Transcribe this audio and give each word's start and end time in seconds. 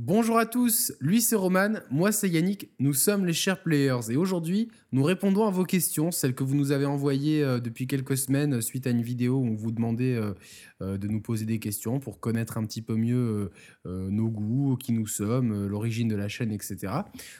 Bonjour 0.00 0.38
à 0.38 0.46
tous, 0.46 0.92
lui 1.00 1.20
c'est 1.20 1.34
Roman, 1.34 1.80
moi 1.90 2.12
c'est 2.12 2.28
Yannick, 2.28 2.70
nous 2.78 2.92
sommes 2.92 3.26
les 3.26 3.32
chers 3.32 3.60
players 3.60 4.10
et 4.10 4.16
aujourd'hui 4.16 4.70
nous 4.92 5.02
répondons 5.02 5.44
à 5.44 5.50
vos 5.50 5.64
questions, 5.64 6.12
celles 6.12 6.36
que 6.36 6.44
vous 6.44 6.54
nous 6.54 6.70
avez 6.70 6.86
envoyées 6.86 7.42
euh, 7.42 7.58
depuis 7.58 7.88
quelques 7.88 8.16
semaines 8.16 8.54
euh, 8.54 8.60
suite 8.60 8.86
à 8.86 8.90
une 8.90 9.02
vidéo 9.02 9.38
où 9.38 9.56
vous 9.56 9.72
demandait 9.72 10.16
euh, 10.80 10.98
de 10.98 11.08
nous 11.08 11.20
poser 11.20 11.46
des 11.46 11.58
questions 11.58 11.98
pour 11.98 12.20
connaître 12.20 12.58
un 12.58 12.64
petit 12.64 12.80
peu 12.80 12.94
mieux 12.94 13.50
nos 13.86 14.28
goûts, 14.28 14.76
qui 14.76 14.92
nous 14.92 15.08
sommes, 15.08 15.66
l'origine 15.66 16.06
de 16.06 16.14
la 16.14 16.28
chaîne, 16.28 16.52
etc. 16.52 16.92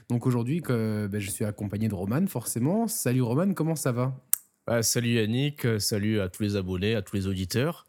Donc 0.09 0.27
aujourd'hui 0.27 0.61
ben, 0.61 1.17
je 1.17 1.31
suis 1.31 1.45
accompagné 1.45 1.87
de 1.87 1.95
Roman 1.95 2.27
forcément. 2.27 2.89
Salut 2.89 3.23
Roman, 3.23 3.55
comment 3.55 3.77
ça 3.77 3.93
va? 3.93 4.21
Bah, 4.67 4.83
Salut 4.83 5.15
Yannick, 5.15 5.65
salut 5.79 6.19
à 6.19 6.29
tous 6.29 6.43
les 6.43 6.57
abonnés, 6.57 6.97
à 6.97 7.03
tous 7.03 7.15
les 7.15 7.29
auditeurs. 7.29 7.88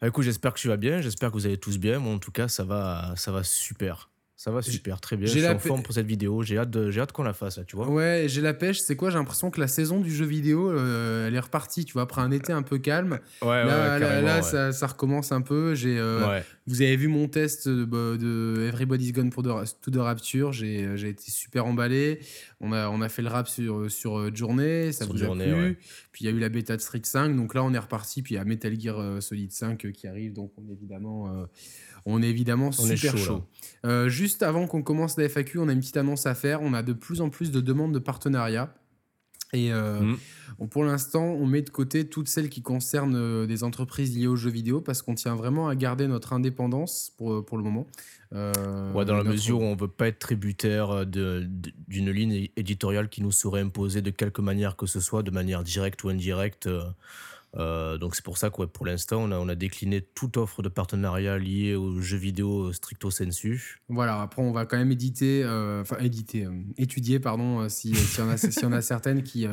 Bah, 0.00 0.08
écoute, 0.08 0.24
j'espère 0.24 0.52
que 0.54 0.58
tu 0.60 0.68
vas 0.68 0.76
bien, 0.76 1.00
j'espère 1.00 1.30
que 1.30 1.34
vous 1.34 1.46
allez 1.46 1.58
tous 1.58 1.78
bien. 1.78 1.98
Moi, 1.98 2.12
en 2.14 2.18
tout 2.18 2.32
cas, 2.32 2.48
ça 2.48 2.64
va, 2.64 3.14
ça 3.16 3.32
va 3.32 3.42
super. 3.42 4.10
Ça 4.36 4.50
va 4.50 4.60
super, 4.60 5.00
très 5.00 5.16
bien. 5.16 5.26
Je 5.26 5.32
suis 5.32 5.48
en 5.48 5.58
forme 5.58 5.82
pour 5.82 5.94
cette 5.94 6.06
vidéo. 6.06 6.42
J'ai 6.42 6.58
hâte, 6.58 6.90
j'ai 6.90 7.00
hâte 7.00 7.12
qu'on 7.12 7.22
la 7.22 7.32
fasse, 7.32 7.58
tu 7.66 7.74
vois. 7.74 7.88
Ouais, 7.88 8.26
j'ai 8.28 8.42
la 8.42 8.52
pêche. 8.52 8.80
C'est 8.80 8.94
quoi? 8.94 9.08
J'ai 9.08 9.16
l'impression 9.16 9.50
que 9.50 9.58
la 9.58 9.66
saison 9.66 9.98
du 9.98 10.14
jeu 10.14 10.26
vidéo, 10.26 10.70
euh, 10.70 11.26
elle 11.26 11.34
est 11.34 11.40
repartie, 11.40 11.86
tu 11.86 11.94
vois, 11.94 12.02
après 12.02 12.20
un 12.20 12.30
été 12.30 12.52
un 12.52 12.60
peu 12.60 12.76
calme. 12.76 13.18
Ouais, 13.40 13.64
là, 13.64 13.98
là, 13.98 14.20
là 14.20 14.42
ça, 14.42 14.72
ça, 14.72 14.88
recommence 14.88 15.32
un 15.32 15.40
peu. 15.40 15.74
J'ai, 15.74 15.98
euh, 15.98 16.38
Vous 16.66 16.82
avez 16.82 16.96
vu 16.96 17.08
mon 17.08 17.28
test 17.28 17.66
de, 17.66 17.86
de 17.86 18.68
Everybody's 18.68 19.14
Gone 19.14 19.30
pour 19.30 19.42
to 19.42 19.90
the 19.90 19.96
Rapture. 19.96 20.52
J'ai, 20.52 20.98
j'ai 20.98 21.08
été 21.08 21.30
super 21.30 21.64
emballé. 21.64 22.20
On 22.60 22.72
a, 22.72 22.90
on 22.90 23.00
a 23.00 23.08
fait 23.08 23.22
le 23.22 23.28
rap 23.28 23.48
sur, 23.48 23.90
sur 23.90 24.18
euh, 24.18 24.30
Journée, 24.34 24.92
ça 24.92 25.06
vous 25.06 25.24
a 25.24 25.34
plu. 25.34 25.78
Puis 26.12 26.24
il 26.24 26.26
y 26.26 26.28
a 26.28 26.36
eu 26.36 26.40
la 26.40 26.50
bêta 26.50 26.76
de 26.76 26.82
Street 26.82 27.00
5. 27.02 27.34
Donc 27.34 27.54
là, 27.54 27.64
on 27.64 27.72
est 27.72 27.78
reparti. 27.78 28.20
Puis 28.20 28.34
il 28.34 28.36
y 28.36 28.40
a 28.40 28.44
Metal 28.44 28.78
Gear 28.78 29.22
Solid 29.22 29.50
5 29.50 29.90
qui 29.92 30.06
arrive. 30.06 30.34
Donc 30.34 30.52
on 30.58 30.68
est 30.68 30.74
évidemment 30.74 31.48
on 32.06 32.22
est 32.22 32.28
évidemment 32.28 32.72
super 32.72 33.18
chaud. 33.18 33.42
Euh, 33.84 34.08
juste 34.08 34.42
avant 34.42 34.66
qu'on 34.66 34.82
commence 34.82 35.18
la 35.18 35.28
FAQ, 35.28 35.58
on 35.58 35.68
a 35.68 35.72
une 35.72 35.80
petite 35.80 35.96
annonce 35.96 36.26
à 36.26 36.34
faire. 36.34 36.62
On 36.62 36.72
a 36.72 36.82
de 36.82 36.92
plus 36.92 37.20
en 37.20 37.30
plus 37.30 37.50
de 37.50 37.60
demandes 37.60 37.92
de 37.92 37.98
partenariat. 37.98 38.72
Et 39.52 39.72
euh, 39.72 40.00
mm. 40.00 40.68
pour 40.70 40.84
l'instant, 40.84 41.24
on 41.24 41.46
met 41.46 41.62
de 41.62 41.70
côté 41.70 42.08
toutes 42.08 42.28
celles 42.28 42.48
qui 42.48 42.62
concernent 42.62 43.16
euh, 43.16 43.46
des 43.46 43.64
entreprises 43.64 44.16
liées 44.16 44.26
aux 44.26 44.36
jeux 44.36 44.50
vidéo 44.50 44.80
parce 44.80 45.02
qu'on 45.02 45.14
tient 45.14 45.34
vraiment 45.34 45.68
à 45.68 45.76
garder 45.76 46.08
notre 46.08 46.32
indépendance 46.32 47.12
pour, 47.16 47.44
pour 47.44 47.56
le 47.56 47.64
moment. 47.64 47.86
dans 48.32 49.16
la 49.16 49.24
mesure 49.24 49.60
où 49.60 49.64
on 49.64 49.74
ne 49.74 49.80
veut 49.80 49.88
pas 49.88 50.08
être 50.08 50.18
tributaire 50.18 51.06
d'une 51.06 52.10
ligne 52.10 52.48
éditoriale 52.56 53.08
qui 53.08 53.22
nous 53.22 53.32
serait 53.32 53.60
imposée 53.60 54.02
de 54.02 54.10
quelque 54.10 54.42
manière 54.42 54.76
que 54.76 54.86
ce 54.86 55.00
soit, 55.00 55.22
de 55.22 55.30
manière 55.32 55.64
directe 55.64 56.02
ou 56.04 56.08
indirecte. 56.08 56.68
Euh, 57.56 57.96
donc 57.96 58.14
c'est 58.14 58.24
pour 58.24 58.36
ça 58.38 58.50
que 58.50 58.62
pour 58.64 58.86
l'instant, 58.86 59.22
on 59.22 59.30
a, 59.32 59.38
on 59.38 59.48
a, 59.48 59.54
décliné 59.54 60.02
toute 60.02 60.36
offre 60.36 60.62
de 60.62 60.68
partenariat 60.68 61.38
liée 61.38 61.74
aux 61.74 62.00
jeux 62.00 62.18
vidéo 62.18 62.72
stricto 62.72 63.10
sensu. 63.10 63.80
Voilà, 63.88 64.20
après 64.20 64.42
on 64.42 64.52
va 64.52 64.66
quand 64.66 64.76
même 64.76 64.92
éditer, 64.92 65.42
euh, 65.42 65.80
enfin 65.80 65.96
éditer, 66.00 66.44
euh, 66.44 66.52
étudier, 66.76 67.18
pardon, 67.18 67.68
si, 67.68 67.94
si, 67.94 68.20
on 68.20 68.28
a, 68.28 68.36
si 68.36 68.64
on 68.64 68.72
a 68.72 68.82
certaines 68.82 69.22
qui, 69.22 69.46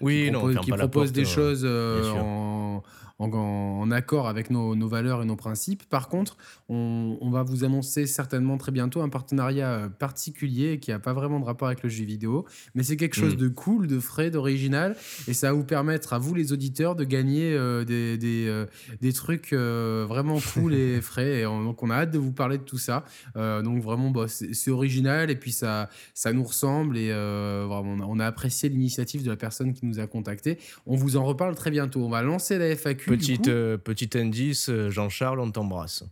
oui, 0.00 0.32
qui, 0.62 0.70
proposent, 0.72 1.12
des 1.12 1.24
choses 1.24 1.64
en 1.64 2.82
en, 3.18 3.90
accord 3.90 4.28
avec 4.28 4.50
nos, 4.50 4.88
valeurs 4.88 5.22
et 5.22 5.24
nos 5.24 5.36
principes. 5.36 5.84
Par 5.84 6.08
contre, 6.08 6.36
on, 6.68 7.30
va 7.30 7.42
vous 7.42 7.64
annoncer 7.64 8.06
certainement 8.06 8.58
très 8.58 8.72
bientôt 8.72 9.02
un 9.02 9.08
partenariat 9.08 9.70
euh, 9.70 9.88
particulier 9.88 10.78
qui 10.78 10.90
n'a 10.90 10.98
pas 10.98 11.12
vraiment 11.12 11.40
de 11.40 11.44
rapport 11.44 11.66
avec 11.66 11.82
le 11.82 11.88
jeu 11.88 12.04
vidéo, 12.04 12.44
mais 12.74 12.82
c'est 12.82 12.96
quelque 12.96 13.16
chose 13.16 13.34
mm. 13.34 13.38
de 13.38 13.48
cool, 13.48 13.86
de 13.86 13.98
frais, 13.98 14.30
d'original, 14.30 14.96
et 15.26 15.34
ça 15.34 15.48
va 15.48 15.52
vous 15.54 15.64
permettre 15.64 16.12
à 16.12 16.18
vous 16.18 16.34
les 16.34 16.52
auditeurs 16.52 16.94
de 16.94 17.04
gagner 17.04 17.54
euh, 17.54 17.84
des, 17.84 18.16
des, 18.18 18.46
euh, 18.46 18.66
des, 19.00 19.12
trucs 19.12 19.52
vraiment 19.52 20.38
cool 20.52 20.74
et 20.74 21.00
frais. 21.02 21.40
Et 21.40 21.42
donc 21.44 21.82
on 21.82 21.90
a 21.90 21.96
hâte 21.96 22.10
de 22.10 22.18
vous 22.18 22.32
parler 22.32 22.58
de 22.58 22.62
tout 22.62 22.78
ça. 22.78 23.04
donc 23.34 23.82
vraiment, 23.82 24.10
bah, 24.10 24.26
c'est 24.28 24.70
original 24.70 25.30
et 25.30 25.36
puis 25.36 25.52
ça, 25.52 25.88
ça 26.14 26.32
nous 26.32 26.44
ressemble 26.44 26.96
et 26.96 27.10
vraiment, 27.10 27.96
on 28.08 28.18
a 28.18 28.26
apprécié 28.26 28.68
l'initiative 28.68 29.24
de 29.24 29.30
la 29.30 29.36
personne 29.36 29.72
qui 29.72 29.86
nous 29.86 30.00
a 30.00 30.06
contacté. 30.06 30.58
On 30.86 30.96
vous 30.96 31.16
en 31.16 31.24
reparle 31.24 31.54
très 31.54 31.70
bientôt. 31.70 32.04
On 32.04 32.10
va 32.10 32.22
lancer 32.22 32.58
la 32.58 32.74
FAQ 32.74 33.03
Petite, 33.06 33.48
euh, 33.48 33.76
petit 33.76 34.10
indice, 34.18 34.68
euh, 34.68 34.90
Jean-Charles, 34.90 35.40
on 35.40 35.50
t'embrasse. 35.50 36.04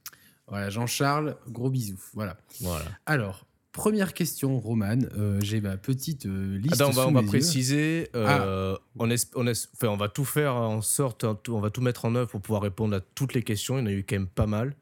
Voilà, 0.48 0.70
Jean-Charles, 0.70 1.36
gros 1.48 1.70
bisous. 1.70 2.02
Voilà. 2.14 2.36
voilà. 2.60 2.84
Alors, 3.06 3.46
première 3.72 4.12
question, 4.12 4.58
Roman. 4.58 4.98
Euh, 5.16 5.40
j'ai 5.42 5.60
ma 5.60 5.76
petite 5.76 6.24
liste. 6.24 6.74
Attends, 6.74 6.90
on 6.90 6.92
va, 6.92 7.08
on 7.08 7.12
va 7.12 7.22
préciser. 7.22 8.08
Ah. 8.14 8.76
on, 8.98 9.08
on, 9.08 9.46
enfin, 9.48 9.88
on 9.88 9.96
va 9.96 10.08
tout 10.08 10.24
faire 10.24 10.54
en 10.54 10.82
sorte, 10.82 11.24
on 11.48 11.60
va 11.60 11.70
tout 11.70 11.80
mettre 11.80 12.04
en 12.04 12.14
œuvre 12.14 12.30
pour 12.30 12.40
pouvoir 12.40 12.62
répondre 12.62 12.96
à 12.96 13.00
toutes 13.00 13.34
les 13.34 13.42
questions. 13.42 13.78
Il 13.78 13.80
y 13.80 13.84
en 13.84 13.86
a 13.86 13.92
eu 13.92 14.04
quand 14.04 14.16
même 14.16 14.26
pas 14.26 14.46
mal. 14.46 14.74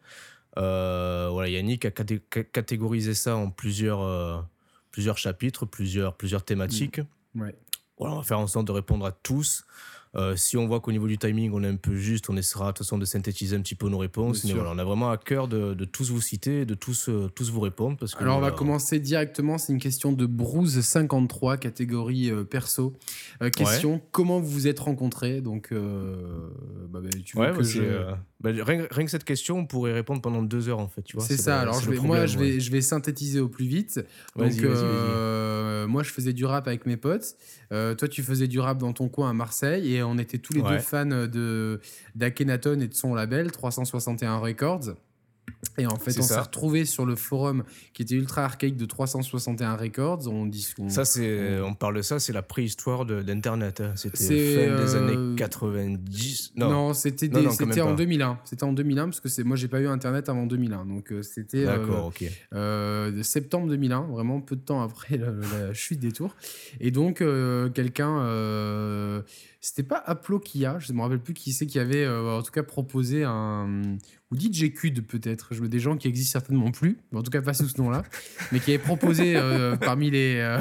voilà, 0.57 1.49
Yannick 1.49 1.85
a 1.85 1.91
catégorisé 1.91 3.15
ça 3.15 3.37
en 3.37 3.51
plusieurs, 3.51 4.49
plusieurs 4.91 5.19
chapitres, 5.19 5.67
plusieurs, 5.67 6.17
plusieurs 6.17 6.45
thématiques. 6.45 7.01
Mm. 7.35 7.43
Ouais. 7.43 7.55
Voilà, 8.01 8.15
on 8.15 8.19
va 8.19 8.25
faire 8.25 8.39
en 8.39 8.47
sorte 8.47 8.67
de 8.67 8.73
répondre 8.73 9.05
à 9.05 9.13
tous. 9.13 9.67
Euh, 10.17 10.35
si 10.35 10.57
on 10.57 10.67
voit 10.67 10.81
qu'au 10.81 10.91
niveau 10.91 11.07
du 11.07 11.19
timing, 11.19 11.53
on 11.55 11.63
est 11.63 11.69
un 11.69 11.77
peu 11.77 11.95
juste, 11.95 12.31
on 12.31 12.37
essaiera 12.37 12.67
de 12.67 12.71
toute 12.73 12.79
façon 12.79 12.99
de 12.99 13.05
synthétiser 13.05 13.57
un 13.57 13.61
petit 13.61 13.77
peu 13.77 13.89
nos 13.89 13.99
réponses. 13.99 14.45
Mais 14.45 14.53
voilà, 14.53 14.71
on 14.73 14.79
a 14.79 14.85
vraiment 14.85 15.11
à 15.11 15.17
cœur 15.17 15.47
de, 15.47 15.75
tous 15.85 16.11
vous 16.11 16.21
citer, 16.21 16.65
de 16.65 16.75
tous, 16.75 17.09
euh, 17.09 17.31
tous 17.35 17.51
vous 17.51 17.61
répondre. 17.61 17.97
Parce 17.97 18.15
que, 18.15 18.23
Alors, 18.23 18.39
on 18.39 18.41
va 18.41 18.51
commencer 18.51 18.99
directement. 18.99 19.59
C'est 19.59 19.73
une 19.73 19.79
question 19.79 20.13
de 20.13 20.27
Bruce53, 20.27 21.59
catégorie 21.59 22.31
euh, 22.31 22.45
perso. 22.45 22.97
question 23.57 24.01
comment 24.11 24.41
vous 24.41 24.51
vous 24.51 24.67
êtes 24.67 24.81
rencontrés? 24.81 25.41
Donc, 25.41 25.73
bah, 25.73 27.01
bah, 27.01 27.09
tu 27.25 27.37
vois 27.37 27.53
que 27.53 27.63
je... 27.63 28.13
Bah, 28.41 28.51
rien, 28.53 28.87
que 28.87 29.07
cette 29.09 29.25
question, 29.25 29.59
on 29.59 29.67
pourrait 29.67 29.93
répondre 29.93 30.23
pendant 30.23 30.43
deux 30.43 30.69
heures 30.69 30.79
en 30.79 30.89
fait. 30.89 31.05
C'est 31.19 31.37
ça. 31.37 31.61
Alors, 31.61 31.81
je 31.81 31.91
vais, 31.91 31.99
moi, 31.99 32.27
je, 32.27 32.39
vais, 32.39 32.59
je 32.59 32.71
vais 32.71 32.81
synthétiser 32.81 33.39
au 33.41 33.49
plus 33.49 33.67
vite. 33.67 34.01
Donc, 34.37 34.53
moi, 35.89 36.03
je 36.03 36.11
faisais 36.11 36.33
du 36.33 36.45
rap 36.45 36.67
avec 36.67 36.87
mes 36.87 36.97
potes. 36.97 37.37
toi, 37.71 38.09
tu 38.09 38.23
faisais 38.23 38.49
du 38.49 38.59
rap 38.61 38.79
dans 38.79 38.93
ton 38.93 39.09
coin 39.09 39.31
à 39.31 39.33
Marseille. 39.33 39.95
Et 39.95 40.03
on 40.03 40.19
était 40.19 40.39
tous 40.39 40.55
les 40.55 40.63
deux 40.63 40.79
fans 40.79 41.07
de 41.07 41.81
d'Akhenaton 42.15 42.81
et 42.81 42.89
de 42.89 42.95
son 42.95 43.15
label 43.15 43.51
361 43.51 44.39
Records. 44.39 44.95
Et 45.79 45.87
en 45.87 45.97
fait, 45.97 46.19
on 46.19 46.23
s'est 46.23 46.39
retrouvé 46.39 46.85
sur 46.85 47.05
le 47.05 47.17
forum 47.17 47.65
qui 47.93 48.03
était 48.03 48.15
ultra 48.15 48.45
archaïque 48.45 48.77
de 48.77 48.87
361 48.87 49.77
Records. 49.77 50.27
On 50.29 50.47
dit 50.47 50.67
ça, 50.89 51.05
c'est, 51.05 51.61
on, 51.61 51.75
parle 51.75 51.97
de 51.97 52.03
ça, 52.03 52.19
c'est 52.19 52.33
la 52.33 52.43
préhistoire 52.43 53.05
d'Internet. 53.05 53.81
Hein. 53.81 53.93
C'était 53.95 54.19
fin 54.19 54.85
des 54.85 54.95
euh, 54.95 54.99
années 54.99 55.37
90. 55.37 56.53
Non, 56.57 56.71
non 56.71 56.95
c'était, 56.95 57.31
c'était 57.51 57.81
en 57.81 57.95
2001. 57.95 58.39
C'était 58.45 58.65
en 58.65 58.73
2001 58.73 59.05
parce 59.05 59.21
que 59.21 59.29
c'est, 59.29 59.45
moi, 59.45 59.57
j'ai 59.57 59.69
pas 59.69 59.81
eu 59.81 59.87
Internet 59.87 60.29
avant 60.29 60.47
2001. 60.47 60.87
Donc 60.87 61.13
euh, 61.13 61.23
c'était. 61.23 61.67
Euh, 62.53 63.23
septembre 63.23 63.69
2001, 63.69 64.09
vraiment 64.09 64.41
peu 64.41 64.57
de 64.57 64.63
temps 64.63 64.83
après 64.83 65.19
la, 65.19 65.75
chute 65.75 66.01
des 66.01 66.13
tours. 66.13 66.37
Et 66.81 66.91
donc 66.91 67.23
quelqu'un, 67.75 69.23
c'était 69.61 69.83
pas 69.83 69.99
Aplokia, 69.99 70.79
je 70.79 70.93
ne 70.93 70.97
me 70.97 71.03
rappelle 71.03 71.21
plus 71.21 71.35
qui 71.35 71.53
c'est 71.53 71.67
qui 71.67 71.79
avait 71.79 72.09
en 72.09 72.43
tout 72.43 72.51
cas 72.51 72.63
proposé 72.63 73.25
un 73.25 73.99
ou 74.31 74.37
DJ 74.37 74.73
Cud 74.73 75.05
peut-être, 75.07 75.55
je 75.55 75.61
veux 75.61 75.69
des 75.69 75.81
gens 75.81 75.97
qui 75.97 76.07
existent 76.07 76.33
certainement 76.33 76.71
plus, 76.71 76.99
en 77.13 77.23
tout 77.23 77.31
cas 77.33 77.43
pas 77.43 77.53
sous 77.53 77.67
ce 77.67 77.81
nom-là, 77.81 78.05
mais 78.53 78.61
qui 78.61 78.71
avait 78.71 78.79
proposé 78.79 79.37
euh, 79.37 79.77
parmi, 79.77 80.11
les, 80.11 80.37
euh, 80.37 80.59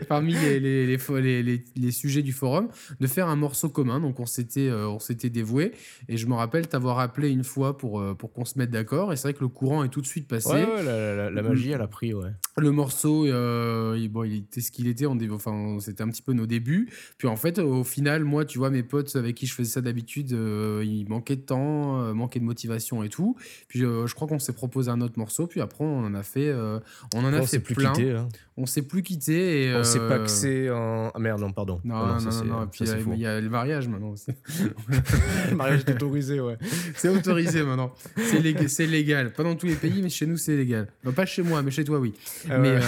parmi 0.08 0.34
les, 0.34 0.60
les, 0.60 0.86
les, 0.86 1.64
les, 1.76 1.90
sujets 1.90 2.22
du 2.22 2.32
forum 2.32 2.68
de 3.00 3.06
faire 3.08 3.28
un 3.28 3.34
morceau 3.34 3.68
commun. 3.68 3.98
Donc 3.98 4.20
on 4.20 4.26
s'était 4.26 4.68
euh, 4.68 4.88
on 4.88 5.00
s'était 5.00 5.28
dévoué 5.28 5.72
et 6.08 6.16
je 6.16 6.26
me 6.26 6.34
rappelle 6.34 6.68
t'avoir 6.68 7.00
appelé 7.00 7.30
une 7.30 7.42
fois 7.42 7.76
pour, 7.76 8.02
pour 8.16 8.32
qu'on 8.32 8.44
se 8.44 8.58
mette 8.58 8.70
d'accord 8.70 9.12
et 9.12 9.16
c'est 9.16 9.22
vrai 9.22 9.34
que 9.34 9.40
le 9.40 9.48
courant 9.48 9.82
est 9.82 9.88
tout 9.88 10.00
de 10.00 10.06
suite 10.06 10.28
passé. 10.28 10.50
Ouais, 10.50 11.30
la, 11.30 11.42
magie 11.42 11.70
elle 11.72 11.80
a 11.80 11.88
pris, 11.88 12.14
ouais. 12.14 12.30
Le 12.56 12.70
morceau, 12.70 13.26
il, 13.26 14.08
bon, 14.08 14.22
il 14.22 14.36
était 14.36 14.60
ce 14.60 14.70
qu'il 14.70 14.86
était, 14.86 15.06
on, 15.06 15.18
enfin 15.32 15.78
c'était 15.80 16.02
un 16.02 16.08
petit 16.08 16.22
peu 16.22 16.32
nos 16.32 16.46
débuts. 16.46 16.88
Puis 17.18 17.26
en 17.26 17.36
fait, 17.36 17.58
au 17.58 17.82
final, 17.82 18.22
moi, 18.22 18.44
tu 18.44 18.58
vois, 18.58 18.70
mes 18.70 18.84
potes 18.84 19.16
avec 19.16 19.34
qui 19.34 19.46
je 19.46 19.54
faisais 19.54 19.70
ça 19.70 19.80
d'habitude, 19.80 20.30
il 20.30 21.06
manquait 21.08 21.36
de 21.36 21.42
temps, 21.42 22.14
manquait 22.14 22.38
de 22.38 22.44
motivation 22.52 23.02
et 23.02 23.08
tout. 23.08 23.36
Puis 23.68 23.84
euh, 23.84 24.06
je 24.06 24.14
crois 24.14 24.28
qu'on 24.28 24.38
s'est 24.38 24.52
proposé 24.52 24.90
un 24.90 25.00
autre 25.00 25.18
morceau, 25.18 25.46
puis 25.46 25.60
après 25.60 25.84
on 25.84 26.04
en 26.04 26.14
a 26.14 26.22
fait, 26.22 26.48
euh, 26.48 26.78
on 27.14 27.24
en 27.24 27.32
a 27.32 27.42
fait 27.42 27.58
plus 27.58 27.74
plein. 27.74 27.92
Quitté, 27.92 28.12
hein. 28.12 28.28
On 28.56 28.66
s'est 28.66 28.82
plus 28.82 29.02
quitté. 29.02 29.64
Et, 29.64 29.74
on 29.74 29.82
s'est 29.82 29.98
pas 29.98 30.18
que 30.18 30.72
en. 30.72 31.10
Ah 31.14 31.18
merde, 31.18 31.40
non, 31.40 31.52
pardon. 31.52 31.80
Non, 31.84 32.06
non, 32.06 32.18
non, 32.18 32.44
non, 32.44 32.66
Puis 32.66 32.84
il 32.84 33.18
y, 33.18 33.26
a 33.26 33.40
le 33.40 33.48
mariage 33.48 33.88
maintenant 33.88 34.10
aussi. 34.10 34.30
le 35.50 35.56
mariage 35.56 35.80
est 35.86 35.94
autorisé, 35.94 36.40
ouais. 36.40 36.58
C'est 36.94 37.08
autorisé 37.08 37.62
maintenant. 37.62 37.94
C'est 38.16 38.86
légal. 38.86 39.32
Pas 39.32 39.42
dans 39.42 39.56
tous 39.56 39.66
les 39.66 39.74
pays, 39.74 40.02
mais 40.02 40.10
chez 40.10 40.26
nous 40.26 40.36
c'est 40.36 40.56
légal. 40.56 40.88
pas 41.16 41.26
chez 41.26 41.42
moi, 41.42 41.62
mais 41.62 41.70
chez 41.70 41.84
toi, 41.84 41.98
oui. 41.98 42.12
Ah 42.50 42.58
mais. 42.58 42.78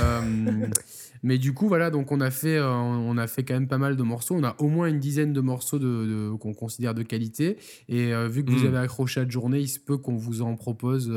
Euh, 1.25 1.29
Mais 1.29 1.39
du 1.39 1.55
coup, 1.55 1.69
voilà, 1.69 1.91
donc 1.91 2.13
on 2.13 2.21
a 2.21 2.31
fait, 2.31 2.61
on 2.61 3.17
a 3.17 3.27
fait 3.27 3.45
quand 3.45 3.55
même 3.55 3.69
pas 3.69 3.79
mal 3.79 3.97
de 3.97 4.03
morceaux. 4.03 4.35
On 4.35 4.45
a 4.45 4.55
au 4.59 4.69
moins 4.69 4.87
une 4.87 5.01
dizaine 5.01 5.33
de 5.33 5.41
morceaux 5.41 5.79
de, 5.79 6.31
qu'on 6.39 6.55
considère 6.55 6.95
de 6.95 7.03
qualité. 7.03 7.57
Et 7.89 8.13
vu 8.29 8.45
que 8.45 8.51
vous 8.51 8.65
hmm. 8.65 8.69
avez 8.69 8.79
accroché 8.79 9.21
à 9.21 9.25
la 9.25 9.31
journée, 9.31 9.61
il 9.61 9.69
se 9.69 9.79
peut 9.79 9.97
qu'on 9.97 10.17
vous 10.17 10.43
en 10.43 10.55
propose. 10.57 11.13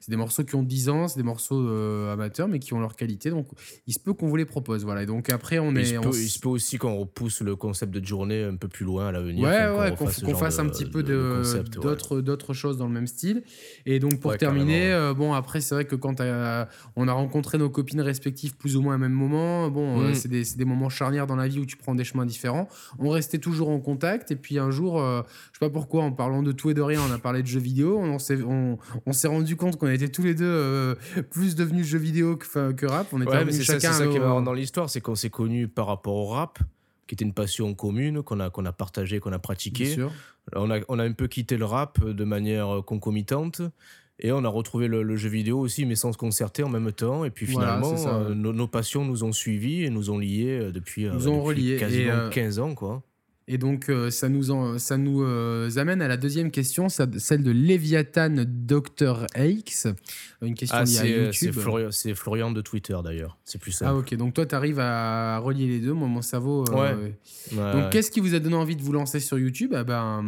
c'est 0.00 0.10
des 0.10 0.16
morceaux 0.16 0.44
qui 0.44 0.54
ont 0.54 0.62
10 0.62 0.88
ans, 0.88 1.08
c'est 1.08 1.18
des 1.18 1.24
morceaux 1.24 1.68
amateurs, 2.08 2.48
mais 2.48 2.58
qui 2.58 2.74
ont 2.74 2.80
leur 2.80 2.96
qualité. 2.96 3.30
Donc, 3.30 3.48
il 3.86 3.94
se 3.94 3.98
peut 3.98 4.12
qu'on 4.12 4.28
vous 4.28 4.36
les 4.36 4.44
propose. 4.44 4.84
Voilà. 4.84 5.02
Et 5.02 5.06
donc 5.06 5.30
après, 5.30 5.58
on 5.58 5.74
est. 5.74 5.90
Il 5.90 6.28
se, 6.28 6.38
peut, 6.38 6.48
aussi 6.48 6.78
qu'on 6.78 6.96
repousse 6.96 7.40
le 7.40 7.56
concept 7.56 7.94
de 7.94 8.04
journée 8.04 8.42
un 8.44 8.56
peu 8.56 8.68
plus 8.68 8.84
loin 8.84 9.08
à 9.08 9.12
l'avenir. 9.12 9.44
Ouais, 9.44 9.68
ouais, 9.68 9.94
qu'on 9.96 10.34
fasse 10.34 10.58
un 10.58 10.66
petit 10.66 10.86
peu 10.86 11.02
d'autres 11.02 12.20
d'autres 12.20 12.54
choses 12.54 12.76
dans 12.76 12.86
le 12.86 12.92
même 12.92 13.06
style. 13.06 13.42
Et 13.86 13.98
donc 13.98 14.20
pour 14.20 14.36
terminer, 14.36 14.92
euh, 14.92 15.14
bon 15.14 15.32
après 15.32 15.60
c'est 15.60 15.74
vrai 15.74 15.84
que 15.84 15.96
quand 15.96 16.20
on 16.96 17.08
a 17.08 17.12
rencontré 17.12 17.58
nos 17.58 17.70
copines 17.70 18.00
respectives 18.00 18.56
plus 18.56 18.76
ou 18.76 18.82
moins 18.82 18.96
au 18.96 18.98
même 18.98 19.12
moment, 19.12 19.37
bon 19.70 20.00
euh, 20.00 20.10
mm. 20.10 20.14
c'est 20.14 20.28
des, 20.28 20.44
des, 20.56 20.64
moments 20.64 20.88
charnières 20.88 21.26
dans 21.26 21.36
la 21.36 21.48
vie 21.48 21.60
où 21.60 21.66
tu 21.66 21.76
prends 21.76 21.94
des 21.94 22.04
chemins 22.04 22.26
différents. 22.26 22.68
On 22.98 23.10
restait 23.10 23.38
toujours 23.38 23.70
en 23.70 23.80
contact 23.80 24.30
et 24.30 24.36
puis 24.36 24.58
un 24.58 24.70
jour, 24.70 25.00
euh, 25.00 25.22
je 25.52 25.58
sais 25.58 25.66
pas 25.66 25.70
pourquoi, 25.70 26.04
en 26.04 26.12
parlant 26.12 26.42
de 26.42 26.52
tout 26.52 26.70
et 26.70 26.74
de 26.74 26.82
rien, 26.82 27.00
on 27.08 27.12
a 27.12 27.18
parlé 27.18 27.42
de 27.42 27.46
jeux 27.46 27.60
vidéo. 27.60 27.98
On 27.98 28.18
s'est 28.18 28.42
on, 28.42 28.78
on 29.06 29.12
s'est 29.12 29.28
rendu 29.28 29.56
compte 29.56 29.76
qu'on 29.76 29.88
était 29.88 30.08
tous 30.08 30.22
les 30.22 30.34
deux 30.34 30.96
plus 31.30 31.54
devenus 31.54 31.86
jeux 31.86 31.98
vidéo 31.98 32.36
que, 32.36 32.72
que 32.72 32.86
rap. 32.86 33.08
On 33.12 33.20
était 33.20 33.30
ouais, 33.30 33.44
mais 33.44 33.52
c'est 33.52 33.64
ça, 33.64 33.92
ça 33.92 34.06
qui 34.06 34.16
est 34.16 34.20
marrant 34.20 34.42
dans 34.42 34.52
l'histoire, 34.54 34.90
c'est 34.90 35.00
qu'on 35.00 35.14
s'est 35.14 35.30
connus 35.30 35.68
par 35.68 35.86
rapport 35.86 36.14
au 36.14 36.26
rap 36.26 36.58
qui 37.06 37.14
était 37.14 37.24
une 37.24 37.32
passion 37.32 37.74
commune 37.74 38.22
qu'on 38.22 38.38
a, 38.38 38.50
qu'on 38.50 38.66
a 38.66 38.72
partagé, 38.72 39.18
qu'on 39.18 39.32
a 39.32 39.38
pratiqué. 39.38 39.96
On 40.54 40.70
a, 40.70 40.80
on 40.88 40.98
a 40.98 41.04
un 41.04 41.12
peu 41.12 41.26
quitté 41.26 41.56
le 41.56 41.64
rap 41.64 42.04
de 42.04 42.24
manière 42.24 42.82
concomitante. 42.86 43.62
Et 44.20 44.32
on 44.32 44.44
a 44.44 44.48
retrouvé 44.48 44.88
le, 44.88 45.16
jeu 45.16 45.28
vidéo 45.28 45.60
aussi, 45.60 45.86
mais 45.86 45.94
sans 45.94 46.12
se 46.12 46.18
concerter 46.18 46.64
en 46.64 46.68
même 46.68 46.90
temps. 46.92 47.24
Et 47.24 47.30
puis 47.30 47.46
finalement, 47.46 47.94
euh, 48.06 48.34
nos, 48.34 48.66
passions 48.66 49.04
nous 49.04 49.22
ont 49.22 49.32
suivis 49.32 49.84
et 49.84 49.90
nous 49.90 50.10
ont 50.10 50.18
liés 50.18 50.58
euh, 50.60 50.72
depuis, 50.72 51.06
euh, 51.06 51.12
nous 51.12 51.28
ont 51.28 51.42
reliés. 51.42 51.76
quasiment 51.76 52.28
15 52.30 52.58
ans. 52.58 52.74
Quoi. 52.74 53.02
Et 53.50 53.56
donc, 53.56 53.90
ça 54.10 54.28
nous, 54.28 54.78
ça 54.78 54.98
nous 54.98 55.24
amène 55.78 56.02
à 56.02 56.08
la 56.08 56.18
deuxième 56.18 56.50
question, 56.50 56.88
celle 56.90 57.42
de 57.42 57.50
Léviathan 57.50 58.44
Dr. 58.46 59.24
X. 59.38 59.86
Une 60.42 60.54
question 60.54 60.76
ah, 60.78 60.84
liée 60.84 60.98
à 60.98 61.06
YouTube. 61.06 61.54
C'est 61.90 62.14
Florian, 62.14 62.50
de 62.50 62.60
Twitter 62.60 62.96
d'ailleurs. 63.02 63.38
C'est 63.46 63.58
plus 63.58 63.72
simple. 63.72 63.92
Ah, 63.94 63.96
ok. 63.96 64.14
Donc, 64.16 64.34
toi, 64.34 64.44
tu 64.44 64.54
arrives 64.54 64.80
à 64.80 65.38
relier 65.38 65.66
les 65.66 65.80
deux. 65.80 65.94
Moi, 65.94 66.08
mon 66.08 66.20
cerveau. 66.20 66.66
ouais. 66.72 67.14
Donc, 67.52 67.88
qu'est-ce 67.90 68.10
qui 68.10 68.20
vous 68.20 68.34
a 68.34 68.38
donné 68.38 68.56
envie 68.56 68.76
de 68.76 68.82
vous 68.82 68.92
lancer 68.92 69.18
sur 69.18 69.38
YouTube? 69.38 69.72
Ah 69.74 69.84
ben, 69.84 70.22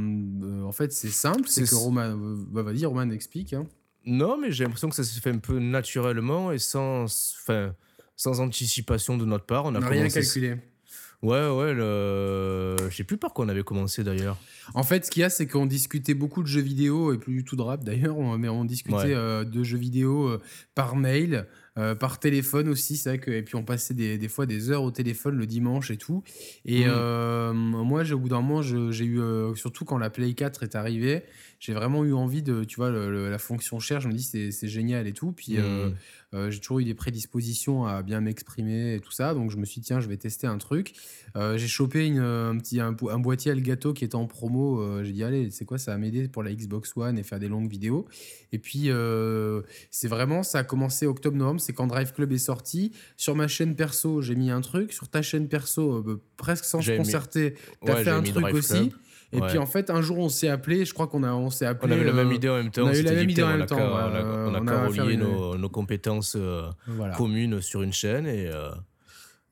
En 0.65 0.73
fait, 0.73 0.91
c'est 0.91 1.09
simple. 1.09 1.43
C'est 1.45 1.69
que 1.69 1.75
Roman. 1.75 2.17
Bah, 2.51 2.63
vas-y, 2.63 2.87
Roman, 2.87 3.11
explique. 3.11 3.53
Hein. 3.53 3.67
Non, 4.07 4.39
mais 4.39 4.51
j'ai 4.51 4.65
l'impression 4.65 4.89
que 4.89 4.95
ça 4.95 5.05
s'est 5.05 5.21
fait 5.21 5.31
un 5.31 5.39
peu 5.39 5.59
naturellement 5.59 6.53
et 6.53 6.59
sans, 6.59 7.05
enfin, 7.43 7.75
sans 8.17 8.41
anticipation 8.41 9.17
de 9.17 9.25
notre 9.25 9.45
part. 9.45 9.65
On 9.67 9.73
n'a 9.73 9.87
rien 9.87 10.09
calculé. 10.09 10.57
Ouais, 11.23 11.49
ouais, 11.51 11.75
le... 11.75 12.77
je 12.89 12.97
sais 12.97 13.05
plus 13.05 13.19
par 13.19 13.35
quoi 13.35 13.45
on 13.45 13.49
avait 13.51 13.63
commencé 13.63 14.03
d'ailleurs. 14.03 14.39
En 14.73 14.83
fait, 14.83 15.05
ce 15.05 15.11
qu'il 15.11 15.21
y 15.21 15.25
a, 15.25 15.29
c'est 15.29 15.47
qu'on 15.47 15.67
discutait 15.67 16.15
beaucoup 16.15 16.43
de 16.43 16.47
jeux 16.49 16.63
vidéo 16.63 17.13
et 17.13 17.19
plus 17.19 17.35
du 17.35 17.45
tout 17.45 17.57
de 17.57 17.63
rap 17.63 17.85
d'ailleurs, 17.85 18.17
mais 18.39 18.49
on 18.49 18.65
discutait 18.65 19.15
euh, 19.15 19.45
de 19.45 19.63
jeux 19.63 19.77
vidéo 19.77 20.29
euh, 20.29 20.41
par 20.75 20.97
mail, 20.97 21.47
euh, 21.81 21.95
par 21.95 22.19
téléphone 22.19 22.69
aussi, 22.69 22.97
c'est 22.97 23.09
vrai 23.09 23.19
que, 23.19 23.31
et 23.31 23.43
puis 23.43 23.57
on 23.57 23.65
passait 23.65 23.95
des, 23.95 24.19
des, 24.19 24.29
fois 24.29 24.47
des 24.47 24.71
heures 24.71 24.83
au 24.83 24.91
téléphone 24.91 25.37
le 25.37 25.47
dimanche 25.47 25.91
et 25.91 25.97
tout. 25.97 26.23
Et 26.65 26.87
mmh. 26.87 27.53
moi, 27.53 28.11
au 28.13 28.19
bout 28.19 28.29
d'un 28.29 28.41
moment, 28.41 28.63
j'ai 28.63 29.05
eu, 29.05 29.21
surtout 29.57 29.85
quand 29.85 29.99
la 29.99 30.11
Play 30.11 30.35
4 30.35 30.63
est 30.63 30.77
arrivée, 30.77 31.23
j'ai 31.59 31.73
vraiment 31.75 32.05
eu 32.05 32.13
envie 32.13 32.43
de, 32.43 32.65
tu 32.65 32.77
vois, 32.77 32.91
la 32.91 33.39
fonction 33.39 33.79
share, 33.81 34.01
je 34.01 34.09
me 34.09 34.13
dis 34.13 34.23
c'est 34.23 34.69
génial 34.69 35.07
et 35.07 35.13
tout. 35.13 35.33
Puis 35.33 35.59
mmh. 35.59 35.95
Euh, 36.33 36.51
j'ai 36.51 36.61
toujours 36.61 36.79
eu 36.79 36.85
des 36.85 36.95
prédispositions 36.95 37.87
à 37.87 38.03
bien 38.03 38.21
m'exprimer 38.21 38.95
et 38.95 39.01
tout 39.01 39.11
ça. 39.11 39.35
Donc 39.35 39.51
je 39.51 39.57
me 39.57 39.65
suis 39.65 39.81
dit, 39.81 39.89
tiens, 39.89 40.01
je 40.01 40.09
vais 40.09 40.17
tester 40.17 40.47
un 40.47 40.59
truc. 40.59 40.93
Euh, 41.37 41.59
j'ai 41.59 41.67
chopé 41.67 42.07
une, 42.07 42.19
un, 42.19 42.57
petit, 42.59 42.81
un, 42.81 42.93
boîtier 42.93 43.53
Elgato 43.53 43.93
qui 43.93 44.05
était 44.05 44.15
en 44.15 44.27
promo. 44.27 44.81
Euh, 44.81 45.05
j'ai 45.05 45.13
dit, 45.13 45.25
allez, 45.25 45.51
c'est 45.51 45.65
quoi, 45.65 45.79
ça 45.79 45.93
va 45.93 45.99
m'aider 45.99 46.29
pour 46.29 46.43
la 46.43 46.53
Xbox 46.53 46.97
One 46.97 47.19
et 47.19 47.23
faire 47.23 47.41
des 47.41 47.49
longues 47.49 47.69
vidéos. 47.69 48.07
Et 48.53 48.59
puis, 48.59 48.91
c'est 49.91 50.09
vraiment, 50.09 50.43
ça 50.43 50.59
a 50.61 50.65
commencé 50.65 51.07
octobre-novembre. 51.07 51.61
C'est 51.61 51.73
quand 51.73 51.87
Drive 51.87 52.13
Club 52.13 52.33
est 52.33 52.39
sorti. 52.39 52.93
Sur 53.17 53.35
ma 53.35 53.49
chaîne 53.49 53.75
perso, 53.75 54.23
j'ai 54.23 54.35
mis 54.35 54.51
un 54.51 54.61
truc. 54.61 54.93
Sur 54.93 55.09
ta 55.09 55.23
chaîne 55.23 55.49
perso, 55.49 56.05
presque 56.37 56.65
sans 56.65 56.81
se 56.81 56.97
concerter, 56.97 57.55
tu 57.85 57.91
as 57.91 57.97
fait 57.97 58.11
un 58.11 58.23
truc 58.23 58.55
aussi. 58.55 58.93
Et 59.33 59.41
puis 59.41 59.59
en 59.59 59.67
fait, 59.67 59.91
un 59.91 60.03
jour, 60.03 60.19
on 60.19 60.29
s'est 60.29 60.49
appelé. 60.49 60.85
Je 60.85 60.93
crois 60.93 61.07
qu'on 61.07 61.23
a, 61.23 61.33
on 61.33 61.51
s'est 61.51 61.67
appelé. 61.67 61.95
On 61.95 61.97
a 61.97 62.01
eu 62.01 62.05
la 62.05 62.13
même 62.13 62.33
idée 62.33 62.49
en 62.49 62.57
même 62.57 62.71
temps. 62.71 62.83
On 62.83 62.89
a 62.89 62.97
eu 62.97 63.03
la 63.03 63.13
même 63.13 63.31
idée 63.31 63.43
en 63.43 63.57
même 63.57 63.67
temps. 63.67 63.79
On 63.79 64.67
a, 64.67 64.87
relié 64.87 65.17
nos, 65.17 65.57
nos, 65.57 65.69
compétences 65.69 66.37
euh, 66.39 66.69
communes 67.17 67.61
sur 67.61 67.83
une 67.83 67.93
chaîne 67.93 68.27
et. 68.27 68.51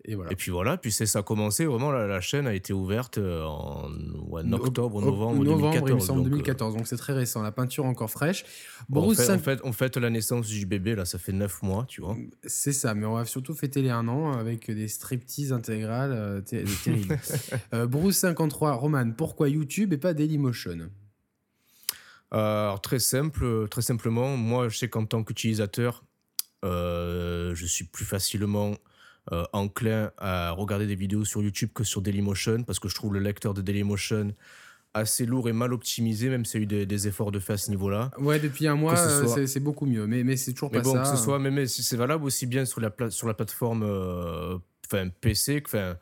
Euh, 0.09 0.13
et, 0.13 0.15
voilà. 0.15 0.33
et 0.33 0.37
puis 0.37 0.51
voilà, 0.51 0.77
puis 0.77 0.91
ça 0.93 1.19
a 1.19 1.23
commencé 1.23 1.67
vraiment, 1.67 1.91
la, 1.91 2.21
chaîne 2.21 2.47
a 2.47 2.55
été 2.55 2.73
ouverte 2.73 3.19
euh, 3.19 3.45
en, 3.45 3.91
octobre, 4.53 5.01
novembre, 5.01 5.45
novembre 5.45 5.73
2014. 5.73 5.91
Il 5.91 5.95
me 5.95 6.01
semble, 6.01 6.23
2014, 6.25 6.77
donc 6.77 6.87
c'est 6.87 6.97
très 6.97 7.13
récent, 7.13 7.43
la 7.43 7.53
peinture 7.53 7.85
encore 7.85 8.11
fraîche. 8.11 8.45
Bon, 8.89 9.11
on, 9.11 9.15
fait, 9.15 9.31
on, 9.31 9.39
fait, 9.39 9.61
on, 9.65 9.73
fête, 9.73 9.97
la 9.97 10.11
naissance 10.11 10.49
du 10.49 10.67
bébé, 10.67 10.95
là, 10.95 11.05
ça 11.05 11.19
fait 11.19 11.33
9 11.33 11.63
mois, 11.63 11.85
tu 11.89 12.01
vois. 12.01 12.17
C'est 12.45 12.73
ça, 12.73 12.95
mais 12.95 13.07
on 13.07 13.15
va 13.15 13.25
surtout 13.25 13.55
fêter 13.55 13.83
les 13.83 13.91
1 13.91 14.09
an 14.09 14.33
avec 14.33 14.71
des 14.71 14.89
striptease 14.89 15.53
intégrales 15.53 16.13
euh, 16.13 16.41
terribles. 16.85 17.19
euh, 17.75 17.87
Bruce 17.87 18.19
53, 18.19 18.73
Roman, 18.73 19.13
pourquoi 19.13 19.49
YouTube 19.49 19.93
et 19.93 19.99
pas 19.99 20.15
Dailymotion? 20.15 20.91
Alors 22.31 22.83
très 22.83 22.99
simple, 22.99 23.69
très 23.69 23.81
simplement, 23.81 24.37
moi 24.37 24.69
je 24.69 24.77
sais 24.77 24.89
qu'en 24.89 25.07
tant 25.07 25.25
qu'utilisateur, 25.25 26.05
euh, 26.65 27.55
je 27.55 27.67
suis 27.67 27.85
plus 27.85 28.05
facilement 28.05 28.75
euh, 29.33 29.45
enclin 29.53 30.11
à 30.19 30.51
regarder 30.53 30.87
des 30.87 30.95
vidéos 30.95 31.25
sur 31.25 31.43
YouTube 31.43 31.71
que 31.75 31.85
sur 31.85 32.01
Dailymotion 32.01 32.63
parce 32.65 32.79
que 32.79 32.89
je 32.89 32.95
trouve 32.95 33.15
le 33.15 33.21
lecteur 33.21 33.55
de 33.55 33.63
Dailymotion 33.63 34.35
assez 34.95 35.27
lourd 35.27 35.49
et 35.49 35.53
mal 35.53 35.73
optimisé, 35.73 36.29
même 36.29 36.45
s'il 36.45 36.61
y 36.61 36.75
a 36.75 36.83
eu 36.83 36.87
des, 36.87 37.09
efforts 37.09 37.31
de 37.31 37.39
fait 37.39 37.53
à 37.53 37.57
ce 37.59 37.71
niveau-là. 37.71 38.11
Ouais, 38.19 38.41
depuis 38.41 38.67
un 38.67 38.75
mois, 38.75 38.99
euh, 38.99 39.47
c'est 39.47 39.61
beaucoup 39.61 39.87
mieux, 39.87 40.07
mais, 40.07 40.25
mais 40.25 40.37
c'est 40.37 40.55
toujours 40.55 40.71
mais 40.73 40.79
pas 40.79 40.85
bon, 40.85 40.95
ça. 40.95 41.03
Que 41.03 41.09
ce 41.09 41.23
soit, 41.23 41.39
mais, 41.39 41.51
mais 41.51 41.67
c'est 41.67 41.97
valable 41.97 42.25
aussi 42.25 42.47
bien 42.47 42.65
sur 42.65 42.81
la, 42.81 42.91
sur 43.11 43.29
la 43.29 43.35
plateforme 43.35 43.83
enfin 44.87 45.09
PC, 45.21 45.63
enfin 45.67 45.97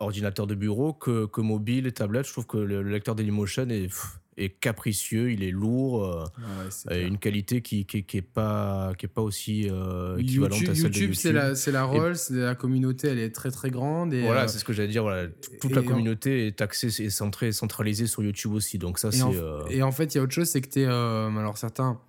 ordinateur 0.00 0.46
de 0.46 0.54
bureau, 0.54 0.92
que, 0.92 1.26
que 1.26 1.40
mobile 1.40 1.86
et 1.86 1.92
tablette. 1.92 2.26
Je 2.26 2.32
trouve 2.32 2.46
que 2.46 2.58
le, 2.58 2.82
lecteur 2.82 3.14
Dailymotion 3.14 3.68
est 3.70 3.88
est 4.38 4.48
capricieux, 4.60 5.30
il 5.32 5.42
est 5.42 5.50
lourd, 5.50 6.04
euh, 6.04 6.24
ah 6.88 6.96
une 6.96 7.18
qualité 7.18 7.62
qui 7.62 7.84
qui, 7.84 8.04
qui 8.04 8.18
est 8.18 8.22
pas 8.22 8.92
qui 8.96 9.06
est 9.06 9.08
pas 9.08 9.22
aussi 9.22 9.68
euh, 9.68 10.16
équivalente 10.18 10.58
YouTube, 10.58 10.70
à 10.70 10.74
celle 10.74 10.84
YouTube, 10.84 10.92
de 10.92 10.98
YouTube. 11.00 11.14
c'est 11.14 11.32
la 11.32 11.54
c'est 11.54 11.72
la 11.72 11.84
rôle, 11.84 12.16
c'est 12.16 12.34
la 12.34 12.54
communauté, 12.54 13.08
elle 13.08 13.18
est 13.18 13.34
très 13.34 13.50
très 13.50 13.70
grande 13.70 14.14
et 14.14 14.22
voilà, 14.22 14.44
euh, 14.44 14.48
c'est 14.48 14.58
ce 14.58 14.64
que 14.64 14.72
j'allais 14.72 14.88
dire. 14.88 15.02
Voilà, 15.02 15.28
toute 15.60 15.74
la 15.74 15.82
communauté 15.82 16.46
est 16.46 16.60
axée 16.60 17.02
et 17.02 17.10
centrée, 17.10 17.52
centralisée 17.52 18.06
sur 18.06 18.22
YouTube 18.22 18.52
aussi. 18.52 18.78
Donc 18.78 18.98
ça, 18.98 19.10
c'est. 19.12 19.24
Et 19.70 19.82
en 19.82 19.92
fait, 19.92 20.14
il 20.14 20.18
y 20.18 20.20
a 20.20 20.24
autre 20.24 20.32
chose, 20.34 20.48
c'est 20.48 20.60
que 20.60 20.68
tu 20.68 20.80
es 20.80 20.86
alors 20.86 21.58
certains 21.58 22.00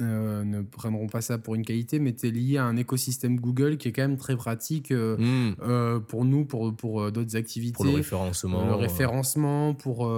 euh, 0.00 0.42
ne 0.42 0.62
prendront 0.62 1.06
pas 1.06 1.20
ça 1.20 1.36
pour 1.36 1.54
une 1.54 1.66
qualité, 1.66 1.98
mais 1.98 2.14
tu 2.14 2.26
es 2.26 2.30
lié 2.30 2.56
à 2.56 2.64
un 2.64 2.76
écosystème 2.76 3.38
Google 3.38 3.76
qui 3.76 3.88
est 3.88 3.92
quand 3.92 4.02
même 4.02 4.16
très 4.16 4.36
pratique 4.36 4.90
euh, 4.90 5.18
hmm. 5.18 5.56
euh, 5.62 6.00
pour 6.00 6.24
nous, 6.24 6.46
pour, 6.46 6.74
pour 6.74 7.12
d'autres 7.12 7.36
activités. 7.36 7.74
Pour 7.74 7.84
le 7.84 7.90
référencement. 7.90 8.66
Le 8.66 8.74
référencement, 8.74 9.74
pour, 9.74 10.10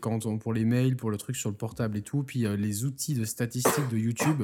quand 0.00 0.26
on, 0.26 0.38
pour 0.38 0.52
les 0.52 0.64
mails, 0.64 0.96
pour 0.96 1.10
le 1.10 1.16
truc 1.16 1.36
sur 1.36 1.50
le 1.50 1.56
portable 1.56 1.96
et 1.96 2.02
tout. 2.02 2.24
Puis 2.24 2.44
les 2.56 2.84
outils 2.84 3.14
de 3.14 3.24
statistiques 3.24 3.88
de 3.90 3.98
YouTube 3.98 4.42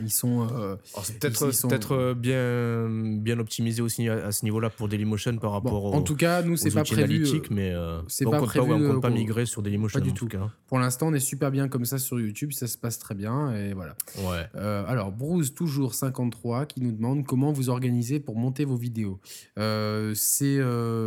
ils 0.00 0.10
sont 0.10 0.48
euh, 0.50 0.76
peut-être 1.20 1.92
euh, 1.92 2.14
bien 2.14 2.88
bien 3.18 3.38
optimisé 3.38 3.82
aussi 3.82 4.08
à, 4.08 4.32
ce 4.32 4.44
niveau-là 4.44 4.70
pour 4.70 4.88
Dailymotion 4.88 5.36
par 5.36 5.52
rapport 5.52 5.94
en 5.94 6.02
tout 6.02 6.16
cas 6.16 6.42
nous 6.42 6.56
c'est 6.56 6.70
pas 6.70 6.82
prévu 6.84 7.42
mais 7.50 7.72
euh, 7.72 8.00
c'est 8.08 8.24
pas 8.24 8.40
prévu 8.40 8.72
on 8.72 8.92
compte 8.92 9.02
pas 9.02 9.10
migrer 9.10 9.44
sur 9.44 9.60
Dailymotion 9.60 10.00
pas 10.00 10.04
du 10.04 10.14
tout, 10.14 10.28
cas. 10.28 10.50
pour 10.66 10.78
l'instant 10.78 11.08
on 11.08 11.14
est 11.14 11.20
super 11.20 11.50
bien 11.50 11.68
comme 11.68 11.84
ça 11.84 11.98
sur 11.98 12.18
YouTube 12.18 12.52
ça 12.52 12.68
se 12.68 12.78
passe 12.78 12.98
très 12.98 13.14
bien 13.14 13.54
et 13.54 13.74
voilà 13.74 13.94
ouais. 14.18 14.60
alors 14.88 15.12
Bruce 15.12 15.54
toujours 15.54 15.94
53 15.94 16.66
qui 16.66 16.80
nous 16.80 16.92
demande 16.92 17.26
comment 17.26 17.52
vous 17.52 17.68
organisez 17.68 18.18
pour 18.18 18.36
monter 18.36 18.64
vos 18.64 18.76
vidéos 18.76 19.20
c'est 19.56 20.58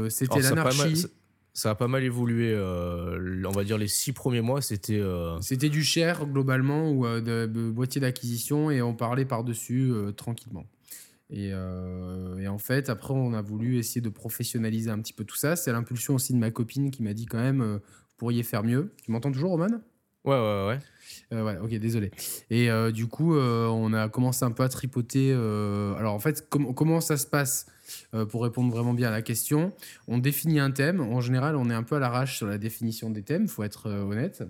c'était 0.10 0.42
l'anarchie 0.42 1.08
ça 1.56 1.70
a 1.72 1.76
pas 1.76 1.88
mal 1.88 2.04
évolué. 2.04 2.52
Euh, 2.54 3.42
on 3.46 3.52
va 3.52 3.64
dire 3.64 3.78
les 3.78 3.88
six 3.88 4.12
premiers 4.12 4.42
mois, 4.42 4.62
c'était. 4.62 5.00
Euh, 5.00 5.40
c'était 5.42 5.70
du 5.70 5.84
cher 5.84 6.28
globalement 6.28 6.92
ou 6.92 7.06
euh, 7.06 7.22
de, 7.48 7.72
boîtier 7.72 8.02
d'acquisition 8.02 8.70
et 8.70 8.82
on 8.82 8.94
parlait 8.94 9.26
par-dessus 9.26 9.92
tranquillement. 10.18 10.66
Et, 11.32 11.48
et, 11.48 12.48
en 12.48 12.58
fait, 12.60 12.90
après, 12.90 13.14
on 13.14 13.34
a 13.34 13.42
voulu 13.42 13.78
essayer 13.80 14.02
de 14.02 14.10
professionnaliser 14.10 14.92
un 14.92 15.00
petit 15.00 15.14
peu 15.14 15.24
tout 15.24 15.36
ça. 15.36 15.56
C'est 15.56 15.72
l'impulsion 15.72 16.14
aussi 16.14 16.34
de 16.34 16.38
ma 16.38 16.52
copine 16.52 16.92
qui 16.92 17.02
m'a 17.02 17.14
dit 17.14 17.26
quand 17.26 17.40
même, 17.40 17.64
vous 17.64 18.16
pourriez 18.18 18.44
faire 18.44 18.64
mieux. 18.64 18.94
Tu 19.04 19.12
m'entends 19.12 19.32
toujours, 19.32 19.52
Roman? 19.52 19.68
Ouais, 20.24 20.36
ouais, 20.36 20.68
ouais. 20.68 20.80
Euh, 21.36 21.62
ok, 21.62 21.70
désolé. 21.76 22.12
Et 22.50 22.70
euh, 22.70 22.92
du 22.92 23.08
coup, 23.08 23.36
euh, 23.36 23.68
on 23.68 23.94
a 23.94 24.10
commencé 24.10 24.46
un 24.46 24.52
peu 24.52 24.64
à 24.64 24.70
tripoter. 24.70 25.34
alors, 25.34 26.14
en 26.14 26.20
fait, 26.20 26.48
comment 26.50 27.02
ça 27.02 27.18
se 27.18 27.28
passe 27.28 27.68
Pour 28.30 28.44
répondre 28.44 28.72
vraiment 28.72 28.94
bien 28.94 29.10
à 29.10 29.12
la 29.12 29.22
question, 29.22 29.74
on 30.08 30.18
définit 30.18 30.60
un 30.60 30.72
thème. 30.72 31.02
En 31.02 31.22
général, 31.22 31.56
on 31.56 31.70
est 31.70 31.74
un 31.74 31.84
peu 31.84 31.96
à 31.96 32.00
l'arrache 32.00 32.38
sur 32.38 32.48
la 32.48 32.58
définition 32.58 33.10
des 33.10 33.24
thèmes, 33.24 33.48
faut 33.48 33.64
être 33.64 33.90
honnête. 33.90 34.44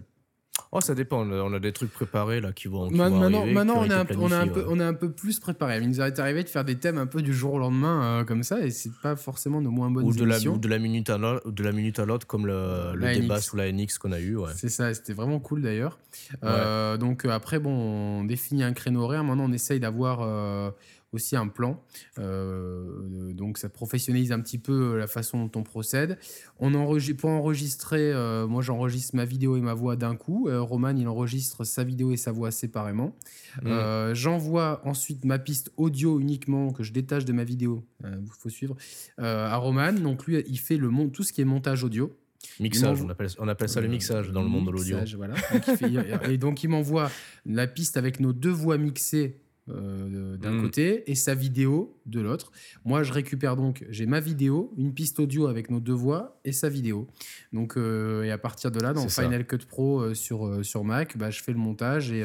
Oh, 0.78 0.82
ça 0.82 0.94
dépend. 0.94 1.26
On 1.26 1.54
a 1.54 1.60
des 1.60 1.72
trucs 1.72 1.94
préparés 1.94 2.42
là 2.42 2.52
qui 2.52 2.68
vont. 2.68 2.92
maintenant, 2.92 3.46
maintenant 3.46 3.76
on, 3.78 3.86
est 3.86 3.94
un, 3.94 4.06
on, 4.20 4.30
un 4.30 4.46
peu, 4.46 4.66
on 4.68 4.78
est 4.82 4.84
un 4.84 4.94
peu 4.94 5.10
plus 5.10 5.40
préparé. 5.40 5.78
Il 5.82 5.88
nous 5.88 6.02
est 6.02 6.20
arrivé 6.20 6.44
de 6.44 6.50
faire 6.50 6.66
des 6.66 6.76
thèmes 6.76 6.98
un 6.98 7.06
peu 7.06 7.22
du 7.22 7.34
jour 7.34 7.54
au 7.54 7.60
lendemain 7.60 8.04
euh, 8.04 8.24
comme 8.26 8.44
ça, 8.44 8.60
et 8.60 8.72
c'est 8.72 8.92
pas 9.02 9.16
forcément 9.16 9.62
de 9.62 9.70
moins 9.70 9.90
bonnes 9.90 10.04
ou 10.04 10.14
de 10.14 10.24
émissions. 10.24 10.52
La, 10.52 10.58
ou 10.58 10.60
de 10.60 10.68
la 10.68 10.78
minute 10.80 11.10
à 11.10 11.18
l'autre, 11.18 11.50
de 11.50 11.64
la 11.64 11.72
minute 11.72 11.98
à 12.00 12.06
l'autre, 12.06 12.28
comme 12.28 12.46
le, 12.46 12.94
le 12.94 13.14
débat 13.14 13.40
sous 13.40 13.56
la 13.56 13.72
NX 13.72 13.98
qu'on 14.00 14.12
a 14.12 14.20
eu. 14.20 14.36
Ouais. 14.36 14.52
C'est 14.58 14.68
ça. 14.68 14.94
C'était 14.94 15.14
vraiment 15.14 15.40
cool 15.40 15.62
d'ailleurs. 15.62 15.98
Euh, 16.44 16.98
donc 16.98 17.24
après, 17.24 17.60
bon, 17.60 17.72
on 17.72 18.24
définit 18.26 18.64
un 18.64 18.74
créneau 18.74 19.04
horaire. 19.04 19.24
Maintenant, 19.24 19.46
on 19.48 19.54
essaye 19.54 19.80
d'avoir 19.80 20.74
aussi 21.16 21.36
un 21.36 21.48
plan. 21.48 21.82
Euh, 22.20 23.34
donc 23.34 23.58
ça 23.58 23.70
professionnalise 23.70 24.32
un 24.32 24.40
petit 24.40 24.60
peu 24.60 24.98
la 24.98 25.08
façon 25.08 25.46
dont 25.46 25.60
on 25.60 25.64
procède. 25.64 26.20
On 26.60 26.74
enregistre, 26.76 27.22
pour 27.22 27.30
enregistrer, 27.32 28.12
euh, 28.12 28.46
moi 28.48 28.62
j'enregistre 28.62 29.16
ma 29.16 29.26
vidéo 29.26 29.58
et 29.58 29.62
ma 29.62 29.74
voix 29.74 29.96
d'un 29.96 30.16
coup. 30.16 30.48
Euh, 30.48 30.62
Roman 30.62 30.96
il 30.96 31.08
enregistre 31.08 31.64
sa 31.64 31.84
vidéo 31.84 32.12
et 32.12 32.18
sa 32.18 32.32
voix 32.32 32.52
séparément. 32.52 33.16
Mmh. 33.64 34.14
J'envoie 34.14 34.82
ensuite 34.86 35.26
ma 35.26 35.40
piste 35.40 35.72
audio 35.78 36.20
uniquement 36.20 36.72
que 36.72 36.84
je 36.84 36.92
détache 36.92 37.26
de 37.26 37.34
ma 37.34 37.44
vidéo. 37.44 37.84
Il 38.04 38.30
faut 38.40 38.50
suivre 38.50 38.76
à 39.18 39.56
Roman. 39.58 39.94
Donc 39.94 40.26
lui 40.26 40.44
il 40.48 40.60
fait 40.60 40.78
le 40.78 40.90
tout 41.10 41.24
ce 41.24 41.34
qui 41.34 41.42
est 41.42 41.46
montage 41.46 41.84
audio. 41.84 42.16
Mixage, 42.60 43.02
on 43.02 43.10
appelle, 43.10 43.28
on 43.40 43.48
appelle, 43.48 43.70
ça 43.70 43.82
le 43.82 43.88
mixage 43.88 44.32
dans 44.32 44.42
le 44.42 44.48
monde 44.48 44.68
de 44.68 44.72
l'audio. 44.72 44.98
Voilà. 45.18 45.36
et 46.30 46.38
donc 46.38 46.64
il 46.64 46.70
m'envoie 46.70 47.12
la 47.46 47.68
piste 47.68 47.98
avec 47.98 48.20
nos 48.20 48.34
deux 48.34 48.52
voix 48.52 48.78
mixées 48.78 49.36
euh, 49.36 49.45
d'un 49.68 50.52
mm. 50.52 50.62
côté 50.62 51.10
et 51.10 51.16
sa 51.16 51.34
vidéo 51.36 51.95
de 52.06 52.22
l'autre. 52.22 52.52
Moi, 52.84 53.04
je 53.04 53.12
récupère 53.12 53.56
donc, 53.56 53.86
j'ai 53.90 54.06
ma 54.06 54.20
vidéo, 54.20 54.74
une 54.78 54.94
piste 54.94 55.20
audio 55.20 55.48
avec 55.48 55.70
nos 55.70 55.80
deux 55.80 55.94
voix 55.94 56.40
et 56.46 56.52
sa 56.52 56.70
vidéo. 56.70 57.08
Donc, 57.52 57.78
euh, 57.78 58.24
et 58.24 58.32
à 58.32 58.38
partir 58.38 58.72
de 58.72 58.80
là, 58.80 58.94
dans 58.94 59.08
Final 59.10 59.46
Cut 59.46 59.66
Pro 59.68 60.00
euh, 60.00 60.14
sur, 60.14 60.64
sur 60.64 60.84
Mac, 60.84 61.18
bah, 61.18 61.32
je 61.32 61.42
fais 61.42 61.52
le 61.52 61.58
montage 61.58 62.12
et 62.12 62.24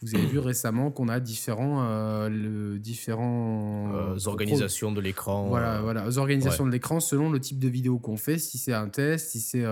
vous 0.00 0.14
avez 0.14 0.26
vu 0.26 0.38
récemment 0.40 0.90
qu'on 0.90 1.08
a 1.08 1.20
différents, 1.20 2.28
le, 2.28 2.78
différents 2.78 4.16
organisations 4.26 4.92
de 4.92 5.00
l'écran. 5.00 5.48
Voilà, 5.48 5.80
voilà, 5.82 6.06
organisations 6.16 6.66
de 6.66 6.70
l'écran 6.70 7.00
selon 7.00 7.30
le 7.30 7.40
type 7.40 7.58
de 7.58 7.68
vidéo 7.68 7.98
qu'on 7.98 8.16
fait. 8.16 8.38
Si 8.38 8.58
c'est 8.58 8.72
un 8.72 8.88
test, 8.88 9.30
si 9.30 9.40
c'est 9.40 9.64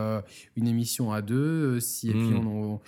une 0.56 0.68
émission 0.68 1.12
à 1.12 1.22
deux, 1.22 1.80
si 1.80 2.10
et 2.10 2.12
puis 2.12 2.20
mm. 2.20 2.46
on, 2.46 2.80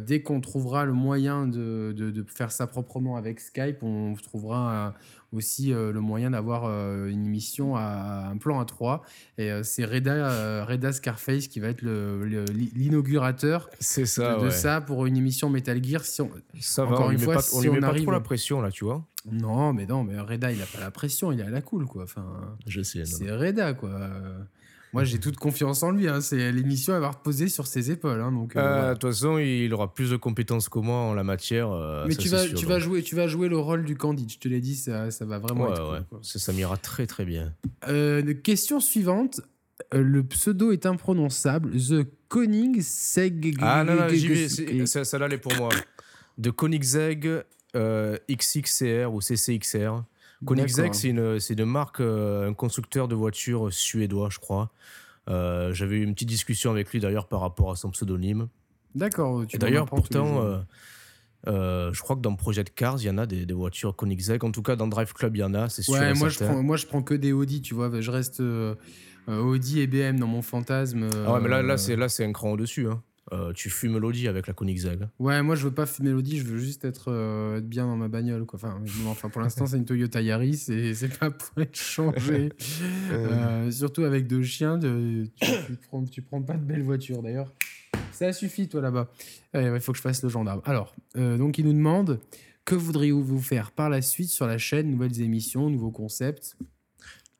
dès 0.00 0.22
qu'on 0.22 0.40
trouvera 0.40 0.84
le 0.84 0.92
moyen 0.92 1.46
de, 1.46 1.94
de, 1.96 2.10
de, 2.10 2.24
faire 2.28 2.52
ça 2.52 2.66
proprement 2.66 3.16
avec 3.16 3.40
Skype 3.40 3.82
on 3.82 4.14
trouvera 4.14 4.94
aussi 5.32 5.72
euh, 5.72 5.92
le 5.92 6.00
moyen 6.00 6.30
d'avoir 6.30 6.64
euh, 6.64 7.08
une 7.08 7.26
émission 7.26 7.76
à, 7.76 8.28
un 8.30 8.36
plan 8.38 8.60
à 8.60 8.64
3. 8.64 9.02
Et 9.36 9.50
euh, 9.50 9.62
c'est 9.62 9.84
Reda, 9.84 10.64
Reda 10.64 10.92
Scarface 10.92 11.48
qui 11.48 11.60
va 11.60 11.68
être 11.68 11.82
l'inaugurateur 11.82 13.68
de, 13.78 14.50
ça 14.50 14.80
pour 14.80 15.06
une 15.06 15.16
émission 15.16 15.50
Metal 15.50 15.82
Gear. 15.84 16.04
Si 16.04 16.22
on, 16.22 16.30
ça 16.60 16.84
va, 16.84 17.00
on 17.00 17.10
une 17.10 17.18
fois, 17.18 17.42
si 17.42 17.60
lui 17.60 17.70
met 17.70 17.80
pas 17.80 17.94
trop 17.94 18.10
la 18.10 18.20
pression 18.20 18.60
là, 18.60 18.70
tu 18.70 18.84
vois. 18.84 19.04
Non, 19.30 19.72
mais 19.72 19.84
non, 19.84 20.04
mais 20.04 20.18
Reda, 20.18 20.52
il 20.52 20.62
a 20.62 20.66
pas 20.66 20.80
la 20.80 20.90
pression, 20.90 21.32
il 21.32 21.40
est 21.40 21.44
à 21.44 21.50
la 21.50 21.60
cool, 21.60 21.86
quoi. 21.86 22.04
Enfin, 22.04 22.24
je 22.66 22.80
sais. 22.82 23.04
C'est 23.04 23.30
Reda, 23.30 23.74
quoi. 23.74 24.00
Moi, 24.92 25.04
j'ai 25.04 25.18
toute 25.18 25.36
confiance 25.36 25.82
en 25.82 25.90
lui. 25.90 26.08
Hein. 26.08 26.20
C'est 26.20 26.52
l'émission 26.52 26.94
à 26.94 27.00
va 27.00 27.10
reposer 27.10 27.48
sur 27.48 27.66
ses 27.66 27.90
épaules. 27.90 28.20
Hein, 28.20 28.32
donc, 28.32 28.56
euh, 28.56 28.60
euh, 28.60 28.88
de 28.94 28.98
toute 28.98 29.10
façon, 29.10 29.38
il 29.38 29.72
aura 29.74 29.92
plus 29.92 30.10
de 30.10 30.16
compétences 30.16 30.68
que 30.68 30.78
moi 30.78 30.96
en 30.96 31.14
la 31.14 31.24
matière. 31.24 31.70
Euh, 31.70 32.06
Mais 32.08 32.14
tu 32.14 32.28
vas, 32.28 32.46
tu 32.46 32.66
vas 32.66 32.78
jouer, 32.78 33.02
tu 33.02 33.14
vas 33.14 33.26
jouer 33.26 33.48
le 33.48 33.58
rôle 33.58 33.84
du 33.84 33.96
Candide. 33.96 34.30
Je 34.30 34.38
te 34.38 34.48
l'ai 34.48 34.60
dit, 34.60 34.76
ça, 34.76 35.10
ça 35.10 35.24
va 35.24 35.38
vraiment 35.38 35.72
être. 35.72 35.92
Ouais. 35.92 36.18
ça, 36.22 36.52
m'ira 36.52 36.76
très 36.76 37.06
très 37.06 37.24
bien. 37.24 37.52
question 38.42 38.80
suivante. 38.80 39.40
Le 39.92 40.24
pseudo 40.24 40.72
est 40.72 40.86
imprononçable. 40.86 41.70
The 41.76 42.04
Koenigsegg. 42.28 43.56
Ah 43.60 43.84
non, 43.84 43.94
non, 43.94 44.08
j'y 44.08 44.28
vais. 44.28 44.48
Celle-là, 44.48 45.26
elle 45.26 45.34
est 45.34 45.38
pour 45.38 45.54
moi. 45.56 45.70
De 46.36 46.50
Koenigsegg 46.50 47.44
XXCR 47.74 49.12
ou 49.12 49.20
CCXR. 49.20 50.02
Koenigsegg, 50.44 50.94
c'est 50.94 51.08
une, 51.08 51.38
une, 51.50 51.64
marque, 51.64 52.00
un 52.00 52.54
constructeur 52.54 53.08
de 53.08 53.14
voitures 53.14 53.72
suédois, 53.72 54.28
je 54.30 54.38
crois. 54.38 54.70
Euh, 55.28 55.74
j'avais 55.74 55.96
eu 55.96 56.02
une 56.02 56.14
petite 56.14 56.28
discussion 56.28 56.70
avec 56.70 56.90
lui 56.90 57.00
d'ailleurs 57.00 57.26
par 57.26 57.40
rapport 57.40 57.70
à 57.70 57.76
son 57.76 57.90
pseudonyme. 57.90 58.48
D'accord. 58.94 59.44
D'ailleurs, 59.54 59.86
pourtant, 59.86 60.42
euh, 60.42 60.58
euh, 61.46 61.92
je 61.92 62.00
crois 62.00 62.16
que 62.16 62.22
dans 62.22 62.34
Project 62.34 62.74
Cars, 62.74 62.96
il 63.00 63.06
y 63.06 63.10
en 63.10 63.18
a 63.18 63.26
des, 63.26 63.44
voitures 63.52 63.94
Koenigsegg. 63.94 64.44
En 64.44 64.50
tout 64.50 64.62
cas, 64.62 64.76
dans 64.76 64.88
Drive 64.88 65.12
Club, 65.12 65.36
il 65.36 65.40
y 65.40 65.44
en 65.44 65.54
a, 65.54 65.68
c'est 65.68 65.82
sûr. 65.82 65.94
Moi 66.16 66.28
je, 66.28 66.38
prends, 66.38 66.62
moi 66.62 66.76
je 66.76 66.86
prends 66.86 67.02
que 67.02 67.14
des 67.14 67.32
Audi, 67.32 67.60
tu 67.60 67.74
vois. 67.74 68.00
Je 68.00 68.10
reste 68.10 68.42
Audi 69.28 69.80
et 69.80 69.86
BM 69.86 70.18
dans 70.18 70.26
mon 70.26 70.42
fantasme. 70.42 71.08
Ah 71.26 71.34
ouais, 71.34 71.40
mais 71.40 71.48
là, 71.48 71.62
là 71.62 72.08
c'est 72.08 72.24
un 72.24 72.32
cran 72.32 72.52
au-dessus. 72.52 72.88
Hein. 72.88 73.02
Euh, 73.32 73.52
tu 73.52 73.68
fumes 73.68 73.98
Lodi 73.98 74.26
avec 74.26 74.46
la 74.46 74.54
Koenigsegg. 74.54 75.06
Ouais, 75.18 75.42
moi 75.42 75.54
je 75.54 75.64
veux 75.64 75.74
pas 75.74 75.84
fumer 75.84 76.10
Lodi, 76.10 76.38
je 76.38 76.44
veux 76.44 76.58
juste 76.58 76.84
être, 76.84 77.10
euh, 77.10 77.58
être 77.58 77.68
bien 77.68 77.86
dans 77.86 77.96
ma 77.96 78.08
bagnole. 78.08 78.46
Quoi. 78.46 78.58
Enfin, 78.58 78.80
enfin 79.06 79.28
pour 79.28 79.42
l'instant, 79.42 79.66
c'est 79.66 79.76
une 79.76 79.84
Toyota 79.84 80.22
Yaris 80.22 80.66
et 80.68 80.94
c'est 80.94 81.18
pas 81.18 81.30
pour 81.30 81.62
être 81.62 81.76
changé. 81.76 82.50
Euh. 83.10 83.70
surtout 83.70 84.04
avec 84.04 84.26
deux 84.26 84.42
chiens, 84.42 84.76
de, 84.76 85.24
tu, 85.40 85.76
prends, 85.88 86.04
tu 86.04 86.22
prends 86.22 86.42
pas 86.42 86.54
de 86.54 86.64
belles 86.64 86.82
voitures 86.82 87.22
d'ailleurs. 87.22 87.52
Ça 88.12 88.32
suffit, 88.32 88.68
toi 88.68 88.80
là-bas. 88.80 89.08
Il 89.54 89.80
faut 89.80 89.92
que 89.92 89.98
je 89.98 90.02
fasse 90.02 90.22
le 90.22 90.28
gendarme. 90.28 90.60
Alors, 90.64 90.94
donc 91.14 91.58
il 91.58 91.64
nous 91.64 91.72
demande 91.72 92.20
que 92.64 92.74
voudriez-vous 92.74 93.40
faire 93.40 93.72
par 93.72 93.88
la 93.88 94.02
suite 94.02 94.28
sur 94.28 94.46
la 94.46 94.58
chaîne 94.58 94.90
Nouvelles 94.90 95.20
émissions, 95.22 95.70
nouveaux 95.70 95.90
concepts? 95.90 96.56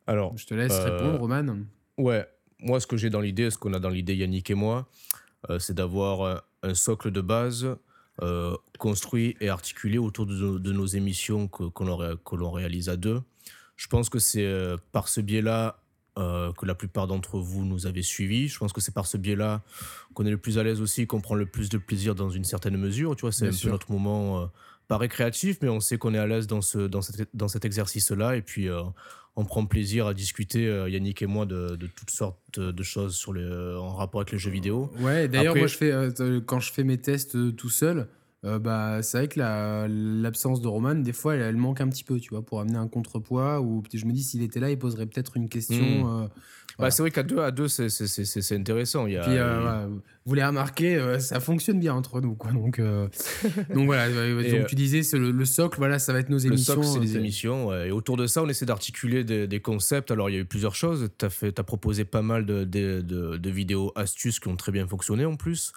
Alors, 0.07 0.37
je 0.38 0.47
te 0.47 0.54
laisse 0.54 0.78
répondre, 0.78 1.21
Roman. 1.21 1.59
Ouais, 1.99 2.26
moi, 2.61 2.80
ce 2.80 2.87
que 2.87 2.97
j'ai 2.97 3.11
dans 3.11 3.21
l'idée, 3.21 3.50
ce 3.50 3.59
qu'on 3.59 3.73
a 3.75 3.78
dans 3.78 3.90
l'idée, 3.90 4.16
Yannick 4.16 4.50
et 4.50 4.54
moi, 4.54 4.78
euh, 4.78 5.18
c'est 5.59 5.75
d'avoir 5.75 6.42
un 6.62 6.75
socle 6.75 7.11
de 7.11 7.21
base 7.21 7.76
euh, 8.21 8.57
construit 8.80 9.37
et 9.40 9.49
articulé 9.49 9.97
autour 9.97 10.26
de, 10.26 10.73
nos 10.73 10.87
émissions 10.87 11.47
que, 11.47 11.68
que 11.68 12.35
l'on 12.35 12.50
réalise 12.50 12.88
à 12.88 12.97
deux. 12.97 13.23
Je 13.76 13.87
pense 13.87 14.09
que 14.09 14.18
c'est 14.18 14.45
euh, 14.45 14.76
par 14.90 15.09
ce 15.09 15.21
biais-là 15.21 15.80
que 16.16 16.66
la 16.66 16.75
plupart 16.75 17.07
d'entre 17.07 17.38
vous 17.38 17.64
nous 17.64 17.87
avez 17.87 18.02
suivis. 18.02 18.49
Je 18.49 18.59
pense 18.59 18.73
que 18.73 18.80
c'est 18.80 18.92
par 18.92 19.07
ce 19.07 19.16
biais-là 19.16 19.62
qu'on 20.14 20.26
est 20.26 20.33
le 20.33 20.37
plus 20.37 20.59
à 20.59 20.64
l'aise 20.64 20.80
aussi, 20.80 21.07
qu'on 21.07 21.21
prend 21.21 21.37
le 21.37 21.47
plus 21.47 21.68
de 21.68 21.78
plaisir 21.78 22.16
dans 22.16 22.28
une 22.28 22.42
certaine 22.42 22.76
mesure. 22.76 23.14
Tu 23.14 23.21
vois, 23.21 23.30
c'est 23.30 23.47
un 23.47 23.52
peu 23.52 23.71
notre 23.71 23.92
moment, 23.92 24.50
pas 24.88 24.99
récréatif, 24.99 25.59
mais 25.62 25.68
on 25.68 25.78
sait 25.78 25.97
qu'on 25.97 26.14
est 26.14 26.18
à 26.18 26.26
l'aise 26.26 26.49
dans, 26.49 26.61
ce, 26.61 26.78
dans, 26.88 27.02
dans 27.35 27.47
cet 27.47 27.64
exercice-là. 27.64 28.35
Et 28.35 28.42
puis, 28.42 28.68
on 29.38 29.45
prend 29.45 29.64
plaisir 29.66 30.09
à 30.09 30.14
discuter, 30.14 30.66
euh, 30.66 30.90
Yannick 30.90 31.23
et 31.23 31.26
moi, 31.26 31.47
de, 31.47 31.76
toutes 31.76 32.11
sortes 32.11 32.59
de 32.59 32.83
choses 32.83 33.14
sur 33.14 33.33
les, 33.33 33.47
en 33.76 33.95
rapport 33.95 34.21
avec 34.21 34.33
les 34.33 34.38
jeux 34.38 34.50
vidéo. 34.50 34.90
Ouais, 34.99 35.28
d'ailleurs, 35.28 35.54
moi, 35.54 35.68
je 35.68 35.76
fais, 35.76 35.92
euh, 35.92 36.40
quand 36.45 36.59
je 36.59 36.73
fais 36.73 36.83
mes 36.83 36.99
tests 36.99 37.37
euh, 37.37 37.52
tout 37.52 37.71
seul, 37.71 38.09
bah, 38.42 39.00
c'est 39.02 39.18
vrai 39.18 39.28
que 39.28 39.38
l'absence 39.38 40.61
de 40.61 40.66
Roman, 40.66 40.97
des 40.97 41.12
fois, 41.12 41.37
elle, 41.37 41.57
manque 41.57 41.80
un 41.80 41.88
petit 41.88 42.02
peu, 42.02 42.18
tu 42.18 42.30
vois, 42.30 42.45
pour 42.45 42.61
amener 42.61 42.78
un 42.78 42.88
contrepoids. 42.88 43.61
Ou 43.61 43.83
je 43.92 44.04
me 44.07 44.12
dis, 44.12 44.25
s'il 44.25 44.42
était 44.42 44.59
là, 44.59 44.71
il 44.71 44.78
poserait 44.78 45.07
peut-être 45.07 45.37
une 45.37 45.49
question. 45.49 46.28
Bah, 46.78 46.92
c'est 46.92 47.02
vrai 47.02 47.11
qu'à 47.11 47.25
deux, 47.25 47.40
à 47.40 47.50
deux 47.50 47.66
c'est, 47.66 48.52
intéressant. 48.52 49.06
Il 49.06 49.14
y 49.14 49.16
a, 49.16 49.23
Puis, 49.23 49.37
euh, 49.37 49.88
vous 50.25 50.35
l'avez 50.35 50.47
remarqué, 50.47 50.94
euh, 50.94 51.18
ça 51.18 51.40
fonctionne 51.40 51.80
bien 51.80 51.92
entre 51.92 52.20
nous. 52.20 52.37
Quoi. 52.37 52.52
Donc, 52.52 52.78
euh, 52.78 53.08
donc 53.75 53.87
voilà, 53.87 54.08
donc, 54.08 54.66
tu 54.68 54.76
disais, 54.76 55.02
c'est 55.02 55.18
le, 55.18 55.44
socle, 55.44 55.78
voilà, 55.78 55.99
ça 55.99 56.12
va 56.12 56.20
être 56.20 56.28
nos 56.28 56.38
émissions. 56.38 56.76
Le 56.76 56.82
socle, 56.85 56.94
c'est 56.94 57.04
les 57.04 57.16
émissions. 57.16 57.75
Et 57.75 57.90
autour 57.90 58.16
de 58.16 58.26
ça, 58.26 58.44
on 58.44 58.49
essaie 58.49 58.66
d'articuler 58.66 59.25
des, 59.25 59.61
concepts. 59.61 60.12
Alors, 60.12 60.30
il 60.30 60.35
y 60.35 60.37
a 60.37 60.40
eu 60.40 60.44
plusieurs 60.44 60.76
choses. 60.76 61.08
Tu 61.18 61.26
as, 61.26 61.30
as, 61.44 61.64
proposé 61.64 62.04
pas 62.04 62.23
mal 62.23 62.47
de, 62.47 62.62
de, 62.62 63.00
de, 63.00 63.50
vidéos 63.50 63.92
astuces 63.97 64.38
qui 64.38 64.47
ont 64.47 64.56
très 64.56 64.70
bien 64.70 64.87
fonctionné 64.87 65.25
en 65.25 65.35
plus. 65.35 65.73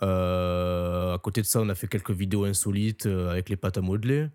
à 0.00 1.18
côté 1.22 1.40
de 1.40 1.46
ça, 1.46 1.60
on 1.60 1.68
a 1.68 1.74
fait 1.74 1.88
quelques 1.88 2.12
vidéos 2.12 2.44
insolites 2.44 3.06
avec 3.06 3.48
les 3.48 3.56
pâtes 3.56 3.78
à 3.78 3.80
modeler. 3.80 4.28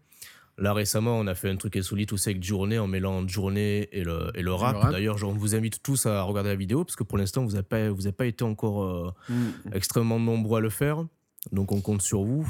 Là 0.58 0.74
récemment, 0.74 1.18
on 1.20 1.28
a 1.28 1.36
fait 1.36 1.50
un 1.50 1.58
truc 1.58 1.76
insolite 1.76 2.14
aussi 2.14 2.30
avec 2.30 2.44
Journée 2.44 2.80
en 2.80 2.88
mêlant 2.88 3.28
Journée 3.28 3.90
et 3.92 4.04
le, 4.04 4.32
et 4.36 4.42
le 4.42 4.54
rap. 4.54 4.92
D'ailleurs, 4.92 5.18
on 5.24 5.34
vous 5.34 5.54
invite 5.54 5.84
tous 5.84 6.06
à 6.06 6.22
regarder 6.22 6.50
la 6.50 6.56
vidéo 6.56 6.86
parce 6.86 6.96
que 6.96 7.04
pour 7.04 7.18
l'instant, 7.18 7.44
vous 7.44 7.52
n'avez 7.52 7.64
pas, 7.64 7.90
vous 7.90 8.10
pas 8.12 8.26
été 8.26 8.44
encore 8.44 8.84
euh, 8.84 9.14
mm. 9.28 9.74
extrêmement 9.74 10.20
nombreux 10.20 10.60
à 10.60 10.62
le 10.62 10.70
faire. 10.70 11.04
Donc 11.52 11.72
on 11.72 11.82
compte 11.82 12.02
sur 12.02 12.24
vous. 12.24 12.48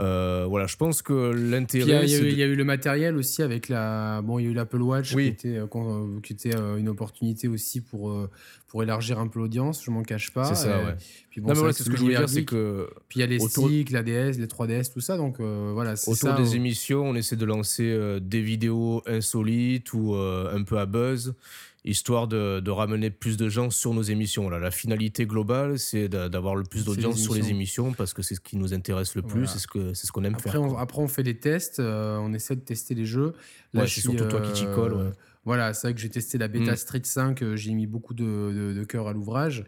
Euh, 0.00 0.46
voilà, 0.48 0.66
je 0.66 0.76
pense 0.76 1.02
que 1.02 1.32
l'intérêt. 1.32 2.06
Il 2.06 2.38
y, 2.38 2.42
a 2.42 2.46
eu 2.46 2.56
le 2.56 2.64
matériel 2.64 3.16
aussi 3.16 3.42
avec 3.42 3.68
la. 3.68 4.22
Bon, 4.22 4.38
il 4.38 4.44
y 4.44 4.48
a 4.48 4.50
eu 4.50 4.54
l'Apple 4.54 4.80
Watch 4.80 5.14
qui 5.14 5.26
était, 5.26 5.58
euh, 5.58 6.20
qui 6.22 6.32
était 6.32 6.56
une 6.56 6.88
opportunité 6.88 7.48
aussi 7.48 7.80
pour, 7.80 8.28
pour 8.68 8.82
élargir 8.82 9.18
un 9.18 9.28
peu 9.28 9.40
l'audience, 9.40 9.84
je 9.84 9.90
m'en 9.90 10.02
cache 10.02 10.30
pas. 10.32 10.44
C'est 10.44 10.66
ça, 10.66 10.78
ouais. 10.78 10.96
Puis 11.30 11.40
bon, 11.40 11.52
non, 11.52 11.72
ce 11.72 11.82
que 11.82 11.96
je 11.96 12.02
veux 12.02 12.08
dire, 12.08 12.28
c'est 12.28 12.44
que. 12.44 12.88
Puis 13.08 13.18
il 13.18 13.20
y 13.20 13.24
a 13.24 13.26
les 13.26 13.40
sticks, 13.40 13.90
la 13.90 14.02
DS, 14.02 14.38
les 14.38 14.46
3DS, 14.46 14.92
tout 14.92 15.00
ça, 15.00 15.16
donc 15.16 15.40
voilà. 15.40 15.94
Autour 16.06 16.34
des 16.34 16.56
émissions, 16.56 17.02
on 17.04 17.14
essaie 17.14 17.36
de 17.36 17.46
lancer 17.46 18.18
des 18.20 18.40
vidéos 18.40 19.02
insolites 19.06 19.92
ou 19.92 20.14
un 20.14 20.62
peu 20.62 20.78
à 20.78 20.86
buzz 20.86 21.34
histoire 21.84 22.28
de, 22.28 22.60
de, 22.60 22.70
ramener 22.70 23.10
plus 23.10 23.36
de 23.36 23.48
gens 23.48 23.70
sur 23.70 23.94
nos 23.94 24.02
émissions. 24.02 24.50
Là, 24.50 24.58
la 24.58 24.70
finalité 24.70 25.26
globale, 25.26 25.78
c'est 25.78 26.08
d'avoir 26.08 26.54
le 26.54 26.64
plus 26.64 26.84
d'audience 26.84 27.18
sur 27.18 27.34
les 27.34 27.50
émissions 27.50 27.92
parce 27.92 28.12
que 28.12 28.22
c'est 28.22 28.34
ce 28.34 28.40
qui 28.40 28.56
nous 28.56 28.74
intéresse 28.74 29.14
le 29.14 29.22
plus, 29.22 29.46
c'est 29.46 29.58
ce 29.58 29.66
qu'on 29.66 29.94
ce 29.94 30.12
qu'on 30.12 30.24
aime 30.24 30.34
après, 30.34 30.50
faire. 30.50 30.62
On, 30.62 30.76
après, 30.76 31.00
on 31.00 31.08
fait 31.08 31.22
des 31.22 31.38
tests, 31.38 31.80
euh, 31.80 32.18
on 32.18 32.32
essaie 32.32 32.56
de 32.56 32.60
tester 32.60 32.94
les 32.94 33.06
jeux. 33.06 33.32
Là, 33.72 33.86
c'est 33.86 34.00
surtout 34.00 34.26
toi 34.26 34.40
qui 34.40 34.52
t'y 34.52 34.64
colle. 34.66 34.94
Ouais. 34.94 35.10
Voilà, 35.46 35.72
c'est 35.72 35.86
vrai 35.86 35.94
que 35.94 36.00
j'ai 36.00 36.10
testé 36.10 36.36
la 36.36 36.48
bêta 36.48 36.72
mm. 36.72 36.76
Street 36.76 37.00
5, 37.02 37.54
j'ai 37.54 37.72
mis 37.72 37.86
beaucoup 37.86 38.12
de, 38.12 38.74
de, 38.76 38.84
cœur 38.84 39.08
à 39.08 39.14
l'ouvrage. 39.14 39.64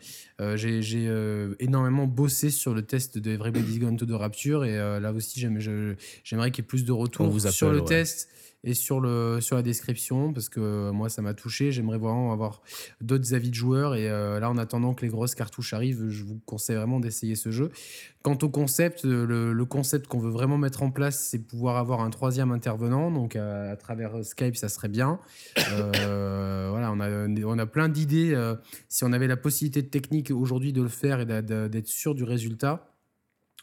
j'ai 0.55 1.11
énormément 1.61 2.07
bossé 2.07 2.51
sur 2.51 2.75
le 2.75 2.83
test 2.83 3.17
de 3.17 3.31
Everybody's 3.31 3.79
Gone 3.79 3.97
to 3.97 4.05
the 4.05 4.13
Rapture 4.13 4.67
et 4.67 4.77
là 4.77 5.13
aussi 5.13 5.41
j'aimerais 5.41 6.51
qu'il 6.51 6.63
y 6.63 6.65
ait 6.65 6.69
plus 6.69 6.85
de 6.85 6.93
retours 6.93 7.41
sur 7.51 7.73
le 7.73 7.83
test 7.85 8.29
et 8.65 8.75
sur, 8.75 9.01
le, 9.01 9.41
sur 9.41 9.57
la 9.57 9.63
description, 9.63 10.33
parce 10.33 10.49
que 10.49 10.61
euh, 10.61 10.93
moi, 10.93 11.09
ça 11.09 11.21
m'a 11.21 11.35
touché. 11.35 11.73
J'aimerais 11.73 11.99
vraiment 11.99 12.33
avoir 12.33 12.63
d'autres 13.01 13.35
avis 13.35 13.51
de 13.51 13.55
joueurs. 13.55 13.97
Et 13.97 14.09
euh, 14.09 14.39
là, 14.39 14.51
en 14.51 14.57
attendant 14.57 14.95
que 14.95 15.03
les 15.05 15.11
grosses 15.11 15.35
cartouches 15.35 15.73
arrivent, 15.73 16.09
je 16.09 16.23
vous 16.23 16.41
conseille 16.47 16.77
vraiment 16.77 17.01
d'essayer 17.01 17.35
ce 17.35 17.51
jeu. 17.51 17.71
Quant 18.23 18.39
au 18.41 18.49
concept, 18.49 19.05
le, 19.05 19.65
concept 19.65 20.07
qu'on 20.07 20.21
veut 20.21 20.31
vraiment 20.31 20.59
mettre 20.59 20.85
en 20.85 20.93
place, 20.93 21.19
c'est 21.19 21.41
pouvoir 21.41 21.77
avoir 21.77 22.03
un 22.03 22.11
troisième 22.11 22.53
intervenant. 22.53 23.11
Donc, 23.11 23.35
à, 23.35 23.75
travers 23.77 24.25
Skype, 24.25 24.55
ça 24.55 24.69
serait 24.69 24.89
bien. 24.89 25.19
Euh, 25.73 26.69
voilà, 26.71 26.93
on 26.93 27.01
a, 27.01 27.27
on 27.45 27.59
a 27.59 27.67
plein 27.67 27.89
d'idées. 27.89 28.37
si 28.89 29.03
on 29.03 29.13
avait 29.13 29.27
la 29.27 29.37
possibilité 29.37 29.85
technique 29.85 30.31
aujourd'hui 30.31 30.73
de 30.73 30.83
le 30.83 30.89
faire 30.89 31.19
et 31.19 31.27
d'être 31.27 31.89
sûr 31.89 32.15
du 32.15 32.23
résultat, 32.23 32.92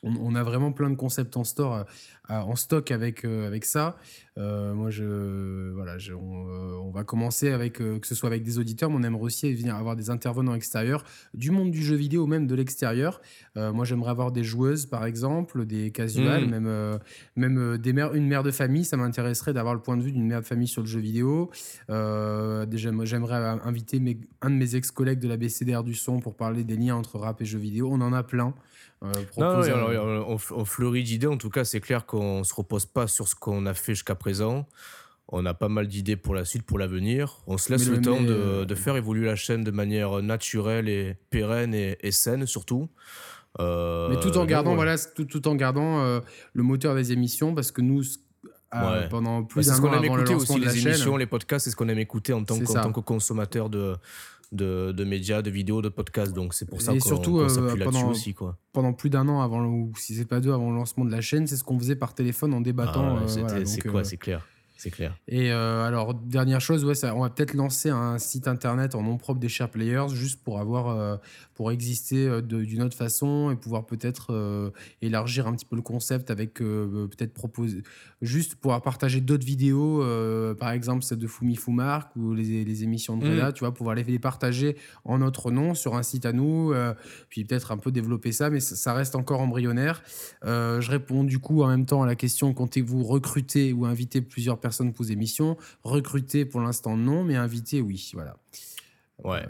on, 0.03 0.35
a 0.35 0.43
vraiment 0.43 0.71
plein 0.71 0.89
de 0.89 0.95
concepts 0.95 1.35
en, 1.35 1.43
store, 1.43 1.85
en 2.29 2.55
stock 2.55 2.91
avec, 2.91 3.25
euh, 3.25 3.47
avec 3.47 3.65
ça. 3.65 3.97
Euh, 4.37 4.73
moi, 4.73 4.89
je, 4.89 5.73
voilà, 5.73 5.93
euh, 5.93 6.77
on, 6.81 6.91
va 6.91 7.03
commencer 7.03 7.49
avec, 7.49 7.73
que 7.73 7.99
ce 8.03 8.15
soit 8.15 8.27
avec 8.27 8.43
des 8.43 8.59
auditeurs, 8.59 8.89
mais 8.89 8.97
on 8.97 9.03
aimerait 9.03 9.23
aussi 9.23 9.53
venir 9.53 9.75
avoir 9.75 9.95
des 9.95 10.09
intervenants 10.09 10.55
extérieurs, 10.55 11.03
du 11.33 11.51
monde 11.51 11.71
du 11.71 11.83
jeu 11.83 11.95
vidéo, 11.95 12.25
même 12.27 12.47
de 12.47 12.55
l'extérieur. 12.55 13.19
moi, 13.55 13.83
j'aimerais 13.83 14.11
avoir 14.11 14.31
des 14.31 14.43
joueuses, 14.43 14.85
par 14.85 15.05
exemple, 15.05 15.65
des 15.65 15.91
casuals, 15.91 16.45
mmh. 16.45 16.49
même, 16.49 16.99
même 17.35 17.77
des 17.77 17.93
mères, 17.93 18.13
une 18.13 18.27
mère 18.27 18.43
de 18.43 18.51
famille. 18.51 18.85
Ça 18.85 18.95
m'intéresserait 18.95 19.53
d'avoir 19.53 19.73
le 19.73 19.81
point 19.81 19.97
de 19.97 20.03
vue 20.03 20.11
d'une 20.11 20.27
mère 20.27 20.41
de 20.41 20.45
famille 20.45 20.67
sur 20.67 20.81
le 20.81 20.87
jeu 20.87 20.99
vidéo. 20.99 21.49
déjà, 21.89 22.91
j'aimerais 23.03 23.59
inviter 23.63 24.01
un 24.41 24.49
de 24.49 24.55
mes 24.55 24.75
ex-collègues 24.75 25.19
de 25.19 25.27
la 25.27 25.35
BCDR 25.35 25.83
du 25.83 25.95
son 25.95 26.19
pour 26.19 26.35
parler 26.35 26.63
des 26.63 26.77
liens 26.77 26.95
entre 26.95 27.19
rap 27.19 27.41
et 27.41 27.45
jeu 27.45 27.59
vidéo. 27.59 27.89
On 27.91 28.01
en 28.01 28.13
a 28.13 28.23
plein. 28.23 28.53
Euh, 29.03 29.13
non, 29.37 30.37
on, 30.51 30.65
fleurit 30.65 31.03
d'idées. 31.03 31.27
En 31.27 31.37
tout 31.37 31.49
cas, 31.49 31.63
c'est 31.63 31.79
clair 31.79 32.05
qu'on 32.05 32.39
ne 32.39 32.43
se 32.43 32.53
repose 32.53 32.85
pas 32.85 33.07
sur 33.07 33.27
ce 33.27 33.35
qu'on 33.35 33.65
a 33.65 33.73
fait 33.73 33.93
jusqu'à 33.93 34.15
présent. 34.15 34.67
On 35.29 35.45
a 35.45 35.53
pas 35.53 35.69
mal 35.69 35.87
d'idées 35.87 36.15
pour 36.15 36.33
la 36.33 36.43
suite, 36.43 36.63
pour 36.63 36.79
l'avenir. 36.79 37.37
On 37.47 37.57
se 37.57 37.71
laisse 37.71 37.87
le, 37.87 38.01
temps 38.01 38.19
de, 38.19 38.33
euh, 38.33 38.65
de, 38.65 38.75
faire 38.75 38.97
évoluer 38.97 39.27
la 39.27 39.35
chaîne 39.35 39.63
de 39.63 39.71
manière 39.71 40.21
naturelle 40.21 40.89
et 40.89 41.15
pérenne 41.29 41.73
et, 41.73 42.11
saine 42.11 42.45
surtout. 42.45 42.89
Euh, 43.59 44.09
mais 44.09 44.19
tout 44.19 44.37
en 44.37 44.45
gardant, 44.45 44.75
voilà, 44.75 44.97
tout, 44.97 45.25
tout 45.25 45.47
en 45.47 45.55
gardant 45.55 46.21
le 46.53 46.63
moteur 46.63 46.95
des 46.95 47.11
émissions, 47.11 47.55
parce 47.55 47.71
que 47.71 47.81
nous, 47.81 48.03
pendant 49.09 49.43
plus 49.43 49.67
bah, 49.67 49.77
d'un 49.77 49.83
an 49.83 49.91
avant 49.93 50.15
le 50.15 50.23
lancement 50.23 50.55
aussi, 50.55 50.59
de 50.59 50.65
la 50.65 50.73
les 50.73 50.87
émissions, 50.87 51.15
les 51.15 51.25
podcasts, 51.25 51.65
c'est 51.65 51.71
ce 51.71 51.75
qu'on 51.75 51.89
aime 51.89 51.99
écouter 51.99 52.33
en 52.33 52.43
tant, 52.43 52.57
tant 52.59 52.91
que 52.91 52.99
consommateur 52.99 53.69
de, 53.69 53.95
de, 54.51 54.91
de, 54.91 55.03
médias, 55.03 55.41
de 55.41 55.49
vidéos, 55.49 55.81
de 55.81 55.89
podcasts. 55.89 56.33
Donc 56.33 56.53
c'est 56.53 56.65
pour 56.65 56.81
ça 56.81 56.93
qu'on 56.93 56.99
surtout 56.99 57.37
qu 57.37 57.59
euh, 57.59 57.75
pendant, 57.83 58.09
aussi. 58.09 58.33
Quoi. 58.33 58.57
Pendant 58.73 58.93
plus 58.93 59.09
d'un 59.09 59.27
an 59.27 59.41
avant, 59.41 59.63
ou 59.65 59.91
si 59.97 60.15
c'est 60.15 60.25
pas 60.25 60.39
deux, 60.39 60.51
avant 60.51 60.71
le 60.71 60.77
lancement 60.77 61.05
de 61.05 61.11
la 61.11 61.21
chaîne, 61.21 61.47
c'est 61.47 61.57
ce 61.57 61.63
qu'on 61.63 61.79
faisait 61.79 61.95
par 61.95 62.13
téléphone 62.15 62.53
en 62.53 62.61
débattant. 62.61 63.17
Ah 63.17 63.21
euh, 63.23 63.27
c'est 63.65 63.81
quoi, 63.81 64.01
euh, 64.01 64.03
c'est 64.03 64.17
clair. 64.17 64.45
C'est 64.79 64.91
clair. 64.91 65.13
Et 65.27 65.51
euh, 65.51 65.83
alors, 65.83 66.13
dernière 66.13 66.61
chose, 66.61 66.85
ouais, 66.85 66.95
ça, 66.95 67.13
on 67.13 67.19
va 67.19 67.29
peut-être 67.29 67.53
lancer 67.53 67.89
un 67.89 68.17
site 68.17 68.47
internet 68.47 68.95
en 68.95 69.01
nom 69.01 69.17
propre 69.17 69.41
des 69.41 69.49
Share 69.49 69.69
Players, 69.69 70.07
juste 70.13 70.41
pour 70.41 70.57
avoir, 70.57 70.87
euh, 70.87 71.17
pour 71.59 71.73
exister 71.73 72.25
euh, 72.25 72.39
d'une 72.39 72.81
autre 72.81 72.95
façon 72.95 73.51
et 73.51 73.57
pouvoir 73.57 73.85
peut-être 73.85 74.71
élargir 75.01 75.45
un 75.45 75.53
petit 75.53 75.65
peu 75.65 75.75
le 75.75 75.81
concept 75.81 76.31
avec 76.31 76.53
peut-être 76.53 77.33
proposer, 77.33 77.83
juste 78.21 78.55
pouvoir 78.55 78.81
partager 78.81 79.19
d'autres 79.19 79.45
vidéos, 79.45 80.01
par 80.55 80.71
exemple 80.71 81.03
celle 81.03 81.17
de 81.17 81.27
Fumi 81.27 81.57
Fumark 81.57 82.15
ou 82.15 82.33
les, 82.33 82.63
les 82.63 82.83
émissions 82.83 83.17
de 83.17 83.27
Reda, 83.27 83.49
mm. 83.49 83.53
tu 83.53 83.59
vois, 83.59 83.73
pouvoir 83.73 83.95
les, 83.95 84.05
les, 84.05 84.19
partager 84.19 84.77
en 85.03 85.17
notre 85.17 85.51
nom 85.51 85.73
sur 85.73 85.95
un 85.95 86.03
site 86.03 86.25
à 86.25 86.31
nous, 86.31 86.73
puis 87.27 87.43
peut-être 87.43 87.73
un 87.73 87.77
peu 87.77 87.91
développer 87.91 88.31
ça, 88.31 88.49
mais 88.49 88.61
ça, 88.61 88.77
ça 88.77 88.93
reste 88.93 89.15
encore 89.15 89.41
embryonnaire. 89.41 90.01
je 90.43 90.89
réponds 90.89 91.25
du 91.25 91.39
coup 91.39 91.63
en 91.63 91.67
même 91.67 91.85
temps 91.85 92.03
à 92.03 92.05
la 92.05 92.15
question 92.15 92.53
comptez-vous 92.53 93.03
recruter 93.03 93.73
ou 93.73 93.85
inviter 93.85 94.21
plusieurs 94.21 94.59
personnes 94.59 94.93
pour 94.93 95.09
émissions? 95.11 95.57
Recruter, 95.83 96.45
pour 96.45 96.61
l'instant, 96.61 96.97
non, 96.97 97.23
mais 97.23 97.35
inviter, 97.35 97.81
oui. 97.81 98.11
Voilà. 98.13 98.35
Ouais. 99.23 99.45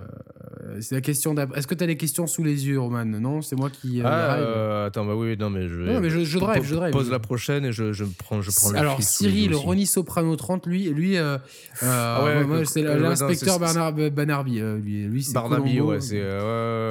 Euh, 0.63 0.77
c'est 0.81 0.95
la 0.95 1.01
question 1.01 1.35
Est-ce 1.55 1.67
que 1.67 1.75
tu 1.75 1.83
as 1.83 1.87
les 1.87 1.97
questions 1.97 2.27
sous 2.27 2.43
les 2.43 2.67
yeux, 2.67 2.79
Roman? 2.79 3.05
Non, 3.05 3.41
c'est 3.41 3.55
moi 3.55 3.69
qui. 3.69 4.01
Euh, 4.01 4.05
ah, 4.05 4.35
euh, 4.37 4.87
attends, 4.87 5.05
bah 5.05 5.15
oui, 5.15 5.35
non, 5.37 5.49
mais 5.49 5.67
je. 5.67 5.81
Non, 5.81 5.99
mais 5.99 6.09
je, 6.09 6.23
je 6.23 6.39
drive, 6.39 6.63
je 6.63 6.75
drive. 6.75 6.91
Pose 6.91 7.09
la 7.09 7.19
prochaine 7.19 7.65
et 7.65 7.71
je, 7.71 7.93
je 7.93 8.05
prends, 8.05 8.41
je 8.41 8.51
prends 8.51 8.73
Alors, 8.73 9.01
Cyril, 9.01 9.55
Ronnie 9.55 9.85
Soprano 9.85 10.35
30, 10.35 10.65
lui, 10.65 10.89
lui 10.89 11.17
ah 11.17 11.41
ouais, 12.23 12.65
c'est 12.65 12.83
l'inspecteur 12.83 13.59
Bernard 13.59 13.93
Banarbi. 13.93 14.59
lui, 14.59 15.05
lui 15.05 15.23
c'est 15.23 15.33
Barnaby, 15.33 15.81
ouais, 15.81 16.01
c'est. 16.01 16.23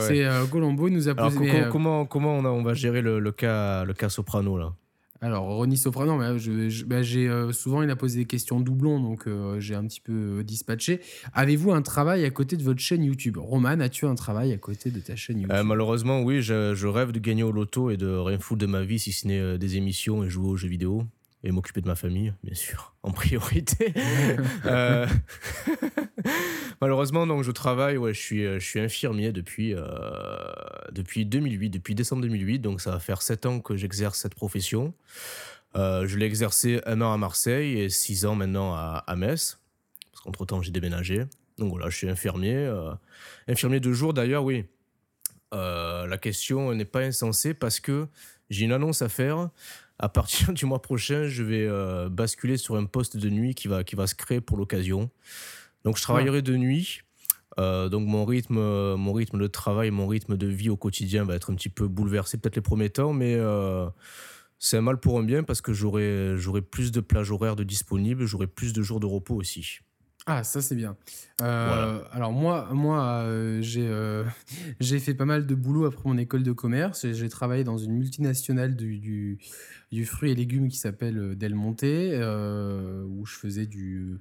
c'est 0.00 0.26
Colombo, 0.50 0.88
il 0.88 0.94
nous 0.94 1.08
a 1.08 1.14
posé. 1.14 1.50
Alors, 1.50 1.68
comment, 1.70 2.06
comment 2.06 2.36
on, 2.36 2.44
a, 2.44 2.48
on 2.48 2.62
va 2.62 2.74
gérer 2.74 3.02
le, 3.02 3.18
le, 3.18 3.32
cas, 3.32 3.84
le 3.84 3.94
cas 3.94 4.08
Soprano, 4.08 4.58
là? 4.58 4.72
Alors, 5.20 5.46
Ronnie 5.46 5.76
Soprano, 5.76 6.16
bah, 6.16 6.38
je, 6.38 6.84
bah, 6.84 7.02
j'ai, 7.02 7.28
euh, 7.28 7.52
souvent 7.52 7.82
il 7.82 7.90
a 7.90 7.96
posé 7.96 8.20
des 8.20 8.24
questions 8.24 8.60
doublons, 8.60 9.00
donc 9.00 9.26
euh, 9.26 9.58
j'ai 9.58 9.74
un 9.74 9.84
petit 9.84 10.00
peu 10.00 10.12
euh, 10.12 10.44
dispatché. 10.44 11.00
Avez-vous 11.34 11.72
un 11.72 11.82
travail 11.82 12.24
à 12.24 12.30
côté 12.30 12.56
de 12.56 12.62
votre 12.62 12.80
chaîne 12.80 13.02
YouTube? 13.02 13.36
Roman, 13.36 13.80
as-tu 13.80 14.06
un 14.06 14.14
travail 14.14 14.52
à 14.52 14.58
côté 14.58 14.90
de 14.90 15.00
ta 15.00 15.16
chaîne 15.16 15.40
YouTube? 15.40 15.56
Malheureusement, 15.64 16.22
oui, 16.22 16.40
je, 16.40 16.74
je, 16.74 16.86
rêve 16.86 17.10
de 17.10 17.18
gagner 17.18 17.42
au 17.42 17.50
loto 17.50 17.90
et 17.90 17.96
de 17.96 18.06
rien 18.06 18.38
foutre 18.38 18.60
de 18.60 18.66
ma 18.66 18.84
vie 18.84 19.00
si 19.00 19.10
ce 19.10 19.26
n'est 19.26 19.58
des 19.58 19.76
émissions 19.76 20.22
et 20.22 20.30
jouer 20.30 20.48
aux 20.48 20.56
jeux 20.56 20.68
vidéo 20.68 21.04
et 21.44 21.52
m'occuper 21.52 21.80
de 21.80 21.86
ma 21.86 21.94
famille, 21.94 22.32
bien 22.42 22.54
sûr, 22.54 22.94
en 23.02 23.12
priorité. 23.12 23.92
Euh, 24.64 25.06
malheureusement, 26.80 27.26
donc, 27.26 27.44
je 27.44 27.52
travaille, 27.52 27.96
ouais, 27.96 28.12
je 28.12 28.20
suis, 28.20 28.42
je 28.44 28.58
suis 28.58 28.80
infirmier 28.80 29.32
depuis, 29.32 29.74
euh, 29.74 29.82
depuis 30.90 31.24
2008, 31.24 31.70
depuis 31.70 31.94
décembre 31.94 32.22
2008, 32.22 32.58
donc 32.58 32.80
ça 32.80 32.90
va 32.90 32.98
faire 32.98 33.22
7 33.22 33.46
ans 33.46 33.60
que 33.60 33.76
j'exerce 33.76 34.18
cette 34.18 34.34
profession. 34.34 34.94
Euh, 35.76 36.06
je 36.06 36.16
l'ai 36.16 36.26
exercé 36.26 36.80
un 36.86 37.00
an 37.02 37.12
à 37.12 37.16
Marseille 37.16 37.78
et 37.78 37.88
6 37.88 38.26
ans 38.26 38.34
maintenant 38.34 38.74
à 38.74 39.16
Metz, 39.16 39.58
parce 40.10 40.24
qu'entre-temps 40.24 40.62
j'ai 40.62 40.72
déménagé. 40.72 41.24
Donc 41.58 41.70
voilà, 41.70 41.88
je 41.88 41.96
suis 41.96 42.08
infirmier. 42.08 42.68
infirmier 43.46 43.80
de 43.80 43.92
jour 43.92 44.12
d'ailleurs, 44.12 44.44
oui. 44.44 44.64
la 45.52 46.18
question 46.20 46.74
n'est 46.74 46.84
pas 46.84 47.00
insensée 47.00 47.54
parce 47.54 47.80
que 47.80 48.08
j'ai 48.50 48.64
une 48.64 48.72
annonce 48.72 49.02
à 49.02 49.08
faire 49.08 49.50
à 49.98 50.08
partir 50.08 50.52
du 50.52 50.66
mois 50.66 50.82
prochain, 50.82 51.28
je 51.28 51.42
vais 51.42 51.66
euh, 51.66 52.08
basculer 52.08 52.56
sur 52.56 52.76
un 52.76 52.84
poste 52.84 53.16
de 53.16 53.28
nuit 53.28 53.54
qui 53.54 53.68
va, 53.68 53.84
qui 53.84 53.96
va 53.96 54.06
se 54.06 54.14
créer 54.14 54.40
pour 54.40 54.56
l'occasion. 54.56 55.10
Donc, 55.84 55.96
je 55.96 56.02
travaillerai 56.02 56.42
de 56.42 56.56
nuit. 56.56 57.02
Euh, 57.58 57.88
donc, 57.88 58.06
mon 58.06 58.24
rythme, 58.24 58.58
mon 58.94 59.12
rythme 59.12 59.38
de 59.38 59.46
travail, 59.46 59.90
mon 59.90 60.06
rythme 60.06 60.36
de 60.36 60.46
vie 60.46 60.70
au 60.70 60.76
quotidien 60.76 61.24
va 61.24 61.34
être 61.34 61.52
un 61.52 61.54
petit 61.54 61.68
peu 61.68 61.88
bouleversé, 61.88 62.38
peut-être 62.38 62.56
les 62.56 62.62
premiers 62.62 62.90
temps, 62.90 63.12
mais 63.12 63.34
euh, 63.34 63.88
c'est 64.58 64.76
un 64.76 64.82
mal 64.82 64.98
pour 64.98 65.18
un 65.18 65.24
bien 65.24 65.42
parce 65.42 65.60
que 65.60 65.72
j'aurai 65.72 66.62
plus 66.62 66.92
de 66.92 67.00
plages 67.00 67.30
horaires 67.30 67.56
de 67.56 67.64
disponibles, 67.64 68.26
j'aurai 68.26 68.46
plus 68.46 68.72
de 68.72 68.82
jours 68.82 69.00
de 69.00 69.06
repos 69.06 69.34
aussi. 69.34 69.80
Ah, 70.30 70.44
ça 70.44 70.60
c'est 70.60 70.74
bien. 70.74 70.94
Euh, 71.40 72.02
alors 72.12 72.32
moi, 72.32 72.68
moi 72.74 73.22
euh, 73.24 73.62
euh, 73.78 74.24
j'ai 74.80 74.98
fait 74.98 75.14
pas 75.14 75.24
mal 75.24 75.46
de 75.46 75.54
boulot 75.54 75.86
après 75.86 76.02
mon 76.04 76.18
école 76.18 76.42
de 76.42 76.52
commerce. 76.52 77.10
J'ai 77.12 77.30
travaillé 77.30 77.64
dans 77.64 77.78
une 77.78 77.94
multinationale 77.94 78.76
du, 78.76 78.98
du, 78.98 79.38
du 79.90 80.04
fruit 80.04 80.32
et 80.32 80.34
légumes 80.34 80.68
qui 80.68 80.76
s'appelle 80.76 81.34
Del 81.38 81.54
Monte, 81.54 81.84
où 81.84 83.24
je 83.24 83.34
faisais 83.40 83.64
du 83.64 84.18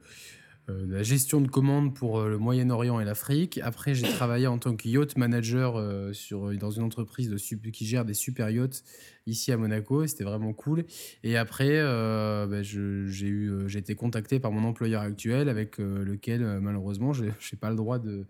la 0.68 1.02
gestion 1.04 1.40
de 1.40 1.48
commandes 1.48 1.96
pour 1.96 2.20
euh, 2.20 2.30
le 2.30 2.38
Moyen-Orient 2.38 3.00
et 3.00 3.06
l'Afrique. 3.06 3.60
Après, 3.64 3.94
j'ai 3.94 4.08
travaillé 4.08 4.48
en 4.48 4.58
tant 4.58 4.76
que 4.76 4.88
yacht 4.88 5.18
manager 5.18 5.78
euh, 5.78 6.12
sur, 6.14 6.54
dans 6.58 6.72
une 6.72 6.84
entreprise 6.84 7.34
qui 7.72 7.86
gère 7.86 8.04
des 8.04 8.14
super 8.14 8.50
yachts 8.50 8.84
ici 9.28 9.52
à 9.52 9.58
Monaco. 9.58 10.06
C'était 10.08 10.24
vraiment 10.24 10.54
cool. 10.54 10.86
Et 11.24 11.38
après, 11.38 11.82
bah, 11.82 12.62
j'ai 12.64 13.78
été 13.78 13.96
contacté 13.96 14.40
par 14.40 14.52
mon 14.52 14.64
employeur 14.64 15.02
actuel 15.02 15.50
avec 15.50 15.78
lequel, 15.78 16.60
malheureusement, 16.62 17.14
je 17.14 17.26
n'ai 17.26 17.32
pas 17.60 17.70
le 17.70 17.76
droit 17.76 18.00
de 18.00 18.26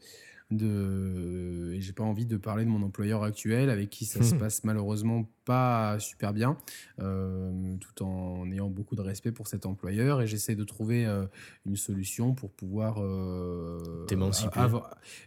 de 0.51 1.73
et 1.73 1.81
j'ai 1.81 1.93
pas 1.93 2.03
envie 2.03 2.25
de 2.25 2.37
parler 2.37 2.63
de 2.63 2.69
mon 2.69 2.81
employeur 2.81 3.23
actuel 3.23 3.69
avec 3.69 3.89
qui 3.89 4.05
ça 4.05 4.23
se 4.23 4.33
passe 4.35 4.63
malheureusement 4.63 5.29
pas 5.43 5.99
super 5.99 6.33
bien 6.33 6.57
euh, 6.99 7.75
tout 7.79 8.03
en 8.03 8.49
ayant 8.51 8.69
beaucoup 8.69 8.95
de 8.95 9.01
respect 9.01 9.31
pour 9.31 9.47
cet 9.47 9.65
employeur 9.65 10.21
et 10.21 10.27
j'essaie 10.27 10.55
de 10.55 10.63
trouver 10.63 11.05
euh, 11.05 11.25
une 11.65 11.75
solution 11.75 12.33
pour 12.33 12.51
pouvoir 12.51 12.97
euh, 12.99 14.05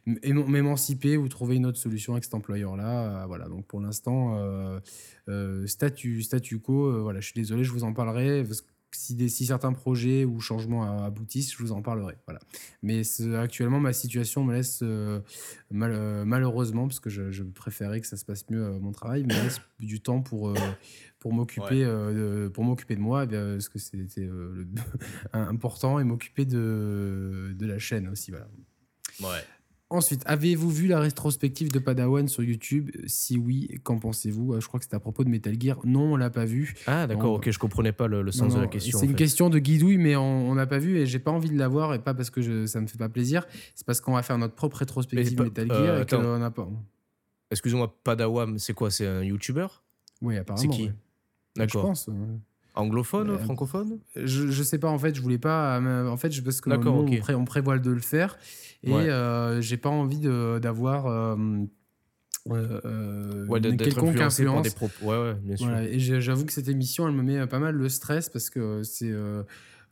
m'émanciper 0.06 1.16
ou 1.16 1.28
trouver 1.28 1.56
une 1.56 1.66
autre 1.66 1.78
solution 1.78 2.14
avec 2.14 2.24
cet 2.24 2.34
employeur 2.34 2.76
là 2.76 3.26
voilà. 3.26 3.48
Donc 3.48 3.66
pour 3.66 3.80
l'instant 3.80 4.80
statu 5.66 6.22
statu 6.22 6.58
quo 6.60 7.02
voilà. 7.02 7.20
Je 7.20 7.26
suis 7.26 7.34
désolé 7.34 7.64
je 7.64 7.72
vous 7.72 7.84
en 7.84 7.92
parlerai 7.92 8.42
si, 8.92 9.28
si 9.30 9.46
certains 9.46 9.72
projets 9.72 10.24
ou 10.24 10.40
changements 10.40 11.04
aboutissent, 11.04 11.52
je 11.52 11.58
vous 11.58 11.72
en 11.72 11.82
parlerai. 11.82 12.16
Voilà. 12.26 12.40
Mais 12.82 13.02
actuellement, 13.36 13.80
ma 13.80 13.92
situation 13.92 14.44
me 14.44 14.54
laisse 14.54 14.82
malheureusement, 15.70 16.86
parce 16.86 17.00
que 17.00 17.10
je, 17.10 17.30
je, 17.30 17.42
préférais 17.42 18.00
que 18.00 18.06
ça 18.06 18.16
se 18.16 18.24
passe 18.24 18.48
mieux 18.50 18.78
mon 18.78 18.92
travail, 18.92 19.24
me 19.24 19.28
laisse 19.28 19.60
du 19.80 20.00
temps 20.00 20.20
pour, 20.22 20.54
pour 21.18 21.32
m'occuper 21.32 21.86
pour 22.52 22.64
m'occuper 22.64 22.96
de 22.96 23.00
moi, 23.00 23.24
eh 23.24 23.28
parce 23.28 23.68
que 23.68 23.78
c'était 23.78 24.28
important, 25.32 25.98
et 25.98 26.04
m'occuper 26.04 26.44
de, 26.44 27.54
de 27.56 27.66
la 27.66 27.78
chaîne 27.78 28.08
aussi. 28.08 28.30
Voilà. 28.30 28.48
Ouais. 29.20 29.44
Ensuite, 29.92 30.22
avez-vous 30.26 30.70
vu 30.70 30.86
la 30.86 31.00
rétrospective 31.00 31.72
de 31.72 31.80
Padawan 31.80 32.28
sur 32.28 32.44
YouTube? 32.44 32.90
Si 33.06 33.36
oui, 33.36 33.68
qu'en 33.82 33.98
pensez-vous? 33.98 34.54
Euh, 34.54 34.60
Je 34.60 34.68
crois 34.68 34.78
que 34.78 34.84
c'était 34.84 34.94
à 34.94 35.00
propos 35.00 35.24
de 35.24 35.28
Metal 35.28 35.60
Gear. 35.60 35.78
Non, 35.84 36.12
on 36.12 36.16
l'a 36.16 36.30
pas 36.30 36.44
vu. 36.44 36.74
Ah 36.86 37.08
d'accord, 37.08 37.32
ok, 37.32 37.50
je 37.50 37.58
comprenais 37.58 37.90
pas 37.90 38.06
le, 38.06 38.30
sens 38.30 38.54
de 38.54 38.60
la 38.60 38.68
question. 38.68 39.00
C'est 39.00 39.06
une 39.06 39.16
question 39.16 39.50
de 39.50 39.58
guidouille, 39.58 39.98
mais 39.98 40.14
on 40.14 40.54
n'a 40.54 40.68
pas 40.68 40.78
vu 40.78 40.98
et 40.98 41.06
j'ai 41.06 41.18
pas 41.18 41.32
envie 41.32 41.50
de 41.50 41.58
la 41.58 41.66
voir 41.66 41.92
et 41.92 41.98
pas 41.98 42.14
parce 42.14 42.30
que 42.30 42.40
je, 42.40 42.66
ça 42.66 42.80
me 42.80 42.86
fait 42.86 42.98
pas 42.98 43.08
plaisir. 43.08 43.46
C'est 43.74 43.84
parce 43.84 44.00
qu'on 44.00 44.12
va 44.12 44.22
faire 44.22 44.38
notre 44.38 44.54
propre 44.54 44.76
rétrospective 44.76 45.42
Metal 45.42 45.66
Gear 45.66 45.78
euh, 45.78 46.02
et 46.02 46.06
qu'on 46.06 46.38
n'a 46.38 46.52
pas. 46.52 46.68
Excusez-moi, 47.50 47.92
Padawan, 48.04 48.60
c'est 48.60 48.74
quoi? 48.74 48.92
C'est 48.92 49.08
un 49.08 49.24
YouTuber? 49.24 49.66
Oui, 50.22 50.36
apparemment. 50.36 50.70
C'est 50.70 50.76
qui 50.76 50.90
D'accord. 51.56 51.82
Je 51.82 51.88
pense. 51.88 52.10
Anglophone, 52.74 53.38
francophone? 53.38 53.98
je, 54.16 54.48
je 54.48 54.62
sais 54.62 54.78
pas, 54.78 54.88
en 54.88 54.98
fait, 54.98 55.14
je 55.14 55.20
voulais 55.20 55.38
pas. 55.38 55.80
Euh, 55.80 56.08
en 56.08 56.16
fait, 56.16 56.30
je, 56.30 56.40
parce 56.42 56.60
que 56.60 56.70
on, 56.70 57.44
prévoit 57.44 57.78
de 57.78 57.90
le 57.90 58.00
faire. 58.00 58.38
Et 58.82 58.92
euh, 58.92 59.60
j'ai 59.60 59.76
pas 59.76 59.88
envie 59.88 60.20
d'avoir. 60.20 61.06
Euh, 61.06 61.36
euh, 62.48 63.46
ouais, 63.46 63.60
quelconque 63.76 64.20
influence. 64.20 64.62
Des 64.62 64.70
propos. 64.70 65.06
Ouais, 65.06 65.18
ouais, 65.18 65.34
bien 65.42 65.56
sûr. 65.56 65.66
Voilà. 65.66 65.84
Et 65.84 65.98
j'avoue 65.98 66.44
que 66.44 66.52
cette 66.52 66.68
émission, 66.68 67.08
elle 67.08 67.14
me 67.14 67.22
met 67.22 67.46
pas 67.46 67.58
mal 67.58 67.74
le 67.74 67.88
stress 67.88 68.28
parce 68.28 68.50
que 68.50 68.82
c'est. 68.82 69.12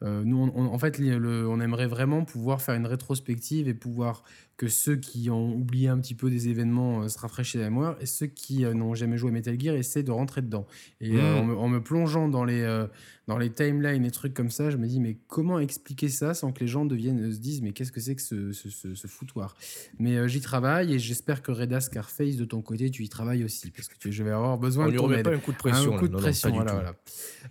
nous, 0.03 0.53
en 0.55 0.79
fait, 0.79 1.01
on 1.01 1.61
aimerait 1.61 1.89
vraiment 1.89 2.25
pouvoir 2.25 2.63
faire 2.63 2.75
une 2.75 2.87
rétrospective 2.87 3.69
et 3.69 3.75
pouvoir 3.75 4.23
que 4.59 4.69
ceux 4.69 4.97
qui 4.97 5.31
ont 5.31 5.55
oublié 5.55 5.89
un 5.89 5.99
petit 5.99 6.15
peu 6.15 6.29
des 6.29 6.51
événements 6.51 7.09
se 7.09 7.19
rafraîchissent 7.19 7.61
la 7.61 7.71
mémoire 7.71 7.97
et 8.01 8.07
ceux 8.07 8.27
qui 8.27 8.65
n'ont 8.65 8.95
jamais 8.95 9.17
joué 9.17 9.31
à 9.31 9.33
Metal 9.33 9.59
Gear 9.59 9.75
essaient 9.75 10.03
de 10.03 10.11
rentrer 10.11 10.43
dedans. 10.43 10.67
Et 11.01 11.13
mmh. 11.13 11.21
en, 11.21 11.45
me, 11.45 11.57
en, 11.57 11.69
me, 11.69 11.83
plongeant 11.83 12.29
dans 12.29 12.45
les, 12.45 12.87
dans 13.29 13.37
les 13.37 13.51
timelines 13.51 14.07
et 14.07 14.11
trucs 14.11 14.33
comme 14.33 14.51
ça, 14.51 14.71
je 14.71 14.79
me 14.79 14.87
dis, 14.87 15.01
mais 15.01 15.19
comment 15.29 15.59
expliquer 15.59 16.09
ça 16.09 16.33
sans 16.33 16.51
que 16.51 16.61
les 16.61 16.67
gens 16.67 16.87
deviennent, 16.87 17.31
se 17.31 17.39
disent, 17.39 17.61
mais 17.61 17.73
qu'est-ce 17.73 17.93
que 17.93 18.01
c'est 18.01 18.17
que 18.17 18.23
ce, 18.23 18.53
ce, 18.53 19.07
foutoir? 19.07 19.55
Mais 19.99 20.17
euh, 20.17 20.27
j'y 20.29 20.41
travaille 20.41 20.95
et 20.95 20.99
j'espère 20.99 21.43
que 21.43 21.53
Reda 21.53 21.83
Scarface, 21.83 22.37
de 22.37 22.47
ton 22.47 22.63
côté, 22.63 22.91
tu 22.91 23.05
y 23.05 23.09
travailles 23.11 23.45
aussi, 23.45 23.71
parce 23.71 23.89
que 23.89 24.11
je 24.11 24.25
vais 24.25 24.31
avoir 24.31 24.57
besoin 24.57 24.87
On 24.87 24.91
de 24.91 24.97
ton 24.97 25.09
lui 25.09 25.23
pas 25.23 25.31
un 25.31 25.39
coup 25.39 25.53
de 25.53 25.59
pression. 25.59 25.95
Un 25.95 25.99
coup 25.99 26.09
de 26.09 26.17
pression, 26.17 26.51
voilà, 26.51 26.73
voilà. 26.73 26.95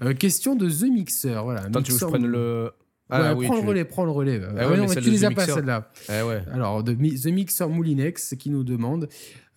Euh, 0.01 0.15
question 0.15 0.55
de 0.55 0.67
The 0.67 0.91
Mixer, 0.91 1.43
voilà. 1.43 1.61
Attends, 1.61 1.83
tu 1.83 1.91
veux 1.91 1.99
que 1.99 2.05
je 2.05 2.09
prenne 2.09 2.25
le... 2.25 2.71
Ah, 3.09 3.33
oui, 3.35 3.47
prends 3.47 3.55
le 3.55 3.67
relais, 3.67 3.85
prends 3.85 4.05
le 4.05 4.11
relais. 4.11 4.41
Ah 4.57 4.69
ouais, 4.69 4.79
mais 4.79 4.95
tu 4.95 5.09
les 5.09 5.23
as 5.23 5.31
pas 5.31 5.45
celles-là. 5.45 5.91
Ah 6.09 6.25
ouais. 6.25 6.43
Alors, 6.51 6.83
The 6.83 6.97
Mixer 6.97 7.67
Moulinex 7.67 8.35
qui 8.37 8.49
nous 8.49 8.63
demande 8.63 9.07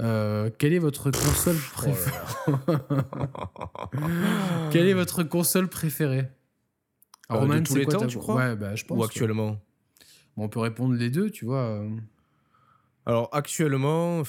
euh, 0.00 0.50
quelle 0.58 0.72
est 0.72 0.78
votre 0.78 1.10
console 1.10 1.56
oh 1.58 1.74
préférée 1.74 2.16
Quelle 4.70 4.86
est 4.86 4.94
votre 4.94 5.24
console 5.24 5.68
préférée? 5.68 6.28
Euh, 7.30 7.46
De 7.46 7.58
tous 7.60 7.74
les 7.74 7.86
temps, 7.86 8.06
tu 8.06 8.18
crois? 8.18 8.36
Ouais, 8.36 8.56
bah, 8.56 8.74
je 8.74 8.84
pense. 8.84 8.98
Ou 8.98 9.04
actuellement? 9.04 9.58
Bon, 10.36 10.44
On 10.44 10.48
peut 10.48 10.60
répondre 10.60 10.94
les 10.94 11.10
deux, 11.10 11.30
tu 11.30 11.44
vois. 11.44 11.84
Alors, 13.04 13.28
actuellement. 13.32 14.22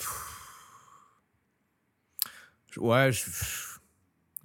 Ouais, 2.78 3.12
je 3.12 3.26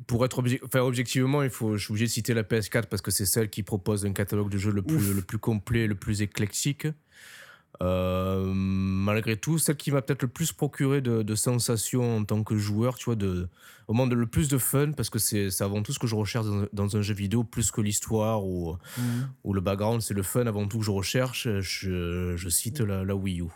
pour 0.07 0.25
être 0.25 0.43
enfin, 0.65 0.81
objectivement, 0.81 1.43
il 1.43 1.51
faut, 1.51 1.77
je 1.77 1.85
suis 1.85 1.93
obligé 1.93 2.07
de 2.07 2.11
citer 2.11 2.35
la 2.35 2.43
PS4 2.43 2.87
parce 2.87 3.03
que 3.03 3.11
c'est 3.11 3.27
celle 3.27 3.51
qui 3.51 3.63
propose 3.63 4.07
un 4.07 4.13
catalogue 4.13 4.51
de 4.51 4.59
jeux 4.59 4.73
le 4.73 4.83
plus, 4.83 5.13
le 5.13 5.23
plus 5.23 5.39
complet, 5.39 5.87
le 5.87 5.95
plus 5.95 6.23
éclectique. 6.23 6.87
Euh, 7.83 8.53
malgré 8.55 9.37
tout, 9.37 9.59
celle 9.59 9.77
qui 9.77 9.91
m'a 9.91 10.01
peut-être 10.01 10.23
le 10.23 10.29
plus 10.29 10.53
procuré 10.53 11.01
de, 11.01 11.35
sensations 11.35 12.19
en 12.19 12.25
tant 12.25 12.43
que 12.43 12.57
joueur, 12.57 12.97
tu 12.97 13.07
vois, 13.07 13.17
de, 13.17 13.49
au 13.89 13.93
moins 13.93 14.07
de 14.07 14.15
le 14.15 14.27
plus 14.27 14.49
de 14.49 14.59
fun, 14.59 14.93
parce 14.93 15.11
que 15.11 15.19
c'est 15.19 15.51
avant 15.61 15.83
tout 15.83 15.93
ce 15.93 15.99
que 15.99 16.07
je 16.07 16.15
recherche 16.15 16.47
dans, 16.73 16.97
un 16.97 17.03
jeu 17.03 17.15
vidéo, 17.15 17.45
plus 17.45 17.71
que 17.71 17.81
l'histoire 17.81 18.45
ou, 18.45 18.79
mhm. 18.97 19.29
ou 19.45 19.53
le 19.53 19.61
background, 19.61 20.01
c'est 20.01 20.15
le 20.15 20.23
fun 20.23 20.47
avant 20.47 20.67
tout 20.67 20.79
que 20.79 20.85
je 20.85 20.91
recherche. 20.91 21.49
Je, 21.61 22.35
je 22.37 22.49
cite 22.49 22.81
la, 22.81 23.05
la 23.05 23.15
Wii 23.15 23.43
U. 23.43 23.49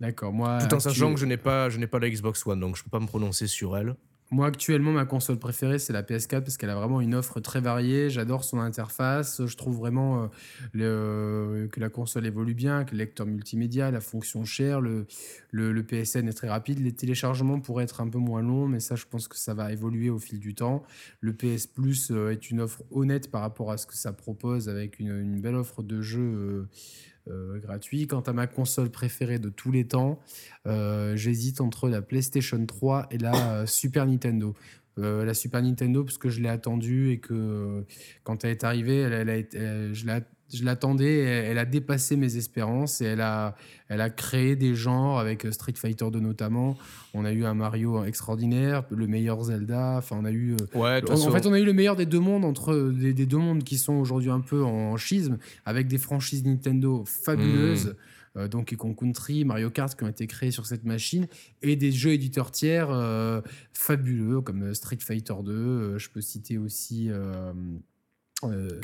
D'accord, 0.00 0.32
moi. 0.32 0.58
Tout 0.58 0.74
en 0.74 0.80
sachant 0.80 1.12
que 1.14 1.20
je 1.20 1.26
n'ai 1.26 1.38
pas, 1.38 1.70
je 1.70 1.78
n'ai 1.78 1.86
pas 1.86 1.98
la 1.98 2.08
Xbox 2.08 2.46
One, 2.46 2.60
donc 2.60 2.76
je 2.76 2.84
peux 2.84 2.90
pas 2.90 3.00
me 3.00 3.06
prononcer 3.06 3.46
sur 3.46 3.76
elle. 3.76 3.96
Moi, 4.32 4.48
actuellement, 4.48 4.90
ma 4.90 5.04
console 5.04 5.38
préférée, 5.38 5.78
c'est 5.78 5.92
la 5.92 6.02
PS4 6.02 6.40
parce 6.40 6.56
qu'elle 6.56 6.70
a 6.70 6.74
vraiment 6.74 7.00
une 7.00 7.14
offre 7.14 7.38
très 7.38 7.60
variée. 7.60 8.10
J'adore 8.10 8.42
son 8.42 8.58
interface. 8.58 9.46
Je 9.46 9.56
trouve 9.56 9.76
vraiment 9.76 10.24
euh, 10.24 11.62
le, 11.62 11.68
que 11.68 11.78
la 11.78 11.90
console 11.90 12.26
évolue 12.26 12.54
bien, 12.54 12.84
que 12.84 12.90
le 12.90 12.98
lecteur 12.98 13.24
multimédia, 13.24 13.92
la 13.92 14.00
fonction 14.00 14.44
chère, 14.44 14.80
le, 14.80 15.06
le, 15.52 15.82
PSN 15.84 16.26
est 16.26 16.32
très 16.32 16.48
rapide. 16.48 16.80
Les 16.80 16.90
téléchargements 16.90 17.60
pourraient 17.60 17.84
être 17.84 18.00
un 18.00 18.08
peu 18.08 18.18
moins 18.18 18.42
longs, 18.42 18.66
mais 18.66 18.80
ça, 18.80 18.96
je 18.96 19.04
pense 19.08 19.28
que 19.28 19.36
ça 19.36 19.54
va 19.54 19.70
évoluer 19.70 20.10
au 20.10 20.18
fil 20.18 20.40
du 20.40 20.56
temps. 20.56 20.82
Le 21.20 21.32
PS 21.32 21.68
Plus 21.68 22.10
euh, 22.10 22.30
est 22.30 22.50
une 22.50 22.60
offre 22.60 22.82
honnête 22.90 23.30
par 23.30 23.42
rapport 23.42 23.70
à 23.70 23.76
ce 23.76 23.86
que 23.86 23.94
ça 23.94 24.12
propose 24.12 24.68
avec 24.68 24.98
une, 24.98 25.40
belle 25.40 25.54
offre 25.54 25.84
de 25.84 26.02
jeux. 26.02 26.20
Euh, 26.20 26.68
euh, 27.28 27.58
gratuit. 27.58 28.06
Quant 28.06 28.20
à 28.20 28.32
ma 28.32 28.46
console 28.46 28.90
préférée 28.90 29.38
de 29.38 29.48
tous 29.48 29.72
les 29.72 29.86
temps, 29.86 30.20
euh, 30.66 31.16
j'hésite 31.16 31.60
entre 31.60 31.88
la 31.88 32.00
PlayStation 32.00 32.64
3 32.64 33.08
et 33.10 33.18
la 33.18 33.52
euh, 33.52 33.66
Super 33.66 34.06
Nintendo. 34.06 34.54
la 34.96 35.34
Super 35.34 35.62
Nintendo 35.62 36.04
parce 36.04 36.18
que 36.18 36.30
je 36.30 36.40
l'ai 36.40 36.48
attendue 36.48 37.10
et 37.10 37.18
que 37.18 37.84
quand 38.24 38.44
elle 38.44 38.52
est 38.52 38.64
arrivée, 38.64 39.00
elle, 39.00 39.92
je 39.92 40.06
l'ai 40.06 40.20
je 40.52 40.64
l'attendais, 40.64 41.18
elle 41.18 41.58
a 41.58 41.64
dépassé 41.64 42.16
mes 42.16 42.36
espérances 42.36 43.00
et 43.00 43.06
elle 43.06 43.20
a, 43.20 43.56
elle 43.88 44.00
a 44.00 44.10
créé 44.10 44.56
des 44.56 44.74
genres 44.74 45.18
avec 45.18 45.44
euh, 45.44 45.52
Street 45.52 45.74
Fighter 45.74 46.08
2 46.10 46.20
notamment. 46.20 46.76
On 47.14 47.24
a 47.24 47.32
eu 47.32 47.44
un 47.44 47.54
Mario 47.54 48.04
extraordinaire, 48.04 48.84
le 48.90 49.06
meilleur 49.06 49.42
Zelda. 49.42 49.96
Enfin, 49.98 50.16
on 50.20 50.24
a 50.24 50.30
eu. 50.30 50.54
Euh, 50.54 50.78
ouais, 50.78 51.10
en, 51.10 51.30
fait, 51.30 51.46
on 51.46 51.52
a 51.52 51.58
eu 51.58 51.64
le 51.64 51.72
meilleur 51.72 51.96
des 51.96 52.06
deux 52.06 52.20
mondes 52.20 52.44
entre 52.44 52.92
des, 52.92 53.26
deux 53.26 53.38
mondes 53.38 53.64
qui 53.64 53.78
sont 53.78 53.94
aujourd'hui 53.94 54.30
un 54.30 54.40
peu 54.40 54.62
en 54.62 54.96
schisme 54.96 55.38
avec 55.64 55.88
des 55.88 55.98
franchises 55.98 56.44
Nintendo 56.44 57.04
fabuleuses. 57.06 57.88
Mmh. 57.88 57.94
Euh, 58.38 58.48
Donkey 58.48 58.76
Kong 58.76 58.94
Country, 58.94 59.46
Mario 59.46 59.70
Kart 59.70 59.96
qui 59.96 60.04
ont 60.04 60.08
été 60.08 60.26
créés 60.26 60.50
sur 60.50 60.66
cette 60.66 60.84
machine 60.84 61.26
et 61.62 61.74
des 61.74 61.90
jeux 61.90 62.12
éditeurs 62.12 62.50
tiers 62.50 62.90
fabuleux 63.72 64.42
comme 64.42 64.74
Street 64.74 64.98
Fighter 65.00 65.34
2. 65.42 65.96
je 65.96 66.10
peux 66.10 66.20
citer 66.20 66.58
aussi. 66.58 67.08
Euh. 67.10 67.52
Euh, 68.44 68.80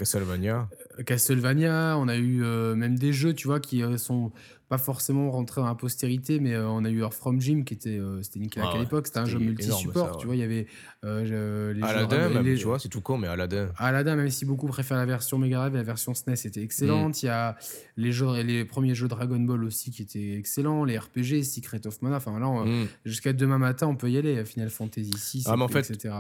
Castlevania, 1.05 1.97
on 1.99 2.09
a 2.09 2.17
eu 2.17 2.43
euh, 2.43 2.75
même 2.75 2.99
des 2.99 3.13
jeux, 3.13 3.35
tu 3.35 3.49
vois, 3.49 3.61
qui 3.61 3.83
sont 3.99 4.33
pas 4.71 4.79
forcément 4.79 5.31
rentrés 5.31 5.61
dans 5.61 5.67
la 5.67 5.75
postérité, 5.75 6.41
mais 6.41 6.57
on 6.57 6.83
a 6.87 6.89
eu 6.89 7.01
Earth 7.01 7.13
From 7.13 7.39
Jim 7.39 7.63
qui 7.63 7.75
était, 7.75 8.01
c'était 8.23 8.41
nickel 8.41 8.63
à 8.63 8.79
l'époque, 8.79 9.07
c'était 9.07 9.19
un 9.19 9.27
jeu 9.27 9.39
multi-support, 9.39 10.17
tu 10.17 10.25
vois, 10.25 10.35
il 10.35 10.39
y 10.39 10.43
avait 10.43 10.67
les 11.03 11.83
Aladdin, 11.83 12.31
même, 12.31 12.57
tu 12.57 12.65
vois, 12.65 12.79
c'est 12.79 12.89
tout 12.89 13.03
con, 13.03 13.19
mais 13.19 13.29
Aladdin. 13.29 13.69
Aladdin, 13.77 14.17
même 14.17 14.31
si 14.31 14.47
beaucoup 14.47 14.69
préfèrent 14.69 14.97
la 14.97 15.05
version 15.05 15.37
Mega 15.37 15.59
Drive, 15.59 15.75
la 15.75 15.83
version 15.83 16.15
SNES 16.15 16.47
était 16.47 16.63
excellente. 16.63 17.17
Mm. 17.17 17.21
Il 17.23 17.27
y 17.27 17.29
a 17.29 17.57
les 17.99 18.13
jeux, 18.13 18.41
les 18.41 18.65
premiers 18.65 18.95
jeux 18.95 19.09
Dragon 19.09 19.39
Ball 19.39 19.63
aussi 19.65 19.91
qui 19.91 20.01
étaient 20.01 20.39
excellents, 20.39 20.87
les 20.87 20.97
RPG, 20.97 21.43
Secret 21.45 21.87
of 21.87 22.01
Mana, 22.01 22.17
enfin 22.17 22.39
là, 22.41 22.47
mm. 22.65 22.89
jusqu'à 23.05 23.35
demain 23.35 23.59
matin, 23.59 23.89
on 23.89 23.97
peut 23.97 24.11
y 24.11 24.17
aller, 24.17 24.43
Final 24.47 24.71
Fantasy 24.71 25.13
6, 25.15 25.49
ah, 25.49 25.57
etc 25.79 26.11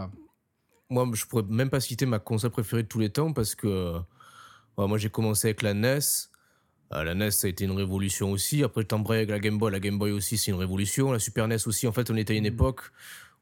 moi, 0.92 1.09
je 1.14 1.24
pourrais 1.26 1.44
même 1.48 1.70
pas 1.70 1.81
citer 1.81 2.07
ma 2.07 2.18
console 2.18 2.50
préférée 2.50 2.83
de 2.83 2.88
tous 2.88 3.00
les 3.00 3.11
temps 3.11 3.33
parce 3.33 3.55
que 3.55 3.94
moi, 4.78 4.98
j'ai 4.98 5.11
commencé 5.11 5.48
avec 5.48 5.62
la 5.62 5.74
NES. 5.74 6.00
Euh, 6.92 7.05
la 7.05 7.14
NES, 7.14 7.31
ça 7.31 7.46
a 7.46 7.50
été 7.50 7.64
une 7.64 7.72
révolution 7.72 8.33
aussi. 8.33 8.62
Après, 8.62 8.83
le 8.83 9.11
avec 9.11 9.31
la 9.31 9.38
Game 9.38 9.59
Boy. 9.59 9.72
La 9.72 9.81
Game 9.81 9.98
Boy 9.98 10.12
aussi, 10.12 10.37
c'est 10.38 10.50
une 10.50 10.59
révolution. 10.59 11.12
La 11.12 11.18
Super 11.18 11.48
NES 11.48 11.57
aussi. 11.66 11.87
En 11.87 11.92
fait, 11.92 12.11
on 12.11 12.16
était 12.16 12.35
à 12.35 12.37
une 12.37 12.44
mm. 12.44 12.55
époque 12.55 12.81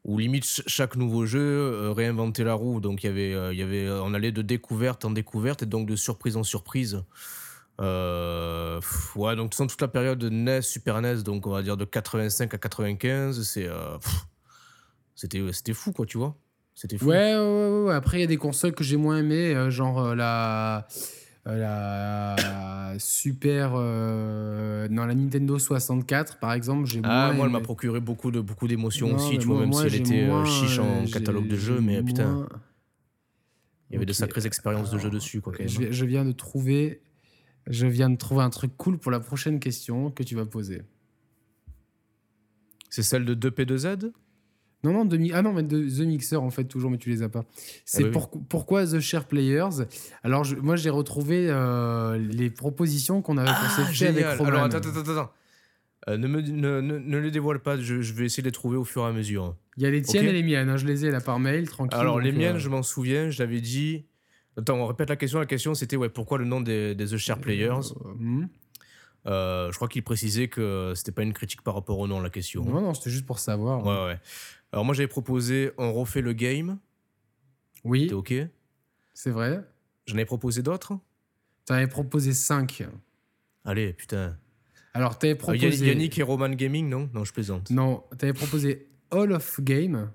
où 0.05 0.19
limite 0.19 0.45
chaque 0.67 0.97
nouveau 0.97 1.27
jeu 1.27 1.41
euh, 1.41 1.93
réinventait 1.93 2.45
la 2.45 2.55
roue. 2.55 2.81
Donc, 2.81 3.03
il 3.03 3.07
y 3.07 3.11
avait, 3.11 3.35
euh, 3.35 3.53
y 3.53 3.63
avait, 3.63 3.89
on 3.91 4.15
allait 4.15 4.33
de 4.33 4.43
découverte 4.43 5.05
en 5.05 5.11
découverte 5.11 5.63
et 5.63 5.67
donc 5.67 5.89
de 5.89 5.97
surprise 5.97 6.37
en 6.37 6.45
surprise. 6.45 7.03
ouais, 7.79 9.37
donc 9.37 9.55
toute 9.55 9.81
la 9.81 9.89
période 9.89 10.19
de 10.19 10.29
NES, 10.29 10.63
Super 10.63 11.01
NES, 11.01 11.23
donc 11.23 11.47
on 11.47 11.51
va 11.51 11.63
dire 11.63 11.77
de 11.77 11.85
85 11.85 12.55
à 12.55 12.59
95, 12.59 13.43
c'est, 13.43 13.69
c'était, 15.15 15.43
c'était 15.53 15.75
fou, 15.75 15.93
quoi, 15.93 16.07
tu 16.07 16.19
vois. 16.19 16.37
C'était 16.81 16.97
fou. 16.97 17.07
Ouais, 17.07 17.37
ouais, 17.37 17.83
ouais, 17.87 17.95
Après, 17.95 18.19
il 18.19 18.21
y 18.23 18.25
a 18.25 18.27
des 18.27 18.39
consoles 18.39 18.73
que 18.73 18.83
j'ai 18.83 18.97
moins 18.97 19.19
aimées, 19.19 19.55
euh, 19.55 19.71
genre 19.71 20.01
euh, 20.01 20.15
la. 20.15 20.87
Euh, 21.47 21.57
la 21.57 22.99
super 22.99 23.71
dans 23.71 25.07
la 25.07 25.15
Nintendo 25.15 25.59
64 25.59 26.39
par 26.39 26.53
exemple 26.53 26.85
j'ai 26.85 27.01
ah 27.03 27.33
moi 27.35 27.47
elle 27.47 27.53
m'a 27.53 27.61
procuré 27.61 27.99
beaucoup 27.99 28.31
de 28.31 28.41
beaucoup 28.41 28.69
d'émotions 28.69 29.15
aussi 29.15 29.39
tu 29.39 29.47
vois 29.47 29.61
même 29.61 29.73
si 29.73 29.87
elle 29.87 29.95
était 29.95 30.29
chiche 30.45 30.79
en 30.79 31.07
catalogue 31.07 31.49
de 31.49 31.57
jeux 31.57 31.81
mais 31.81 32.03
putain. 32.03 32.47
il 33.89 33.95
y 33.95 33.97
avait 33.97 34.05
de 34.05 34.13
sacrées 34.13 34.45
expériences 34.45 34.91
de 34.91 34.99
jeux 34.99 35.09
dessus 35.09 35.41
quoi 35.41 35.55
je, 35.59 35.91
je, 35.91 36.05
viens 36.05 36.27
de 36.27 36.33
trouver 36.33 37.01
je 37.67 37.87
viens 37.87 38.11
de 38.11 38.17
trouver 38.17 38.43
un 38.43 38.51
truc 38.51 38.77
cool 38.77 38.99
pour 38.99 39.11
la 39.11 39.21
prochaine 39.21 39.61
question 39.61 40.11
que 40.11 40.23
tu 40.23 40.35
vas 40.35 40.47
poser. 40.47 40.83
C'est 42.89 43.03
celle 43.03 43.25
de 43.25 43.35
2P2Z 43.35 44.13
Non, 44.83 44.93
non, 44.93 45.09
ah 45.35 45.43
non, 45.43 45.53
mais 45.53 45.63
The 45.63 46.01
Mixer, 46.01 46.37
en 46.37 46.51
fait, 46.51 46.65
toujours, 46.65 46.91
mais 46.91 46.97
tu 46.97 47.11
les 47.11 47.23
as 47.23 47.29
pas. 47.29 47.45
C'est 47.85 48.07
ah 48.07 48.11
pour, 48.11 48.31
pourquoi 48.31 48.87
The 48.87 48.99
Share 49.01 49.27
Players? 49.27 49.85
Alors, 50.23 50.47
moi, 50.63 50.77
j'ai 50.77 50.89
retrouvé 50.89 51.49
euh, 51.51 52.17
les 52.17 52.49
propositions 52.49 53.21
qu'on 53.21 53.37
avait 53.37 53.51
ah, 53.53 53.61
pensé 53.77 54.07
avec 54.07 54.25
Roman. 54.39 54.49
Alors, 54.49 54.63
attends, 54.65 54.79
attends, 54.79 55.01
attends. 55.01 55.31
Euh, 56.09 56.17
ne, 56.17 56.27
me, 56.27 56.41
ne, 56.41 56.81
ne, 56.81 57.19
les 57.19 57.31
dévoile 57.31 57.59
pas, 57.59 57.77
je, 57.77 57.95
vais 57.95 58.25
essayer 58.25 58.43
de 58.43 58.49
les 58.49 58.53
trouver 58.53 58.79
au 58.79 58.85
fur 58.85 59.03
et 59.03 59.07
à 59.07 59.13
mesure. 59.13 59.55
Il 59.77 59.83
y 59.83 59.87
a 59.87 59.91
les 59.91 60.01
tiennes 60.01 60.25
et 60.25 60.33
les 60.33 60.43
miennes, 60.43 60.71
hein, 60.71 60.79
je 60.79 60.87
les 60.87 61.05
ai 61.05 61.11
là 61.11 61.21
par 61.21 61.39
mail, 61.39 61.69
tranquille. 61.69 62.01
Alors, 62.01 62.19
les 62.19 62.33
miennes, 62.33 62.57
je 62.57 62.71
m'en 62.71 62.83
souviens, 62.83 63.29
je 63.29 63.43
l'avais 63.43 63.61
dit. 63.61 64.07
Attends, 64.57 64.77
on 64.77 64.87
répète 64.87 65.11
la 65.11 65.17
question. 65.17 65.39
La 65.39 65.47
question, 65.47 65.75
c'était 65.75 65.97
ouais, 65.97 66.09
pourquoi 66.09 66.39
le 66.39 66.47
nom 66.47 66.63
des, 66.63 66.95
des 66.95 67.07
The 67.07 67.19
Share 67.19 67.39
Players? 67.39 67.93
hmm. 68.19 68.47
je 69.27 69.75
crois 69.77 69.89
qu'il 69.89 70.03
précisait 70.03 70.49
que 70.49 70.95
c'était 70.97 71.13
pas 71.13 71.23
une 71.23 71.35
critique 71.35 71.61
par 71.61 71.75
rapport 71.75 71.99
au 71.99 72.09
nom, 72.09 72.19
la 72.23 72.31
question. 72.31 72.65
Non, 72.65 72.81
non, 72.81 72.95
c'était 72.95 73.11
juste 73.11 73.27
pour 73.27 73.39
savoir. 73.39 73.85
Ouais, 73.85 74.13
ouais. 74.13 74.19
Alors 74.73 74.85
moi 74.85 74.95
j'avais 74.95 75.09
proposé 75.09 75.73
on 75.79 75.93
refait 75.93 76.21
le 76.21 76.33
game. 76.33 76.79
Oui. 77.85 78.09
T'es 78.09 78.15
ok? 78.15 78.35
C'est 79.15 79.31
vrai. 79.31 79.65
J'en 80.07 80.17
ai 80.19 80.25
proposé 80.25 80.63
d'autres? 80.63 80.99
T'en 81.67 81.75
avais 81.75 81.87
proposé 81.87 82.33
5. 82.33 82.87
Allez, 83.65 83.93
putain. 83.93 84.37
Alors 84.95 85.19
t'avais 85.19 85.35
ah, 85.35 85.37
proposé... 85.37 85.87
Yannick 85.87 86.19
et 86.19 86.23
Roman 86.23 86.51
Gaming, 86.51 86.89
non? 86.89 87.09
Non, 87.15 87.25
je 87.25 87.33
plaisante. 87.33 87.71
Non, 87.71 88.05
t'avais 88.19 88.33
proposé 88.33 88.89
Hall 89.11 89.33
of 89.33 89.61
Game. 89.61 90.11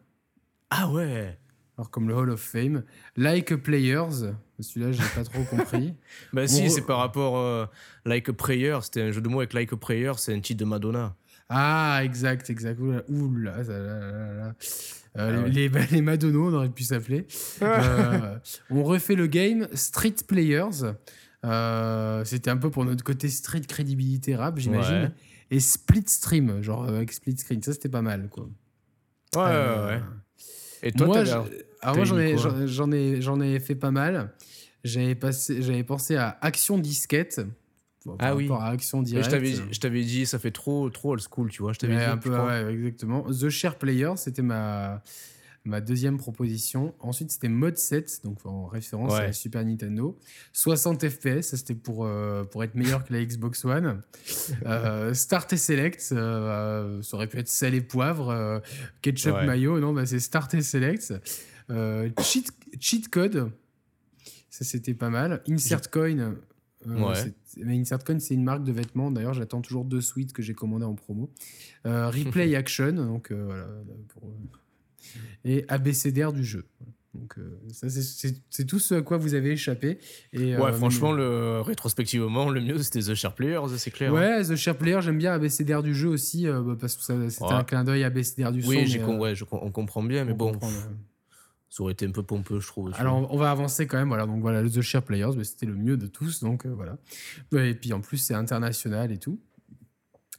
Ah 0.69 0.89
ouais 0.91 1.37
alors 1.77 1.89
comme 1.89 2.07
le 2.07 2.15
Hall 2.15 2.29
of 2.29 2.39
Fame. 2.39 2.83
Like 3.17 3.55
Players, 3.57 4.33
celui-là 4.59 4.91
j'ai 4.91 5.03
pas 5.13 5.23
trop 5.23 5.43
compris. 5.43 5.93
bah 6.33 6.47
si, 6.47 6.69
c'est 6.69 6.85
par 6.85 6.99
rapport 6.99 7.37
euh, 7.37 7.65
Like 8.05 8.29
a 8.29 8.33
Prayer, 8.33 8.77
c'était 8.81 9.01
un 9.01 9.11
jeu 9.11 9.21
de 9.21 9.27
mots 9.27 9.39
avec 9.39 9.53
Like 9.53 9.73
a 9.73 9.77
Prayer, 9.77 10.13
c'est 10.17 10.33
un 10.33 10.39
titre 10.39 10.59
de 10.59 10.65
Madonna. 10.65 11.15
Ah, 11.49 12.01
exact, 12.03 12.49
exact. 12.49 12.79
Ouh 12.79 13.35
là, 13.35 13.57
euh, 15.17 15.47
les, 15.47 15.69
les 15.91 16.01
Madonos, 16.01 16.49
on 16.49 16.53
aurait 16.53 16.69
pu 16.69 16.83
s'appeler. 16.83 17.27
Euh, 17.61 18.37
on 18.69 18.83
refait 18.83 19.15
le 19.15 19.27
game 19.27 19.67
Street 19.73 20.15
Players. 20.27 20.93
Euh, 21.45 22.25
c'était 22.25 22.49
un 22.49 22.57
peu 22.57 22.71
pour 22.71 22.85
notre 22.85 23.03
côté 23.03 23.29
street 23.29 23.61
crédibilité 23.61 24.35
rap, 24.35 24.57
j'imagine. 24.57 25.11
Et 25.51 25.59
Split 25.59 26.05
Stream, 26.07 26.61
genre 26.63 26.85
avec 26.85 27.11
Split 27.11 27.37
Screen. 27.37 27.61
Ça, 27.61 27.73
c'était 27.73 27.89
pas 27.89 28.01
mal, 28.01 28.29
quoi. 28.29 28.49
Ouais, 29.35 29.41
ouais, 29.41 29.85
ouais. 29.85 30.01
Et 30.81 30.91
toi, 30.91 31.07
moi, 31.07 31.23
ah, 31.81 31.93
moi 31.93 32.03
j'en 32.05 32.17
ai, 32.17 32.35
j'en 32.67 32.91
ai, 32.91 33.21
j'en 33.21 33.39
ai 33.41 33.59
fait 33.59 33.75
pas 33.75 33.91
mal. 33.91 34.33
J'avais 34.83 35.83
pensé 35.83 36.15
à 36.15 36.37
Action 36.41 36.77
Disquette 36.77 37.41
ah 38.19 38.35
oui. 38.35 38.49
à 38.51 38.67
Action 38.67 39.01
Directe. 39.01 39.31
Je 39.71 39.79
t'avais 39.79 40.03
dit, 40.03 40.25
ça 40.25 40.39
fait 40.39 40.51
trop, 40.51 40.89
trop 40.89 41.13
old 41.13 41.21
school, 41.21 41.49
tu 41.49 41.61
vois. 41.61 41.73
Je 41.73 41.79
t'avais 41.79 41.97
dit. 41.97 42.03
Un 42.03 42.17
peu, 42.17 42.37
ouais, 42.37 42.73
exactement. 42.73 43.23
The 43.23 43.49
Share 43.49 43.77
Player, 43.77 44.11
c'était 44.15 44.41
ma, 44.41 45.01
ma 45.65 45.81
deuxième 45.81 46.17
proposition. 46.17 46.93
Ensuite, 46.99 47.31
c'était 47.31 47.49
Mode 47.49 47.77
7, 47.77 48.21
donc 48.23 48.45
en 48.45 48.67
référence 48.67 49.13
à 49.13 49.23
la 49.23 49.33
Super 49.33 49.65
Nintendo. 49.65 50.17
60 50.53 51.09
FPS, 51.09 51.41
ça 51.41 51.57
c'était 51.57 51.73
pour, 51.73 52.05
euh, 52.05 52.43
pour 52.43 52.63
être 52.63 52.75
meilleur 52.75 53.03
que 53.03 53.13
la 53.13 53.25
Xbox 53.25 53.65
One. 53.65 54.01
euh, 54.65 55.13
Start 55.13 55.51
et 55.53 55.57
Select, 55.57 56.09
euh, 56.11 57.01
ça 57.01 57.17
aurait 57.17 57.27
pu 57.27 57.37
être 57.39 57.49
sel 57.49 57.73
et 57.73 57.81
poivre. 57.81 58.29
Euh, 58.29 58.59
ketchup 59.01 59.43
mayo, 59.45 59.79
non, 59.79 59.93
bah, 59.93 60.05
c'est 60.05 60.19
Start 60.19 60.53
et 60.53 60.61
Select. 60.61 61.13
cheat, 62.21 62.51
cheat 62.79 63.09
Code, 63.09 63.51
ça 64.49 64.63
c'était 64.63 64.93
pas 64.93 65.09
mal. 65.09 65.41
Insert 65.49 65.89
Coin. 65.89 66.35
Ouais. 66.85 67.33
Mais 67.57 67.83
c'est 67.83 68.33
une 68.33 68.43
marque 68.43 68.63
de 68.63 68.71
vêtements. 68.71 69.11
D'ailleurs, 69.11 69.33
j'attends 69.33 69.61
toujours 69.61 69.85
deux 69.85 70.01
suites 70.01 70.33
que 70.33 70.41
j'ai 70.41 70.53
commandées 70.53 70.85
en 70.85 70.95
promo. 70.95 71.29
Euh, 71.85 72.09
replay 72.09 72.55
Action, 72.55 72.93
donc 72.93 73.31
euh, 73.31 73.43
voilà. 73.45 73.67
Pour, 74.09 74.23
euh, 74.23 75.19
et 75.43 75.65
ABCDR 75.67 76.33
du 76.33 76.43
jeu. 76.43 76.65
Donc, 77.13 77.37
ça, 77.71 77.87
c'est 77.89 78.65
tout 78.65 78.79
ce 78.79 78.95
à 78.95 79.01
quoi 79.01 79.15
vous 79.15 79.35
avez 79.35 79.51
échappé. 79.51 79.99
Et, 80.33 80.57
ouais, 80.57 80.73
franchement, 80.73 81.13
le, 81.13 81.61
rétrospectivement, 81.61 82.49
le 82.49 82.59
mieux, 82.59 82.77
c'était 82.79 82.99
The 82.99 83.13
Share 83.13 83.33
Players, 83.33 83.77
c'est 83.77 83.91
clair. 83.91 84.11
Hein. 84.11 84.15
Ouais, 84.15 84.43
The 84.43 84.57
Share 84.57 84.75
Player, 84.75 84.99
j'aime 85.01 85.17
bien 85.17 85.31
ABCDR 85.31 85.81
du 85.81 85.95
jeu 85.95 86.09
aussi, 86.09 86.45
bah, 86.45 86.75
parce 86.77 86.97
que 86.97 87.29
c'était 87.29 87.45
un 87.45 87.63
clin 87.63 87.85
d'œil 87.85 88.03
ABCDR 88.03 88.51
du 88.51 88.65
oui, 88.65 88.89
son. 88.89 89.17
Oui, 89.17 89.33
on 89.51 89.71
comprend 89.71 90.03
bien, 90.03 90.25
mais 90.25 90.33
bon 90.33 90.59
ça 91.75 91.83
aurait 91.83 91.91
été 91.91 92.05
un 92.05 92.11
peu 92.11 92.23
pompeux, 92.23 92.61
je 92.61 92.67
trouve. 92.67 92.93
Alors, 92.95 93.29
on 93.33 93.37
va 93.37 93.51
avancer 93.51 93.85
quand 93.85 93.97
même. 93.97 94.07
Voilà, 94.07 94.25
donc 94.25 94.39
voilà, 94.39 94.63
The 94.63 94.79
Share 94.79 95.03
Players, 95.03 95.43
c'était 95.43 95.65
le 95.65 95.75
mieux 95.75 95.97
de 95.97 96.07
tous. 96.07 96.41
Donc 96.41 96.65
euh, 96.65 96.73
voilà. 96.73 96.97
Et 97.51 97.73
puis 97.73 97.91
en 97.91 97.99
plus, 97.99 98.15
c'est 98.15 98.33
international 98.33 99.11
et 99.11 99.17
tout. 99.17 99.41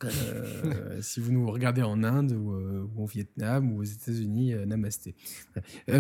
Euh, 0.05 0.99
si 1.03 1.21
vous 1.21 1.33
nous 1.33 1.51
regardez 1.51 1.83
en 1.83 2.03
Inde 2.05 2.33
ou, 2.33 2.53
euh, 2.53 2.89
au 2.97 3.05
Vietnam 3.05 3.71
ou 3.71 3.81
aux 3.81 3.85
États-Unis, 3.85 4.55
namasté. 4.67 5.15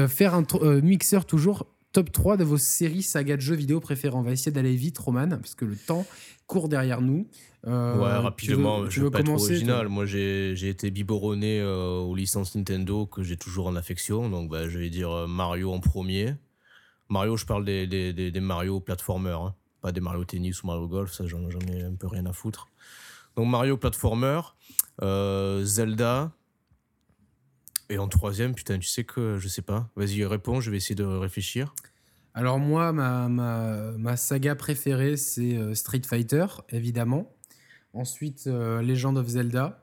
faire 0.08 0.34
un 0.34 0.46
mixeur 0.80 1.26
toujours 1.26 1.66
top 1.96 2.12
3 2.12 2.36
de 2.36 2.44
vos 2.44 2.58
séries 2.58 3.02
sagas 3.02 3.36
de 3.36 3.40
jeux 3.40 3.54
vidéo 3.54 3.80
préférées. 3.80 4.14
On 4.14 4.20
va 4.20 4.32
essayer 4.32 4.52
d'aller 4.52 4.76
vite, 4.76 4.98
Roman, 4.98 5.30
parce 5.30 5.54
que 5.54 5.64
le 5.64 5.76
temps 5.76 6.04
court 6.46 6.68
derrière 6.68 7.00
nous. 7.00 7.26
Euh, 7.66 7.96
ouais, 7.96 8.12
rapidement, 8.18 8.86
je 8.90 9.00
veux 9.00 9.10
pas 9.10 9.20
être 9.20 9.30
original. 9.30 9.88
Moi, 9.88 10.04
j'ai 10.04 10.68
été 10.68 10.90
biberonné 10.90 11.58
euh, 11.58 12.00
aux 12.00 12.14
licences 12.14 12.54
Nintendo 12.54 13.06
que 13.06 13.22
j'ai 13.22 13.38
toujours 13.38 13.66
en 13.68 13.76
affection. 13.76 14.28
Donc, 14.28 14.50
bah, 14.50 14.68
je 14.68 14.78
vais 14.78 14.90
dire 14.90 15.10
euh, 15.10 15.26
Mario 15.26 15.72
en 15.72 15.80
premier. 15.80 16.34
Mario, 17.08 17.38
je 17.38 17.46
parle 17.46 17.64
des, 17.64 17.86
des, 17.86 18.12
des, 18.12 18.40
Mario 18.40 18.78
platformer, 18.78 19.30
hein. 19.30 19.54
pas 19.80 19.90
des 19.90 20.02
Mario 20.02 20.22
tennis 20.26 20.62
ou 20.62 20.66
Mario 20.66 20.88
golf. 20.88 21.14
Ça, 21.14 21.26
j'en 21.26 21.48
ai 21.48 21.82
un 21.82 21.94
peu 21.94 22.08
rien 22.08 22.26
à 22.26 22.34
foutre. 22.34 22.68
Donc, 23.38 23.48
Mario 23.48 23.78
platformer, 23.78 24.42
Zelda. 25.00 26.30
Et 27.88 27.98
en 27.98 28.08
troisième, 28.08 28.54
putain, 28.54 28.78
tu 28.78 28.88
sais 28.88 29.04
que 29.04 29.38
je 29.38 29.48
sais 29.48 29.62
pas. 29.62 29.90
Vas-y, 29.96 30.24
réponds, 30.24 30.60
je 30.60 30.70
vais 30.70 30.76
essayer 30.76 30.94
de 30.94 31.04
réfléchir. 31.04 31.74
Alors, 32.34 32.58
moi, 32.58 32.92
ma, 32.92 33.28
ma, 33.28 33.92
ma 33.96 34.16
saga 34.16 34.54
préférée, 34.54 35.16
c'est 35.16 35.74
Street 35.74 36.02
Fighter, 36.04 36.46
évidemment. 36.70 37.32
Ensuite, 37.96 38.46
euh, 38.46 38.82
Legend 38.82 39.16
of 39.16 39.26
Zelda. 39.26 39.82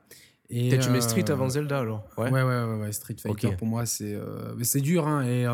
Et, 0.50 0.78
tu 0.78 0.90
mets 0.90 1.00
Street 1.00 1.28
avant 1.30 1.46
euh, 1.46 1.48
Zelda 1.48 1.78
alors 1.80 2.04
ouais. 2.18 2.30
Ouais, 2.30 2.42
ouais, 2.42 2.64
ouais, 2.64 2.92
Street 2.92 3.16
Fighter 3.18 3.56
pour 3.56 3.66
moi 3.66 3.86
c'est 3.86 4.12
euh, 4.12 4.54
c'est 4.62 4.82
dur 4.82 5.08
hein, 5.08 5.24
et, 5.26 5.46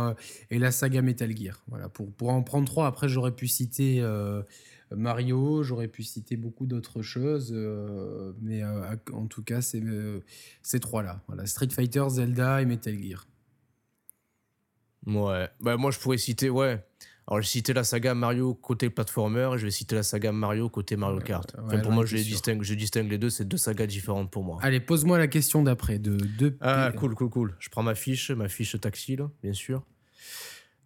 et, 0.50 0.58
la 0.58 0.72
saga 0.72 1.00
Metal 1.00 1.34
Gear. 1.34 1.62
Voilà, 1.68 1.88
pour, 1.88 2.12
pour 2.12 2.30
en 2.30 2.42
prendre 2.42 2.66
trois, 2.66 2.88
après 2.88 3.08
j'aurais 3.08 3.30
pu 3.30 3.46
citer 3.46 4.04
Mario, 4.92 5.62
j'aurais 5.62 5.88
pu 5.88 6.02
citer 6.02 6.36
beaucoup 6.36 6.66
d'autres 6.66 7.02
choses, 7.02 7.52
mais 8.40 8.62
en 8.64 9.26
tout 9.26 9.42
cas 9.42 9.60
c'est 9.60 9.82
ces 10.62 10.80
trois-là. 10.80 11.22
Voilà, 11.26 11.46
Street 11.46 11.68
Fighter, 11.70 12.04
Zelda 12.08 12.62
et 12.62 12.66
Metal 12.66 12.96
Gear. 13.00 13.26
Ouais, 15.06 15.48
bah, 15.60 15.76
moi 15.76 15.90
je 15.90 15.98
pourrais 15.98 16.18
citer, 16.18 16.50
ouais, 16.50 16.84
alors, 17.30 17.42
je 17.42 17.46
vais 17.46 17.50
citer 17.50 17.72
la 17.72 17.84
saga 17.84 18.12
Mario 18.12 18.54
côté 18.54 18.90
platformer 18.90 19.50
et 19.54 19.58
je 19.58 19.64
vais 19.64 19.70
citer 19.70 19.94
la 19.94 20.02
saga 20.02 20.32
Mario 20.32 20.68
côté 20.68 20.96
Mario 20.96 21.20
Kart. 21.20 21.54
pour 21.82 21.92
moi, 21.92 22.04
je, 22.04 22.16
distingue, 22.16 22.64
je 22.64 22.74
distingue 22.74 23.08
les 23.08 23.18
deux, 23.18 23.30
c'est 23.30 23.44
deux 23.44 23.56
sagas 23.56 23.86
différentes 23.86 24.32
pour 24.32 24.42
moi. 24.42 24.58
Allez, 24.62 24.80
pose-moi 24.80 25.16
la 25.16 25.28
question 25.28 25.62
d'après. 25.62 26.00
De, 26.00 26.16
de... 26.16 26.56
Ah, 26.60 26.90
cool, 26.96 27.14
cool, 27.14 27.30
cool. 27.30 27.56
Je 27.60 27.68
prends 27.68 27.84
ma 27.84 27.94
fiche, 27.94 28.32
ma 28.32 28.48
fiche 28.48 28.80
taxi, 28.80 29.14
là, 29.14 29.30
bien 29.44 29.52
sûr. 29.52 29.86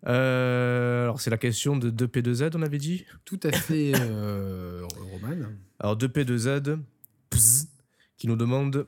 Euh, 0.06 1.04
alors, 1.04 1.20
c'est 1.20 1.30
la 1.30 1.38
question 1.38 1.76
de 1.76 1.90
2P2Z, 1.90 2.52
on 2.54 2.62
avait 2.62 2.78
dit 2.78 3.06
Tout 3.24 3.40
à 3.42 3.52
fait, 3.52 3.92
euh, 3.98 4.86
Roman. 5.12 5.48
Alors, 5.78 5.96
2P2Z, 5.96 6.78
qui 8.16 8.28
nous 8.28 8.36
demande 8.36 8.86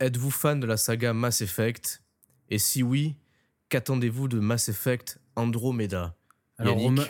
Êtes-vous 0.00 0.30
fan 0.30 0.60
de 0.60 0.66
la 0.66 0.76
saga 0.76 1.12
Mass 1.12 1.40
Effect? 1.40 2.02
Et 2.48 2.58
si 2.58 2.82
oui, 2.82 3.16
qu'attendez-vous 3.68 4.28
de 4.28 4.40
Mass 4.40 4.68
Effect 4.68 5.20
Andromeda? 5.36 6.16
Alors, 6.56 6.78
euh, 6.78 7.04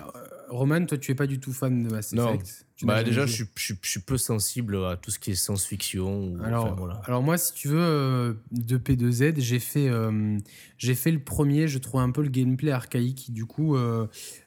Roman, 0.48 0.84
toi, 0.84 0.98
tu 0.98 1.12
es 1.12 1.14
pas 1.14 1.26
du 1.26 1.40
tout 1.40 1.52
fan 1.52 1.82
de 1.82 1.90
Mass 1.90 2.12
Effect 2.12 2.66
bah, 2.82 3.02
déjà, 3.02 3.26
je, 3.26 3.44
je, 3.56 3.74
suis 3.82 4.00
peu 4.00 4.16
sensible 4.16 4.76
à 4.84 4.96
tout 4.96 5.10
ce 5.10 5.18
qui 5.18 5.32
est 5.32 5.34
science-fiction. 5.34 6.36
Alors, 6.44 7.00
alors, 7.04 7.22
moi, 7.22 7.36
si 7.36 7.52
tu 7.52 7.68
veux, 7.68 7.78
euh, 7.78 8.34
de 8.52 8.78
P2Z, 8.78 9.40
j'ai 9.40 9.58
fait, 9.58 9.88
euh, 9.88 10.38
j'ai 10.76 10.94
fait 10.94 11.10
le 11.10 11.18
premier. 11.18 11.66
Je 11.66 11.78
trouvais 11.78 12.02
un 12.02 12.10
peu 12.10 12.22
le 12.22 12.28
gameplay 12.28 12.70
archaïque. 12.70 13.32
Du 13.32 13.46
coup, 13.46 13.76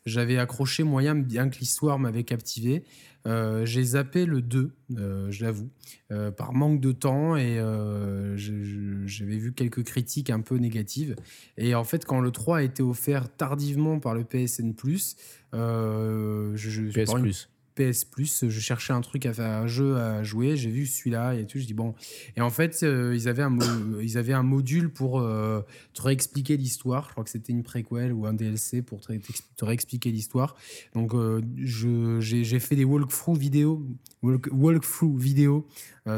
j'avais 0.05 0.37
accroché 0.37 0.83
moyen, 0.83 1.15
bien 1.15 1.49
que 1.49 1.59
l'histoire 1.59 1.99
m'avait 1.99 2.23
captivé. 2.23 2.83
Euh, 3.27 3.65
j'ai 3.65 3.83
zappé 3.83 4.25
le 4.25 4.41
2, 4.41 4.71
euh, 4.97 5.29
je 5.29 5.45
l'avoue, 5.45 5.69
euh, 6.11 6.31
par 6.31 6.53
manque 6.53 6.81
de 6.81 6.91
temps 6.91 7.35
et 7.35 7.57
j'avais 8.35 9.37
vu 9.37 9.53
quelques 9.53 9.83
critiques 9.83 10.29
un 10.29 10.41
peu 10.41 10.55
négatives. 10.55 11.15
Et 11.57 11.75
en 11.75 11.83
fait, 11.83 12.05
quand 12.05 12.19
le 12.19 12.31
3 12.31 12.57
a 12.57 12.61
été 12.63 12.81
offert 12.81 13.29
tardivement 13.35 13.99
par 13.99 14.15
le 14.15 14.23
PSN, 14.23 14.73
je, 15.53 16.91
PS 16.91 17.13
Plus. 17.13 17.49
PS 17.75 18.05
Plus. 18.05 18.45
Je 18.47 18.59
cherchais 18.59 18.93
un 18.93 19.01
truc 19.01 19.25
à 19.25 19.33
faire, 19.33 19.49
un 19.49 19.67
jeu 19.67 19.97
à 19.97 20.23
jouer. 20.23 20.55
J'ai 20.57 20.69
vu 20.69 20.85
celui-là 20.85 21.35
et 21.35 21.45
tout. 21.45 21.59
Je 21.59 21.65
dis 21.65 21.73
bon. 21.73 21.93
Et 22.35 22.41
en 22.41 22.49
fait, 22.49 22.83
euh, 22.83 23.15
ils, 23.15 23.27
avaient 23.27 23.43
un 23.43 23.57
ils 24.01 24.17
avaient 24.17 24.33
un 24.33 24.43
module 24.43 24.89
pour 24.89 25.19
euh, 25.19 25.61
te 25.93 26.01
réexpliquer 26.01 26.57
l'histoire. 26.57 27.05
Je 27.07 27.11
crois 27.11 27.23
que 27.23 27.29
c'était 27.29 27.53
une 27.53 27.63
préquelle 27.63 28.13
ou 28.13 28.25
un 28.25 28.33
DLC 28.33 28.81
pour 28.81 29.01
te, 29.01 29.11
réexpliquer 29.65 30.11
l'histoire. 30.11 30.55
Donc, 30.93 31.13
euh, 31.13 31.41
j'ai 31.57 32.59
fait 32.59 32.75
des 32.75 32.85
walkthrough 32.85 33.37
vidéo, 33.37 33.85
walkthrough 34.21 35.17
vidéo 35.17 35.67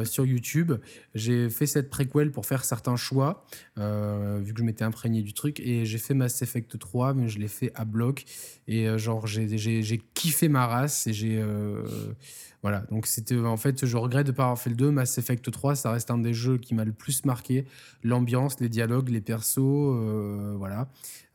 sur 0.03 0.25
YouTube. 0.25 0.73
J'ai 1.13 1.49
fait 1.49 1.65
cette 1.65 1.89
préquelle 1.89 2.31
pour 2.31 2.45
faire 2.45 2.65
certains 2.65 2.95
choix, 2.95 3.45
vu 3.77 4.53
que 4.53 4.59
je 4.59 4.63
m'étais 4.63 4.83
imprégné 4.83 5.21
du 5.21 5.33
truc. 5.33 5.59
Et 5.59 5.85
j'ai 5.85 5.97
fait 5.97 6.13
Mass 6.13 6.41
Effect 6.41 6.77
3, 6.77 7.13
mais 7.13 7.27
je 7.29 7.39
l'ai 7.39 7.47
fait 7.47 7.71
à 7.75 7.85
bloc. 7.85 8.25
Et 8.67 8.97
genre, 8.97 9.27
j'ai 9.27 10.01
kiffé 10.13 10.47
ma 10.49 10.67
race 10.67 11.07
et 11.07 11.13
j'ai 11.13 11.41
euh, 11.41 12.13
voilà, 12.61 12.85
donc 12.91 13.07
c'était 13.07 13.37
en 13.37 13.57
fait, 13.57 13.85
je 13.85 13.97
regrette 13.97 14.25
de 14.25 14.31
ne 14.31 14.35
pas 14.37 14.43
avoir 14.43 14.59
fait 14.59 14.69
le 14.69 14.75
2. 14.75 14.91
Mass 14.91 15.17
Effect 15.17 15.51
3, 15.51 15.75
ça 15.75 15.91
reste 15.91 16.11
un 16.11 16.17
des 16.17 16.33
jeux 16.33 16.57
qui 16.57 16.73
m'a 16.73 16.85
le 16.85 16.93
plus 16.93 17.25
marqué. 17.25 17.65
L'ambiance, 18.03 18.59
les 18.59 18.69
dialogues, 18.69 19.09
les 19.09 19.21
persos, 19.21 19.57
euh, 19.59 20.55
voilà. 20.57 20.87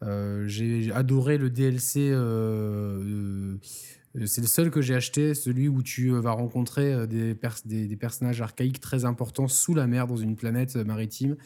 Euh, 0.02 0.46
j'ai 0.46 0.90
adoré 0.92 1.38
le 1.38 1.50
DLC. 1.50 2.10
C'est 4.26 4.40
le 4.40 4.46
seul 4.46 4.70
que 4.70 4.80
j'ai 4.80 4.94
acheté, 4.94 5.34
celui 5.34 5.68
où 5.68 5.82
tu 5.82 6.10
vas 6.10 6.32
rencontrer 6.32 7.06
des, 7.06 7.34
des, 7.34 7.96
personnages 7.96 8.40
archaïques 8.40 8.80
très 8.80 9.04
importants 9.04 9.48
sous 9.48 9.74
la 9.74 9.86
mer 9.86 10.06
dans 10.06 10.16
une 10.16 10.36
planète 10.36 10.76
maritime. 10.76 11.36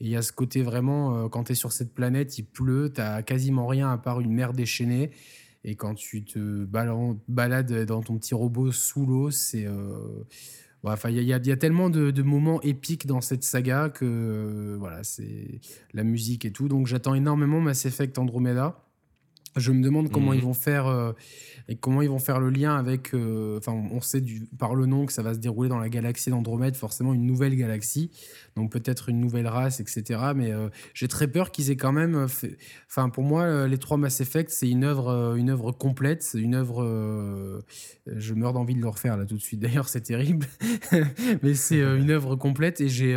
Et 0.00 0.06
il 0.06 0.08
y 0.08 0.16
a 0.16 0.22
ce 0.22 0.32
côté 0.32 0.62
vraiment, 0.62 1.28
quand 1.28 1.44
tu 1.44 1.52
es 1.52 1.54
sur 1.54 1.72
cette 1.72 1.94
planète, 1.94 2.38
il 2.38 2.44
pleut, 2.44 2.92
tu 2.94 3.02
quasiment 3.24 3.66
rien 3.66 3.90
à 3.90 3.98
part 3.98 4.20
une 4.20 4.32
mer 4.32 4.52
déchaînée. 4.52 5.10
Et 5.64 5.76
quand 5.76 5.94
tu 5.94 6.24
te 6.24 6.64
balades 7.28 7.84
dans 7.86 8.02
ton 8.02 8.18
petit 8.18 8.34
robot 8.34 8.70
sous 8.70 9.06
l'eau, 9.06 9.30
c'est. 9.30 9.64
Euh, 9.64 10.24
enfin, 10.82 11.08
il 11.08 11.22
y, 11.22 11.32
a 11.32 11.56
tellement 11.56 11.88
de, 11.88 12.22
moments 12.22 12.60
épiques 12.60 13.06
dans 13.06 13.22
cette 13.22 13.42
saga 13.42 13.88
que 13.88 14.04
euh, 14.04 14.76
voilà, 14.78 15.02
c'est 15.02 15.60
la 15.94 16.04
musique 16.04 16.44
et 16.44 16.52
tout. 16.52 16.68
Donc 16.68 16.86
j'attends 16.86 17.14
énormément 17.14 17.60
Mass 17.60 17.86
Effect 17.86 18.18
Andromeda. 18.18 18.83
Je 19.56 19.70
me 19.70 19.82
demande 19.82 20.10
comment 20.10 20.32
mhm. 20.32 20.38
ils 20.38 20.42
vont 20.42 20.54
faire 20.54 20.86
euh, 20.88 21.12
et 21.68 21.76
comment 21.76 22.02
ils 22.02 22.08
vont 22.08 22.18
faire 22.18 22.40
le 22.40 22.50
lien 22.50 22.76
avec. 22.76 23.14
Euh, 23.14 23.58
enfin, 23.58 23.72
on 23.72 24.00
sait 24.00 24.20
du, 24.20 24.46
par 24.58 24.74
le 24.74 24.86
nom 24.86 25.06
que 25.06 25.12
ça 25.12 25.22
va 25.22 25.32
se 25.32 25.38
dérouler 25.38 25.68
dans 25.68 25.78
la 25.78 25.88
galaxie 25.88 26.30
d'Andromède, 26.30 26.74
forcément 26.76 27.14
une 27.14 27.24
nouvelle 27.24 27.54
galaxie, 27.54 28.10
donc 28.56 28.72
peut-être 28.72 29.08
une 29.08 29.20
nouvelle 29.20 29.46
race, 29.46 29.78
etc. 29.78 30.20
Mais 30.34 30.50
euh, 30.50 30.68
j'ai 30.92 31.06
très 31.06 31.28
peur 31.28 31.52
qu'ils 31.52 31.70
aient 31.70 31.76
quand 31.76 31.92
même. 31.92 32.26
Enfin, 32.88 33.08
pour 33.08 33.22
moi, 33.22 33.68
les 33.68 33.78
trois 33.78 33.96
Mass 33.96 34.20
Effect, 34.20 34.50
c'est 34.50 34.68
une 34.68 34.84
œuvre, 34.84 35.36
une 35.36 35.50
œuvre 35.50 35.70
complète, 35.70 36.28
une 36.34 36.54
œuvre. 36.54 37.62
je 38.06 38.34
meurs 38.34 38.52
d'envie 38.52 38.74
de 38.74 38.80
le 38.80 38.88
refaire 38.88 39.16
là 39.16 39.24
tout 39.24 39.36
de 39.36 39.42
suite. 39.42 39.60
D'ailleurs, 39.60 39.88
c'est 39.88 40.02
terrible, 40.02 40.46
mais 41.42 41.54
c'est 41.54 41.80
une 41.80 42.10
œuvre 42.10 42.34
complète 42.34 42.80
et 42.80 42.88
j'ai. 42.88 43.14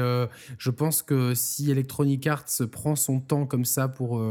je 0.58 0.70
pense 0.70 1.02
que 1.02 1.34
si 1.34 1.72
Electronic 1.72 2.28
Arts 2.28 2.46
prend 2.72 2.96
son 2.96 3.20
temps 3.20 3.46
comme 3.48 3.66
ça 3.66 3.88
pour 3.88 4.22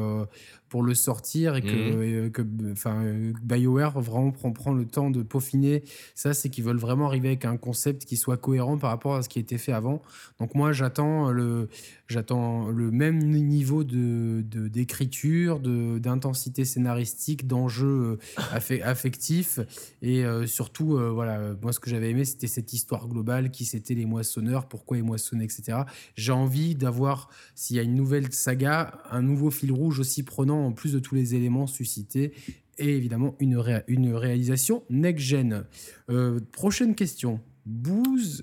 pour 0.68 0.82
le 0.82 0.94
sortir 0.94 1.56
et 1.56 1.62
que, 1.62 2.26
mmh. 2.26 2.30
que 2.30 2.42
enfin, 2.72 3.02
BioWare 3.42 4.00
vraiment 4.00 4.30
prend, 4.30 4.52
prend 4.52 4.72
le 4.72 4.84
temps 4.84 5.10
de 5.10 5.22
peaufiner 5.22 5.82
ça, 6.14 6.34
c'est 6.34 6.48
qu'ils 6.48 6.64
veulent 6.64 6.78
vraiment 6.78 7.06
arriver 7.06 7.28
avec 7.28 7.44
un 7.44 7.56
concept 7.56 8.04
qui 8.04 8.16
soit 8.16 8.36
cohérent 8.36 8.78
par 8.78 8.90
rapport 8.90 9.14
à 9.14 9.22
ce 9.22 9.28
qui 9.28 9.38
a 9.38 9.42
été 9.42 9.58
fait 9.58 9.72
avant. 9.72 10.02
Donc 10.40 10.54
moi, 10.54 10.72
j'attends 10.72 11.30
le, 11.30 11.68
j'attends 12.08 12.68
le 12.68 12.90
même 12.90 13.18
niveau 13.18 13.84
de, 13.84 14.42
d'écriture, 14.42 15.60
de, 15.60 15.98
d'intensité 15.98 16.64
scénaristique, 16.64 17.46
d'enjeux 17.46 18.18
euh, 18.38 18.80
affectifs 18.84 19.60
et 20.02 20.24
euh, 20.24 20.46
surtout, 20.46 20.96
euh, 20.96 21.10
voilà, 21.10 21.54
moi 21.62 21.72
ce 21.72 21.80
que 21.80 21.90
j'avais 21.90 22.10
aimé, 22.10 22.24
c'était 22.24 22.46
cette 22.46 22.72
histoire 22.72 23.08
globale 23.08 23.50
qui 23.50 23.64
c'était 23.64 23.94
les 23.94 24.06
moissonneurs, 24.06 24.66
pourquoi 24.66 24.98
ils 24.98 25.04
moissonnaient, 25.04 25.44
etc. 25.44 25.80
J'ai 26.14 26.32
envie 26.32 26.74
d'avoir, 26.74 27.28
s'il 27.54 27.76
y 27.76 27.78
a 27.78 27.82
une 27.82 27.94
nouvelle 27.94 28.32
saga, 28.32 29.02
un 29.10 29.22
nouveau 29.22 29.50
fil 29.50 29.72
rouge 29.72 30.00
aussi 30.00 30.22
prenant 30.22 30.55
en 30.64 30.72
plus 30.72 30.92
de 30.92 30.98
tous 30.98 31.14
les 31.14 31.34
éléments 31.34 31.66
suscités 31.66 32.32
et 32.78 32.96
évidemment 32.96 33.36
une, 33.38 33.62
une 33.88 34.14
réalisation 34.14 34.84
next-gen. 34.90 35.64
Euh, 36.10 36.40
prochaine 36.52 36.94
question. 36.94 37.40
Booze. 37.64 38.42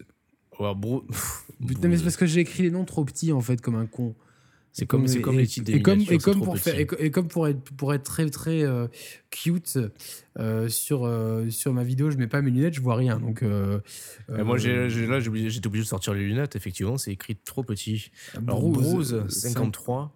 Putain, 1.68 1.88
mais 1.88 1.98
c'est 1.98 2.04
parce 2.04 2.18
que 2.18 2.26
j'ai 2.26 2.42
écrit 2.42 2.64
les 2.64 2.72
noms 2.72 2.86
trop 2.86 3.06
petits 3.06 3.32
en 3.32 3.42
fait, 3.42 3.62
comme 3.62 3.76
un 3.76 3.86
con. 3.86 4.16
C'est 4.76 4.88
comme, 4.88 5.08
c'est 5.08 5.22
comme 5.22 5.38
les 5.38 5.46
titres 5.46 5.72
et 5.72 5.84
comme, 5.84 6.02
et 6.02 6.18
comme 6.18 6.42
pour 6.42 6.58
faire, 6.58 6.76
et, 6.80 7.12
comme 7.12 7.28
pour 7.28 7.48
être, 7.48 7.62
pour 7.76 7.94
être 7.94 8.02
très 8.02 8.28
très 8.32 8.64
euh, 8.64 8.88
cute 9.30 9.78
euh, 10.40 10.68
sur 10.68 11.08
sur 11.50 11.74
ma 11.74 11.84
vidéo, 11.84 12.10
je 12.10 12.18
mets 12.18 12.26
pas 12.26 12.42
mes 12.42 12.50
lunettes, 12.50 12.74
je 12.74 12.82
vois 12.82 12.96
rien. 12.96 13.20
Donc 13.20 13.44
moi 14.30 14.58
j'ai, 14.58 14.90
là 15.06 15.20
j'étais 15.20 15.68
obligé 15.68 15.84
de 15.84 15.88
sortir 15.88 16.16
les 16.16 16.24
lunettes. 16.26 16.56
Effectivement, 16.56 16.98
c'est 16.98 17.12
écrit 17.12 17.36
trop 17.36 17.64
petit. 17.64 18.10
Alors, 18.36 18.68
Bruce 18.68 19.14
53. 19.28 20.12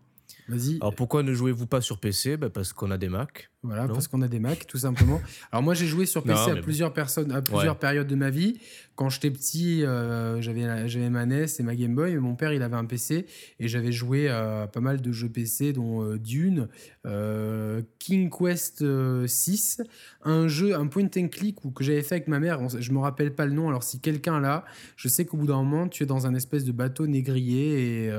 Vas-y. 0.47 0.77
Alors 0.81 0.95
pourquoi 0.95 1.23
ne 1.23 1.33
jouez-vous 1.33 1.67
pas 1.67 1.81
sur 1.81 1.99
PC 1.99 2.37
bah, 2.37 2.49
Parce 2.49 2.73
qu'on 2.73 2.91
a 2.91 2.97
des 2.97 3.09
Mac. 3.09 3.49
Voilà, 3.63 3.87
parce 3.87 4.07
qu'on 4.07 4.21
a 4.21 4.27
des 4.27 4.39
Mac, 4.39 4.65
tout 4.65 4.77
simplement. 4.77 5.21
Alors 5.51 5.63
moi, 5.63 5.73
j'ai 5.73 5.87
joué 5.87 6.05
sur 6.05 6.23
PC 6.23 6.51
à 6.51 6.55
plusieurs 6.57 6.93
personnes, 6.93 7.31
à 7.31 7.41
plusieurs 7.41 7.77
périodes 7.77 8.07
de 8.07 8.15
ma 8.15 8.29
vie. 8.29 8.59
Quand 8.97 9.09
j'étais 9.09 9.29
petit, 9.29 9.85
euh, 9.85 10.41
j'avais 10.41 10.87
j'avais 10.87 11.11
ma 11.11 11.27
NES 11.27 11.45
et 11.59 11.63
ma 11.63 11.75
Game 11.75 11.93
Boy. 11.93 12.15
mon 12.15 12.33
père, 12.33 12.51
il 12.51 12.63
avait 12.63 12.75
un 12.75 12.85
PC 12.85 13.27
et 13.59 13.67
j'avais 13.67 13.91
joué 13.91 14.27
à 14.27 14.67
pas 14.73 14.79
mal 14.79 15.01
de 15.01 15.11
jeux 15.11 15.29
PC, 15.29 15.71
dont 15.71 16.03
euh, 16.03 16.17
Dune, 16.17 16.67
euh, 17.05 17.83
King 17.99 18.31
Quest 18.31 18.83
6, 19.27 19.83
un 20.23 20.47
jeu, 20.47 20.73
un 20.73 20.87
point 20.87 21.09
and 21.15 21.27
click 21.27 21.57
que 21.75 21.83
j'avais 21.83 22.01
fait 22.01 22.15
avec 22.15 22.27
ma 22.27 22.39
mère. 22.39 22.67
Je 22.69 22.91
me 22.91 22.97
rappelle 22.97 23.35
pas 23.35 23.45
le 23.45 23.53
nom. 23.53 23.69
Alors 23.69 23.83
si 23.83 23.99
quelqu'un 23.99 24.39
là, 24.39 24.65
je 24.95 25.07
sais 25.07 25.25
qu'au 25.25 25.37
bout 25.37 25.45
d'un 25.45 25.57
moment, 25.57 25.87
tu 25.87 26.01
es 26.01 26.07
dans 26.07 26.25
un 26.25 26.33
espèce 26.33 26.63
de 26.63 26.71
bateau 26.71 27.05
négrier 27.05 28.05
et 28.05 28.11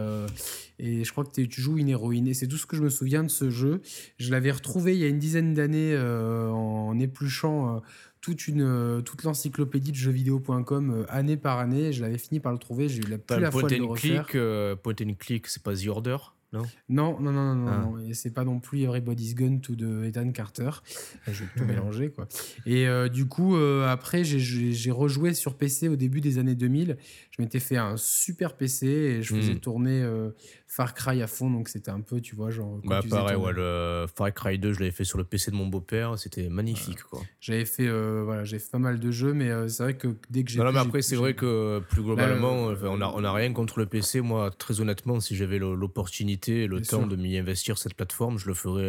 et 0.81 1.03
je 1.03 1.11
crois 1.11 1.25
que 1.25 1.41
tu 1.41 1.61
joues 1.61 1.79
une 1.79 1.89
héroïne. 1.89 2.29
Et 2.29 2.35
c'est 2.35 2.47
tout 2.47 2.57
ce 2.57 2.65
que 2.65 2.77
je 2.77 2.83
me 2.83 2.89
souviens 2.89 3.25
de 3.25 3.31
ce 3.31 3.51
jeu. 3.51 3.81
Je 4.19 4.31
l'avais 4.31 4.53
retrouvé 4.53 4.95
il 4.95 5.01
y 5.01 5.05
a 5.05 5.09
une 5.09 5.19
dizaine 5.19 5.53
d'années 5.53 5.99
en 5.99 6.97
épluchant 7.01 7.83
toute, 8.29 8.47
une, 8.47 8.63
euh, 8.63 9.01
toute 9.01 9.23
l'encyclopédie 9.23 9.93
de 9.93 9.97
jeuxvideo.com 9.97 11.07
année 11.09 11.39
par 11.39 11.59
année. 11.59 11.93
Je 11.93 12.03
l'avais 12.03 12.19
fini 12.19 12.41
par 12.41 12.53
le 12.53 12.59
trouver. 12.59 12.89
J'ai 12.89 12.99
eu 12.99 13.09
la, 13.09 13.19
plus 13.19 13.41
la 13.41 13.49
le 13.51 13.85
refaire. 13.85 14.27
Click, 14.27 14.43
point 14.83 14.95
and 15.03 15.15
click, 15.19 15.47
c'est 15.47 15.63
pas 15.63 15.75
The 15.75 15.89
Order 15.89 16.17
non? 16.51 16.63
Non, 16.89 17.21
non, 17.21 17.31
non, 17.31 17.55
non, 17.55 17.97
ah. 17.99 18.09
Et 18.09 18.15
c'est 18.15 18.31
pas 18.31 18.43
non 18.43 18.59
plus 18.59 18.81
Everybody's 18.81 19.35
Gun 19.35 19.59
tout 19.59 19.77
de 19.77 20.05
Ethan 20.05 20.33
Carter. 20.33 20.71
Je 21.27 21.45
vais 21.45 21.51
tout 21.55 21.65
mélanger, 21.67 22.09
quoi. 22.09 22.27
Et 22.65 22.87
du 23.11 23.27
coup, 23.27 23.55
après, 23.57 24.25
j'ai 24.25 24.91
rejoué 24.91 25.35
sur 25.35 25.59
PC 25.59 25.89
au 25.89 25.97
début 25.97 26.23
des 26.23 26.39
années 26.39 26.55
2000. 26.55 26.97
Je 27.31 27.43
m'étais 27.43 27.61
fait 27.61 27.77
un 27.77 27.99
super 27.99 28.57
PC 28.57 28.87
et 28.87 29.23
je 29.23 29.35
faisais 29.37 29.55
hmm. 29.57 29.61
tourner 29.61 30.11
Far 30.71 30.93
Cry 30.93 31.23
à 31.23 31.27
fond, 31.27 31.51
donc 31.51 31.71
c'était 31.71 31.91
un 31.91 32.03
peu, 32.03 32.21
tu 32.21 32.37
vois, 32.37 32.51
genre. 32.51 32.79
Bah, 32.85 33.01
pareil, 33.09 33.37
ouais, 33.37 33.53
le 33.55 34.05
Far 34.15 34.33
Cry 34.35 34.59
2, 34.59 34.75
je 34.75 34.81
l'avais 34.81 34.91
fait 34.91 35.05
sur 35.05 35.17
le 35.17 35.25
PC 35.25 35.51
de 35.51 35.57
mon 35.57 35.67
beau-père, 35.67 36.19
c'était 36.19 36.51
magnifique, 36.51 37.03
quoi. 37.05 37.23
J'avais 37.41 37.65
fait, 37.65 37.89
euh, 37.89 38.23
voilà, 38.23 38.45
j'ai 38.45 38.59
fait 38.59 38.71
pas 38.71 38.79
mal 38.79 39.01
de 39.01 39.11
jeux, 39.11 39.33
mais 39.33 39.51
euh, 39.51 39.67
c'est 39.69 39.83
vrai 39.83 39.97
que 39.97 40.09
dès 40.29 40.45
que 40.45 40.51
j'ai. 40.51 40.59
Non, 40.59 40.71
mais 40.71 40.79
après, 40.79 41.01
c'est 41.01 41.17
vrai 41.17 41.33
que 41.33 41.81
plus 41.89 42.03
globalement, 42.03 42.53
on 42.83 42.99
n'a 42.99 43.11
on 43.11 43.25
a 43.25 43.33
rien 43.33 43.53
contre 43.55 43.79
le 43.79 43.87
PC. 43.87 44.21
Moi, 44.21 44.51
très 44.51 44.83
honnêtement, 44.83 45.21
si 45.21 45.37
j'avais 45.37 45.59
l'opportunité 45.59 46.65
et 46.65 46.67
le 46.67 46.83
temps 46.83 47.07
de 47.07 47.17
m'y 47.17 47.39
investir 47.39 47.79
cette 47.79 47.95
plateforme, 47.95 48.39
je 48.39 48.47
le 48.47 48.55
ferais 48.55 48.83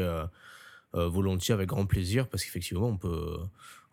euh, 0.95 1.07
volontiers 1.07 1.53
avec 1.53 1.69
grand 1.69 1.85
plaisir, 1.85 2.27
parce 2.27 2.43
qu'effectivement, 2.43 2.89
on 2.89 2.97
peut 2.97 3.37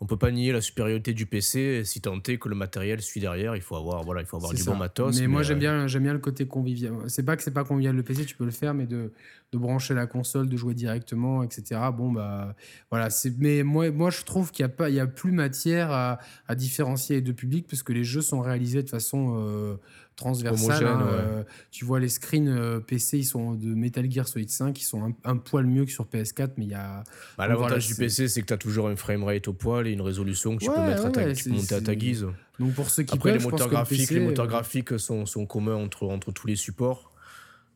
on 0.01 0.07
peut 0.07 0.19
pas 0.19 0.31
nier 0.31 0.53
la 0.53 0.61
supériorité 0.61 1.15
du 1.15 1.27
PC 1.27 1.83
si 1.85 2.01
tant 2.01 2.21
est 2.29 2.39
que 2.39 2.49
le 2.49 2.55
matériel 2.55 3.01
suit 3.01 3.21
derrière 3.21 3.57
il 3.57 3.63
faut 3.63 3.77
avoir 3.77 4.03
voilà 4.05 4.21
il 4.21 4.27
faut 4.27 4.37
avoir 4.37 4.53
du 4.53 4.63
bon 4.63 4.77
matos 4.77 5.19
mais, 5.21 5.27
moi 5.27 5.43
j'aime 5.43 5.59
bien 5.59 5.87
j'aime 5.87 6.03
bien 6.03 6.13
le 6.13 6.19
côté 6.19 6.47
convivial. 6.47 6.93
C'est 7.07 7.23
pas 7.23 7.37
que 7.37 7.43
c'est 7.43 7.51
pas 7.51 7.65
convivial 7.65 7.97
le 7.97 8.03
PC 8.03 8.27
tu 8.27 8.37
peux 8.37 8.45
le 8.45 8.51
faire 8.51 8.75
mais 8.75 8.87
de, 8.87 9.13
de 9.53 9.59
brancher 9.59 9.95
la 9.95 10.07
console 10.07 10.49
de 10.49 10.57
jouer 10.57 10.75
directement 10.75 11.43
etc 11.43 11.81
bon 11.97 12.13
bah 12.13 12.55
voilà 12.91 13.09
c'est 13.09 13.37
mais 13.39 13.63
moi 13.63 13.91
moi 13.91 14.11
je 14.11 14.23
trouve 14.25 14.51
qu'il 14.51 14.65
y 14.65 14.67
a 14.67 14.69
pas 14.69 14.91
il 14.91 14.97
y 14.97 15.01
a 15.01 15.07
plus 15.07 15.33
matière 15.33 15.91
à, 15.91 16.19
à 16.47 16.55
différencier 16.55 17.17
les 17.17 17.23
deux 17.23 17.35
publics 17.35 17.67
parce 17.69 17.83
que 17.83 17.93
les 17.93 18.05
jeux 18.05 18.23
sont 18.23 18.41
réalisés 18.41 18.83
de 18.83 18.91
façon 18.91 19.37
euh, 19.39 19.77
transversale. 20.17 20.87
Hein, 20.87 21.09
euh, 21.13 21.43
tu 21.71 21.85
vois, 21.85 22.01
les 22.01 22.09
screens 22.09 22.49
euh, 22.49 22.81
PC, 22.81 23.19
ils 23.19 23.25
sont 23.25 23.53
de 23.53 23.67
Metal 23.75 24.11
Gear 24.11 24.27
Solid 24.27 24.51
5, 24.51 24.81
ils 24.81 24.85
sont 24.85 25.15
un, 25.25 25.37
poil 25.37 25.67
mieux 25.67 25.85
que 25.85 25.91
sur 25.91 26.07
PS4, 26.07 26.53
mais 26.57 26.65
il 26.65 26.71
y 26.71 26.75
a. 26.75 27.05
Bah, 27.39 27.47
L'avantage 27.47 27.87
du 27.87 27.95
PC, 27.95 28.29
c'est 28.29 28.41
que 28.41 28.47
tu 28.47 28.53
as 28.53 28.59
toujours 28.59 28.89
un 28.89 28.97
framerate 28.97 29.47
au 29.49 29.53
poil 29.53 29.87
et 29.87 29.93
une 29.93 30.01
résolution 30.01 30.57
que 30.57 30.65
tu 30.65 30.71
peux 30.71 30.81
mettre 30.81 31.07
à 31.07 31.11
ta, 31.11 31.27
monter 31.27 31.75
à 31.75 31.81
ta 31.81 31.95
guise. 31.95 32.27
Donc 32.59 32.73
pour 32.73 32.91
ceux 32.91 33.03
qui 33.03 33.15
Après, 33.15 33.37
les 33.37 33.45
moteurs 33.45 33.69
graphiques, 33.69 34.11
les 34.11 34.21
moteurs 34.21 34.47
euh, 34.47 34.49
graphiques 34.49 34.99
sont, 34.99 35.27
sont 35.27 35.47
communs 35.47 35.77
entre, 35.77 36.07
entre 36.07 36.33
tous 36.33 36.47
les 36.47 36.57
supports. 36.57 37.13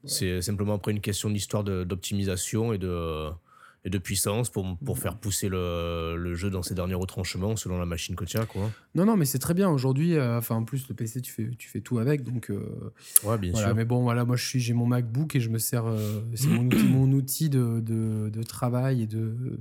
C'est 0.04 0.40
simplement 0.40 0.74
après 0.74 0.92
une 0.92 1.00
question 1.00 1.28
d'histoire 1.28 1.62
d'optimisation 1.62 2.72
et 2.72 2.78
de 2.78 3.28
et 3.84 3.90
de 3.90 3.98
puissance 3.98 4.50
pour, 4.50 4.76
pour 4.84 4.98
faire 4.98 5.16
pousser 5.16 5.48
le, 5.48 6.16
le, 6.16 6.34
jeu 6.34 6.50
dans 6.50 6.62
ses 6.62 6.74
derniers 6.74 6.94
retranchements 6.94 7.56
selon 7.56 7.78
la 7.78 7.86
machine 7.86 8.14
que 8.14 8.24
tu 8.24 8.36
as. 8.36 8.44
Quoi. 8.44 8.70
Non, 8.94 9.06
non, 9.06 9.16
mais 9.16 9.24
c'est 9.24 9.38
très 9.38 9.54
bien. 9.54 9.70
Aujourd'hui, 9.70 10.16
euh, 10.16 10.36
enfin, 10.36 10.56
en 10.56 10.64
plus, 10.64 10.86
le 10.88 10.94
PC, 10.94 11.22
tu 11.22 11.32
fais, 11.32 11.48
tu 11.56 11.68
fais 11.68 11.80
tout 11.80 11.98
avec. 11.98 12.22
Donc, 12.22 12.50
euh, 12.50 12.92
ouais, 13.24 13.38
bien 13.38 13.54
sûr. 13.54 13.74
Mais 13.74 13.86
bon, 13.86 14.02
voilà, 14.02 14.26
moi, 14.26 14.36
j'ai 14.36 14.74
mon 14.74 14.86
MacBook 14.86 15.34
et 15.34 15.40
je 15.40 15.48
me 15.48 15.58
sers. 15.58 15.86
Euh, 15.86 16.20
c'est 16.34 16.48
mon 16.48 16.66
outil, 16.66 16.88
mon 16.88 17.12
outil 17.12 17.48
de, 17.48 17.80
de, 17.80 18.28
de, 18.28 18.42
travail 18.42 19.02
et 19.02 19.06
de, 19.06 19.60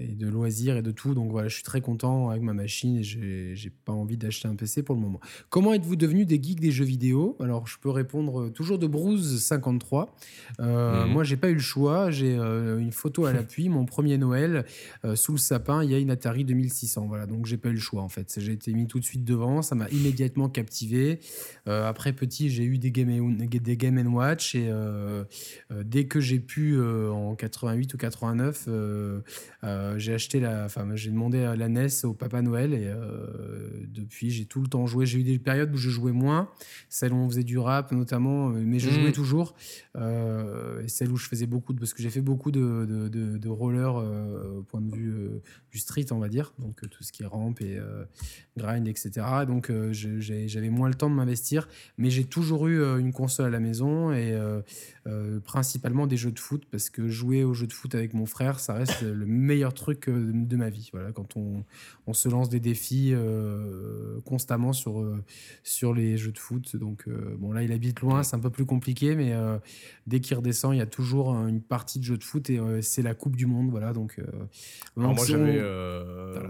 et 0.00 0.14
de 0.14 0.28
loisirs 0.28 0.76
et 0.76 0.82
de 0.82 0.90
tout. 0.90 1.14
Donc 1.14 1.30
voilà, 1.30 1.48
je 1.48 1.54
suis 1.54 1.64
très 1.64 1.80
content 1.80 2.30
avec 2.30 2.42
ma 2.42 2.54
machine 2.54 2.96
et 2.96 3.02
j'ai 3.02 3.70
pas 3.84 3.92
envie 3.92 4.16
d'acheter 4.16 4.48
un 4.48 4.54
PC 4.54 4.82
pour 4.82 4.94
le 4.94 5.00
moment. 5.00 5.20
Comment 5.50 5.72
êtes-vous 5.72 5.96
devenu 5.96 6.24
des 6.24 6.42
geeks 6.42 6.60
des 6.60 6.70
jeux 6.70 6.84
vidéo? 6.84 7.36
Alors, 7.40 7.66
je 7.66 7.78
peux 7.78 7.90
répondre 7.90 8.48
toujours 8.50 8.78
de 8.78 8.86
Bruce 8.86 9.38
53. 9.38 10.14
Euh, 10.60 11.04
mhm. 11.04 11.12
Moi, 11.12 11.24
j'ai 11.24 11.36
pas 11.36 11.48
eu 11.48 11.54
le 11.54 11.60
choix. 11.60 12.10
J'ai 12.10 12.36
euh, 12.36 12.78
une 12.78 12.92
photo 12.92 13.26
à 13.26 13.32
l'appui. 13.32 13.68
Mon 13.76 13.84
premier 13.84 14.18
Noël, 14.18 14.64
euh, 15.04 15.16
sous 15.16 15.32
le 15.32 15.38
sapin, 15.38 15.82
il 15.82 15.90
y 15.90 15.94
a 15.94 15.98
une 15.98 16.10
Atari 16.10 16.44
2600. 16.44 17.06
Voilà, 17.06 17.26
donc 17.26 17.46
j'ai 17.46 17.56
pas 17.56 17.68
eu 17.68 17.74
le 17.74 17.80
choix 17.80 18.02
en 18.02 18.08
fait. 18.08 18.38
J'ai 18.38 18.52
été 18.52 18.72
mis 18.72 18.86
tout 18.86 19.00
de 19.00 19.04
suite 19.04 19.24
devant. 19.24 19.62
Ça 19.62 19.74
m'a 19.74 19.88
immédiatement 19.90 20.48
captivé. 20.48 21.20
après 21.66 22.12
petit, 22.12 22.50
j'ai 22.50 22.64
eu 22.64 22.78
des 22.78 22.90
Game, 22.90 23.36
des 23.36 23.76
game 23.76 24.14
Watch 24.14 24.54
et 24.54 24.70
dès 25.70 26.06
que 26.06 26.20
j'ai 26.20 26.38
pu 26.38 26.80
en 26.80 27.34
88 27.34 27.94
ou 27.94 27.96
89 27.96 28.68
euh, 29.86 29.98
j'ai 29.98 30.14
acheté 30.14 30.40
la, 30.40 30.64
enfin, 30.64 30.86
j'ai 30.94 31.10
demandé 31.10 31.52
la 31.56 31.68
NES 31.68 32.04
au 32.04 32.12
Papa 32.12 32.42
Noël 32.42 32.74
et 32.74 32.86
euh, 32.86 33.66
depuis 33.88 34.30
j'ai 34.30 34.44
tout 34.44 34.60
le 34.60 34.68
temps 34.68 34.86
joué. 34.86 35.06
J'ai 35.06 35.20
eu 35.20 35.22
des 35.22 35.38
périodes 35.38 35.72
où 35.72 35.76
je 35.76 35.90
jouais 35.90 36.12
moins, 36.12 36.50
celles 36.88 37.12
où 37.12 37.16
on 37.16 37.28
faisait 37.28 37.44
du 37.44 37.58
rap 37.58 37.92
notamment, 37.92 38.50
euh, 38.50 38.62
mais 38.64 38.78
je 38.78 38.90
jouais 38.90 39.10
mm. 39.10 39.12
toujours. 39.12 39.54
et 39.96 40.88
celles 40.88 41.10
où 41.10 41.16
je 41.16 41.28
faisais 41.28 41.46
beaucoup 41.46 41.72
de, 41.72 41.78
parce 41.78 41.94
que 41.94 42.02
j'ai 42.02 42.10
fait 42.10 42.20
beaucoup 42.20 42.50
de, 42.50 43.08
de, 43.08 43.38
de, 43.38 43.48
roller 43.48 43.94
au 43.96 44.62
point 44.62 44.80
de 44.80 44.94
vue 44.94 45.28
du 45.70 45.78
street, 45.78 46.06
on 46.10 46.18
va 46.18 46.28
dire, 46.28 46.52
donc 46.58 46.88
tout 46.90 47.02
ce 47.02 47.12
qui 47.12 47.22
est 47.22 47.26
rampe 47.26 47.60
et 47.60 47.78
grind, 48.56 48.86
etc. 48.86 49.10
Donc 49.46 49.72
j'avais 49.92 50.70
moins 50.70 50.88
le 50.88 50.94
temps 50.94 51.08
de 51.08 51.14
m'investir, 51.14 51.68
mais 51.96 52.10
j'ai 52.10 52.24
toujours 52.24 52.66
eu 52.66 52.82
une 52.98 53.12
console 53.12 53.46
à 53.46 53.50
la 53.50 53.60
maison 53.60 54.12
et 54.12 54.36
principalement 55.44 56.06
des 56.06 56.16
jeux 56.16 56.32
de 56.32 56.38
foot 56.38 56.64
parce 56.70 56.90
que 56.90 57.08
jouer 57.08 57.44
aux 57.44 57.54
jeux 57.54 57.66
de 57.66 57.72
foot 57.72 57.94
avec 57.94 58.14
mon 58.14 58.26
frère, 58.26 58.60
ça 58.60 58.74
reste 58.74 59.02
le 59.02 59.26
meilleur 59.26 59.74
truc 59.74 60.08
euh, 60.08 60.30
de 60.32 60.56
ma 60.56 60.70
vie. 60.70 60.90
Voilà, 60.92 61.12
quand 61.12 61.36
on, 61.36 61.64
on 62.06 62.12
se 62.12 62.28
lance 62.28 62.48
des 62.48 62.60
défis 62.60 63.10
euh, 63.12 64.20
constamment 64.24 64.72
sur, 64.72 65.00
euh, 65.00 65.22
sur 65.62 65.94
les 65.94 66.16
jeux 66.16 66.32
de 66.32 66.38
foot. 66.38 66.76
Donc, 66.76 67.08
bon, 67.38 67.52
là, 67.52 67.62
il 67.62 67.72
habite 67.72 68.00
loin, 68.00 68.22
c'est 68.22 68.36
un 68.36 68.40
peu 68.40 68.50
plus 68.50 68.66
compliqué, 68.66 69.14
mais 69.14 69.34
dès 70.06 70.20
qu'il 70.20 70.36
redescend, 70.36 70.74
il 70.74 70.78
y 70.78 70.82
a 70.82 70.86
toujours 70.86 71.30
une 71.30 71.60
partie 71.60 71.98
de 71.98 72.04
jeux 72.04 72.18
de 72.18 72.24
foot 72.24 72.50
et 72.50 72.60
c'est 72.82 73.02
la 73.02 73.14
Coupe 73.14 73.36
du 73.36 73.46
Monde. 73.46 73.70
Voilà, 73.70 73.92
donc, 73.92 74.20
moi, 74.96 75.14
j'avais, 75.26 75.60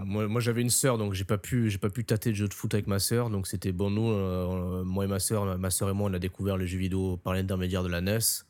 moi, 0.04 0.28
moi, 0.28 0.40
j'avais 0.40 0.62
une 0.62 0.70
sœur, 0.70 0.98
donc 0.98 1.12
j'ai 1.12 1.24
pas 1.24 1.38
pu, 1.38 1.70
j'ai 1.70 1.78
pas 1.78 1.90
pu 1.90 2.04
tâter 2.04 2.30
de 2.30 2.36
jeux 2.36 2.48
de 2.48 2.54
foot 2.54 2.72
avec 2.74 2.86
ma 2.86 2.98
sœur. 2.98 3.30
Donc, 3.30 3.46
c'était 3.46 3.72
bon, 3.72 3.90
nous, 3.90 4.84
moi 4.84 5.04
et 5.04 5.08
ma 5.08 5.18
sœur, 5.18 5.58
ma 5.58 5.70
sœur 5.70 5.90
et 5.90 5.94
moi, 5.94 6.10
on 6.10 6.14
a 6.14 6.18
découvert 6.18 6.56
les 6.56 6.66
jeux 6.66 6.78
vidéo 6.78 7.16
par 7.16 7.34
l'intermédiaire 7.34 7.82
de 7.82 7.88
la 7.88 8.00
NES. 8.00 8.45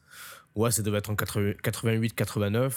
Ouais, 0.56 0.70
ça 0.70 0.82
devait 0.82 0.98
être 0.98 1.10
en 1.10 1.14
88-89 1.14 2.72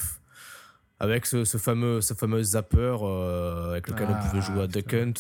avec 0.99 1.25
ce, 1.25 1.45
fameux, 1.57 2.01
ce 2.01 2.13
fameux 2.13 2.43
zapper 2.43 2.97
euh, 3.01 3.71
avec 3.71 3.87
lequel 3.87 4.07
on 4.09 4.27
pouvait 4.27 4.41
jouer 4.41 4.59
à 4.59 4.63
ah, 4.63 4.67
Duck 4.67 4.93
Hunt. 4.93 5.13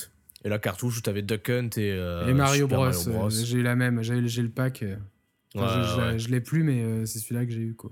Et 0.43 0.49
la 0.49 0.59
cartouche 0.59 0.97
où 0.97 1.01
tu 1.01 1.09
avais 1.09 1.21
Duck 1.21 1.49
Hunt 1.49 1.69
et, 1.77 1.91
euh, 1.91 2.33
Mario, 2.33 2.67
Bros. 2.67 2.85
Euh, 2.85 3.29
j'ai 3.29 3.57
eu 3.57 3.63
la 3.63 3.75
même, 3.75 4.01
j'ai 4.03 4.41
le 4.41 4.49
pack. 4.49 4.83
je, 5.55 6.17
je, 6.17 6.29
l'ai 6.29 6.41
plus, 6.41 6.63
mais 6.63 7.05
c'est 7.05 7.19
celui-là 7.19 7.45
que 7.45 7.51
j'ai 7.51 7.61
eu. 7.61 7.75
Quoi. 7.75 7.91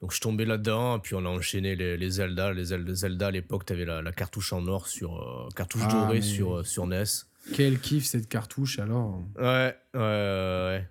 Donc 0.00 0.12
je 0.12 0.20
tombais 0.20 0.44
là-dedans, 0.44 1.00
puis 1.00 1.14
on 1.14 1.24
a 1.24 1.28
enchaîné 1.28 1.74
les, 1.76 1.96
les 1.96 2.10
Zelda. 2.10 2.52
Les 2.52 2.66
Zelda, 2.66 3.28
à 3.28 3.30
l'époque, 3.30 3.66
tu 3.66 3.72
avais 3.72 3.84
la, 3.84 4.12
cartouche 4.12 4.52
en 4.52 4.66
or, 4.68 4.86
sur, 4.86 5.48
cartouche 5.56 5.82
ah, 5.86 5.92
dorée 5.92 6.22
sur, 6.22 6.64
sur 6.64 6.86
NES. 6.86 7.04
Quel 7.52 7.78
kiff 7.78 8.04
cette 8.04 8.28
cartouche 8.28 8.78
alors 8.78 9.22
Ouais, 9.36 9.76
ouais, 9.94 10.00
ouais. 10.00 10.88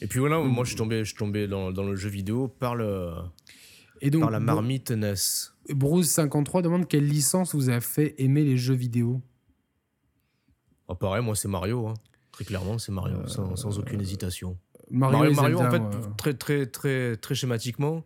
Et 0.00 0.06
puis 0.06 0.18
voilà, 0.18 0.38
moi 0.40 0.64
je 0.64 0.70
suis 0.70 0.76
tombé, 0.76 1.04
je 1.04 1.14
tombé 1.14 1.46
dans, 1.46 1.70
dans 1.70 1.84
le 1.84 1.96
jeu 1.96 2.08
vidéo 2.08 2.48
par 2.48 2.74
le, 2.74 3.12
et 4.02 4.10
donc, 4.10 4.22
par 4.22 4.30
la 4.30 4.40
marmite 4.40 4.90
NES. 4.90 5.14
Bruce53 5.68 6.60
demande 6.62 6.88
quelle 6.88 7.06
licence 7.06 7.54
vous 7.54 7.70
a 7.70 7.80
fait 7.80 8.14
aimer 8.18 8.42
les 8.42 8.56
jeux 8.56 8.74
vidéo 8.74 9.22
oh, 10.88 10.94
Pareil, 10.94 11.22
moi 11.22 11.36
c'est 11.36 11.48
Mario. 11.48 11.86
Hein. 11.86 11.94
Très 12.32 12.44
clairement, 12.44 12.78
c'est 12.78 12.92
Mario, 12.92 13.26
sans, 13.26 13.78
aucune 13.78 14.00
euh, 14.00 14.02
hésitation. 14.02 14.58
Mario, 14.90 15.32
Mario, 15.34 15.60
en 15.60 15.70
fait, 15.70 15.82
très, 16.16 16.34
très, 16.34 16.66
très, 16.66 17.16
très 17.16 17.34
schématiquement, 17.34 18.04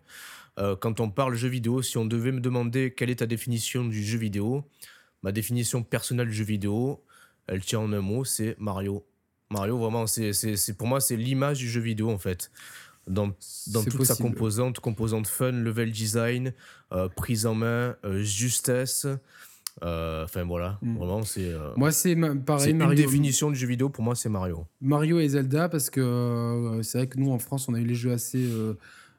euh, 0.58 0.76
quand 0.76 1.00
on 1.00 1.10
parle 1.10 1.34
jeu 1.34 1.48
vidéo, 1.48 1.80
si 1.80 1.96
on 1.96 2.04
devait 2.04 2.32
me 2.32 2.40
demander 2.40 2.92
quelle 2.92 3.10
est 3.10 3.16
ta 3.16 3.26
définition 3.26 3.84
du 3.84 4.02
jeu 4.04 4.18
vidéo, 4.18 4.64
ma 5.22 5.32
définition 5.32 5.82
personnelle 5.82 6.28
du 6.28 6.34
jeu 6.34 6.44
vidéo, 6.44 7.04
elle 7.46 7.64
tient 7.64 7.78
en 7.78 7.92
un 7.92 8.00
mot, 8.00 8.24
c'est 8.24 8.56
Mario. 8.58 9.06
Mario, 9.50 9.78
vraiment, 9.78 10.06
c'est, 10.06 10.32
pour 10.76 10.88
moi, 10.88 11.00
c'est 11.00 11.16
l'image 11.16 11.58
du 11.58 11.68
jeu 11.68 11.80
vidéo, 11.80 12.10
en 12.10 12.18
fait 12.18 12.50
dans, 13.06 13.32
dans 13.68 13.84
toute 13.84 14.04
sa 14.04 14.16
composante, 14.16 14.80
composante 14.80 15.26
fun, 15.26 15.52
level 15.52 15.90
design, 15.90 16.52
euh, 16.92 17.08
prise 17.08 17.46
en 17.46 17.54
main, 17.54 17.96
euh, 18.04 18.22
justesse. 18.22 19.06
Euh, 19.84 20.24
enfin 20.24 20.44
voilà, 20.44 20.78
mm. 20.80 20.96
vraiment 20.96 21.22
c'est. 21.22 21.52
moi 21.76 21.92
c'est 21.92 22.16
pareil. 22.46 22.70
Une 22.70 22.94
définition 22.94 23.50
du 23.50 23.56
jeu 23.56 23.66
vidéo 23.66 23.90
pour 23.90 24.02
moi 24.02 24.14
c'est 24.14 24.30
Mario. 24.30 24.66
Mario 24.80 25.20
et 25.20 25.28
Zelda 25.28 25.68
parce 25.68 25.90
que 25.90 26.80
c'est 26.82 26.98
vrai 26.98 27.06
que 27.06 27.18
nous 27.18 27.30
en 27.30 27.38
France 27.38 27.68
on 27.68 27.74
a 27.74 27.78
eu 27.78 27.84
les 27.84 27.94
jeux 27.94 28.12
assez 28.12 28.48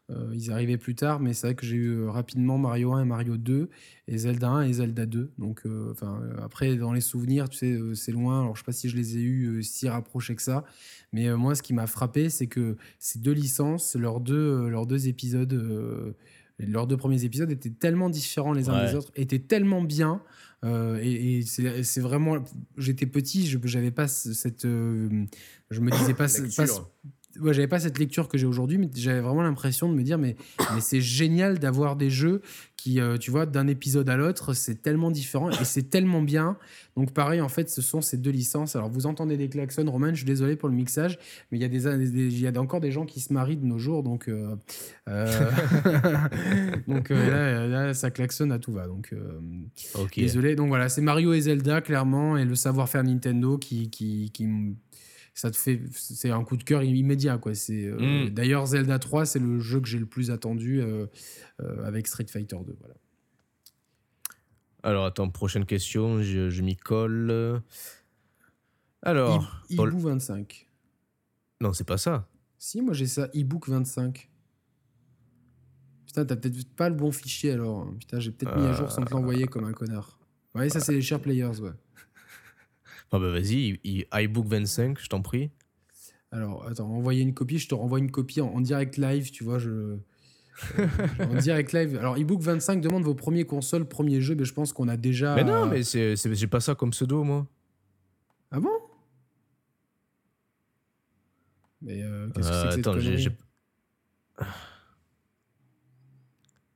euh, 0.10 0.32
ils 0.34 0.52
arrivaient 0.52 0.78
plus 0.78 0.96
tard, 0.96 1.20
mais 1.20 1.34
c'est 1.34 1.48
vrai 1.48 1.56
que 1.56 1.66
j'ai 1.66 1.76
eu 1.76 1.90
euh, 1.90 2.10
rapidement 2.10 2.58
Mario 2.58 2.94
1 2.94 3.02
et 3.02 3.06
Mario 3.06 3.36
2, 3.36 3.70
et 4.08 4.18
Zelda 4.18 4.50
1 4.50 4.64
et 4.64 4.74
Zelda 4.74 5.06
2. 5.06 5.34
Donc, 5.38 5.62
euh, 5.66 5.92
enfin, 5.92 6.22
après, 6.42 6.78
dans 6.78 6.94
les 6.94 7.02
souvenirs, 7.02 7.50
tu 7.50 7.58
sais, 7.58 7.78
c'est 7.94 8.14
loin. 8.14 8.42
Alors, 8.42 8.56
je 8.56 8.62
sais 8.62 8.66
pas 8.66 8.72
si 8.72 8.88
je 8.88 8.96
les 8.96 9.18
ai 9.18 9.22
eus 9.22 9.64
si 9.64 9.90
rapprochés 9.90 10.36
que 10.36 10.42
ça. 10.42 10.64
Mais 11.12 11.34
moi, 11.36 11.56
ce 11.56 11.62
qui 11.62 11.74
m'a 11.74 11.88
frappé, 11.88 12.30
c'est 12.30 12.48
que 12.48 12.78
ces 13.00 13.20
deux 13.20 13.34
licences, 13.34 13.96
leurs 13.96 14.22
deux, 14.22 14.70
leurs 14.70 14.86
deux 14.86 15.10
épisodes, 15.10 16.16
leurs 16.60 16.88
deux 16.88 16.98
premiers 16.98 17.26
épisodes 17.26 17.52
étaient 17.52 17.70
tellement 17.70 18.10
différents 18.10 18.54
les 18.54 18.70
uns 18.70 18.86
des 18.86 18.96
autres, 18.96 19.12
étaient 19.16 19.40
tellement 19.40 19.82
bien. 19.82 20.22
et, 20.64 21.42
c'est 21.44 22.02
vraiment. 22.02 22.38
J'étais 22.78 23.08
petit, 23.08 23.46
je 23.46 23.58
n'avais 23.58 23.92
pas 23.92 24.08
cette. 24.08 24.64
je 24.64 25.80
me 25.82 25.92
disais 25.92 26.14
pas, 26.14 26.28
pas, 26.28 26.66
ouais, 27.42 27.54
j'avais 27.54 27.68
pas 27.68 27.80
cette 27.80 28.00
lecture 28.00 28.28
que 28.28 28.38
j'ai 28.38 28.46
aujourd'hui, 28.46 28.78
mais 28.78 28.90
j'avais 28.96 29.22
vraiment 29.22 29.42
l'impression 29.42 29.90
de 29.90 29.96
me 29.96 30.04
dire, 30.04 30.18
mais, 30.18 30.36
mais 30.74 30.82
c'est 30.82 31.02
génial 31.02 31.60
d'avoir 31.60 31.96
des 31.96 32.10
jeux 32.10 32.42
qui, 32.76 33.00
euh, 33.00 33.18
tu 33.18 33.32
vois, 33.32 33.46
d'un 33.46 33.68
épisode 33.68 34.08
à 34.08 34.16
l'autre, 34.16 34.54
c'est 34.54 34.82
tellement 34.82 35.10
différent 35.10 35.50
et 35.50 35.66
c'est 35.66 35.90
tellement 35.90 36.22
bien. 36.22 36.58
Donc 36.96 37.12
pareil, 37.12 37.42
en 37.42 37.50
fait, 37.50 37.70
ce 37.70 37.82
sont 37.82 38.02
ces 38.02 38.18
deux 38.18 38.32
licences. 38.32 38.76
Alors 38.76 38.90
vous 38.90 39.08
entendez 39.08 39.36
des 39.36 39.50
klaxons, 39.50 39.90
Roman, 39.90 40.10
je 40.12 40.18
suis 40.18 40.26
désolé 40.26 40.56
pour 40.56 40.70
le 40.70 40.76
mixage, 40.76 41.18
mais 41.52 41.58
il 41.58 41.62
y 41.62 41.66
a 41.66 41.68
des, 41.68 41.88
il 41.88 42.40
y 42.40 42.48
a 42.48 42.62
encore 42.62 42.80
des 42.80 42.92
gens 42.92 43.06
qui 43.06 43.20
se 43.20 43.34
marient 43.34 43.58
de 43.58 43.66
nos 43.66 43.80
jours, 43.80 44.04
donc 44.04 44.30
euh, 44.30 44.56
euh, 45.10 45.26
donc 46.88 47.10
là, 47.10 47.68
là, 47.68 47.94
ça 47.94 48.12
klaxonne 48.12 48.52
à 48.52 48.60
tout 48.60 48.72
va. 48.72 48.88
Donc 48.88 49.14
désolé. 50.16 50.56
Donc 50.56 50.68
voilà, 50.68 50.88
c'est 50.88 51.02
Mario 51.02 51.34
et 51.34 51.42
Zelda 51.42 51.82
clairement 51.82 52.38
et 52.38 52.46
le 52.46 52.56
savoir-faire 52.56 53.04
Nintendo 53.04 53.58
qui, 53.58 53.90
qui, 53.90 54.32
qui 54.32 54.48
ça 55.38 55.52
te 55.52 55.56
fait 55.56 55.80
c'est 55.92 56.32
un 56.32 56.44
coup 56.44 56.58
de 56.58 56.64
cœur 56.64 56.82
immédiat 56.82 57.38
quoi. 57.38 57.54
C'est 57.54 57.86
euh, 57.86 58.26
mm. 58.26 58.30
d'ailleurs 58.32 58.66
Zelda 58.66 58.98
3 58.98 59.28
c'est 59.28 59.40
le 59.40 59.60
jeu 59.60 59.80
que 59.80 59.88
j'ai 59.88 60.00
le 60.00 60.08
plus 60.08 60.32
attendu 60.32 60.82
euh, 60.82 61.06
euh, 61.62 61.86
avec 61.86 62.08
Street 62.08 62.26
Fighter 62.28 62.58
2 62.66 62.76
voilà. 62.80 62.96
Alors 64.82 65.06
attends 65.06 65.30
prochaine 65.30 65.66
question 65.66 66.24
je, 66.24 66.62
m'y 66.64 66.76
colle. 66.76 67.62
Alors 69.04 69.64
ebook 69.70 69.94
25 69.94 70.68
non 71.62 71.72
c'est 71.72 71.88
pas 71.88 72.00
ça. 72.00 72.28
Si 72.58 72.82
moi 72.82 72.96
j'ai 72.96 73.06
ça 73.06 73.30
ebook 73.36 73.70
25 73.70 74.32
putain 76.08 76.26
t'as 76.26 76.36
peut-être 76.36 76.76
pas 76.76 76.90
le 76.90 76.96
bon 76.96 77.12
fichier 77.12 77.52
alors 77.52 77.88
putain 78.00 78.20
j'ai 78.20 78.32
peut-être 78.32 78.58
mis 78.58 78.66
à 78.66 78.74
jour 78.74 78.92
sans 78.92 79.04
te 79.04 79.14
l'envoyer 79.14 79.46
comme 79.46 79.66
un 79.66 79.74
connard. 79.74 80.20
Ouais 80.56 80.70
ça 80.70 80.80
c'est 80.80 80.94
les 80.94 81.02
share 81.04 81.22
players 81.22 81.60
ouais 81.60 81.74
ah 83.12 83.20
bah 83.20 83.30
vas-y, 83.30 83.80
iBook 84.14 84.48
25, 84.48 85.00
je 85.00 85.08
t'en 85.08 85.22
prie. 85.22 85.52
Alors, 86.32 86.68
attends, 86.68 86.90
envoyer 86.90 87.22
une 87.22 87.34
copie, 87.34 87.58
je 87.58 87.70
te 87.70 87.76
renvoie 87.76 88.00
une 88.00 88.12
copie 88.12 88.42
en, 88.42 88.60
direct 88.60 88.98
live, 88.98 89.32
tu 89.32 89.44
vois, 89.44 89.60
je... 89.60 89.70
Euh, 89.70 90.88
en 91.20 91.36
direct 91.42 91.72
live. 91.72 91.98
Alors, 91.98 92.18
ebook 92.18 92.42
25 92.42 92.82
demande 92.82 93.04
vos 93.04 93.14
premiers 93.14 93.46
consoles, 93.46 93.88
premiers 93.88 94.22
jeux, 94.22 94.36
mais 94.36 94.44
je 94.44 94.54
pense 94.54 94.74
qu'on 94.74 94.88
a 94.88 94.98
déjà. 94.98 95.36
Mais 95.36 95.44
non, 95.44 95.68
mais 95.68 95.84
c'est, 95.84 96.16
j'ai 96.18 96.48
pas 96.48 96.60
ça 96.60 96.76
comme 96.76 96.90
pseudo, 96.90 97.24
moi. 97.24 97.48
Ah 98.52 98.60
bon? 98.60 98.72
Mais 101.82 102.02
euh, 102.02 102.28
qu'est-ce 102.32 102.50
que 102.50 102.56
c'est 102.56 102.66
que 102.66 102.72
cette 102.74 102.88
attends, 102.88 103.00
j'ai, 103.00 103.30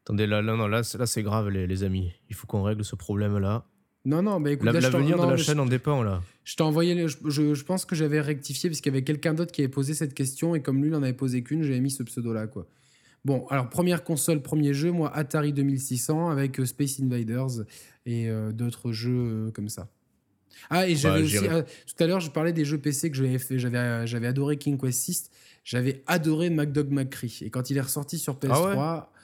Attendez, 0.03 0.27
là, 0.27 0.41
là, 0.41 0.55
non, 0.55 0.67
là, 0.67 0.81
là 0.97 1.05
c'est 1.05 1.23
grave, 1.23 1.49
les, 1.49 1.67
les 1.67 1.83
amis. 1.83 2.13
Il 2.29 2.35
faut 2.35 2.47
qu'on 2.47 2.63
règle 2.63 2.85
ce 2.85 2.95
problème-là. 2.95 3.65
Non, 4.03 4.23
non, 4.23 4.41
bah 4.41 4.51
écoute, 4.51 4.65
l'avenir 4.71 5.19
de 5.19 5.29
la 5.31 5.37
chaîne 5.37 5.59
en 5.59 5.65
dépend 5.65 6.01
là. 6.01 6.21
Je 6.43 6.55
t'ai 6.55 6.63
envoyé, 6.63 7.07
je, 7.07 7.53
je, 7.53 7.63
pense 7.63 7.85
que 7.85 7.95
j'avais 7.95 8.19
rectifié 8.19 8.69
parce 8.69 8.81
qu'il 8.81 8.91
y 8.91 8.95
avait 8.95 9.03
quelqu'un 9.03 9.35
d'autre 9.35 9.51
qui 9.51 9.61
avait 9.61 9.69
posé 9.69 9.93
cette 9.93 10.15
question 10.15 10.55
et 10.55 10.61
comme 10.61 10.81
lui, 10.81 10.89
il 10.89 10.91
n'en 10.91 11.03
avait 11.03 11.13
posé 11.13 11.43
qu'une, 11.43 11.61
j'avais 11.61 11.79
mis 11.79 11.91
ce 11.91 12.01
pseudo 12.01 12.33
là 12.33 12.47
quoi. 12.47 12.65
Bon, 13.23 13.45
alors 13.49 13.69
première 13.69 14.03
console, 14.03 14.41
premier 14.41 14.73
jeu, 14.73 14.91
moi 14.91 15.15
Atari 15.15 15.53
2600 15.53 16.29
avec 16.31 16.59
euh, 16.59 16.65
Space 16.65 16.99
Invaders 16.99 17.65
et 18.07 18.27
euh, 18.27 18.51
d'autres 18.51 18.91
jeux 18.91 19.51
comme 19.53 19.69
ça. 19.69 19.87
Ah, 20.69 20.87
et 20.87 20.95
j'avais 20.95 21.19
bah, 21.19 21.25
aussi. 21.25 21.37
tout 21.85 22.03
à 22.03 22.07
l'heure, 22.07 22.19
je 22.19 22.31
parlais 22.31 22.53
des 22.53 22.65
jeux 22.65 22.77
PC 22.77 23.11
que 23.11 23.17
j'avais 23.17 23.37
fait. 23.39 23.59
J'avais, 23.59 24.07
j'avais 24.07 24.27
adoré 24.27 24.57
King 24.57 24.79
Quest 24.79 24.99
6. 24.99 25.29
J'avais 25.63 26.03
adoré 26.07 26.49
MacDog 26.49 26.89
McCree. 26.91 27.39
Et 27.41 27.49
quand 27.49 27.69
il 27.69 27.77
est 27.77 27.81
ressorti 27.81 28.17
sur 28.17 28.35
PS3, 28.35 28.73
ah 28.77 28.95
Ouais, 28.95 29.20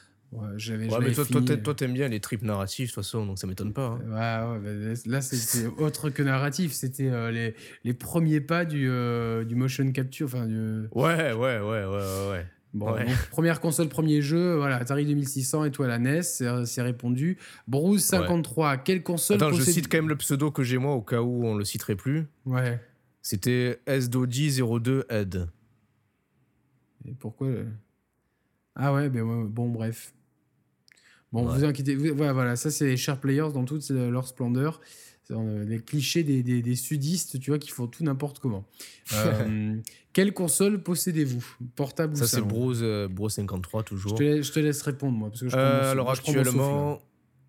j'avais 0.57 0.89
ouais, 0.89 0.99
mais 0.99 1.11
toi, 1.13 1.25
fini... 1.25 1.61
toi, 1.61 1.73
t'aimes 1.73 1.93
bien 1.93 2.07
les 2.09 2.19
trips 2.19 2.43
narratifs, 2.43 2.89
de 2.89 2.93
toute 2.93 3.03
façon, 3.03 3.25
donc 3.25 3.39
ça 3.39 3.47
m'étonne 3.47 3.73
pas. 3.73 3.97
Hein. 4.09 4.49
Ouais, 4.51 4.59
ouais, 4.59 4.93
bah, 4.93 5.01
là, 5.05 5.21
c'était 5.21 5.67
autre 5.81 6.09
que 6.09 6.21
narratif. 6.21 6.73
C'était 6.73 7.09
euh, 7.09 7.31
les, 7.31 7.55
les, 7.83 7.93
premiers 7.93 8.41
pas 8.41 8.65
du, 8.65 8.89
euh, 8.89 9.45
du 9.45 9.55
motion 9.55 9.89
capture. 9.91 10.27
Enfin, 10.27 10.45
du... 10.45 10.87
Ouais, 10.91 11.33
ouais, 11.33 11.59
ouais, 11.59 11.85
ouais, 11.85 12.29
ouais. 12.29 12.45
Bon, 12.73 12.95
première 13.31 13.59
console, 13.59 13.87
premier 13.87 14.21
jeu, 14.21 14.55
voilà, 14.55 14.75
Atari 14.75 15.05
2600 15.05 15.65
et 15.65 15.71
toi 15.71 15.87
la 15.87 15.97
NES, 15.97 16.21
c'est 16.21 16.81
répondu. 16.81 17.37
Bruce 17.67 18.03
53, 18.03 18.77
quelle 18.77 19.01
console 19.03 19.37
Attends, 19.37 19.53
je 19.53 19.63
cite 19.63 19.89
quand 19.89 19.97
même 19.97 20.09
le 20.09 20.17
pseudo 20.17 20.51
que 20.51 20.63
j'ai 20.63 20.77
moi 20.77 20.93
au 20.93 21.01
cas 21.01 21.21
où 21.21 21.45
on 21.45 21.55
le 21.55 21.63
citerait 21.63 21.95
plus. 21.95 22.27
Ouais. 22.45 22.79
C'était 23.21 23.79
SDOD02 23.87 25.05
Ed. 25.09 25.47
Et 27.07 27.13
pourquoi 27.13 27.47
Ah 28.75 28.93
ouais, 28.93 29.09
ben 29.09 29.23
bon, 29.45 29.69
bref. 29.69 30.13
Bon, 31.31 31.43
vous 31.43 31.65
inquiétez, 31.65 31.95
voilà, 31.95 32.33
voilà, 32.33 32.55
ça 32.55 32.71
c'est 32.71 32.85
les 32.85 32.97
Sharp 32.97 33.21
Players 33.21 33.51
dans 33.53 33.65
toute 33.65 33.89
leur 33.89 34.27
splendeur. 34.27 34.79
Euh, 35.31 35.65
les 35.65 35.79
clichés 35.79 36.23
des, 36.23 36.41
des, 36.41 36.75
sudistes, 36.75 37.39
tu 37.39 37.51
vois, 37.51 37.59
qui 37.59 37.69
font 37.69 37.87
tout 37.87 38.03
n'importe 38.03 38.39
comment. 38.39 38.65
Euh, 39.13 39.75
quelle 40.13 40.33
console 40.33 40.81
possédez-vous? 40.81 41.45
Portable 41.75 42.13
ou 42.13 42.17
Ça, 42.17 42.27
c'est 42.27 42.41
Bros, 42.41 42.81
euh, 42.81 43.07
Bros 43.07 43.29
53, 43.29 43.83
toujours. 43.83 44.11
Je 44.11 44.15
te, 44.15 44.23
laisse, 44.23 44.47
je 44.47 44.51
te, 44.51 44.59
laisse 44.59 44.81
répondre, 44.81 45.17
moi. 45.17 45.29
Parce 45.29 45.41
que 45.41 45.49
je 45.49 45.55
alors, 45.55 46.09
actuellement, 46.09 46.99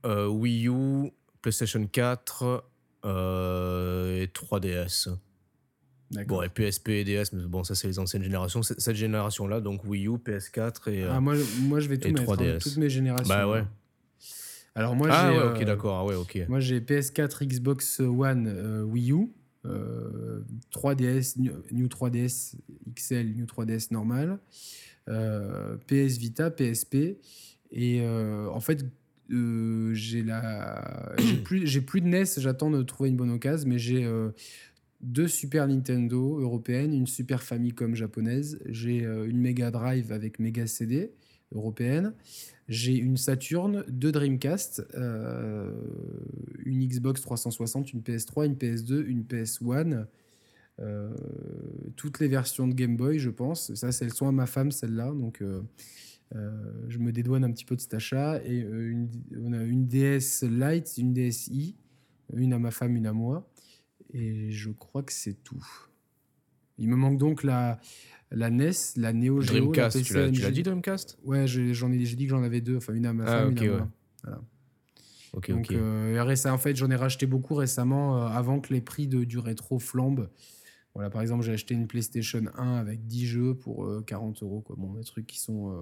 Wii 0.04 0.68
U, 0.68 1.10
PlayStation 1.40 1.86
4 1.86 2.64
et 3.04 4.26
3DS. 4.26 5.08
Bon, 6.26 6.42
et 6.42 6.48
PSP 6.48 6.88
et 6.88 7.04
DS, 7.04 7.32
mais 7.32 7.42
bon, 7.44 7.64
ça, 7.64 7.74
c'est 7.74 7.86
les 7.86 7.98
anciennes 7.98 8.22
générations. 8.22 8.62
Cette 8.62 8.96
génération-là, 8.96 9.60
donc 9.60 9.84
Wii 9.84 10.06
U, 10.06 10.12
PS4 10.12 10.90
et. 10.90 11.04
ah, 11.04 11.20
moi, 11.20 11.34
moi, 11.62 11.80
je 11.80 11.88
vais 11.88 11.98
tout 11.98 12.08
mettre, 12.08 12.40
hein, 12.40 12.58
toutes 12.60 12.78
mes 12.78 12.88
générations. 12.88 13.28
Bah 13.28 13.46
ouais. 13.46 13.64
Alors, 14.74 14.94
moi, 14.94 15.08
ah, 15.10 15.32
ouais, 15.32 15.42
ok, 15.42 15.64
d'accord. 15.64 15.96
Ah, 15.96 16.04
ouais, 16.04 16.14
ok. 16.14 16.46
Moi, 16.48 16.60
j'ai 16.60 16.80
PS4, 16.80 17.44
Xbox 17.44 18.00
One, 18.00 18.46
euh, 18.46 18.82
Wii 18.84 19.12
U, 19.12 19.32
3DS, 20.72 21.34
euh, 21.40 21.62
New 21.72 21.88
3DS 21.88 22.54
XL, 22.94 23.34
New 23.34 23.44
3DS 23.44 23.92
normal, 23.92 24.38
euh, 25.08 25.76
PS 25.88 26.16
Vita, 26.18 26.50
PSP. 26.50 27.18
Et 27.72 28.02
en 28.02 28.60
fait, 28.60 28.86
j'ai 29.28 30.22
la 30.22 31.12
j'ai 31.18 31.36
plus 31.36 31.66
j'ai 31.66 31.82
plus 31.82 32.00
de 32.00 32.06
NES 32.06 32.24
j'attends 32.38 32.70
de 32.70 32.82
trouver 32.82 33.10
une 33.10 33.16
bonne 33.16 33.30
occasion 33.30 33.68
mais 33.68 33.78
j'ai 33.78 34.10
deux 35.00 35.28
Super 35.28 35.68
Nintendo 35.68 36.40
européennes, 36.40 36.92
une 36.92 37.06
Super 37.06 37.42
Famicom 37.42 37.94
japonaise, 37.94 38.58
j'ai 38.66 39.04
euh, 39.04 39.28
une 39.28 39.38
Mega 39.38 39.70
Drive 39.70 40.12
avec 40.12 40.38
Mega 40.38 40.66
CD 40.66 41.12
européenne, 41.52 42.14
j'ai 42.68 42.96
une 42.96 43.16
Saturn, 43.16 43.84
deux 43.88 44.12
Dreamcast, 44.12 44.86
euh, 44.94 45.72
une 46.64 46.86
Xbox 46.86 47.22
360, 47.22 47.92
une 47.92 48.00
PS3, 48.00 48.46
une 48.46 48.54
PS2, 48.54 49.06
une 49.06 49.22
PS1, 49.22 50.06
euh, 50.80 51.14
toutes 51.96 52.20
les 52.20 52.28
versions 52.28 52.68
de 52.68 52.74
Game 52.74 52.96
Boy, 52.96 53.18
je 53.18 53.30
pense. 53.30 53.72
Ça, 53.74 53.88
elles 54.00 54.12
sont 54.12 54.28
à 54.28 54.32
ma 54.32 54.46
femme, 54.46 54.70
celles-là, 54.70 55.12
donc 55.12 55.42
je 56.32 56.98
me 56.98 57.10
dédouane 57.10 57.44
un 57.44 57.50
petit 57.50 57.64
peu 57.64 57.74
de 57.74 57.80
cet 57.80 57.94
achat. 57.94 58.42
Et 58.44 58.66
on 59.40 59.52
a 59.54 59.62
une 59.62 59.86
DS 59.86 60.42
Lite, 60.42 60.98
une 60.98 61.14
DSi, 61.14 61.76
une 62.34 62.52
à 62.52 62.58
ma 62.58 62.70
femme, 62.70 62.94
une 62.94 63.06
à 63.06 63.14
moi. 63.14 63.48
Et 64.12 64.50
je 64.50 64.70
crois 64.70 65.02
que 65.02 65.12
c'est 65.12 65.42
tout. 65.44 65.64
Il 66.78 66.88
me 66.88 66.96
manque 66.96 67.18
donc 67.18 67.42
la, 67.42 67.78
la 68.30 68.50
NES, 68.50 68.70
la 68.96 69.12
Neo 69.12 69.40
Geo, 69.40 69.72
Dreamcast, 69.72 70.02
tu 70.02 70.14
l'as 70.14 70.50
dit 70.50 70.62
Dreamcast? 70.62 71.18
Ouais, 71.24 71.46
j'en 71.46 71.92
ai, 71.92 72.04
j'ai 72.04 72.16
dit 72.16 72.24
que 72.24 72.30
j'en 72.30 72.42
avais 72.42 72.60
deux, 72.60 72.76
enfin 72.76 72.94
une 72.94 73.06
à 73.06 73.12
ma 73.12 73.24
ah, 73.24 73.26
femme, 73.26 73.52
une 73.52 73.58
à 73.58 73.66
moi. 73.66 73.88
Voilà. 74.22 74.40
Ok, 75.34 75.50
donc, 75.50 75.70
euh, 75.70 76.36
en 76.46 76.58
fait, 76.58 76.74
j'en 76.76 76.90
ai 76.90 76.96
racheté 76.96 77.26
beaucoup 77.26 77.54
récemment 77.54 78.16
euh, 78.16 78.28
avant 78.28 78.60
que 78.60 78.72
les 78.72 78.80
prix 78.80 79.06
de, 79.06 79.24
du 79.24 79.38
rétro 79.38 79.78
flambent. 79.78 80.30
Voilà, 80.94 81.10
par 81.10 81.20
exemple, 81.20 81.44
j'ai 81.44 81.52
acheté 81.52 81.74
une 81.74 81.86
PlayStation 81.86 82.42
1 82.56 82.76
avec 82.76 83.06
10 83.06 83.26
jeux 83.26 83.54
pour 83.54 83.86
40 84.06 84.42
euh, 84.42 84.46
euros. 84.46 84.60
Quoi. 84.62 84.76
Bon, 84.78 84.94
des 84.94 85.04
trucs 85.04 85.26
qui 85.26 85.38
sont 85.38 85.72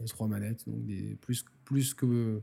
les 0.00 0.06
trois 0.06 0.28
manettes, 0.28 0.66
donc 0.66 0.84
des, 0.86 1.16
plus, 1.20 1.44
plus 1.64 1.94
que 1.94 2.40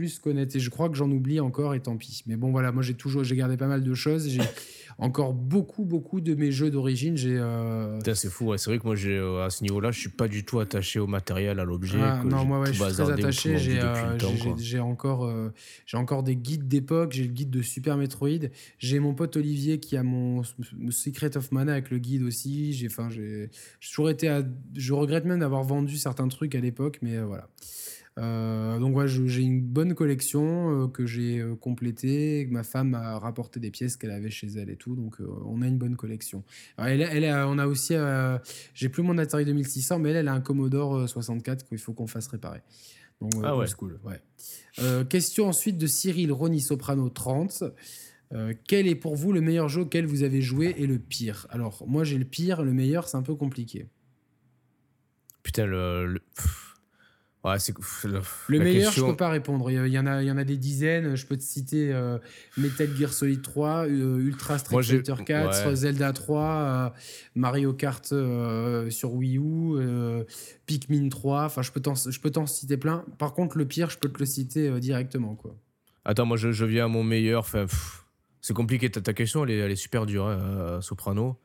plus 0.00 0.18
qu'honnête. 0.18 0.56
Et 0.56 0.60
je 0.60 0.70
crois 0.70 0.88
que 0.88 0.96
j'en 0.96 1.10
oublie 1.10 1.40
encore 1.40 1.74
et 1.74 1.80
tant 1.80 1.98
pis. 1.98 2.22
Mais 2.26 2.36
bon, 2.36 2.50
voilà, 2.50 2.72
moi 2.72 2.82
j'ai 2.82 2.94
toujours 2.94 3.22
j'ai 3.22 3.36
gardé 3.36 3.58
pas 3.58 3.66
mal 3.66 3.84
de 3.84 3.94
choses. 3.94 4.28
J'ai 4.30 4.40
encore 4.98 5.34
beaucoup, 5.34 5.84
beaucoup 5.84 6.22
de 6.22 6.34
mes 6.34 6.50
jeux 6.50 6.70
d'origine. 6.70 7.18
J'ai. 7.18 7.36
Euh... 7.36 7.98
C'est 8.14 8.30
fou. 8.30 8.56
C'est 8.56 8.70
vrai 8.70 8.78
que 8.78 8.86
moi, 8.86 8.96
j'ai 8.96 9.16
euh, 9.16 9.44
à 9.44 9.50
ce 9.50 9.62
niveau-là, 9.62 9.90
je 9.90 10.00
suis 10.00 10.08
pas 10.08 10.26
du 10.26 10.44
tout 10.44 10.58
attaché 10.58 10.98
au 10.98 11.06
matériel, 11.06 11.60
à 11.60 11.64
l'objet. 11.64 11.98
Ah, 12.00 12.22
non, 12.24 12.46
moi, 12.46 12.64
je 12.64 12.72
suis 12.72 12.94
très 12.94 13.10
attaché. 13.10 13.56
Euh, 13.78 14.18
j'ai 14.56 14.80
encore, 14.80 15.26
euh, 15.26 15.52
j'ai 15.84 15.98
encore 15.98 16.22
des 16.22 16.36
guides 16.36 16.66
d'époque. 16.66 17.12
J'ai 17.12 17.24
le 17.24 17.32
guide 17.32 17.50
de 17.50 17.60
Super 17.60 17.98
Metroid. 17.98 18.48
J'ai 18.78 19.00
mon 19.00 19.12
pote 19.12 19.36
Olivier 19.36 19.80
qui 19.80 19.98
a 19.98 20.02
mon 20.02 20.42
Secret 20.88 21.36
of 21.36 21.52
Mana 21.52 21.72
avec 21.72 21.90
le 21.90 21.98
guide 21.98 22.22
aussi. 22.22 22.72
J'ai, 22.72 22.86
enfin, 22.86 23.10
j'ai 23.10 23.50
toujours 23.82 24.08
été. 24.08 24.40
Je 24.74 24.94
regrette 24.94 25.26
même 25.26 25.40
d'avoir 25.40 25.62
vendu 25.62 25.98
certains 25.98 26.28
trucs 26.28 26.54
à 26.54 26.60
l'époque, 26.60 27.00
mais 27.02 27.18
voilà. 27.18 27.48
Euh, 28.18 28.78
donc 28.78 28.92
voilà, 28.92 29.06
j'ai 29.08 29.42
une 29.42 29.60
bonne 29.60 29.94
collection 29.94 30.84
euh, 30.84 30.88
que 30.88 31.06
j'ai 31.06 31.38
euh, 31.38 31.54
complétée, 31.54 32.46
que 32.48 32.52
ma 32.52 32.64
femme 32.64 32.94
a 32.94 33.18
rapporté 33.18 33.60
des 33.60 33.70
pièces 33.70 33.96
qu'elle 33.96 34.10
avait 34.10 34.30
chez 34.30 34.48
elle 34.48 34.68
et 34.68 34.76
tout, 34.76 34.96
donc 34.96 35.18
on 35.44 35.62
a 35.62 35.66
une 35.66 35.78
bonne 35.78 35.96
collection. 35.96 36.42
elle, 36.78 37.02
elle 37.02 37.24
on 37.46 37.58
a 37.58 37.66
aussi, 37.66 37.94
j'ai 38.74 38.88
plus 38.88 39.02
mon 39.02 39.16
Atari 39.18 39.44
2600, 39.44 39.98
mais 40.00 40.10
elle, 40.10 40.16
elle 40.16 40.28
a 40.28 40.34
un 40.34 40.40
Commodore 40.40 41.08
64 41.08 41.64
qu'il 41.64 41.78
faut 41.78 41.92
qu'on 41.92 42.06
fasse 42.06 42.26
réparer. 42.26 42.60
Donc, 43.20 43.32
ah 43.44 43.56
ouais. 43.56 43.66
cool. 43.76 44.00
Ouais. 44.02 44.20
question 45.08 45.46
ensuite 45.46 45.76
de 45.76 45.86
Cyril 45.86 46.32
Roni 46.32 46.60
Soprano 46.60 47.08
30. 47.10 47.64
quel 48.66 48.88
est 48.88 48.94
pour 48.94 49.14
vous 49.14 49.32
le 49.32 49.40
meilleur 49.40 49.68
jeu 49.68 49.82
auquel 49.82 50.06
vous 50.06 50.22
avez 50.22 50.40
joué 50.40 50.74
et 50.78 50.86
le 50.86 50.98
pire? 50.98 51.46
Alors, 51.50 51.84
moi 51.86 52.04
j'ai 52.04 52.18
le 52.18 52.24
pire, 52.24 52.62
le 52.62 52.72
meilleur, 52.72 53.08
c'est 53.08 53.18
un 53.18 53.22
peu 53.22 53.34
compliqué. 53.34 53.86
Putain, 55.42 55.66
le... 55.66 56.20
Ouais, 57.42 57.58
c'est 57.58 57.74
le 58.48 58.58
meilleur, 58.58 58.92
je 58.92 59.02
peux 59.02 59.16
pas 59.16 59.30
répondre. 59.30 59.70
Il 59.70 59.92
y 59.92 59.98
en 59.98 60.06
a, 60.06 60.22
il 60.22 60.28
y 60.28 60.30
en 60.30 60.36
a 60.36 60.44
des 60.44 60.58
dizaines. 60.58 61.14
Je 61.14 61.24
peux 61.24 61.38
te 61.38 61.42
citer 61.42 61.90
euh, 61.90 62.18
Metal 62.58 62.88
Gear 62.94 63.12
Solid 63.14 63.40
3, 63.40 63.86
euh, 63.86 64.18
Ultra 64.18 64.58
Street 64.58 64.82
Fighter 64.82 65.14
4, 65.24 65.74
Zelda 65.74 66.12
3, 66.12 66.42
euh, 66.42 66.88
Mario 67.34 67.72
Kart 67.72 68.04
sur 68.90 69.14
Wii 69.14 69.38
U, 69.38 70.24
Pikmin 70.66 71.08
3. 71.08 71.44
Enfin, 71.44 71.62
je 71.62 71.72
peux 71.72 71.80
t'en, 71.80 71.94
je 71.94 72.20
peux 72.20 72.30
t'en 72.30 72.46
citer 72.46 72.76
plein. 72.76 73.06
Par 73.16 73.32
contre, 73.32 73.56
le 73.56 73.64
pire, 73.64 73.88
je 73.88 73.96
peux 73.96 74.10
te 74.10 74.18
le 74.18 74.26
citer 74.26 74.78
directement, 74.78 75.34
quoi. 75.34 75.56
Attends, 76.04 76.26
moi, 76.26 76.36
je, 76.36 76.52
je 76.52 76.64
viens 76.66 76.84
à 76.84 76.88
mon 76.88 77.04
meilleur. 77.04 77.40
Enfin, 77.40 77.64
c'est 78.42 78.54
compliqué. 78.54 78.90
Ta, 78.90 79.00
ta 79.00 79.14
question, 79.14 79.44
elle 79.44 79.50
est, 79.50 79.58
elle 79.58 79.72
est 79.72 79.76
super 79.76 80.04
dure, 80.04 80.26
hein, 80.26 80.80
Soprano. 80.82 81.38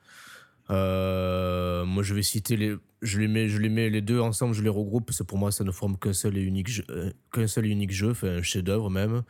Euh, 0.70 1.86
moi, 1.86 2.04
je 2.04 2.14
vais 2.14 2.24
citer 2.24 2.58
les. 2.58 2.76
Je 3.02 3.20
les, 3.20 3.28
mets, 3.28 3.50
je 3.50 3.60
les 3.60 3.70
mets 3.70 3.90
les 3.90 4.02
deux 4.02 4.20
ensemble, 4.20 4.56
je 4.56 4.64
les 4.64 4.70
regroupe, 4.70 5.06
parce 5.06 5.20
que 5.20 5.24
pour 5.24 5.38
moi, 5.38 5.52
ça 5.52 5.64
ne 5.64 5.72
forme 5.72 5.96
qu'un 5.96 6.14
seul 6.14 6.38
et 6.38 6.42
unique 6.42 6.68
jeu, 6.68 6.84
euh, 6.90 7.12
qu'un 7.32 7.46
seul 7.46 7.68
et 7.68 7.70
unique 7.70 7.92
jeu, 7.92 8.12
enfin, 8.12 8.38
un 8.38 8.42
chef-d'œuvre 8.42 8.90
même. 8.90 9.22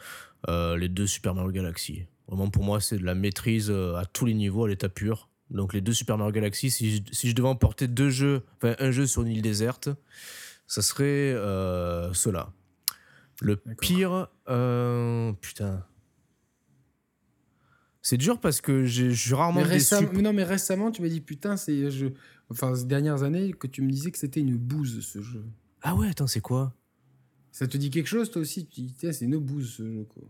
Euh, 0.47 0.77
les 0.77 0.88
deux 0.88 1.07
Super 1.07 1.33
Mario 1.36 1.51
Galaxy. 1.51 2.03
Vraiment, 2.27 2.49
pour 2.49 2.63
moi, 2.63 2.79
c'est 2.79 2.97
de 2.97 3.03
la 3.03 3.15
maîtrise 3.15 3.69
à 3.69 4.03
tous 4.13 4.25
les 4.25 4.33
niveaux, 4.33 4.65
à 4.65 4.69
l'état 4.69 4.88
pur. 4.88 5.29
Donc, 5.49 5.73
les 5.73 5.81
deux 5.81 5.91
Super 5.91 6.17
Mario 6.17 6.31
Galaxy, 6.31 6.71
si 6.71 6.97
je, 6.97 7.01
si 7.11 7.29
je 7.29 7.36
devais 7.36 7.49
emporter 7.49 7.88
deux 7.88 8.09
jeux, 8.09 8.43
enfin, 8.57 8.75
un 8.79 8.91
jeu 8.91 9.05
sur 9.05 9.23
une 9.23 9.29
île 9.29 9.41
déserte, 9.41 9.89
ça 10.67 10.81
serait 10.81 11.33
cela. 12.13 12.53
Le 13.41 13.57
pire. 13.57 14.29
putain. 15.41 15.83
C'est 18.05 18.17
dur 18.17 18.39
parce 18.39 18.61
que 18.61 18.85
j'ai 18.85 19.33
rarement 19.33 19.61
mais 19.61 19.65
récemment, 19.65 20.11
Non, 20.21 20.31
mais 20.31 20.43
récemment, 20.43 20.91
tu 20.91 21.01
m'as 21.01 21.07
dit 21.07 21.21
putain, 21.21 21.57
c'est. 21.57 21.89
Je... 21.89 22.05
Enfin, 22.51 22.75
ces 22.75 22.85
dernières 22.85 23.23
années, 23.23 23.51
que 23.51 23.65
tu 23.65 23.81
me 23.81 23.89
disais 23.89 24.11
que 24.11 24.19
c'était 24.19 24.41
une 24.41 24.57
bouse 24.57 25.03
ce 25.03 25.23
jeu. 25.23 25.43
Ah 25.81 25.95
ouais, 25.95 26.09
attends, 26.09 26.27
c'est 26.27 26.39
quoi? 26.39 26.75
Ça 27.51 27.65
te 27.65 27.77
dit 27.77 27.89
quelque 27.89 28.05
chose, 28.05 28.29
toi 28.29 28.43
aussi? 28.43 28.67
Tu 28.67 28.81
dis, 28.81 28.95
c'est 28.99 29.21
une 29.21 29.39
bouse 29.39 29.73
ce 29.77 29.91
jeu, 29.91 30.03
quoi. 30.07 30.21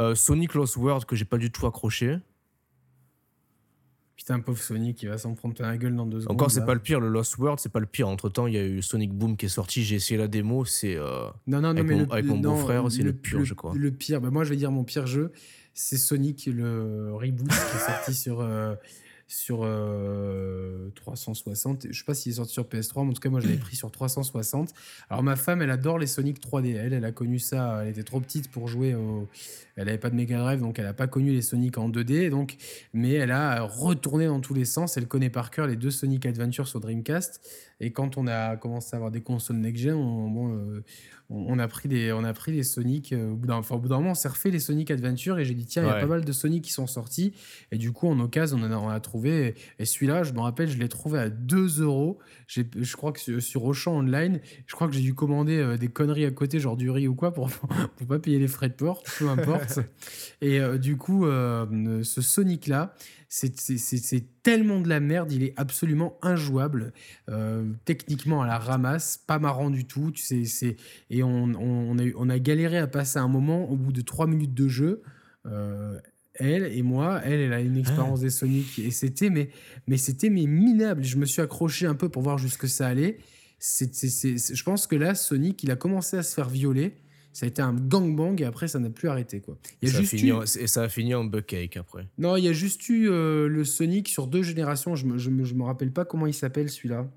Euh, 0.00 0.16
Sonic 0.16 0.54
Lost 0.54 0.76
World, 0.76 1.04
que 1.04 1.14
j'ai 1.14 1.24
pas 1.24 1.38
du 1.38 1.52
tout 1.52 1.64
accroché. 1.64 2.18
Putain, 4.16 4.40
pauvre 4.40 4.60
Sonic, 4.60 5.00
il 5.04 5.10
va 5.10 5.16
s'en 5.16 5.34
prendre 5.34 5.54
plein 5.54 5.68
la 5.68 5.78
gueule 5.78 5.94
dans 5.94 6.06
deux 6.06 6.22
secondes. 6.22 6.34
Encore, 6.34 6.50
c'est 6.50 6.66
pas 6.66 6.74
le 6.74 6.80
pire. 6.80 6.98
Le 6.98 7.08
Lost 7.08 7.38
World, 7.38 7.60
c'est 7.60 7.70
pas 7.70 7.78
le 7.78 7.86
pire. 7.86 8.08
Entre 8.08 8.30
temps, 8.30 8.48
il 8.48 8.54
y 8.54 8.58
a 8.58 8.66
eu 8.66 8.82
Sonic 8.82 9.12
Boom 9.12 9.36
qui 9.36 9.46
est 9.46 9.48
sorti. 9.48 9.84
J'ai 9.84 9.94
essayé 9.94 10.18
la 10.18 10.26
démo. 10.26 10.64
C'est. 10.64 10.96
Euh, 10.96 11.28
non, 11.46 11.60
non, 11.60 11.60
non, 11.60 11.68
avec 11.68 11.84
mais 11.84 11.94
mon, 11.94 12.00
le, 12.00 12.12
avec 12.12 12.24
mon 12.24 12.38
beau-frère, 12.38 12.90
c'est 12.90 13.04
le, 13.04 13.12
pire, 13.12 13.44
je 13.44 13.54
crois. 13.54 13.74
Le 13.76 13.92
pire, 13.92 14.20
bah, 14.20 14.30
moi, 14.30 14.42
je 14.42 14.50
vais 14.50 14.56
dire 14.56 14.72
mon 14.72 14.82
pire 14.82 15.06
jeu 15.06 15.30
c'est 15.78 15.96
Sonic, 15.96 16.46
le 16.46 17.14
reboot 17.14 17.46
qui 17.48 17.54
est 17.54 17.86
sorti 17.86 18.14
sur, 18.22 18.40
euh, 18.40 18.74
sur 19.28 19.60
360. 20.96 21.86
Je 21.90 21.96
sais 21.96 22.04
pas 22.04 22.14
s'il 22.14 22.32
est 22.32 22.36
sorti 22.36 22.52
sur 22.52 22.64
PS3, 22.64 23.04
mais 23.04 23.10
en 23.10 23.12
tout 23.12 23.20
cas, 23.20 23.28
moi, 23.28 23.38
je 23.38 23.46
l'avais 23.46 23.60
pris 23.60 23.76
sur 23.76 23.88
360. 23.88 24.74
Alors, 25.08 25.22
ma 25.22 25.36
femme, 25.36 25.62
elle 25.62 25.70
adore 25.70 26.00
les 26.00 26.08
Sonic 26.08 26.42
3D. 26.42 26.74
Elle, 26.74 26.94
elle 26.94 27.04
a 27.04 27.12
connu 27.12 27.38
ça. 27.38 27.82
Elle 27.84 27.90
était 27.90 28.02
trop 28.02 28.18
petite 28.20 28.50
pour 28.50 28.66
jouer 28.66 28.96
au. 28.96 29.28
Elle 29.76 29.86
n'avait 29.86 29.98
pas 29.98 30.10
de 30.10 30.16
Mega 30.16 30.38
Drive, 30.38 30.58
donc 30.58 30.80
elle 30.80 30.86
n'a 30.86 30.94
pas 30.94 31.06
connu 31.06 31.30
les 31.30 31.42
Sonic 31.42 31.78
en 31.78 31.88
2D. 31.88 32.30
Donc, 32.30 32.56
mais 32.92 33.12
elle 33.12 33.30
a 33.30 33.62
retourné 33.62 34.26
dans 34.26 34.40
tous 34.40 34.54
les 34.54 34.64
sens. 34.64 34.96
Elle 34.96 35.06
connaît 35.06 35.30
par 35.30 35.52
cœur 35.52 35.68
les 35.68 35.76
deux 35.76 35.92
Sonic 35.92 36.26
Adventure 36.26 36.66
sur 36.66 36.80
Dreamcast. 36.80 37.40
Et 37.78 37.92
quand 37.92 38.16
on 38.16 38.26
a 38.26 38.56
commencé 38.56 38.94
à 38.94 38.96
avoir 38.96 39.12
des 39.12 39.20
consoles 39.20 39.58
next-gen, 39.58 39.94
on, 39.94 40.28
bon, 40.28 40.82
on, 41.30 41.58
a 41.58 41.68
pris 41.68 41.88
des, 41.88 42.12
on 42.12 42.24
a 42.24 42.32
pris 42.32 42.52
les 42.52 42.62
Sonic. 42.62 43.12
Euh, 43.12 43.32
au 43.32 43.36
bout 43.36 43.46
d'un 43.46 43.60
moment, 43.96 44.10
on 44.10 44.14
s'est 44.14 44.28
refait 44.28 44.50
les 44.50 44.60
Sonic 44.60 44.90
Adventure 44.90 45.38
et 45.38 45.44
j'ai 45.44 45.54
dit, 45.54 45.66
tiens, 45.66 45.82
il 45.82 45.86
y 45.86 45.90
a 45.90 46.00
pas 46.00 46.06
mal 46.06 46.24
de 46.24 46.32
Sonic 46.32 46.64
qui 46.64 46.72
sont 46.72 46.86
sortis. 46.86 47.34
Et 47.70 47.76
du 47.76 47.92
coup, 47.92 48.08
en 48.08 48.18
occasion, 48.20 48.58
on, 48.58 48.72
en 48.72 48.88
a, 48.88 49.00
trouvé. 49.00 49.54
Et, 49.78 49.84
celui-là, 49.84 50.22
je 50.22 50.32
me 50.32 50.40
rappelle, 50.40 50.70
je 50.70 50.78
l'ai 50.78 50.88
trouvé 50.88 51.18
à 51.18 51.28
2 51.28 51.82
euros. 51.82 52.18
Je 52.46 52.96
crois 52.96 53.12
que 53.12 53.20
sur, 53.20 53.42
sur 53.42 53.64
Auchan 53.64 53.96
Online, 53.96 54.40
je 54.66 54.74
crois 54.74 54.88
que 54.88 54.94
j'ai 54.94 55.02
dû 55.02 55.14
commander 55.14 55.58
euh, 55.58 55.76
des 55.76 55.88
conneries 55.88 56.24
à 56.24 56.30
côté, 56.30 56.60
genre 56.60 56.76
du 56.76 56.90
riz 56.90 57.08
ou 57.08 57.14
quoi, 57.14 57.32
pour, 57.32 57.50
pour 57.96 58.06
pas 58.06 58.18
payer 58.18 58.38
les 58.38 58.48
frais 58.48 58.70
de 58.70 58.74
port, 58.74 59.02
peu 59.18 59.28
importe. 59.28 59.80
et 60.40 60.60
euh, 60.60 60.78
du 60.78 60.96
coup, 60.96 61.26
ce 61.26 62.22
Sonic-là, 62.22 62.94
c'est 63.28 64.42
tellement 64.42 64.80
de 64.80 64.88
la 64.88 65.00
merde, 65.00 65.30
il 65.32 65.42
est 65.42 65.52
absolument 65.56 66.18
injouable, 66.22 66.92
euh, 67.28 67.72
techniquement 67.84 68.42
à 68.42 68.46
la 68.46 68.58
ramasse, 68.58 69.22
pas 69.26 69.38
marrant 69.38 69.68
du 69.68 69.84
tout. 69.84 70.10
Tu 70.10 70.46
sais, 70.46 70.76
et 71.10 71.22
on, 71.22 71.52
on, 71.54 71.98
a, 71.98 72.02
on, 72.16 72.30
a, 72.30 72.38
galéré 72.38 72.78
à 72.78 72.86
passer 72.86 73.18
un 73.18 73.28
moment 73.28 73.70
au 73.70 73.76
bout 73.76 73.92
de 73.92 74.00
3 74.00 74.26
minutes 74.26 74.54
de 74.54 74.68
jeu. 74.68 75.02
Euh, 75.46 75.98
elle 76.34 76.64
et 76.64 76.82
moi, 76.82 77.20
elle, 77.24 77.40
elle 77.40 77.52
a 77.52 77.60
une 77.60 77.76
expérience 77.76 78.20
des 78.20 78.30
Sonic 78.30 78.78
et 78.78 78.90
c'était 78.92 79.28
mais, 79.28 79.50
mais 79.86 79.96
c'était 79.96 80.30
mais 80.30 80.46
minable. 80.46 81.04
Je 81.04 81.16
me 81.16 81.26
suis 81.26 81.42
accroché 81.42 81.86
un 81.86 81.94
peu 81.94 82.08
pour 82.08 82.22
voir 82.22 82.38
jusque 82.38 82.68
ça 82.68 82.86
allait. 82.86 83.18
c'est 83.58 83.90
je 83.92 84.62
pense 84.62 84.86
que 84.86 84.96
là, 84.96 85.14
Sonic, 85.14 85.62
il 85.64 85.70
a 85.70 85.76
commencé 85.76 86.16
à 86.16 86.22
se 86.22 86.34
faire 86.34 86.48
violer 86.48 86.94
ça 87.38 87.46
a 87.46 87.48
été 87.48 87.62
un 87.62 87.72
gangbang 87.72 88.34
et 88.40 88.44
après 88.44 88.66
ça 88.66 88.80
n'a 88.80 88.90
plus 88.90 89.08
arrêté 89.08 89.38
quoi. 89.38 89.56
Il 89.80 89.88
y 89.88 89.92
a 89.92 89.94
ça 89.94 90.00
juste 90.00 90.14
a 90.14 90.16
fini 90.16 90.32
en, 90.32 90.42
et 90.42 90.66
ça 90.66 90.82
a 90.82 90.88
fini 90.88 91.14
en 91.14 91.22
buckcake 91.22 91.76
après. 91.76 92.08
Non, 92.18 92.34
il 92.34 92.42
y 92.42 92.48
a 92.48 92.52
juste 92.52 92.88
eu 92.88 93.08
euh, 93.08 93.46
le 93.46 93.62
Sonic 93.62 94.08
sur 94.08 94.26
deux 94.26 94.42
générations. 94.42 94.96
Je 94.96 95.06
me, 95.06 95.18
je 95.18 95.30
me, 95.30 95.44
je 95.44 95.54
me 95.54 95.62
rappelle 95.62 95.92
pas 95.92 96.04
comment 96.04 96.26
il 96.26 96.34
s'appelle 96.34 96.68
celui-là. 96.68 97.08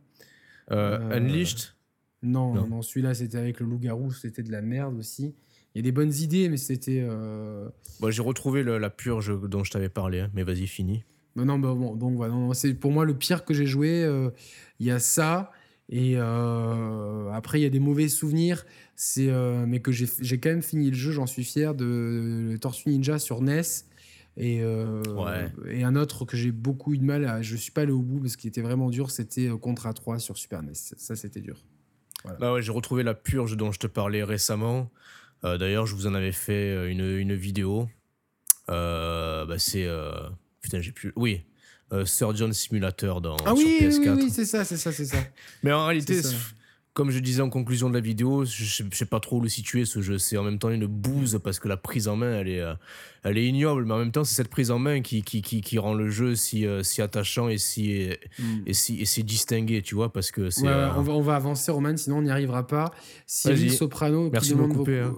Euh, 0.69 0.99
euh, 0.99 1.17
Unleashed? 1.17 1.73
Non, 2.21 2.53
non, 2.53 2.67
non 2.67 2.83
celui-là 2.83 3.15
c'était 3.15 3.39
avec 3.39 3.59
le 3.61 3.65
loup-garou, 3.65 4.11
c'était 4.11 4.43
de 4.43 4.51
la 4.51 4.61
merde 4.61 4.95
aussi. 4.99 5.33
Il 5.73 5.79
y 5.79 5.79
a 5.79 5.81
des 5.81 5.91
bonnes 5.91 6.13
idées, 6.13 6.49
mais 6.49 6.57
c'était. 6.57 7.03
Bon, 7.99 8.11
j'ai 8.11 8.21
retrouvé 8.21 8.61
la 8.61 8.89
purge 8.91 9.33
dont 9.49 9.63
je 9.63 9.71
t'avais 9.71 9.89
parlé, 9.89 10.19
hein, 10.19 10.29
mais 10.35 10.43
vas-y, 10.43 10.67
fini. 10.67 11.03
Bah 11.35 11.45
non, 11.45 11.57
bah 11.57 11.73
bon, 11.73 11.95
donc 11.95 12.15
voilà, 12.15 12.35
c'est 12.53 12.75
pour 12.75 12.91
moi 12.91 13.05
le 13.05 13.15
pire 13.15 13.43
que 13.43 13.55
j'ai 13.55 13.65
joué. 13.65 14.07
Il 14.79 14.85
y 14.85 14.91
a 14.91 14.99
ça. 14.99 15.51
Et 15.89 16.15
après, 16.17 17.59
il 17.59 17.63
y 17.63 17.65
a 17.65 17.69
des 17.69 17.79
mauvais 17.79 18.07
souvenirs. 18.07 18.65
C'est, 19.03 19.29
euh, 19.29 19.65
mais 19.65 19.79
que 19.79 19.91
j'ai 19.91 20.05
quand 20.39 20.49
même 20.49 20.61
fini 20.61 20.91
le 20.91 20.95
jeu, 20.95 21.11
j'en 21.11 21.25
suis 21.25 21.43
fier, 21.43 21.73
de 21.73 22.55
Tortue 22.61 22.89
Ninja 22.89 23.17
sur 23.17 23.41
NES. 23.41 23.63
Et, 24.37 24.61
euh, 24.61 25.01
et 25.67 25.83
un 25.83 25.95
autre 25.95 26.23
que 26.23 26.37
j'ai 26.37 26.51
beaucoup 26.51 26.93
eu 26.93 26.99
de 26.99 27.03
mal 27.03 27.25
à. 27.25 27.41
Je 27.41 27.55
suis 27.55 27.71
pas 27.71 27.81
allé 27.81 27.93
au 27.93 28.03
bout 28.03 28.19
parce 28.19 28.35
qu'il 28.35 28.47
était 28.47 28.61
vraiment 28.61 28.91
dur, 28.91 29.09
c'était 29.09 29.47
euh, 29.47 29.57
Contra 29.57 29.91
3 29.95 30.19
sur 30.19 30.37
Super 30.37 30.61
NES. 30.61 30.75
Ça, 30.75 31.15
c'était 31.15 31.41
dur. 31.41 31.65
Bah 32.39 32.53
ouais, 32.53 32.61
j'ai 32.61 32.71
retrouvé 32.71 33.01
la 33.01 33.15
purge 33.15 33.57
dont 33.57 33.71
je 33.71 33.79
te 33.79 33.87
parlais 33.87 34.23
récemment. 34.23 34.91
D'ailleurs, 35.41 35.87
je 35.87 35.95
vous 35.95 36.05
en 36.05 36.13
avais 36.13 36.31
fait 36.31 36.91
une, 36.91 37.17
une 37.17 37.33
vidéo. 37.33 37.89
bah 38.67 39.55
c'est. 39.57 39.89
putain, 40.61 40.79
j'ai 40.79 40.91
plus. 40.91 41.11
Oui, 41.15 41.43
Surgeon 42.05 42.51
Simulator 42.51 43.19
dans, 43.19 43.37
ah, 43.47 43.55
oui, 43.55 43.79
PS4. 43.81 43.97
Oui, 43.97 44.09
oui, 44.09 44.23
oui 44.25 44.29
c'est 44.29 44.45
ça, 44.45 44.63
c'est 44.63 44.77
ça, 44.77 44.91
c'est 44.91 45.05
ça. 45.05 45.17
Mais 45.63 45.71
en 45.71 45.87
réalité, 45.87 46.21
comme 46.93 47.09
je 47.09 47.19
disais 47.19 47.41
en 47.41 47.49
conclusion 47.49 47.87
de 47.89 47.93
la 47.93 48.01
vidéo, 48.01 48.43
je, 48.43 48.83
ne 48.83 48.91
sais 48.91 49.05
pas 49.05 49.21
trop 49.21 49.37
où 49.37 49.41
le 49.41 49.47
situer 49.47 49.85
ce 49.85 50.01
jeu. 50.01 50.17
C'est 50.17 50.35
en 50.35 50.43
même 50.43 50.59
temps 50.59 50.69
une 50.69 50.87
bouse 50.87 51.39
parce 51.41 51.57
que 51.57 51.69
la 51.69 51.77
prise 51.77 52.09
en 52.09 52.17
main, 52.17 52.39
elle 52.39 52.49
est, 52.49 52.59
euh, 52.59 52.73
elle 53.23 53.37
est 53.37 53.45
ignoble, 53.45 53.85
mais 53.85 53.93
en 53.93 53.99
même 53.99 54.11
temps, 54.11 54.25
c'est 54.25 54.35
cette 54.35 54.49
prise 54.49 54.71
en 54.71 54.79
main 54.79 55.01
qui, 55.01 55.23
qui, 55.23 55.41
qui, 55.41 55.61
qui 55.61 55.79
rend 55.79 55.93
le 55.93 56.09
jeu 56.09 56.35
si, 56.35 56.65
euh, 56.65 56.83
si 56.83 57.01
attachant 57.01 57.47
et 57.47 57.57
si, 57.57 58.09
mm. 58.39 58.43
et, 58.65 58.73
si, 58.73 58.99
et 58.99 59.05
si 59.05 59.23
distingué, 59.23 59.81
tu 59.81 59.95
vois, 59.95 60.11
parce 60.11 60.31
que 60.31 60.49
c'est. 60.49 60.67
Euh, 60.67 60.89
on, 60.97 61.01
va, 61.01 61.13
on 61.13 61.21
va 61.21 61.35
avancer, 61.35 61.71
Roman, 61.71 61.95
sinon 61.95 62.17
on 62.17 62.21
n'y 62.23 62.31
arrivera 62.31 62.67
pas. 62.67 62.91
Cyril 63.25 63.71
Soprano. 63.71 64.29
Merci 64.29 64.53
de 64.53 64.61
couper. 64.61 64.99
Hein. 64.99 65.15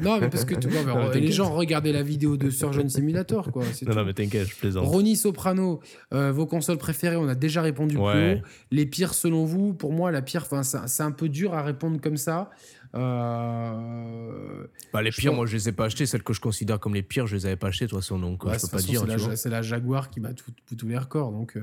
Non, 0.00 0.18
mais 0.18 0.28
parce 0.28 0.44
que 0.44 0.56
tu 0.56 0.68
vois, 0.70 1.14
les 1.14 1.30
gens 1.30 1.54
regardaient 1.54 1.92
la 1.92 2.02
vidéo 2.02 2.36
de 2.36 2.50
Surgeon 2.50 2.88
Simulator, 2.88 3.52
quoi. 3.52 3.62
Non, 3.86 3.94
non, 3.94 4.04
mais 4.04 4.14
t'inquiète, 4.14 4.48
je 4.48 4.56
plaisante. 4.56 4.86
Ronnie 4.86 5.16
Soprano, 5.16 5.80
vos 6.10 6.46
consoles 6.46 6.78
préférées, 6.78 7.16
on 7.16 7.28
a 7.28 7.36
déjà 7.36 7.62
répondu 7.62 7.94
plus 7.94 8.34
haut. 8.34 8.40
Les 8.72 8.86
pires 8.86 9.14
selon 9.14 9.44
vous, 9.44 9.72
pour 9.72 9.92
moi, 9.92 10.10
la 10.10 10.22
pire, 10.22 10.46
c'est 10.62 11.02
un 11.02 11.11
peu 11.12 11.28
dur 11.28 11.54
à 11.54 11.62
répondre 11.62 12.00
comme 12.00 12.16
ça. 12.16 12.50
Euh, 12.94 14.66
bah, 14.92 15.00
les 15.02 15.10
pires, 15.10 15.32
moi 15.32 15.46
je 15.46 15.54
les 15.56 15.68
ai 15.68 15.72
pas 15.72 15.86
achetés. 15.86 16.04
Celles 16.04 16.22
que 16.22 16.32
je 16.32 16.40
considère 16.40 16.78
comme 16.78 16.94
les 16.94 17.02
pires, 17.02 17.26
je 17.26 17.36
les 17.36 17.46
avais 17.46 17.56
pas 17.56 17.68
achetées 17.68 17.86
de 17.86 17.90
toute 17.90 18.00
façon. 18.00 18.18
Donc 18.18 18.42
je 18.44 18.60
peux 18.60 18.68
pas 18.68 18.82
dire. 18.82 19.04
C'est 19.36 19.48
la, 19.48 19.62
Jaguar 19.62 20.10
qui 20.10 20.20
bat 20.20 20.30
tous 20.34 20.86
les 20.86 20.98
records. 20.98 21.32
Donc, 21.32 21.56
euh. 21.56 21.62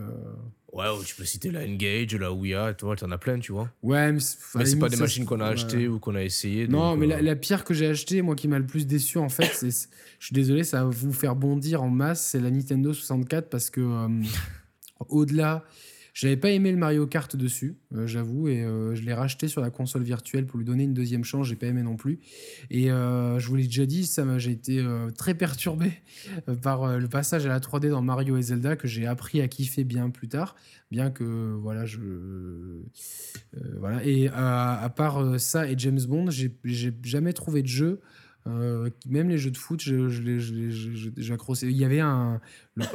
Ouais, 0.72 0.86
tu 1.04 1.16
peux 1.16 1.26
citer 1.26 1.50
la 1.50 1.62
Engage, 1.62 2.14
la 2.16 2.32
Ouya, 2.32 2.76
tu 2.76 2.86
en 2.86 3.12
as 3.12 3.18
plein, 3.18 3.40
tu 3.40 3.52
vois. 3.52 3.70
Ouais, 3.82 4.12
mais, 4.12 4.20
c'est 4.20 4.78
pas 4.78 4.90
des 4.90 4.98
machines 4.98 5.26
qu'on 5.26 5.40
a 5.40 5.48
achetées 5.48 5.88
ou 5.88 6.00
qu'on 6.00 6.16
a 6.16 6.24
essayé. 6.24 6.68
Non, 6.68 6.96
mais 6.96 7.12
euh. 7.12 7.22
la, 7.22 7.36
pire 7.36 7.64
que 7.64 7.74
j'ai 7.74 7.88
achetée, 7.88 8.22
moi 8.22 8.36
qui 8.36 8.48
m'a 8.48 8.60
le 8.60 8.68
plus 8.68 8.86
déçu 8.86 9.18
en 9.18 9.30
fait, 9.30 9.52
c'est, 9.54 9.72
je 10.20 10.26
suis 10.26 10.34
désolé, 10.34 10.64
ça 10.64 10.84
va 10.84 10.90
vous 10.90 11.14
faire 11.14 11.36
bondir 11.36 11.82
en 11.82 11.90
masse, 11.90 12.28
c'est 12.28 12.40
la 12.40 12.52
Nintendo 12.52 12.94
64 12.94 13.50
parce 13.50 13.70
que 13.70 14.08
au-delà 15.08 15.64
j'avais 16.20 16.36
pas 16.36 16.50
aimé 16.50 16.70
le 16.74 16.78
Mario 16.78 17.08
Kart 17.08 17.34
dessus, 17.38 17.78
euh, 17.96 18.06
j'avoue, 18.06 18.50
et 18.50 18.62
euh, 18.62 18.94
je 18.94 19.04
l'ai 19.04 19.14
racheté 19.14 19.48
sur 19.48 19.62
la 19.62 19.70
console 19.70 20.04
virtuelle 20.04 20.46
pour 20.46 20.60
lui 20.60 20.66
donner 20.66 20.84
une 20.84 20.94
deuxième 20.94 21.24
chance. 21.24 21.48
J'ai 21.48 21.56
pas 21.56 21.68
aimé 21.68 21.82
non 21.82 21.96
plus. 21.96 22.20
Et 22.70 22.92
euh, 22.92 23.40
je 23.40 23.48
vous 23.48 23.56
l'ai 23.56 23.64
déjà 23.64 23.86
dit, 23.86 24.12
j'ai 24.36 24.52
été 24.52 24.86
très 25.18 25.34
perturbé 25.34 25.94
par 26.62 26.98
le 27.00 27.08
passage 27.08 27.46
à 27.46 27.50
la 27.50 27.62
3D 27.62 27.90
dans 27.90 28.02
Mario 28.02 28.36
et 28.36 28.42
Zelda 28.42 28.76
que 28.76 28.86
j'ai 28.86 29.08
appris 29.08 29.40
à 29.40 29.48
kiffer 29.48 29.86
bien 29.86 30.10
plus 30.10 30.28
tard, 30.28 30.58
bien 30.92 31.10
que 31.10 31.54
voilà, 31.54 31.86
je 31.86 32.00
voilà. 33.78 34.04
Et 34.04 34.28
à 34.28 34.92
part 34.94 35.40
ça 35.40 35.70
et 35.72 35.76
James 35.78 36.02
Bond, 36.06 36.32
j'ai 36.32 36.94
jamais 37.02 37.32
trouvé 37.32 37.62
de 37.62 37.68
jeu 37.68 38.02
euh, 38.48 38.90
même 39.08 39.30
les 39.30 39.38
jeux 39.38 39.52
de 39.52 39.58
foot, 39.58 39.82
je, 39.82 40.08
je, 40.10 41.66
Il 41.66 41.78
y 41.78 41.86
avait 41.86 42.00
un, 42.00 42.40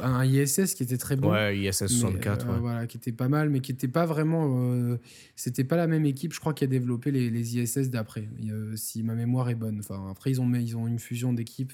un 0.02 0.24
ISS 0.24 0.74
qui 0.74 0.82
était 0.82 0.96
très 0.96 1.16
bon. 1.16 1.30
Ouais, 1.30 1.58
ISS 1.58 1.86
64. 1.86 2.48
Euh, 2.48 2.58
voilà, 2.58 2.86
qui 2.86 2.96
était 2.96 3.12
pas 3.12 3.28
mal, 3.28 3.50
mais 3.50 3.60
qui 3.60 3.72
n'était 3.72 3.88
pas 3.88 4.06
vraiment. 4.06 4.58
Euh, 4.58 4.98
c'était 5.36 5.64
pas 5.64 5.76
la 5.76 5.86
même 5.86 6.06
équipe, 6.06 6.32
je 6.32 6.40
crois, 6.40 6.54
qui 6.54 6.64
a 6.64 6.66
développé 6.66 7.10
les, 7.10 7.30
les 7.30 7.58
ISS 7.58 7.90
d'après, 7.90 8.28
si 8.74 9.02
ma 9.02 9.14
mémoire 9.14 9.50
est 9.50 9.54
bonne. 9.54 9.78
Enfin, 9.80 10.08
après, 10.10 10.30
ils 10.30 10.40
ont, 10.40 10.52
ils 10.54 10.76
ont 10.76 10.86
une 10.86 10.98
fusion 10.98 11.32
d'équipes. 11.32 11.72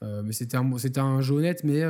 mais 0.00 0.32
c'était 0.32 0.56
un, 0.56 0.72
un 0.96 1.20
jeu 1.20 1.34
honnête, 1.34 1.64
mais 1.64 1.82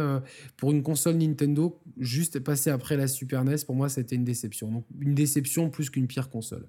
pour 0.56 0.72
une 0.72 0.82
console 0.82 1.16
Nintendo, 1.16 1.78
juste 1.98 2.40
passer 2.40 2.70
après 2.70 2.96
la 2.96 3.06
Super 3.06 3.44
NES, 3.44 3.56
pour 3.66 3.74
moi, 3.74 3.88
c'était 3.88 4.16
une 4.16 4.24
déception. 4.24 4.70
Donc, 4.70 4.86
une 5.00 5.14
déception 5.14 5.70
plus 5.70 5.90
qu'une 5.90 6.06
pire 6.06 6.30
console 6.30 6.66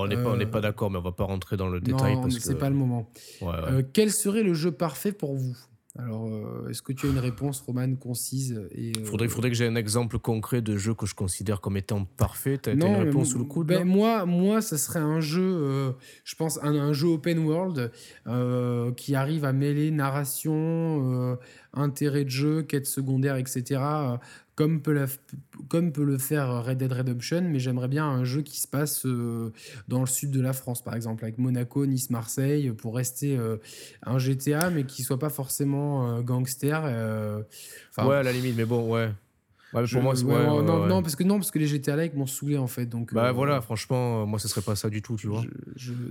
on 0.00 0.06
n'est 0.06 0.16
pas, 0.16 0.36
pas 0.46 0.58
euh, 0.58 0.60
d'accord, 0.60 0.90
mais 0.90 0.98
on 0.98 1.02
va 1.02 1.12
pas 1.12 1.24
rentrer 1.24 1.56
dans 1.56 1.68
le 1.68 1.80
détail. 1.80 2.16
Non, 2.16 2.30
c'est 2.30 2.58
pas 2.58 2.70
le 2.70 2.76
moment. 2.76 3.10
Euh, 3.42 3.82
quel 3.92 4.10
serait 4.10 4.42
le 4.42 4.54
jeu 4.54 4.72
parfait 4.72 5.12
pour 5.12 5.34
vous? 5.34 5.56
Alors, 5.96 6.26
euh, 6.26 6.68
est-ce 6.68 6.82
que 6.82 6.92
tu 6.92 7.06
as 7.06 7.10
une 7.10 7.20
réponse, 7.20 7.60
Romane, 7.60 7.96
concise 7.96 8.60
et 8.72 8.92
faudrait, 9.04 9.28
faudrait 9.28 9.50
que 9.50 9.56
j'ai 9.56 9.66
un 9.66 9.76
exemple 9.76 10.18
concret 10.18 10.60
de 10.60 10.76
jeu 10.76 10.92
que 10.92 11.06
je 11.06 11.14
considère 11.14 11.60
comme 11.60 11.76
étant 11.76 12.04
parfait. 12.04 12.58
Tu 12.58 12.70
as, 12.70 12.72
une 12.72 12.82
réponse 12.82 13.28
sous 13.28 13.38
le 13.38 13.44
coude 13.44 13.68
ben, 13.68 13.84
moi, 13.84 14.26
moi, 14.26 14.60
ça 14.60 14.76
serait 14.76 14.98
un 14.98 15.20
jeu, 15.20 15.94
je 16.24 16.34
pense, 16.34 16.58
un, 16.64 16.92
jeu 16.92 17.06
open 17.06 17.38
world 17.38 17.92
qui 18.96 19.14
arrive 19.14 19.44
à 19.44 19.52
mêler 19.52 19.92
narration, 19.92 21.38
intérêt 21.72 22.24
de 22.24 22.30
jeu, 22.30 22.62
quête 22.62 22.86
secondaire, 22.86 23.36
etc 23.36 23.78
comme 24.54 24.82
peut, 24.82 25.06
comme 25.68 25.92
peut 25.92 26.04
le 26.04 26.18
faire 26.18 26.64
Red 26.64 26.78
Dead 26.78 26.92
Redemption, 26.92 27.42
mais 27.42 27.58
j'aimerais 27.58 27.88
bien 27.88 28.06
un 28.06 28.24
jeu 28.24 28.42
qui 28.42 28.60
se 28.60 28.68
passe 28.68 29.04
euh, 29.04 29.52
dans 29.88 30.00
le 30.00 30.06
sud 30.06 30.30
de 30.30 30.40
la 30.40 30.52
France, 30.52 30.82
par 30.82 30.94
exemple, 30.94 31.24
avec 31.24 31.38
Monaco, 31.38 31.86
Nice, 31.86 32.10
Marseille, 32.10 32.70
pour 32.70 32.94
rester 32.94 33.36
euh, 33.36 33.56
un 34.04 34.18
GTA, 34.18 34.70
mais 34.70 34.84
qui 34.84 35.02
soit 35.02 35.18
pas 35.18 35.30
forcément 35.30 36.08
euh, 36.08 36.22
gangster. 36.22 36.84
ouais, 37.98 38.16
à 38.16 38.22
la 38.22 38.32
limite, 38.32 38.56
mais 38.56 38.64
bon, 38.64 38.90
ouais. 38.92 39.10
Pour 39.74 40.02
moi, 40.02 40.14
non, 40.14 40.86
non, 40.86 41.02
parce 41.02 41.16
que 41.16 41.24
non, 41.24 41.36
parce 41.36 41.50
que 41.50 41.58
les 41.58 41.66
GTA 41.66 41.96
like 41.96 42.14
m'ont 42.14 42.26
saoulé 42.26 42.56
en 42.56 42.66
fait. 42.66 42.86
Donc, 42.86 43.12
bah 43.12 43.32
voilà, 43.32 43.60
franchement, 43.60 44.26
moi, 44.26 44.38
ce 44.38 44.48
serait 44.48 44.62
pas 44.62 44.76
ça 44.76 44.88
du 44.88 45.02
tout, 45.02 45.16
tu 45.16 45.26
vois. 45.26 45.42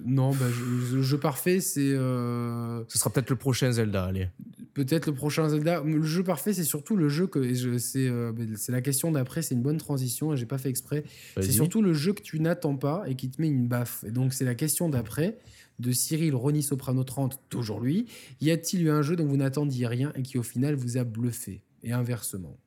non, 0.05 0.32
bah, 0.32 0.45
le 0.91 1.01
jeu 1.01 1.18
parfait, 1.18 1.59
c'est. 1.59 1.91
Ce 1.91 2.97
sera 2.97 3.09
peut-être 3.09 3.30
le 3.30 3.36
prochain 3.36 3.72
Zelda, 3.72 4.05
allez 4.05 4.30
peut-être 4.74 5.07
le 5.07 5.14
prochain 5.14 5.47
Zelda. 5.49 5.82
Le 5.84 6.01
jeu 6.03 6.24
parfait, 6.24 6.53
c'est 6.53 6.64
surtout 6.64 6.95
le 6.95 7.09
jeu 7.09 7.28
que 7.28 7.39
euh, 7.39 8.55
c'est 8.55 8.72
la 8.72 8.82
question 8.82 9.11
d'après. 9.11 9.41
C'est 9.41 9.55
une 9.55 9.61
bonne 9.61 9.78
transition 9.78 10.34
et 10.34 10.38
j'ai 10.38 10.45
pas 10.45 10.57
fait 10.57 10.70
exprès. 10.70 11.03
C'est 11.36 11.51
surtout 11.51 11.82
le 11.82 11.93
jeu 11.93 12.14
que 12.14 12.22
tu 12.22 12.39
n'attends 12.39 12.76
pas 12.76 13.03
et 13.07 13.16
qui 13.16 13.30
te 13.30 13.41
met 13.41 13.47
une 13.47 13.68
baffe. 13.68 14.03
Et 14.05 14.11
donc 14.11 14.34
c'est 14.34 14.45
la 14.45 14.55
question 14.55 14.89
d'après 14.89 15.38
de 15.80 15.91
Cyril 15.91 16.36
Ronnie 16.36 16.64
Soprano 16.64 17.03
30, 17.03 17.39
toujours 17.49 17.80
lui. 17.80 18.05
Y 18.41 18.51
a-t-il 18.51 18.84
eu 18.84 18.89
un 18.89 19.01
jeu 19.01 19.16
dont 19.16 19.26
vous 19.26 19.38
n'attendiez 19.38 19.88
rien 19.88 20.11
et 20.16 20.22
qui 20.22 20.38
au 20.38 20.43
final 20.43 20.76
vous 20.76 20.97
a 20.97 21.03
bluffé? 21.03 21.64
Et 21.86 21.91
inversement. 21.91 22.57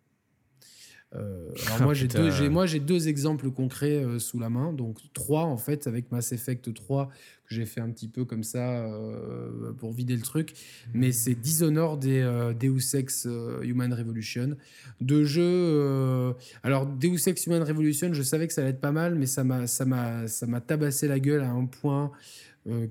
Euh, 1.17 1.51
alors 1.67 1.83
moi, 1.83 1.95
j'ai 1.95 2.09
deux, 2.09 2.31
j'ai, 2.31 2.49
moi, 2.49 2.67
j'ai 2.67 2.81
deux 2.81 3.09
exemples 3.09 3.51
concrets 3.51 4.05
euh, 4.05 4.19
sous 4.19 4.39
la 4.39 4.51
main. 4.51 4.73
Donc, 4.73 4.99
trois, 5.13 5.45
en 5.45 5.57
fait, 5.57 5.87
avec 5.87 6.11
Mass 6.13 6.33
Effect 6.33 6.73
3, 6.73 7.07
que 7.07 7.55
j'ai 7.55 7.67
fait 7.67 7.81
un 7.81 7.91
petit 7.91 8.09
peu 8.09 8.25
comme 8.25 8.43
ça 8.43 8.85
euh, 8.87 9.73
pour 9.73 9.93
vider 9.93 10.17
le 10.17 10.23
truc. 10.23 10.55
Mais 10.95 11.13
c'est 11.13 11.35
Dishonored 11.35 12.05
et 12.05 12.23
Deus 12.59 12.97
Ex 12.97 13.29
Human 13.63 13.93
Revolution. 13.93 14.57
Deux 15.01 15.25
jeux. 15.25 16.35
alors, 16.63 16.87
Deus 16.87 17.29
Ex 17.29 17.47
Human 17.47 17.63
Revolution, 17.63 18.13
je 18.13 18.23
savais 18.23 18.47
que 18.47 18.53
ça 18.53 18.63
allait 18.63 18.71
être 18.71 18.81
pas 18.81 18.93
mal, 18.93 19.15
mais 19.15 19.27
ça 19.27 19.45
m'a, 19.45 19.67
ça 19.67 19.85
m'a, 19.85 20.27
ça 20.27 20.47
m'a 20.47 20.61
tabassé 20.61 21.09
la 21.09 21.21
gueule 21.21 21.43
à 21.43 21.51
un 21.51 21.67
point 21.67 22.11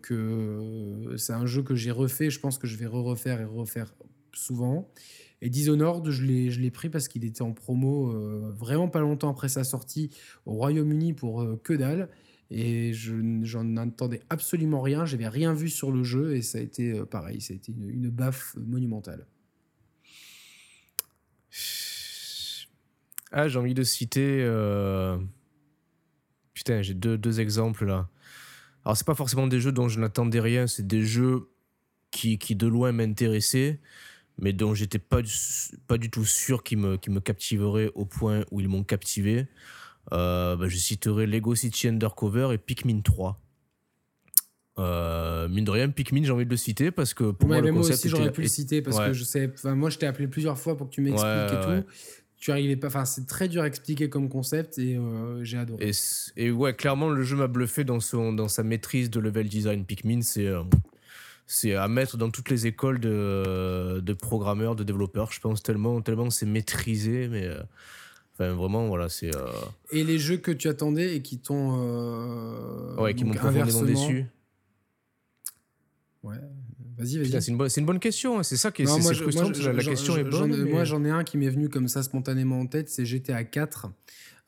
que 0.02 1.16
c'est 1.18 1.34
un 1.34 1.46
jeu 1.46 1.62
que 1.62 1.76
j'ai 1.76 1.92
refait. 1.92 2.30
Je 2.30 2.40
pense 2.40 2.58
que 2.58 2.66
je 2.66 2.78
vais 2.78 2.86
re-refaire 2.86 3.42
et 3.42 3.46
refaire 3.46 3.94
souvent. 4.32 4.90
Et 5.46 5.50
Dishonored, 5.52 6.10
je 6.10 6.24
l'ai 6.24 6.72
pris 6.72 6.90
parce 6.90 7.08
qu'il 7.08 7.24
était 7.24 7.44
en 7.44 7.54
promo 7.54 8.10
euh, 8.10 8.52
vraiment 8.58 8.88
pas 8.88 9.00
longtemps 9.00 9.30
après 9.30 9.48
sa 9.48 9.64
sortie 9.64 10.10
au 10.48 10.54
Royaume-Uni 10.54 11.14
pour 11.14 11.44
euh, 11.44 11.62
que 11.64 11.74
dalle. 11.74 12.10
Et 12.50 12.94
j'en 12.94 13.78
attendais 13.78 14.24
absolument 14.32 14.82
rien. 14.82 15.06
J'avais 15.06 15.28
rien 15.28 15.54
vu 15.54 15.70
sur 15.70 15.92
le 15.92 16.04
jeu 16.04 16.36
et 16.36 16.42
ça 16.42 16.58
a 16.58 16.62
été 16.62 16.94
euh, 16.94 17.06
pareil. 17.06 17.42
Ça 17.42 17.54
a 17.54 17.58
été 17.58 17.72
une, 17.72 18.10
baffe 18.10 18.56
monumentale. 18.56 19.28
Ah, 23.32 23.48
j'ai 23.48 23.60
envie 23.60 23.76
de 23.76 23.84
citer. 23.84 24.42
Putain, 26.56 26.82
j'ai 26.82 26.96
deux, 26.96 27.20
deux 27.20 27.40
exemples 27.40 27.86
là. 27.86 28.10
Alors, 28.84 28.98
c'est 28.98 29.06
pas 29.06 29.14
forcément 29.14 29.46
des 29.46 29.60
jeux 29.60 29.72
dont 29.72 29.90
je 29.90 30.00
n'attendais 30.00 30.40
rien, 30.40 30.66
c'est 30.66 30.88
des 30.88 31.04
jeux 31.04 31.52
qui, 32.10 32.40
qui 32.40 32.56
de 32.56 32.66
loin 32.66 32.92
m'intéressaient 32.92 33.80
mais 34.38 34.54
dont 34.54 34.74
j'étais 34.74 35.00
pas, 35.00 35.22
pas 35.88 35.98
du 35.98 36.10
tout 36.10 36.26
sûr 36.26 36.64
qu'ils 36.64 36.78
me, 36.78 36.98
me 37.08 37.20
captiveraient 37.20 37.92
au 37.96 38.06
point 38.06 38.44
où 38.52 38.60
ils 38.60 38.68
m'ont 38.68 38.84
captivé. 38.84 39.48
Euh, 40.14 40.56
bah, 40.56 40.68
je 40.68 40.78
citerai 40.78 41.26
Lego 41.26 41.56
City 41.56 41.88
Undercover 41.88 42.50
et 42.54 42.58
Pikmin 42.58 43.02
3. 43.02 43.40
Euh, 44.78 45.48
mine 45.48 45.64
de 45.64 45.72
rien, 45.72 45.90
Pikmin, 45.90 46.24
j'ai 46.24 46.32
envie 46.32 46.46
de 46.46 46.50
le 46.50 46.58
citer 46.58 46.92
parce 46.92 47.14
que 47.14 47.32
pour 47.32 47.48
moi, 47.48 47.62
le 47.62 47.72
moi 47.72 47.82
aussi, 47.82 48.10
j'aurais 48.10 48.32
pu 48.32 48.42
le 48.42 48.48
citer 48.48 48.82
parce 48.82 49.00
que 49.00 49.14
je 49.14 49.24
sais. 49.24 49.52
Moi, 49.64 49.90
je 49.90 49.98
t'ai 49.98 50.06
appelé 50.06 50.28
plusieurs 50.28 50.58
fois 50.58 50.76
pour 50.76 50.90
que 50.90 50.94
tu 50.94 51.02
m'expliques 51.02 51.54
et 51.54 51.62
tout. 51.62 51.88
Tu 52.38 52.52
arrivais 52.52 52.76
pas. 52.76 52.88
Enfin, 52.88 53.06
c'est 53.06 53.26
très 53.26 53.48
dur 53.48 53.64
à 53.64 53.68
expliquer 53.68 54.10
comme 54.10 54.28
concept 54.30 54.78
et 54.78 54.98
euh, 54.98 55.44
j'ai 55.44 55.58
adoré. 55.58 55.92
Et, 56.36 56.52
ouais, 56.52 56.76
clairement, 56.76 57.10
le 57.10 57.24
jeu 57.24 57.38
m'a 57.38 57.48
bluffé 57.48 57.86
dans, 57.86 58.02
son, 58.02 58.34
dans 58.34 58.50
sa 58.50 58.62
maîtrise 58.62 59.10
de 59.10 59.20
level 59.20 59.48
design. 59.48 59.86
Pikmin, 59.86 60.22
c'est 60.22 60.52
c'est 61.48 61.76
à 61.76 61.88
mettre 61.88 62.18
dans 62.18 62.30
toutes 62.30 62.50
les 62.50 62.68
écoles 62.68 63.00
de, 63.00 64.00
de, 64.02 64.14
programmeurs, 64.14 64.76
de 64.76 64.84
développeurs. 64.84 65.32
Je 65.32 65.40
pense 65.40 65.62
tellement, 65.62 66.02
tellement 66.02 66.30
c'est 66.30 66.46
maîtrisé, 66.46 67.28
mais 67.28 67.46
euh, 67.46 67.62
enfin, 68.34 68.54
vraiment, 68.54 68.88
voilà, 68.88 69.10
c'est. 69.10 69.36
Euh, 69.36 69.48
et 69.92 70.04
les 70.04 70.18
jeux 70.18 70.38
que 70.38 70.52
tu 70.52 70.68
attendais 70.68 71.16
et 71.16 71.22
qui 71.22 71.38
t'ont. 71.38 71.78
Euh, 71.80 72.96
ouais, 72.98 73.14
qui 73.14 73.26
m'ont 73.26 73.34
profondément 73.34 73.84
déçu. 73.84 74.26
Ouais. 76.24 76.38
Vas-y, 76.98 77.18
vas-y. 77.18 77.42
C'est 77.42 77.52
une, 77.52 77.58
bonne, 77.58 77.70
une 77.76 77.86
bonne 77.86 78.00
question. 78.00 78.40
Hein. 78.40 78.44
C'est 78.44 78.58
ça 78.58 78.72
qui 78.72 78.84
est, 78.84 78.86
frustrant. 78.86 79.50
la 79.50 79.84
question 79.84 80.18
est 80.18 80.24
bonne. 80.24 80.70
Moi, 80.70 80.86
j'en 80.86 81.04
ai 81.04 81.10
un 81.10 81.24
qui 81.24 81.38
m'est 81.38 81.50
venu 81.50 81.70
comme 81.70 81.88
ça 81.88 82.02
spontanément 82.04 82.60
en 82.60 82.68
tête. 82.68 82.90
C'est 82.90 83.06
GTA 83.06 83.44
4. 83.44 83.90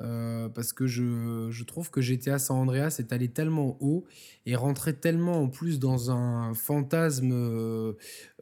Euh, 0.03 0.47
parce 0.47 0.73
que 0.73 0.85
je, 0.85 1.47
je, 1.49 1.63
trouve 1.63 1.89
que 1.89 2.01
GTA 2.01 2.37
San 2.37 2.57
Andreas 2.57 2.97
est 2.99 3.11
allé 3.13 3.29
tellement 3.29 3.77
haut 3.79 4.05
et 4.45 4.55
rentrait 4.55 4.93
tellement 4.93 5.41
en 5.41 5.47
plus 5.47 5.79
dans 5.79 6.11
un 6.11 6.53
fantasme 6.53 7.31
euh, 7.31 7.93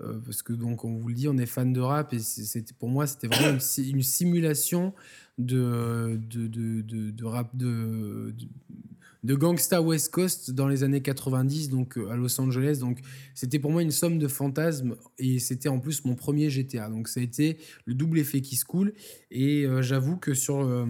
euh, 0.01 0.19
parce 0.25 0.43
que 0.43 0.51
donc 0.51 0.83
on 0.83 0.97
vous 0.97 1.07
le 1.07 1.13
dit 1.13 1.29
on 1.29 1.37
est 1.37 1.45
fan 1.45 1.71
de 1.71 1.79
rap 1.79 2.11
et 2.11 2.19
c'était 2.19 2.73
pour 2.73 2.89
moi 2.89 3.07
c'était 3.07 3.27
vraiment 3.27 3.57
une, 3.77 4.03
simulation 4.03 4.93
de 5.37 6.19
de, 6.29 6.47
de, 6.47 6.81
de, 6.81 7.23
rap 7.23 7.55
de, 7.55 8.35
de 9.23 9.35
gangsta 9.35 9.81
West 9.81 10.11
Coast 10.11 10.51
dans 10.51 10.67
les 10.67 10.83
années 10.83 11.01
90 11.01 11.69
donc 11.69 11.97
à 12.11 12.17
Los 12.17 12.37
Angeles. 12.41 12.79
Donc 12.81 12.99
c'était 13.33 13.59
pour 13.59 13.71
moi 13.71 13.81
une 13.81 13.91
somme 13.91 14.19
de 14.19 14.27
fantasmes 14.27 14.97
et 15.19 15.39
c'était 15.39 15.69
en 15.69 15.79
plus 15.79 16.03
mon 16.03 16.15
premier 16.15 16.49
GTA 16.49 16.89
donc 16.89 17.07
ça 17.07 17.21
a 17.21 17.23
été 17.23 17.59
le 17.85 17.93
double 17.93 18.19
effet 18.19 18.41
qui 18.41 18.57
se 18.57 18.65
coule. 18.65 18.91
Et 19.31 19.65
j'avoue 19.79 20.17
que 20.17 20.33
sur 20.33 20.85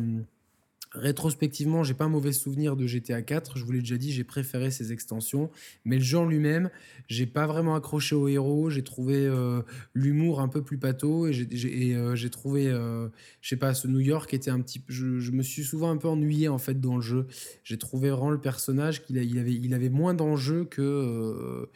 Rétrospectivement, 0.95 1.83
j'ai 1.83 1.93
pas 1.93 2.05
un 2.05 2.09
mauvais 2.09 2.31
souvenir 2.31 2.75
de 2.75 2.87
GTA 2.87 3.21
4. 3.21 3.57
Je 3.57 3.65
vous 3.65 3.71
l'ai 3.71 3.79
déjà 3.79 3.97
dit, 3.97 4.11
j'ai 4.11 4.23
préféré 4.23 4.71
ses 4.71 4.91
extensions. 4.91 5.49
Mais 5.83 5.97
le 5.97 6.03
genre 6.03 6.25
lui-même, 6.25 6.69
j'ai 7.07 7.25
pas 7.25 7.47
vraiment 7.47 7.75
accroché 7.75 8.15
au 8.15 8.27
héros. 8.27 8.69
J'ai 8.69 8.83
trouvé 8.83 9.15
euh, 9.15 9.61
l'humour 9.93 10.39
un 10.39 10.47
peu 10.47 10.61
plus 10.61 10.77
pâteau 10.77 11.27
et 11.27 11.33
j'ai 11.33 11.95
euh, 11.95 12.29
trouvé, 12.29 12.67
euh, 12.67 13.09
je 13.41 13.49
sais 13.49 13.57
pas, 13.57 13.73
ce 13.73 13.87
New 13.87 13.99
York 13.99 14.33
était 14.33 14.51
un 14.51 14.61
petit. 14.61 14.81
Je, 14.87 15.19
je 15.19 15.31
me 15.31 15.43
suis 15.43 15.63
souvent 15.63 15.89
un 15.89 15.97
peu 15.97 16.07
ennuyé 16.07 16.47
en 16.47 16.57
fait 16.57 16.79
dans 16.79 16.95
le 16.95 17.01
jeu. 17.01 17.27
J'ai 17.63 17.77
trouvé 17.77 18.09
vraiment 18.09 18.31
le 18.31 18.39
personnage 18.39 19.03
qu'il 19.03 19.17
il 19.17 19.39
avait, 19.39 19.53
il 19.53 19.73
avait 19.73 19.89
moins 19.89 20.13
d'enjeux 20.13 20.65
que 20.65 21.67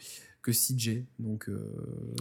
que 0.42 0.52
CJ. 0.52 1.02
Donc, 1.18 1.50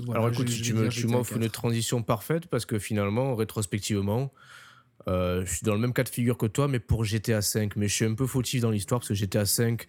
voilà, 0.05 0.19
Alors 0.19 0.33
écoute, 0.33 0.47
tu 0.47 1.07
m'offres 1.07 1.37
une 1.37 1.49
transition 1.49 2.03
parfaite 2.03 2.47
parce 2.47 2.65
que 2.65 2.77
finalement, 2.77 3.35
rétrospectivement, 3.35 4.33
euh, 5.07 5.45
je 5.45 5.55
suis 5.55 5.63
dans 5.63 5.73
le 5.73 5.79
même 5.79 5.93
cas 5.93 6.03
de 6.03 6.09
figure 6.09 6.37
que 6.37 6.45
toi, 6.45 6.67
mais 6.67 6.79
pour 6.79 7.05
GTA 7.05 7.41
5. 7.41 7.75
Mais 7.75 7.87
je 7.87 7.93
suis 7.93 8.05
un 8.05 8.13
peu 8.15 8.27
fautif 8.27 8.61
dans 8.61 8.71
l'histoire 8.71 8.99
parce 8.99 9.09
que 9.09 9.13
GTA 9.13 9.45
5, 9.45 9.87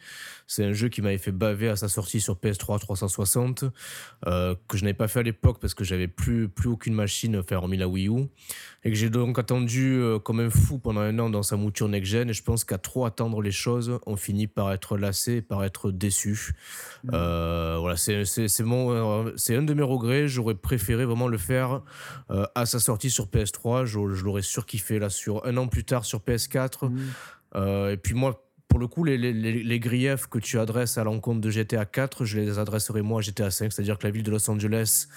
c'est 0.50 0.64
un 0.64 0.72
jeu 0.72 0.88
qui 0.88 1.00
m'avait 1.00 1.16
fait 1.16 1.30
baver 1.30 1.68
à 1.68 1.76
sa 1.76 1.88
sortie 1.88 2.20
sur 2.20 2.34
PS3 2.34 2.80
360, 2.80 3.66
euh, 4.26 4.56
que 4.66 4.76
je 4.76 4.82
n'avais 4.82 4.94
pas 4.94 5.06
fait 5.06 5.20
à 5.20 5.22
l'époque 5.22 5.58
parce 5.60 5.74
que 5.74 5.84
j'avais 5.84 6.08
plus, 6.08 6.48
plus 6.48 6.68
aucune 6.68 6.92
machine, 6.92 7.36
enfin, 7.36 7.54
hormis 7.54 7.76
la 7.76 7.86
Wii 7.86 8.08
U, 8.08 8.26
et 8.82 8.90
que 8.90 8.96
j'ai 8.96 9.10
donc 9.10 9.38
attendu 9.38 9.92
euh, 10.00 10.18
comme 10.18 10.40
un 10.40 10.50
fou 10.50 10.80
pendant 10.80 11.02
un 11.02 11.16
an 11.20 11.30
dans 11.30 11.44
sa 11.44 11.54
mouture 11.54 11.86
next-gen. 11.86 12.30
Et 12.30 12.32
je 12.32 12.42
pense 12.42 12.64
qu'à 12.64 12.78
trop 12.78 13.04
attendre 13.04 13.40
les 13.42 13.52
choses, 13.52 14.00
on 14.06 14.16
finit 14.16 14.48
par 14.48 14.72
être 14.72 14.98
lassé, 14.98 15.40
par 15.40 15.62
être 15.62 15.92
déçu. 15.92 16.56
Mmh. 17.04 17.10
voilà, 17.10 17.94
c'est 17.96 19.54
un 19.54 19.62
de 19.62 19.74
mes 19.74 19.82
regrets. 19.84 20.26
J'aurais 20.26 20.56
préféré 20.56 21.04
vraiment 21.04 21.28
le 21.28 21.38
faire 21.38 21.82
à 22.56 22.66
sa 22.66 22.80
sortie 22.80 23.10
sur 23.10 23.26
PS3. 23.26 23.84
Je, 23.84 24.00
je 24.14 24.24
l'aurais 24.24 24.42
surkiffé 24.42 24.98
là 24.98 25.10
sur 25.10 25.46
un 25.46 25.56
an 25.58 25.68
plus 25.68 25.84
tard 25.84 26.04
sur 26.04 26.18
PS4. 26.18 26.88
Mmh. 26.88 26.98
Euh, 27.56 27.92
et 27.92 27.96
puis 27.96 28.14
moi, 28.14 28.42
pour 28.70 28.78
le 28.78 28.86
coup, 28.86 29.02
les, 29.04 29.18
les, 29.18 29.32
les, 29.32 29.80
griefs 29.80 30.28
que 30.28 30.38
tu 30.38 30.58
adresses 30.58 30.96
à 30.96 31.02
l'encontre 31.02 31.40
de 31.40 31.50
GTA 31.50 31.84
4, 31.84 32.24
je 32.24 32.38
les 32.38 32.58
adresserai 32.58 33.02
moi 33.02 33.18
à 33.18 33.22
GTA 33.22 33.50
5. 33.50 33.72
C'est-à-dire 33.72 33.98
que 33.98 34.06
la 34.06 34.12
ville 34.12 34.22
de 34.22 34.30
Los 34.30 34.48
Angeles 34.48 35.08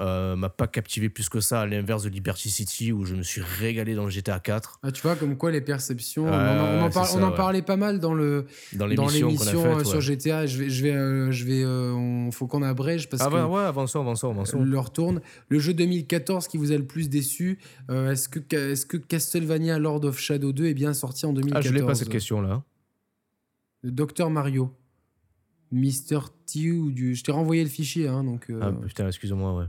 euh, 0.00 0.34
m'a 0.34 0.48
pas 0.48 0.66
captivé 0.66 1.08
plus 1.08 1.28
que 1.28 1.38
ça, 1.38 1.60
à 1.60 1.66
l'inverse 1.66 2.02
de 2.02 2.08
Liberty 2.08 2.50
City 2.50 2.90
où 2.92 3.04
je 3.04 3.14
me 3.14 3.22
suis 3.22 3.40
régalé 3.40 3.94
dans 3.94 4.04
le 4.04 4.10
GTA 4.10 4.40
4. 4.40 4.80
Ah, 4.82 4.90
tu 4.90 5.00
vois, 5.02 5.14
comme 5.14 5.36
quoi 5.36 5.52
les 5.52 5.60
perceptions. 5.60 6.26
on, 6.26 6.28
en, 6.28 6.90
on 6.90 7.22
en 7.22 7.30
parlait 7.30 7.62
pas 7.62 7.76
mal 7.76 8.00
dans 8.00 8.14
le 8.14 8.46
dans 8.72 8.86
l'émission 8.86 9.78
euh, 9.78 9.84
sur 9.84 10.00
GTA. 10.00 10.46
Je 10.46 10.58
vais, 10.58 10.68
je 10.68 10.82
vais, 10.82 10.92
euh, 10.92 11.30
je 11.30 11.44
vais, 11.44 12.32
faut 12.32 12.48
qu'on 12.48 12.62
abrège 12.64 13.08
parce 13.08 13.22
ah, 13.22 13.30
que. 13.30 13.44
Ouais, 13.46 13.62
avançons, 13.62 14.00
avançons, 14.00 14.30
avançons. 14.30 14.60
Le 14.60 14.78
retourne. 14.78 15.20
Le 15.48 15.60
jeu 15.60 15.72
2014 15.72 16.48
qui 16.48 16.58
vous 16.58 16.72
a 16.72 16.76
le 16.76 16.86
plus 16.86 17.08
déçu. 17.08 17.60
est-ce 17.88 18.28
que, 18.28 18.40
est-ce 18.54 18.86
que 18.86 18.96
Castlevania 18.96 19.78
Lord 19.78 20.04
of 20.04 20.18
Shadow 20.18 20.52
2 20.52 20.66
est 20.66 20.74
bien 20.74 20.94
sorti 20.94 21.26
en 21.26 21.32
2014 21.32 21.64
Ah, 21.64 21.68
je 21.68 21.74
l'ai 21.74 21.86
pas 21.86 21.94
cette 21.94 22.08
question 22.08 22.40
là. 22.40 22.64
Docteur 23.84 24.30
Mario. 24.30 24.74
Mister 25.70 26.18
T 26.46 26.72
ou 26.72 26.90
du. 26.90 27.14
Je 27.14 27.22
t'ai 27.22 27.32
renvoyé 27.32 27.62
le 27.62 27.68
fichier, 27.68 28.08
hein, 28.08 28.24
donc. 28.24 28.50
Ah 28.60 28.72
putain, 28.72 29.06
excuse-moi, 29.06 29.54
ouais. 29.54 29.66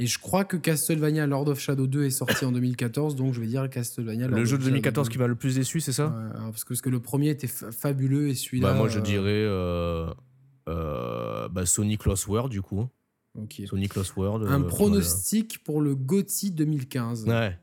Et 0.00 0.06
je 0.06 0.18
crois 0.18 0.46
que 0.46 0.56
Castlevania 0.56 1.26
Lord 1.26 1.48
of 1.48 1.60
Shadow 1.60 1.86
2 1.86 2.04
est 2.04 2.10
sorti 2.10 2.46
en 2.46 2.52
2014, 2.52 3.16
donc 3.16 3.34
je 3.34 3.40
vais 3.40 3.46
dire 3.46 3.68
Castlevania 3.68 4.28
Lord 4.28 4.38
Le 4.38 4.46
jeu 4.46 4.56
de 4.56 4.64
2014 4.64 5.10
qui 5.10 5.18
m'a 5.18 5.26
le 5.26 5.34
plus 5.34 5.56
déçu, 5.56 5.80
c'est 5.80 5.92
ça 5.92 6.08
parce, 6.50 6.64
que, 6.64 6.70
parce, 6.70 6.80
que, 6.80 6.88
le 6.88 7.00
premier 7.00 7.28
était 7.28 7.46
fabuleux 7.46 8.28
et 8.28 8.34
celui-là. 8.34 8.72
Bah, 8.72 8.78
moi, 8.78 8.88
je 8.88 8.98
euh, 8.98 9.02
dirais 9.02 9.44
euh, 9.44 10.10
euh, 10.70 11.48
bah, 11.50 11.66
Sonic 11.66 12.06
Lost 12.06 12.28
World, 12.28 12.50
du 12.50 12.62
coup. 12.62 12.88
Ok. 13.34 13.60
Sonic 13.66 13.94
Lost 13.94 14.16
World. 14.16 14.48
Un 14.48 14.62
pronostic 14.62 15.62
pour 15.64 15.82
le 15.82 15.94
GOTY 15.94 16.52
2015. 16.52 17.26
Ouais. 17.26 17.58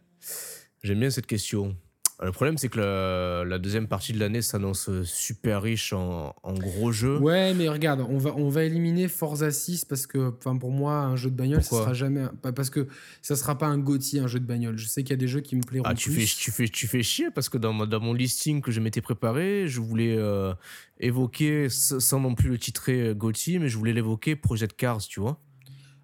J'aime 0.84 1.00
bien 1.00 1.10
cette 1.10 1.26
question. 1.26 1.76
Le 2.20 2.32
problème, 2.32 2.58
c'est 2.58 2.70
que 2.70 2.80
la, 2.80 3.60
deuxième 3.60 3.88
partie 3.88 4.12
de 4.12 4.20
l'année 4.20 4.42
s'annonce 4.42 4.90
super 5.04 5.62
riche 5.62 5.94
en, 5.94 6.34
gros 6.44 6.92
jeux. 6.92 7.20
Ouais, 7.20 7.54
mais 7.54 7.70
regarde, 7.70 8.04
on 8.10 8.18
va, 8.18 8.34
on 8.36 8.50
va 8.50 8.64
éliminer 8.64 9.08
Forza 9.08 9.52
6 9.52 9.86
parce 9.86 10.08
que, 10.08 10.30
pour 10.30 10.72
moi, 10.72 10.96
un 11.02 11.16
jeu 11.16 11.30
de 11.30 11.36
bagnole, 11.36 11.64
ça 11.64 11.78
sera 11.78 11.94
jamais. 11.94 12.26
Parce 12.56 12.72
que 12.72 12.88
ça 13.22 13.36
sera 13.36 13.58
pas 13.58 13.68
un 13.68 13.78
GOTY, 13.78 14.20
un 14.20 14.28
jeu 14.28 14.40
de 14.40 14.46
bagnole. 14.46 14.78
Je 14.78 14.88
sais 14.88 15.04
qu'il 15.04 15.12
y 15.12 15.14
a 15.14 15.18
des 15.18 15.28
jeux 15.28 15.42
qui 15.42 15.56
me 15.56 15.62
plairont 15.62 15.86
ah, 15.86 15.94
tu 15.94 16.10
Fais, 16.10 16.26
tu, 16.26 16.52
fais, 16.52 16.68
tu 16.68 16.88
fais 16.88 17.04
chier 17.04 17.30
parce 17.30 17.50
que 17.50 17.58
dans, 17.58 17.86
dans 17.86 18.00
mon 18.00 18.14
listing 18.14 18.62
que 18.62 18.72
je 18.72 18.80
m'étais 18.80 19.02
préparé, 19.02 19.68
je 19.68 19.80
voulais 19.80 20.16
euh, 20.18 20.54
évoquer, 21.00 21.68
sans 21.70 22.20
non 22.20 22.34
plus 22.34 22.50
le 22.50 22.58
titrer 22.58 23.14
GOTY, 23.16 23.60
mais 23.60 23.70
je 23.70 23.78
voulais 23.78 23.94
l'évoquer 23.94 24.36
Project 24.36 24.76
Cars, 24.76 25.06
tu 25.06 25.20
vois. 25.20 25.40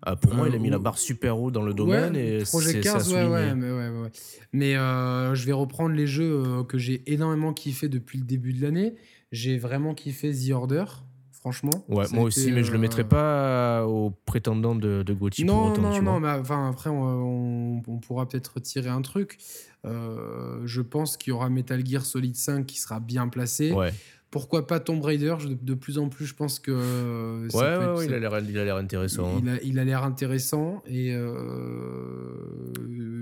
Euh, 0.08 0.16
pour 0.16 0.34
moi, 0.34 0.48
il 0.50 0.56
a 0.56 0.60
mis 0.60 0.70
la 0.70 0.78
euh, 0.78 0.80
barre 0.80 0.98
super 0.98 1.40
haut 1.40 1.52
dans 1.52 1.62
le 1.62 1.74
domaine. 1.74 2.16
et 2.16 2.44
Projet 2.44 2.80
Cars, 2.82 3.08
ouais, 3.10 3.26
ouais, 3.26 3.56
mais, 3.56 3.72
ouais, 3.72 3.90
ouais. 3.90 4.12
mais 4.52 4.76
euh, 4.76 5.34
je 5.36 5.46
vais 5.46 5.54
reprendre 5.54 5.96
les 5.96 6.08
jeux 6.08 6.64
que 6.68 6.78
j'ai 6.78 7.04
énormément 7.12 7.54
kiffé 7.54 7.88
depuis 7.88 8.18
le 8.18 8.26
début 8.26 8.54
de 8.54 8.62
l'année. 8.62 8.96
J'ai 9.32 9.58
vraiment 9.58 9.94
kiffé 9.94 10.32
The 10.34 10.52
Order. 10.52 10.86
franchement. 11.32 11.86
Ouais, 11.88 12.06
moi 12.12 12.24
aussi, 12.24 12.52
mais 12.52 12.64
je 12.64 12.72
le 12.72 12.78
mettrais 12.78 13.04
pas 13.04 13.86
au 13.86 14.12
prétendant 14.26 14.76
de, 14.76 15.04
de 15.04 15.14
Gauthier. 15.14 15.46
Non, 15.46 15.76
non, 15.78 16.02
non, 16.02 16.20
mais 16.20 16.30
enfin, 16.30 16.70
après, 16.70 16.90
on, 16.90 17.82
on 17.88 17.98
pourra 18.00 18.28
peut-être 18.28 18.56
retirer 18.56 18.90
un 18.90 19.02
truc. 19.02 19.38
je 19.86 20.82
pense 20.82 21.18
qu'il 21.18 21.32
y 21.32 21.34
aura 21.34 21.50
Metal 21.50 21.86
Gear 21.86 22.06
Solid 22.06 22.36
5 22.36 22.66
qui 22.66 22.80
sera 22.80 23.00
bien 23.00 23.28
placé. 23.30 23.72
Ouais 23.72 23.94
pourquoi 24.34 24.66
pas 24.66 24.80
Tomb 24.80 25.00
Raider 25.00 25.36
de, 25.48 25.74
plus 25.76 26.00
en 26.00 26.10
plus, 26.10 26.26
je 26.26 26.34
pense 26.34 26.58
que. 26.58 26.72
Euh, 26.72 27.48
ouais, 27.54 28.00
ouais, 28.00 28.06
il 28.08 28.14
a 28.16 28.66
l'air 28.66 28.76
intéressant. 28.76 29.40
Il 29.64 29.78
a, 29.78 29.82
a 29.82 29.86
l'air 29.86 30.04
intéressant 30.04 30.82
et 30.88 31.14
euh, 31.14 32.74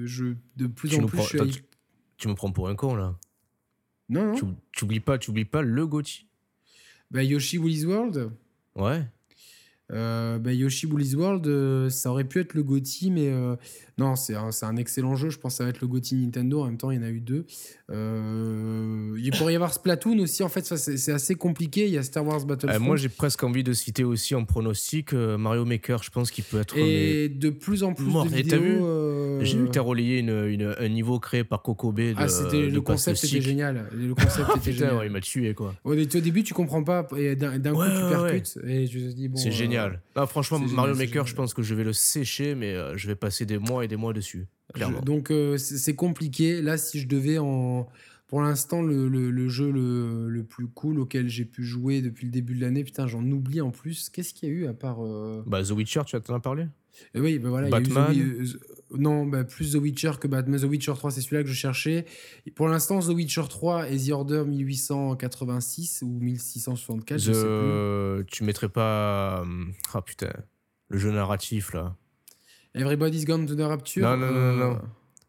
je, 0.05 0.35
de 0.55 0.67
plus 0.67 0.97
en 0.97 1.05
plus. 1.05 1.35
tu, 2.15 2.29
me 2.29 2.33
prends 2.33 2.53
pour 2.53 2.69
un 2.69 2.75
con 2.75 2.95
là. 2.95 3.17
Non, 4.07 4.31
non. 4.31 4.55
Tu 4.71 4.85
oublies 4.85 5.01
pas, 5.01 5.17
oublies 5.27 5.43
pas 5.43 5.61
le 5.61 5.85
Gauthier. 5.85 6.27
Bah, 7.11 7.23
Yoshi 7.23 7.57
Woolly's 7.57 7.83
World. 7.83 8.31
Ouais. 8.77 9.05
Euh, 9.91 10.39
bah, 10.39 10.53
Yoshi 10.53 10.85
Woolly's 10.85 11.15
World, 11.15 11.89
ça 11.89 12.11
aurait 12.11 12.23
pu 12.23 12.39
être 12.39 12.53
le 12.53 12.63
Gauthier, 12.63 13.09
mais 13.09 13.31
non, 14.01 14.15
c'est 14.15 14.33
un, 14.33 14.49
un, 14.63 14.75
excellent 14.77 15.15
jeu. 15.15 15.29
Je 15.29 15.37
pense 15.37 15.53
que 15.53 15.57
ça 15.57 15.63
va 15.63 15.69
être 15.69 15.81
le 15.81 15.87
Gauthier 15.87 16.17
Nintendo. 16.17 16.61
En 16.61 16.65
même 16.65 16.77
temps, 16.77 16.89
il 16.89 16.97
y 16.97 16.99
en 16.99 17.03
a 17.03 17.09
eu 17.09 17.19
deux. 17.19 17.45
Euh, 17.91 19.15
il 19.21 19.31
pourrait 19.31 19.53
y 19.53 19.55
avoir 19.55 19.73
Splatoon 19.73 20.17
aussi. 20.19 20.43
En 20.43 20.49
fait, 20.49 20.63
c'est 20.63 21.11
assez 21.11 21.35
compliqué. 21.35 21.85
Il 21.85 21.93
y 21.93 21.97
a 21.97 22.03
Star 22.03 22.25
Wars 22.25 22.43
Battlefront. 22.45 22.79
moi, 22.79 22.95
j'ai 22.95 23.09
presque 23.09 23.43
envie 23.43 23.63
de 23.63 23.73
citer 23.73 24.03
aussi 24.03 24.33
en 24.33 24.45
pronostic 24.45 25.13
euh, 25.13 25.37
Mario 25.37 25.65
Maker. 25.65 26.01
Je 26.03 26.09
pense 26.09 26.31
qu'il 26.31 26.43
peut 26.43 26.61
être. 26.61 26.75
Et 26.77 27.29
de 27.29 27.49
plus 27.49 27.83
en 27.83 27.93
plus 27.93 28.05
de 28.05 28.35
vidéos. 28.35 28.85
Euh, 28.85 29.43
j'ai 29.43 29.57
vu 29.57 29.65
que 29.65 29.71
tu 29.71 29.79
as 29.79 29.83
relayé 29.83 30.19
une, 30.19 30.73
un 30.77 30.89
niveau 30.89 31.19
créé 31.19 31.43
par 31.43 31.61
Coco 31.61 31.91
B. 31.91 32.13
ah, 32.15 32.27
c'était 32.27 32.69
le 32.69 32.81
concept 32.81 33.23
était 33.23 33.41
génial. 33.41 33.89
Le 33.93 34.15
concept 34.15 34.49
était 34.57 34.73
génial. 34.73 35.05
il 35.05 35.11
m'a 35.11 35.21
tué 35.21 35.53
quoi. 35.53 35.75
Au, 35.83 35.93
début, 35.95 36.43
tu 36.43 36.53
comprends 36.53 36.83
pas. 36.83 37.07
Et 37.17 37.35
d'un 37.35 37.73
coup, 37.73 37.83
tu 37.83 38.09
percutes. 38.09 38.57
Et 38.65 39.27
bon. 39.27 39.37
C'est 39.37 39.51
génial. 39.51 39.80
Franchement, 40.27 40.59
Mario 40.59 40.95
Maker, 40.95 41.27
je 41.27 41.35
pense 41.35 41.53
que 41.53 41.61
je 41.61 41.75
vais 41.75 41.83
le 41.83 41.93
sécher, 41.93 42.55
mais 42.55 42.75
je 42.95 43.07
vais 43.07 43.15
passer 43.15 43.45
des 43.45 43.57
mois 43.57 43.85
et 43.85 43.87
des 43.87 43.97
mois 43.97 44.13
dessus 44.13 44.47
donc 45.05 45.31
euh, 45.31 45.57
c'est 45.57 45.95
compliqué. 45.95 46.61
Là, 46.61 46.77
si 46.77 46.99
je 46.99 47.07
devais 47.07 47.37
en... 47.37 47.87
Pour 48.27 48.41
l'instant, 48.41 48.81
le, 48.81 49.09
le, 49.09 49.49
jeu 49.49 49.69
le, 49.71 50.29
le, 50.29 50.43
plus 50.45 50.67
cool 50.67 50.99
auquel 50.99 51.27
j'ai 51.27 51.43
pu 51.43 51.65
jouer 51.65 52.01
depuis 52.01 52.25
le 52.25 52.31
début 52.31 52.55
de 52.55 52.61
l'année, 52.61 52.85
putain, 52.85 53.05
j'en 53.05 53.23
oublie 53.25 53.59
en 53.59 53.71
plus. 53.71 54.09
Qu'est-ce 54.09 54.33
qu'il 54.33 54.47
y 54.47 54.51
a 54.53 54.55
eu 54.55 54.67
à 54.67 54.73
part... 54.73 55.03
Euh, 55.05 55.43
bah, 55.45 55.61
The 55.61 55.71
Witcher, 55.71 56.03
tu 56.05 56.15
as 56.15 56.31
en 56.31 56.39
parlé? 56.39 56.63
Euh, 57.17 57.19
Oui, 57.19 57.39
bah 57.39 57.49
voilà. 57.49 57.67
Batman 57.67 58.15
Non, 58.97 59.25
bah, 59.25 59.43
plus 59.43 59.73
The 59.73 59.75
Witcher 59.75 60.13
que 60.19 60.27
Batman. 60.27 60.59
The 60.59 60.63
Witcher 60.63 60.93
3, 60.93 61.11
c'est 61.11 61.21
celui-là 61.21 61.43
que 61.43 61.49
je 61.49 61.53
cherchais. 61.53 62.05
pour 62.55 62.67
l'instant, 62.67 62.99
The 62.99 63.09
Witcher 63.09 63.43
3 63.49 63.89
et 63.89 63.97
The 63.97 64.11
Order 64.11 64.43
1886 64.45 66.01
ou 66.03 66.19
1664, 66.19 67.19
je 67.19 67.33
sais 67.33 67.41
plus. 67.41 68.25
Tu 68.27 68.43
mettrais 68.43 68.69
pas... 68.69 69.45
Ah 69.93 70.01
putain, 70.01 70.31
le 70.89 70.97
jeu 70.97 71.11
narratif, 71.11 71.73
là. 71.73 71.95
Everybody's 72.73 73.25
Gone 73.25 73.45
to 73.47 73.55
the 73.55 73.61
Rapture. 73.61 74.03
Non, 74.03 74.17
non, 74.17 74.31
non, 74.31 74.53
non. 74.53 74.81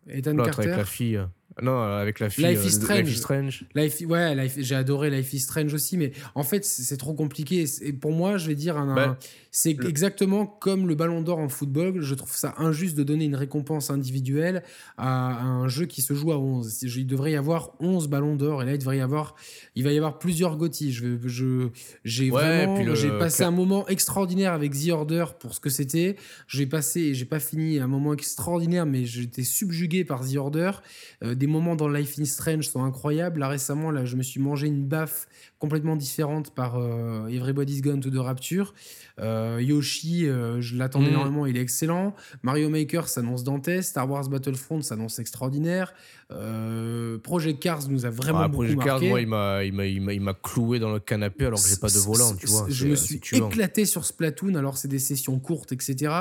Euh, 0.08 0.16
Ethan 0.16 0.36
Carter. 0.36 0.62
Avec 0.62 0.76
la 0.76 0.84
fille. 0.84 1.20
Non, 1.60 1.82
avec 1.82 2.20
la 2.20 2.30
fille. 2.30 2.46
Life 2.46 2.64
is 2.64 2.72
Strange. 2.72 3.00
Life 3.00 3.10
is 3.10 3.18
Strange. 3.18 3.64
Life, 3.74 4.02
ouais, 4.08 4.50
j'ai 4.58 4.74
adoré 4.74 5.10
Life 5.10 5.32
is 5.34 5.40
Strange 5.40 5.74
aussi, 5.74 5.96
mais 5.96 6.12
en 6.34 6.42
fait, 6.44 6.64
c'est 6.64 6.96
trop 6.96 7.14
compliqué. 7.14 7.64
Et 7.82 7.92
pour 7.92 8.12
moi, 8.12 8.38
je 8.38 8.46
vais 8.46 8.54
dire 8.54 8.76
un, 8.76 8.94
bah, 8.94 9.18
c'est 9.50 9.76
exactement 9.84 10.46
comme 10.46 10.88
le 10.88 10.94
ballon 10.94 11.20
d'or 11.20 11.38
en 11.38 11.48
football. 11.48 12.00
Je 12.00 12.14
trouve 12.14 12.34
ça 12.34 12.54
injuste 12.56 12.96
de 12.96 13.02
donner 13.02 13.26
une 13.26 13.36
récompense 13.36 13.90
individuelle 13.90 14.62
à, 14.96 15.42
un 15.42 15.68
jeu 15.68 15.84
qui 15.84 16.00
se 16.00 16.14
joue 16.14 16.32
à 16.32 16.38
11. 16.38 16.82
Il 16.82 17.06
devrait 17.06 17.32
y 17.32 17.36
avoir 17.36 17.72
11 17.80 18.08
ballons 18.08 18.36
d'or 18.36 18.62
et 18.62 18.66
là, 18.66 18.72
il 18.72 18.78
devrait 18.78 18.98
y 18.98 19.02
avoir, 19.02 19.34
il 19.74 19.84
va 19.84 19.92
y 19.92 19.96
avoir 19.96 20.18
plusieurs 20.18 20.56
Gotti. 20.56 20.92
Je, 20.92 21.18
je, 21.24 21.68
j'ai 22.04 22.30
vraiment, 22.30 22.94
j'ai 22.94 23.10
passé 23.10 23.42
un 23.42 23.50
moment 23.50 23.86
extraordinaire 23.88 24.52
avec 24.52 24.72
The 24.72 24.90
Order 24.90 25.26
pour 25.38 25.54
ce 25.54 25.60
que 25.60 25.70
c'était. 25.70 26.16
J'ai 26.46 26.66
passé, 26.66 27.14
j'ai 27.14 27.24
pas 27.24 27.40
fini 27.40 27.78
un 27.78 27.88
moment 27.88 28.14
extraordinaire, 28.14 28.86
mais 28.86 29.04
j'étais 29.04 29.44
subjugué 29.44 30.04
par 30.04 30.26
The 30.26 30.36
Order. 30.36 30.72
Euh, 31.22 31.34
des 31.34 31.46
moments 31.52 31.76
dans 31.76 31.88
Life 31.88 32.18
is 32.18 32.26
Strange 32.26 32.68
sont 32.68 32.82
incroyables. 32.82 33.40
Là, 33.40 33.48
récemment, 33.48 34.04
je 34.04 34.16
me 34.16 34.22
suis 34.22 34.40
mangé 34.40 34.66
une 34.66 34.84
baffe 34.84 35.28
complètement 35.58 35.94
différente 35.94 36.52
par 36.54 36.76
euh, 36.76 37.28
Everybody's 37.28 37.82
Gone 37.82 38.00
to 38.00 38.10
the 38.10 38.18
Rapture. 38.18 38.74
Euh, 39.20 39.58
Yoshi, 39.60 40.26
euh, 40.26 40.60
je 40.60 40.76
l'attends 40.76 41.00
mm. 41.00 41.08
énormément, 41.08 41.46
il 41.46 41.56
est 41.56 41.60
excellent. 41.60 42.14
Mario 42.42 42.68
Maker 42.68 43.08
s'annonce 43.08 43.44
dantesque. 43.44 43.90
Star 43.90 44.10
Wars 44.10 44.28
Battlefront 44.28 44.82
s'annonce 44.82 45.18
extraordinaire. 45.18 45.92
Project 47.22 47.60
Cars 47.62 47.88
nous 47.90 48.06
a 48.06 48.10
vraiment 48.10 48.38
ah, 48.38 48.48
beaucoup 48.48 48.64
Project 48.64 48.82
Cars, 48.82 49.02
moi, 49.02 49.64
il 49.64 50.20
m'a 50.20 50.34
cloué 50.34 50.78
dans 50.78 50.90
le 50.90 50.98
canapé 50.98 51.44
alors 51.44 51.62
que 51.62 51.68
j'ai 51.68 51.76
pas 51.76 51.90
de 51.90 51.98
volant, 51.98 52.34
tu 52.34 52.46
vois. 52.46 52.66
Je 52.68 52.86
me 52.86 52.94
suis 52.94 53.20
éclaté 53.32 53.84
sur 53.84 54.04
Splatoon, 54.06 54.54
alors 54.54 54.78
c'est 54.78 54.88
des 54.88 54.98
sessions 54.98 55.38
courtes, 55.38 55.72
etc. 55.72 56.12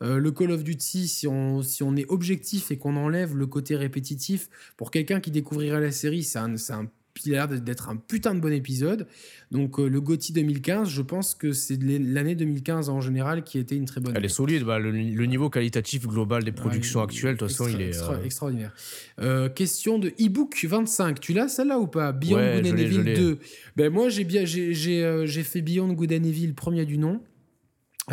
le 0.00 0.30
Call 0.30 0.50
of 0.50 0.64
Duty, 0.64 1.06
si 1.08 1.28
on, 1.28 1.62
si 1.62 1.82
on 1.82 1.94
est 1.96 2.06
objectif 2.08 2.70
et 2.70 2.78
qu'on 2.78 2.96
enlève 2.96 3.36
le 3.36 3.46
côté 3.46 3.76
répétitif, 3.76 4.48
pour 4.76 4.90
quelqu'un 4.90 5.20
qui 5.20 5.30
découvrirait 5.30 5.80
la 5.80 5.92
série, 5.92 6.24
c'est 6.24 6.38
un, 6.38 6.54
un 6.54 6.86
il 7.24 7.34
a 7.34 7.46
l'air 7.46 7.60
d'être 7.60 7.88
un 7.88 7.96
putain 7.96 8.34
de 8.34 8.40
bon 8.40 8.52
épisode. 8.52 9.06
Donc 9.50 9.78
euh, 9.78 9.88
le 9.88 10.00
GOTY 10.00 10.32
2015, 10.32 10.88
je 10.88 11.02
pense 11.02 11.34
que 11.34 11.52
c'est 11.52 11.80
l'année 11.80 12.34
2015 12.34 12.88
en 12.88 13.00
général 13.00 13.44
qui 13.44 13.58
a 13.58 13.60
été 13.60 13.76
une 13.76 13.84
très 13.84 14.00
bonne. 14.00 14.14
Elle 14.16 14.24
est 14.24 14.28
solide. 14.28 14.64
Bah, 14.64 14.78
le, 14.78 14.92
niveau 15.26 15.48
qualitatif 15.48 16.06
global 16.06 16.44
des 16.44 16.52
productions 16.52 17.00
actuelles, 17.00 17.34
de 17.34 17.38
toute 17.38 17.48
façon, 17.48 17.68
il 17.68 17.80
est 17.80 18.02
euh, 18.02 18.24
extraordinaire. 18.24 18.74
Euh, 19.20 19.48
question 19.48 19.98
de 19.98 20.12
ebook 20.18 20.64
25. 20.64 21.20
Tu 21.20 21.32
l'as 21.32 21.48
celle-là 21.48 21.78
ou 21.78 21.86
pas? 21.86 22.12
Beyond 22.12 22.60
Good 22.62 22.66
and 22.66 22.76
Evil 22.76 23.14
2. 23.14 23.38
Ben 23.76 23.92
moi 23.92 24.08
j'ai 24.08 24.24
bien 24.24 24.44
j'ai 24.44 25.42
fait 25.44 25.62
Beyond 25.62 25.92
Good 25.92 26.12
and 26.12 26.24
Evil 26.24 26.52
premier 26.54 26.84
du 26.84 26.98
nom. 26.98 27.20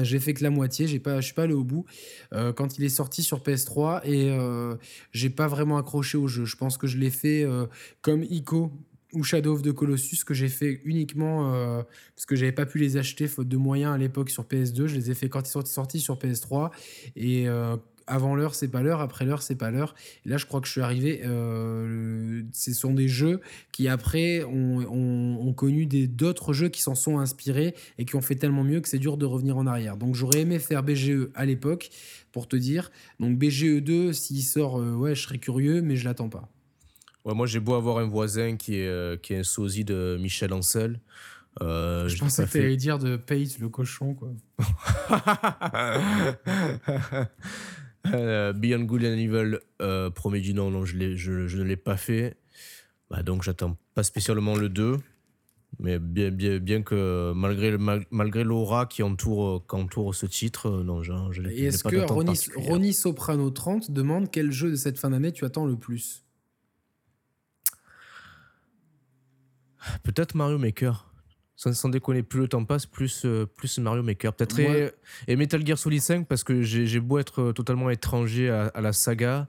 J'ai 0.01 0.19
fait 0.21 0.33
que 0.33 0.41
la 0.41 0.49
moitié, 0.49 0.87
j'ai 0.87 0.99
pas, 0.99 1.19
je 1.19 1.25
suis 1.25 1.33
pas 1.33 1.43
allé 1.43 1.53
au 1.53 1.65
bout 1.65 1.85
quand 2.31 2.77
il 2.77 2.85
est 2.85 2.89
sorti 2.89 3.23
sur 3.23 3.39
PS3 3.39 4.01
et 4.05 4.31
j'ai 5.11 5.29
pas 5.29 5.47
vraiment 5.47 5.77
accroché 5.77 6.17
au 6.17 6.27
jeu. 6.27 6.45
Je 6.45 6.55
pense 6.55 6.77
que 6.77 6.87
je 6.87 6.97
l'ai 6.97 7.09
fait 7.09 7.45
comme 8.01 8.23
Ico 8.23 8.71
ou 9.13 9.23
Shadow 9.23 9.53
of 9.53 9.61
the 9.61 9.71
Colossus 9.71 10.23
que 10.25 10.33
j'ai 10.33 10.49
fait 10.49 10.81
uniquement 10.85 11.53
euh, 11.53 11.83
parce 12.15 12.25
que 12.25 12.35
j'avais 12.35 12.51
pas 12.51 12.65
pu 12.65 12.77
les 12.77 12.97
acheter 12.97 13.27
faute 13.27 13.47
de 13.47 13.57
moyens 13.57 13.93
à 13.93 13.97
l'époque 13.97 14.29
sur 14.29 14.43
PS2. 14.43 14.87
Je 14.87 14.95
les 14.95 15.11
ai 15.11 15.13
fait 15.13 15.29
quand 15.29 15.47
ils 15.47 15.51
sont 15.51 15.65
sortis 15.65 15.99
sur 15.99 16.17
PS3 16.17 16.71
et 17.15 17.47
euh, 17.47 17.75
avant 18.07 18.35
l'heure 18.35 18.55
c'est 18.55 18.67
pas 18.67 18.81
l'heure, 18.81 19.01
après 19.01 19.25
l'heure 19.25 19.41
c'est 19.41 19.55
pas 19.55 19.71
l'heure. 19.71 19.95
Là 20.25 20.37
je 20.37 20.45
crois 20.45 20.61
que 20.61 20.67
je 20.67 20.71
suis 20.71 20.81
arrivé. 20.81 21.21
Euh, 21.25 22.43
ce 22.53 22.73
sont 22.73 22.93
des 22.93 23.07
jeux 23.07 23.41
qui 23.71 23.87
après 23.87 24.43
ont, 24.43 25.53
connu 25.55 25.85
d'autres 25.85 26.53
jeux 26.53 26.69
qui 26.69 26.81
s'en 26.81 26.95
sont 26.95 27.19
inspirés 27.19 27.75
et 27.97 28.05
qui 28.05 28.15
ont 28.15 28.21
fait 28.21 28.35
tellement 28.35 28.63
mieux 28.63 28.79
que 28.79 28.87
c'est 28.87 28.99
dur 28.99 29.17
de 29.17 29.25
revenir 29.25 29.57
en 29.57 29.67
arrière. 29.67 29.97
Donc 29.97 30.15
j'aurais 30.15 30.41
aimé 30.41 30.59
faire 30.59 30.81
BGE 30.81 31.29
à 31.35 31.45
l'époque 31.45 31.89
pour 32.31 32.47
te 32.47 32.55
dire. 32.55 32.91
Donc 33.19 33.37
BGE 33.37 33.81
2 33.81 34.13
s'il 34.13 34.43
sort, 34.43 34.75
ouais 34.75 35.13
je 35.13 35.21
serais 35.21 35.37
curieux 35.37 35.81
mais 35.81 35.97
je 35.97 36.05
l'attends 36.05 36.29
pas. 36.29 36.49
Ouais, 37.25 37.33
moi, 37.33 37.45
j'ai 37.45 37.59
beau 37.59 37.75
avoir 37.75 37.99
un 37.99 38.07
voisin 38.07 38.57
qui 38.57 38.77
est, 38.77 38.87
euh, 38.87 39.17
qui 39.17 39.33
est 39.33 39.39
un 39.39 39.43
sosie 39.43 39.83
de 39.83 40.17
Michel 40.19 40.53
Ancel. 40.53 40.99
Euh, 41.61 42.07
je 42.07 42.17
pensais 42.17 42.45
que 42.45 42.51
tu 42.51 42.59
allais 42.59 42.77
dire 42.77 42.97
de 42.97 43.17
Pace 43.17 43.59
le 43.59 43.69
cochon, 43.69 44.15
quoi. 44.15 44.29
euh, 48.13 48.53
Beyond 48.53 48.83
Good 48.83 49.03
and 49.03 49.17
Evil, 49.17 49.59
euh, 49.81 50.09
premier 50.09 50.39
du 50.39 50.53
nom, 50.53 50.71
non, 50.71 50.85
je, 50.85 51.15
je, 51.15 51.47
je 51.47 51.57
ne 51.57 51.63
l'ai 51.63 51.75
pas 51.75 51.97
fait. 51.97 52.37
Bah, 53.09 53.21
donc, 53.21 53.43
j'attends 53.43 53.77
pas 53.93 54.03
spécialement 54.03 54.55
le 54.55 54.69
2. 54.69 54.97
Mais 55.79 55.99
bien, 55.99 56.31
bien, 56.31 56.59
bien 56.59 56.81
que 56.81 57.31
malgré, 57.33 57.77
malgré 58.11 58.43
l'aura 58.43 58.85
qui 58.85 59.03
entoure, 59.03 59.65
entoure 59.71 60.13
ce 60.13 60.25
titre, 60.25 60.69
non, 60.69 61.01
je, 61.01 61.13
je 61.31 61.41
Et 61.43 61.65
est-ce 61.65 61.83
que 61.83 61.95
Ronnie, 61.95 62.39
Ronnie 62.55 62.93
Soprano 62.93 63.49
30 63.49 63.91
demande 63.91 64.29
quel 64.31 64.51
jeu 64.51 64.71
de 64.71 64.75
cette 64.75 64.99
fin 64.99 65.11
d'année 65.11 65.31
tu 65.31 65.45
attends 65.45 65.65
le 65.65 65.77
plus? 65.77 66.25
Peut-être 70.03 70.35
Mario 70.35 70.57
Maker. 70.57 71.07
Sans, 71.55 71.73
sans, 71.73 71.89
déconner, 71.89 72.23
plus 72.23 72.39
le 72.39 72.47
temps 72.47 72.65
passe, 72.65 72.87
plus, 72.87 73.23
euh, 73.25 73.45
plus 73.45 73.77
Mario 73.77 74.01
Maker. 74.01 74.33
Peut-être 74.33 74.59
et, 75.27 75.35
Metal 75.35 75.65
Gear 75.65 75.77
Solid 75.77 76.01
5 76.01 76.27
parce 76.27 76.43
que 76.43 76.61
j'ai 76.61 76.99
beau 76.99 77.19
être 77.19 77.41
euh, 77.41 77.53
totalement 77.53 77.89
étranger 77.89 78.49
à, 78.49 78.81
la 78.81 78.93
saga, 78.93 79.47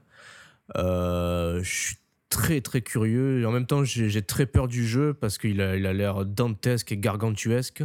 euh, 0.77 1.63
je 1.63 1.71
suis 1.71 1.95
très 2.29 2.61
très 2.61 2.81
curieux 2.81 3.41
et 3.41 3.45
en 3.45 3.51
même 3.51 3.67
temps 3.67 3.83
j'ai 3.83 4.21
très 4.23 4.47
peur 4.47 4.67
du 4.67 4.87
jeu 4.87 5.13
parce 5.13 5.37
qu'il 5.37 5.61
a 5.61 5.75
l'air 5.75 5.93
il 5.93 6.01
a 6.01 6.23
dantesque 6.23 6.91
et 6.91 6.97
gargantuesque. 6.97 7.83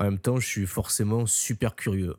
En 0.00 0.04
même 0.04 0.18
temps, 0.18 0.38
je 0.38 0.46
suis 0.46 0.66
forcément 0.66 1.26
super 1.26 1.76
curieux. 1.76 2.16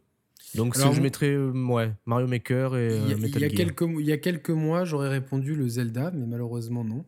Donc 0.53 0.77
je 0.77 1.01
mettrais 1.01 1.35
ouais, 1.35 1.91
Mario 2.05 2.27
Maker 2.27 2.77
et 2.77 2.99
Metal 3.15 3.41
Gear. 3.41 3.49
Quelques, 3.49 3.89
il 3.99 4.05
y 4.05 4.11
a 4.11 4.17
quelques 4.17 4.51
mois, 4.51 4.85
j'aurais 4.85 5.09
répondu 5.09 5.55
le 5.55 5.67
Zelda, 5.67 6.11
mais 6.13 6.27
malheureusement 6.27 6.83
non. 6.83 7.05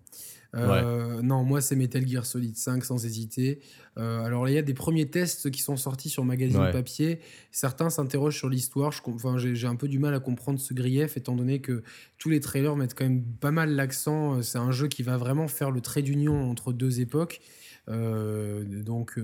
Euh, 0.55 1.21
non, 1.21 1.43
moi 1.43 1.61
c'est 1.61 1.75
Metal 1.75 2.07
Gear 2.07 2.25
Solid 2.25 2.55
5 2.55 2.83
sans 2.83 3.05
hésiter. 3.05 3.59
Euh, 3.97 4.23
alors 4.23 4.47
il 4.47 4.53
y 4.53 4.57
a 4.57 4.61
des 4.61 4.73
premiers 4.73 5.09
tests 5.09 5.51
qui 5.51 5.61
sont 5.61 5.77
sortis 5.77 6.09
sur 6.09 6.23
magazine 6.23 6.69
papier. 6.71 7.19
Certains 7.51 7.89
s'interrogent 7.89 8.37
sur 8.37 8.49
l'histoire. 8.49 8.93
Enfin, 9.07 9.37
j'ai 9.37 9.67
un 9.67 9.75
peu 9.75 9.87
du 9.87 9.99
mal 9.99 10.13
à 10.13 10.19
comprendre 10.19 10.59
ce 10.59 10.73
grief 10.73 11.17
étant 11.17 11.35
donné 11.35 11.59
que 11.59 11.83
tous 12.17 12.29
les 12.29 12.39
trailers 12.39 12.75
mettent 12.75 12.95
quand 12.95 13.05
même 13.05 13.23
pas 13.23 13.51
mal 13.51 13.75
l'accent. 13.75 14.35
Euh, 14.35 14.41
c'est 14.41 14.57
un 14.57 14.71
jeu 14.71 14.87
qui 14.87 15.03
va 15.03 15.17
vraiment 15.17 15.47
faire 15.47 15.71
le 15.71 15.81
trait 15.81 16.01
d'union 16.01 16.49
entre 16.49 16.73
deux 16.73 17.01
époques. 17.01 17.41
donc, 17.87 19.19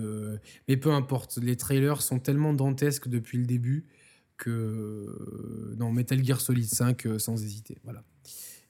mais 0.68 0.78
peu 0.78 0.92
importe, 0.92 1.38
les 1.42 1.56
trailers 1.56 2.02
sont 2.02 2.20
tellement 2.20 2.54
dantesques 2.54 3.08
depuis 3.08 3.38
le 3.38 3.46
début 3.46 3.86
que 4.38 5.76
non, 5.78 5.92
Metal 5.92 6.24
Gear 6.24 6.42
Solid 6.42 6.66
5 6.66 7.08
sans 7.18 7.44
hésiter. 7.44 7.78
Voilà. 7.84 8.04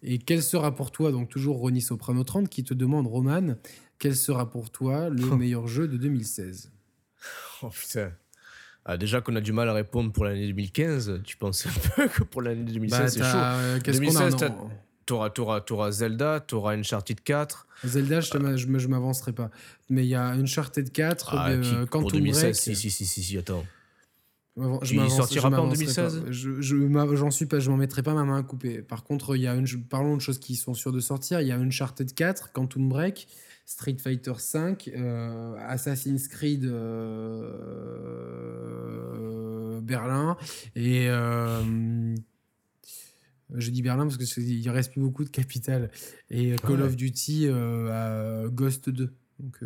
Et 0.03 0.17
quel 0.17 0.41
sera 0.41 0.73
pour 0.73 0.91
toi, 0.91 1.11
donc 1.11 1.29
toujours 1.29 1.57
Ronnie 1.57 1.81
Soprano 1.81 2.23
30 2.23 2.49
qui 2.49 2.63
te 2.63 2.73
demande, 2.73 3.07
Roman, 3.07 3.55
quel 3.99 4.15
sera 4.15 4.49
pour 4.49 4.69
toi 4.71 5.09
le 5.09 5.35
meilleur 5.37 5.67
jeu 5.67 5.87
de 5.87 5.97
2016 5.97 6.71
Oh 7.61 7.69
putain. 7.69 8.11
Ah, 8.83 8.97
déjà 8.97 9.21
qu'on 9.21 9.35
a 9.35 9.41
du 9.41 9.53
mal 9.53 9.69
à 9.69 9.73
répondre 9.73 10.11
pour 10.11 10.25
l'année 10.25 10.47
2015, 10.47 11.21
tu 11.23 11.37
penses 11.37 11.67
un 11.67 11.89
peu 11.95 12.07
que 12.07 12.23
pour 12.23 12.41
l'année 12.41 12.63
2016 12.63 12.99
bah, 12.99 13.07
c'est 13.07 13.19
chaud. 13.19 13.37
Euh, 13.37 13.79
qu'on 13.79 14.47
a 14.47 14.71
T'auras, 15.05 15.29
t'auras, 15.29 15.61
t'auras 15.61 15.91
Zelda, 15.91 16.39
t'auras 16.39 16.75
Uncharted 16.75 17.21
4. 17.21 17.67
Zelda, 17.85 18.21
je, 18.21 18.37
ne 18.37 18.77
je 18.77 18.87
m'avancerai 18.87 19.33
pas. 19.33 19.49
Mais 19.89 20.05
il 20.05 20.09
y 20.09 20.15
a 20.15 20.27
Uncharted 20.27 20.91
4, 20.91 21.35
ah, 21.35 21.55
de, 21.55 21.85
Quantum 21.85 22.01
pour 22.01 22.11
2016, 22.11 22.41
Break. 22.41 22.55
Si, 22.55 22.75
si, 22.75 22.91
si, 22.91 23.05
si, 23.05 23.23
si, 23.23 23.37
attends. 23.37 23.65
Je 24.57 24.95
il 24.95 25.09
sortira 25.09 25.49
pas 25.49 25.61
en 25.61 25.69
2016 25.69 26.25
je, 26.29 26.61
je, 26.61 27.15
J'en 27.15 27.31
suis 27.31 27.45
pas, 27.45 27.59
je 27.59 27.69
m'en 27.69 27.77
mettrai 27.77 28.03
pas 28.03 28.13
ma 28.13 28.25
main 28.25 28.37
à 28.37 28.43
couper. 28.43 28.81
Par 28.81 29.05
contre, 29.05 29.37
il 29.37 29.41
y 29.41 29.47
a 29.47 29.55
une, 29.55 29.65
parlons 29.87 30.17
de 30.17 30.21
choses 30.21 30.39
qui 30.39 30.55
sont 30.55 30.73
sûres 30.73 30.91
de 30.91 30.99
sortir. 30.99 31.39
Il 31.39 31.47
y 31.47 31.51
a 31.51 31.57
Uncharted 31.57 32.13
4, 32.13 32.51
Quantum 32.51 32.89
Break, 32.89 33.29
Street 33.65 33.95
Fighter 33.97 34.33
5, 34.37 34.89
euh, 34.89 35.55
Assassin's 35.59 36.27
Creed 36.27 36.65
euh, 36.65 37.49
Berlin 39.81 40.35
et 40.75 41.07
euh, 41.07 42.13
je 43.53 43.71
dis 43.71 43.81
Berlin 43.81 44.05
parce 44.05 44.17
qu'il 44.17 44.69
reste 44.69 44.91
plus 44.91 44.99
beaucoup 45.01 45.23
de 45.23 45.29
capitales 45.29 45.91
et 46.29 46.57
Call 46.57 46.81
of 46.81 46.97
Duty 46.97 47.47
Ghost 48.51 48.89
2. 48.89 49.13
Donc, 49.39 49.59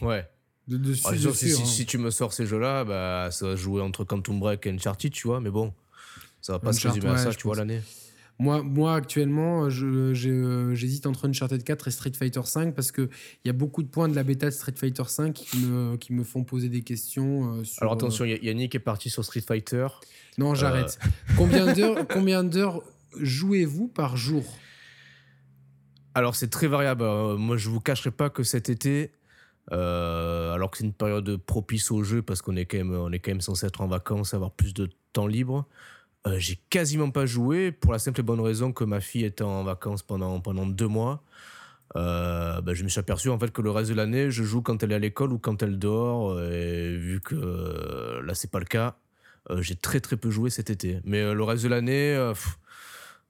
ouais. 0.00 0.26
De, 0.68 0.94
si, 0.94 1.06
hein. 1.06 1.32
si, 1.32 1.86
tu 1.86 1.96
me 1.96 2.10
sors 2.10 2.32
ces 2.32 2.44
jeux-là, 2.44 2.84
bah, 2.84 3.28
ça 3.30 3.46
va 3.46 3.56
jouer 3.56 3.82
entre 3.82 4.02
Quantum 4.02 4.40
Break 4.40 4.66
et 4.66 4.70
Uncharted, 4.70 5.12
tu 5.12 5.28
vois, 5.28 5.40
mais 5.40 5.50
bon, 5.50 5.72
ça 6.40 6.54
va 6.54 6.58
pas 6.58 6.72
se 6.72 6.88
résumer 6.88 7.10
à 7.10 7.18
ça, 7.18 7.32
tu 7.32 7.44
vois, 7.44 7.56
l'année. 7.56 7.82
Moi, 8.38 8.62
moi 8.62 8.94
actuellement, 8.94 9.70
j'hésite 9.70 11.06
entre 11.06 11.26
Uncharted 11.26 11.62
4 11.62 11.88
et 11.88 11.90
Street 11.90 12.12
Fighter 12.12 12.42
5 12.44 12.74
parce 12.74 12.92
qu'il 12.92 13.08
y 13.44 13.48
a 13.48 13.54
beaucoup 13.54 13.82
de 13.82 13.88
points 13.88 14.08
de 14.08 14.14
la 14.14 14.24
bêta 14.24 14.46
de 14.46 14.50
Street 14.50 14.74
Fighter 14.76 15.04
5 15.06 15.32
qui 15.32 15.58
me, 15.58 15.96
qui 15.96 16.12
me 16.12 16.22
font 16.22 16.44
poser 16.44 16.68
des 16.68 16.82
questions. 16.82 17.60
Euh, 17.60 17.62
Alors 17.80 17.94
attention, 17.94 18.24
euh, 18.24 18.36
Yannick 18.42 18.74
est 18.74 18.80
parti 18.80 19.08
sur 19.08 19.24
Street 19.24 19.40
Fighter. 19.40 19.86
Non, 20.36 20.54
j'arrête. 20.54 20.98
Euh. 21.40 22.04
combien 22.10 22.44
d'heures 22.44 22.82
jouez-vous 23.18 23.88
par 23.88 24.18
jour? 24.18 24.44
Alors 26.14 26.34
c'est 26.34 26.48
très 26.48 26.66
variable. 26.66 27.04
moi, 27.38 27.56
je 27.56 27.70
vous 27.70 27.80
cacherai 27.80 28.10
pas 28.10 28.28
que 28.28 28.42
cet 28.42 28.68
été, 28.68 29.12
alors 29.70 30.70
que 30.70 30.78
c'est 30.78 30.84
une 30.84 30.92
période 30.92 31.36
propice 31.36 31.90
au 31.90 32.02
jeu 32.02 32.22
parce 32.22 32.42
qu'on 32.42 32.56
est 32.56 32.66
quand 32.66 32.78
même 32.78 33.08
même 33.26 33.40
censé 33.40 33.66
être 33.66 33.80
en 33.80 33.88
vacances, 33.88 34.34
avoir 34.34 34.52
plus 34.52 34.74
de 34.74 34.88
temps 35.12 35.26
libre. 35.26 35.66
Euh, 36.26 36.36
j'ai 36.38 36.58
quasiment 36.70 37.10
pas 37.10 37.26
joué 37.26 37.70
pour 37.70 37.92
la 37.92 37.98
simple 37.98 38.20
et 38.20 38.22
bonne 38.22 38.40
raison 38.40 38.72
que 38.72 38.84
ma 38.84 39.00
fille 39.00 39.24
était 39.24 39.44
en 39.44 39.62
vacances 39.62 40.02
pendant, 40.02 40.40
pendant 40.40 40.66
deux 40.66 40.88
mois. 40.88 41.22
Euh, 41.94 42.60
bah, 42.62 42.74
je 42.74 42.82
me 42.82 42.88
suis 42.88 42.98
aperçu 42.98 43.28
en 43.28 43.38
fait 43.38 43.52
que 43.52 43.62
le 43.62 43.70
reste 43.70 43.90
de 43.90 43.94
l'année, 43.94 44.30
je 44.30 44.42
joue 44.42 44.60
quand 44.60 44.82
elle 44.82 44.92
est 44.92 44.96
à 44.96 44.98
l'école 44.98 45.32
ou 45.32 45.38
quand 45.38 45.62
elle 45.62 45.78
dort. 45.78 46.40
Et 46.42 46.96
vu 46.96 47.20
que 47.20 47.36
euh, 47.36 48.22
là, 48.22 48.34
c'est 48.34 48.50
pas 48.50 48.58
le 48.58 48.64
cas, 48.64 48.96
j'ai 49.58 49.76
très 49.76 50.00
très 50.00 50.16
peu 50.16 50.30
joué 50.30 50.50
cet 50.50 50.68
été. 50.70 51.00
Mais 51.04 51.32
le 51.32 51.42
reste 51.44 51.62
de 51.62 51.68
l'année, 51.68 52.32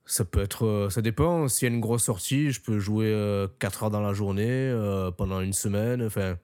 ça 0.07 0.25
peut 0.25 0.41
être, 0.41 0.87
ça 0.89 1.01
dépend. 1.01 1.47
S'il 1.47 1.67
y 1.67 1.71
a 1.71 1.75
une 1.75 1.81
grosse 1.81 2.03
sortie, 2.03 2.51
je 2.51 2.61
peux 2.61 2.79
jouer 2.79 3.13
4 3.59 3.83
heures 3.83 3.91
dans 3.91 4.01
la 4.01 4.13
journée 4.13 4.73
pendant 5.17 5.41
une 5.41 5.53
semaine. 5.53 6.01
Enfin, 6.01 6.37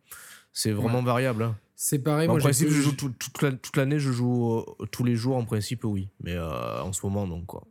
c'est 0.53 0.71
vraiment 0.71 1.01
variable. 1.01 1.43
Hein. 1.43 1.55
C'est 1.85 1.99
pareil. 1.99 2.29
En 2.29 2.37
principe, 2.37 2.69
je 2.69 2.81
joue 2.81 2.93
toute 2.93 3.75
l'année, 3.75 3.99
je 3.99 4.11
joue 4.11 4.59
euh, 4.59 4.85
tous 4.91 5.03
les 5.03 5.15
jours, 5.15 5.35
en 5.35 5.43
principe, 5.43 5.83
oui. 5.83 6.07
Mais 6.23 6.33
euh, 6.33 6.81
en 6.81 6.93
ce 6.93 7.05
moment, 7.05 7.27
non, 7.27 7.41
quoi. 7.41 7.67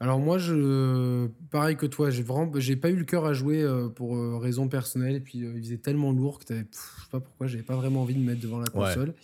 Alors 0.00 0.18
moi, 0.18 0.38
je, 0.38 1.28
pareil 1.50 1.76
que 1.76 1.84
toi, 1.84 2.10
j'ai 2.10 2.22
vraiment, 2.22 2.50
j'ai 2.56 2.76
pas 2.76 2.88
eu 2.88 2.96
le 2.96 3.04
cœur 3.04 3.26
à 3.26 3.34
jouer 3.34 3.62
euh, 3.62 3.88
pour 3.88 4.40
raison 4.40 4.68
personnelle. 4.68 5.16
Et 5.16 5.20
puis 5.20 5.40
il 5.40 5.62
faisait 5.62 5.76
tellement 5.76 6.12
lourd 6.12 6.38
que 6.38 6.46
je 6.48 6.60
sais 6.60 6.66
pas 7.10 7.20
pourquoi, 7.20 7.46
j'avais 7.46 7.62
pas 7.62 7.76
vraiment 7.76 8.00
envie 8.00 8.14
de 8.14 8.20
me 8.20 8.24
mettre 8.24 8.40
devant 8.40 8.58
la 8.58 8.68
console. 8.68 9.14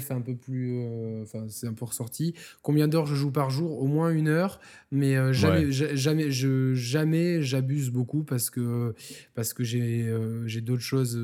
Fait 0.00 0.14
un 0.14 0.20
peu 0.20 0.34
plus. 0.34 0.78
Euh, 0.78 1.22
enfin, 1.22 1.46
c'est 1.48 1.66
un 1.66 1.72
peu 1.74 1.84
ressorti. 1.84 2.34
Combien 2.62 2.88
d'heures 2.88 3.06
je 3.06 3.14
joue 3.14 3.30
par 3.30 3.50
jour? 3.50 3.80
Au 3.80 3.86
moins 3.86 4.10
une 4.10 4.28
heure. 4.28 4.60
Mais 4.90 5.16
euh, 5.16 5.32
jamais, 5.32 5.70
jamais, 5.72 6.30
je, 6.30 6.74
jamais 6.74 7.42
j'abuse 7.42 7.90
beaucoup 7.90 8.22
parce 8.22 8.50
que, 8.50 8.94
parce 9.34 9.52
que 9.52 9.64
j'ai, 9.64 10.02
euh, 10.02 10.46
j'ai 10.46 10.60
d'autres 10.60 10.82
choses. 10.82 11.20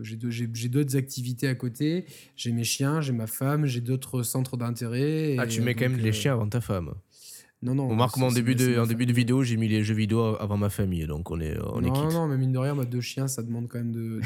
j'ai, 0.00 0.18
j'ai, 0.28 0.68
d'autres 0.68 0.96
activités 0.96 1.48
à 1.48 1.54
côté. 1.54 2.06
J'ai 2.36 2.52
mes 2.52 2.64
chiens, 2.64 3.00
j'ai 3.00 3.12
ma 3.12 3.26
femme, 3.26 3.66
j'ai 3.66 3.80
d'autres 3.80 4.22
centres 4.22 4.56
d'intérêt. 4.56 5.36
Ah, 5.38 5.46
tu 5.46 5.60
mets 5.60 5.74
quand 5.74 5.88
même 5.88 5.98
les 5.98 6.12
chiens 6.12 6.32
avant 6.34 6.48
ta 6.48 6.60
femme 6.60 6.94
non, 7.62 7.76
non. 7.76 7.88
On 7.90 7.94
marque 7.94 8.18
en 8.18 8.32
début, 8.32 8.56
de, 8.56 8.76
en 8.78 8.86
début 8.86 9.06
de 9.06 9.12
vidéo, 9.12 9.44
j'ai 9.44 9.56
mis 9.56 9.68
les 9.68 9.84
jeux 9.84 9.94
vidéo 9.94 10.36
avant 10.40 10.56
ma 10.56 10.68
famille, 10.68 11.06
donc 11.06 11.30
on 11.30 11.40
est, 11.40 11.56
on 11.72 11.80
non, 11.80 12.10
Non, 12.10 12.26
mais 12.26 12.36
mine 12.36 12.52
de 12.52 12.58
rien, 12.58 12.74
deux 12.74 13.00
chiens, 13.00 13.28
ça 13.28 13.42
demande 13.42 13.68
quand 13.68 13.78
même 13.78 13.92
de, 13.92 14.18
de, 14.18 14.20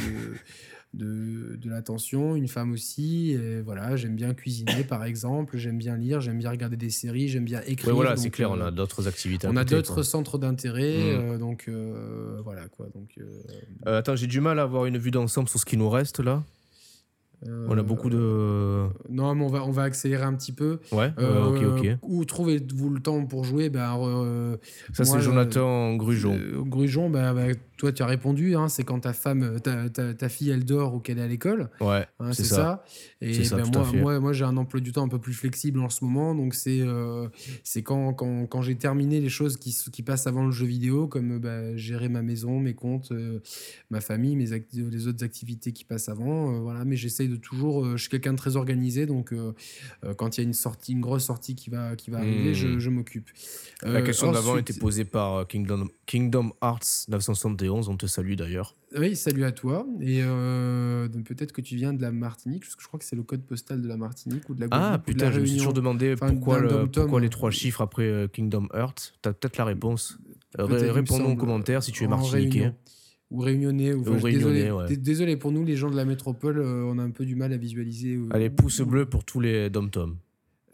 de 0.97 1.71
l'attention, 1.71 2.37
une 2.37 2.49
femme 2.49 2.73
aussi. 2.73 3.33
Et 3.33 3.61
voilà, 3.61 3.97
j'aime 3.97 4.17
bien 4.17 4.35
cuisiner 4.35 4.85
par 4.85 5.05
exemple, 5.05 5.57
j'aime 5.57 5.79
bien 5.79 5.97
lire, 5.97 6.21
j'aime 6.21 6.39
bien 6.39 6.51
regarder 6.51 6.77
des 6.77 6.91
séries, 6.91 7.29
j'aime 7.29 7.45
bien 7.45 7.61
écrire. 7.67 7.95
voilà, 7.95 8.17
c'est 8.17 8.31
clair, 8.31 8.51
on 8.51 8.61
a 8.61 8.67
euh, 8.67 8.71
d'autres 8.71 9.09
activités. 9.09 9.47
On 9.49 9.57
a 9.57 9.65
d'autres 9.65 10.03
centres 10.03 10.39
d'intérêt, 10.39 10.97
mm. 10.97 11.33
euh, 11.33 11.39
donc 11.39 11.67
euh, 11.69 12.41
voilà 12.45 12.69
quoi. 12.69 12.87
Donc, 12.95 13.19
attends, 13.85 14.17
j'ai 14.17 14.27
du 14.27 14.41
mal 14.41 14.59
à 14.59 14.63
avoir 14.63 14.87
une 14.87 14.99
vue 14.99 15.11
d'ensemble 15.11 15.49
sur 15.49 15.61
ce 15.61 15.65
qui 15.65 15.77
nous 15.77 15.91
reste 15.91 16.21
là. 16.21 16.43
on 17.47 17.77
a 17.77 17.83
beaucoup 17.83 18.11
de. 18.11 18.87
Non, 19.11 19.35
mais 19.35 19.45
on 19.45 19.49
va, 19.49 19.65
on 19.65 19.71
va 19.71 19.83
accélérer 19.83 20.25
un 20.25 20.35
petit 20.35 20.53
peu. 20.53 20.79
Ouais, 20.93 21.13
ok, 21.19 21.79
ok. 21.79 21.99
Où 22.03 22.25
trouvez-vous 22.25 22.91
le 22.91 23.01
temps 23.01 23.25
pour 23.27 23.45
jouer? 23.45 23.69
Ben, 23.69 24.59
Ça, 24.93 25.05
c'est 25.05 25.21
Jonathan 25.21 25.95
Grujon. 25.97 26.39
Grujon, 26.65 27.11
ben, 27.11 27.35
ben 27.35 27.57
toi, 27.77 27.93
tu 27.93 28.03
as 28.03 28.07
répondu, 28.07 28.57
hein, 28.57 28.69
c'est 28.69 28.85
quand 28.85 29.01
ta 29.01 29.13
femme, 29.13 29.61
ta, 29.61 29.89
ta, 29.91 30.29
fille, 30.29 30.51
elle 30.51 30.65
dort 30.65 30.95
ou 30.95 31.01
qu'elle 31.01 31.19
est 31.19 31.23
à 31.23 31.27
l'école. 31.27 31.69
Ouais, 31.81 32.07
hein, 32.21 32.33
c'est 32.33 32.45
ça. 32.45 32.85
Et 33.21 33.39
ben, 33.51 33.65
moi, 33.73 33.93
moi, 33.93 34.21
moi 34.21 34.33
j'ai 34.33 34.45
un 34.45 34.57
emploi 34.57 34.81
du 34.81 34.93
temps 34.93 35.05
un 35.05 35.09
peu 35.09 35.19
plus 35.19 35.35
flexible 35.35 35.81
en 35.81 35.91
ce 35.91 36.05
moment. 36.05 36.35
Donc, 36.35 36.55
c'est 36.55 36.81
euh, 36.81 37.29
c'est 37.65 37.83
quand, 37.83 38.15
quand, 38.15 38.47
quand 38.47 38.63
j'ai 38.63 38.77
terminé 38.77 39.21
les 39.21 39.29
choses 39.29 39.57
qui, 39.57 39.77
qui 39.93 40.03
passent 40.03 40.27
avant 40.27 40.45
le 40.45 40.53
jeu 40.53 40.67
vidéo, 40.67 41.07
comme 41.07 41.39
bah, 41.39 41.77
gérer 41.77 42.09
ma 42.09 42.23
maison, 42.23 42.59
mes 42.59 42.75
comptes, 42.75 43.13
euh, 43.13 43.41
ma 43.91 44.01
famille, 44.01 44.37
mes 44.37 44.47
les 44.73 45.07
autres 45.09 45.25
activités 45.25 45.73
qui 45.73 45.85
passent 45.85 46.09
avant. 46.09 46.55
Euh, 46.55 46.59
voilà, 46.61 46.85
mais 46.85 46.97
j'essaye 46.97 47.29
de 47.29 47.37
toujours. 47.37 47.97
je 47.97 48.01
suis 48.01 48.11
quelqu'un 48.11 48.33
de 48.33 48.39
très 48.39 48.57
organisé. 48.57 49.07
Donc, 49.07 49.35
quand 50.17 50.37
il 50.37 50.41
y 50.41 50.45
a 50.45 50.47
une, 50.47 50.55
sortie, 50.55 50.93
une 50.93 51.01
grosse 51.01 51.25
sortie 51.25 51.55
qui 51.55 51.71
va, 51.71 51.97
qui 51.97 52.11
va 52.11 52.19
arriver, 52.19 52.55
je, 52.55 52.69
hmm. 52.69 52.79
je 52.79 52.91
m'occupe. 52.91 53.29
La 53.83 54.03
question 54.03 54.33
d'avant 54.33 54.57
était 54.57 54.73
posée 54.73 55.05
par 55.05 55.47
Kingdom, 55.47 55.89
Kingdom 56.07 56.53
Hearts 56.63 57.07
971 57.67 57.89
on 57.89 57.97
te 57.97 58.07
salue 58.07 58.35
d'ailleurs. 58.35 58.75
Oui, 58.97 59.17
salut 59.17 59.45
à 59.45 59.53
toi. 59.53 59.87
Et 60.01 60.21
euh, 60.23 61.09
peut-être 61.09 61.53
que 61.53 61.61
tu 61.61 61.77
viens 61.77 61.93
de 61.93 62.01
la 62.01 62.13
Martinique, 62.13 62.63
parce 62.63 62.77
que 62.77 62.83
je 62.83 62.87
crois 62.89 62.99
que 62.99 63.05
c'est 63.05 63.17
le 63.17 63.23
code 63.23 63.43
postal 63.43 63.83
de 63.83 63.89
la 63.89 63.97
Martinique 63.97 64.49
ou 64.49 64.55
de 64.55 64.61
la 64.61 64.69
Ah 64.71 65.01
putain, 65.05 65.31
je 65.31 65.41
me 65.41 65.47
suis 65.47 65.59
toujours 65.59 65.73
demandé 65.73 66.15
pourquoi, 66.17 67.21
les 67.21 67.29
trois 67.29 67.51
chiffres 67.51 67.81
après 67.81 68.05
euh, 68.05 68.29
Kingdom 68.29 68.69
Hearts. 68.75 69.15
Tu 69.23 69.29
as 69.29 69.33
peut-être 69.33 69.57
la 69.59 69.65
réponse. 69.65 70.19
Euh, 70.59 70.93
réponds 70.93 71.25
en 71.25 71.37
commentaire 71.37 71.83
si 71.83 71.93
tu 71.93 72.05
es 72.05 72.09
martiniquais. 72.09 72.73
Ou 73.31 73.41
réunionnais. 73.41 73.93
Ou, 73.93 74.05
désolé, 74.05 74.71
désolé, 74.97 75.37
pour 75.37 75.51
nous, 75.51 75.65
les 75.65 75.77
gens 75.77 75.91
de 75.91 75.97
la 75.97 76.05
métropole, 76.05 76.61
on 76.61 76.99
a 76.99 77.03
un 77.03 77.11
peu 77.11 77.25
du 77.25 77.35
mal 77.35 77.53
à 77.53 77.57
visualiser. 77.57 78.19
Allez, 78.31 78.51
pouce 78.51 78.81
bleu 78.81 79.07
pour 79.07 79.25
tous 79.25 79.41
les 79.41 79.69
dom-tom. 79.69 80.17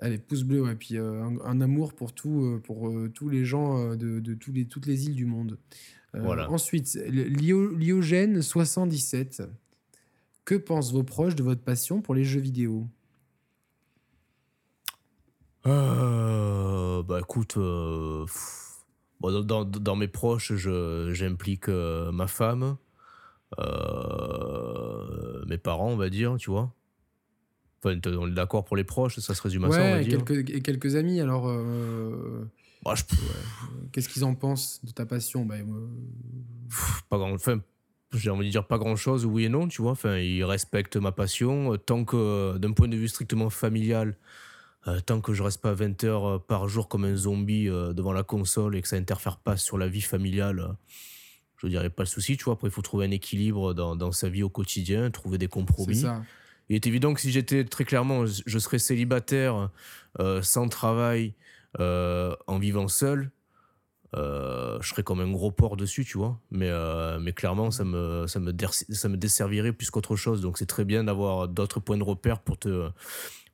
Allez, 0.01 0.19
pouce 0.19 0.43
bleu, 0.43 0.69
et 0.71 0.75
puis 0.75 0.99
un, 0.99 1.61
amour 1.61 1.95
pour, 1.95 2.13
tout, 2.13 2.61
pour 2.65 2.93
tous 3.15 3.29
les 3.31 3.45
gens 3.45 3.95
de, 3.97 4.21
de 4.21 4.35
tous 4.35 4.53
les, 4.53 4.67
toutes 4.67 4.87
les 4.87 5.07
îles 5.07 5.15
du 5.15 5.25
monde. 5.25 5.59
Euh, 6.15 6.47
ensuite, 6.47 6.99
Lyogène 7.09 8.43
77. 8.43 9.43
Que 10.45 10.57
pensent 10.57 10.93
vos 10.93 11.05
proches 11.05 11.35
de 11.35 11.43
votre 11.43 11.63
passion 11.63 12.01
pour 12.01 12.15
les 12.15 12.25
jeux 12.25 12.41
vidéo? 12.41 12.87
Euh, 15.67 17.03
Bah 17.05 17.21
écoute, 17.21 17.57
euh, 17.57 18.27
dans, 19.21 19.97
mes 19.97 20.09
proches, 20.09 20.53
j'implique 21.13 21.69
ma 21.69 22.27
femme, 22.27 22.77
mes 23.59 25.59
parents, 25.59 25.91
on 25.91 25.97
va 25.97 26.11
dire, 26.11 26.37
tu 26.37 26.51
vois. 26.51 26.75
Enfin, 27.85 27.99
on 28.07 28.29
est 28.29 28.35
d'accord 28.35 28.65
pour 28.65 28.77
les 28.77 28.85
proches, 28.85 29.19
ça 29.19 29.35
se 29.35 29.43
résume 29.43 29.65
à 29.65 29.71
ça, 29.71 29.81
on 29.81 29.91
va 29.93 30.03
dire. 30.03 30.25
Quelques, 30.25 30.51
et 30.51 30.61
quelques 30.61 30.97
amis, 30.97 31.21
alors. 31.21 31.49
Bah, 32.85 32.95
Qu'est-ce 33.93 34.09
qu'ils 34.09 34.25
en 34.25 34.35
pensent 34.35 34.81
de 34.85 34.91
ta 34.91 35.07
passion? 35.07 35.45
Bah, 35.45 35.57
Pas 37.09 37.19
grand. 37.19 37.33
Enfin, 37.33 37.61
j'ai 38.13 38.31
envie 38.31 38.47
de 38.47 38.51
dire 38.51 38.67
pas 38.67 38.79
grand 38.79 38.97
chose, 38.97 39.25
oui 39.25 39.45
et 39.45 39.49
non, 39.49 39.69
tu 39.69 39.83
vois. 39.83 39.93
Enfin, 39.93 40.17
ils 40.17 40.45
respectent 40.45 40.97
ma 40.97 41.13
passion. 41.13 41.77
Tant 41.77 42.05
que, 42.05 42.57
d'un 42.59 42.73
point 42.73 42.89
de 42.89 42.97
vue 42.97 43.09
strictement 43.09 43.51
familial, 43.51 44.17
euh, 44.89 45.01
tant 45.01 45.21
que 45.21 45.33
je 45.33 45.43
reste 45.43 45.61
pas 45.61 45.75
20 45.75 46.05
heures 46.05 46.27
euh, 46.27 46.39
par 46.39 46.69
jour 46.69 46.89
comme 46.89 47.05
un 47.05 47.15
zombie 47.15 47.69
euh, 47.69 47.93
devant 47.93 48.13
la 48.13 48.25
console 48.25 48.75
et 48.75 48.83
que 48.83 48.89
ça 48.89 48.97
interfère 48.97 49.37
pas 49.37 49.57
sur 49.57 49.79
la 49.79 49.87
vie 49.87 50.01
familiale, 50.01 50.77
je 51.59 51.69
dirais 51.69 51.91
pas 51.91 52.03
le 52.03 52.09
souci, 52.09 52.37
tu 52.37 52.45
vois. 52.45 52.55
Après, 52.55 52.69
il 52.69 52.73
faut 52.73 52.83
trouver 52.83 53.07
un 53.07 53.11
équilibre 53.13 53.75
dans, 53.75 53.95
dans, 53.95 54.11
sa 54.11 54.29
vie 54.29 54.43
au 54.43 54.49
quotidien, 54.49 55.11
trouver 55.11 55.39
des 55.39 55.47
compromis. 55.47 56.01
Ça. 56.01 56.23
Il 56.69 56.77
est 56.77 56.87
évident 56.87 57.13
que 57.15 57.21
si 57.21 57.31
j'étais 57.31 57.65
très 57.65 57.85
clairement, 57.85 58.25
je 58.27 58.59
serais 58.59 58.79
célibataire, 58.79 59.71
euh, 60.21 60.43
sans 60.43 60.69
travail, 60.69 61.29
euh, 61.29 61.62
en 61.79 62.59
vivant 62.59 62.89
seul, 62.89 63.31
euh, 64.15 64.79
je 64.83 64.89
serais 64.91 65.03
comme 65.03 65.21
un 65.21 65.31
gros 65.31 65.51
porc 65.51 65.77
dessus, 65.77 66.05
tu 66.05 66.19
vois. 66.19 66.39
Mais, 66.51 66.71
mais 67.21 67.33
clairement, 67.33 67.71
ça 67.71 67.85
me, 67.85 68.27
ça, 68.27 68.41
me 68.41 68.53
ça 68.91 69.09
me 69.09 69.17
desservirait 69.17 69.73
plus 69.73 69.91
qu'autre 69.91 70.17
chose. 70.17 70.41
Donc, 70.41 70.59
c'est 70.59 70.67
très 70.67 70.85
bien 70.85 71.05
d'avoir 71.05 71.49
d'autres 71.49 71.81
points 71.81 71.99
de 71.99 72.05
repère 72.05 72.41
pour 72.41 72.59
te 72.59 72.91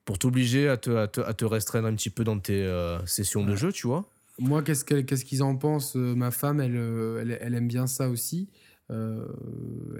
pour 0.04 0.18
t'obliger 0.18 0.70
à 0.70 0.78
te, 0.78 0.90
à, 0.90 1.06
te, 1.06 1.44
restreindre 1.44 1.86
un 1.86 1.94
petit 1.94 2.08
peu 2.08 2.24
dans 2.24 2.38
tes 2.38 2.66
sessions 3.04 3.44
de 3.44 3.54
jeu, 3.54 3.72
tu 3.72 3.86
vois. 3.86 4.08
Moi, 4.38 4.62
qu'est-ce 4.62 4.84
qu'ils 5.24 5.42
en 5.42 5.56
pensent 5.56 5.96
Ma 5.96 6.30
femme, 6.30 6.60
elle, 6.60 6.76
elle, 7.20 7.38
elle, 7.40 7.54
aime 7.54 7.68
bien 7.68 7.86
ça 7.86 8.08
aussi. 8.08 8.48
Euh, 8.90 9.26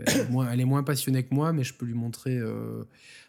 elle, 0.07 0.17
est 0.17 0.31
moins, 0.31 0.51
elle, 0.51 0.61
est 0.61 0.65
moins, 0.65 0.83
passionnée 0.83 1.23
que 1.23 1.35
moi, 1.35 1.53
mais 1.53 1.65
je 1.65 1.75
peux 1.75 1.87
lui 1.87 1.95
montrer. 1.95 2.39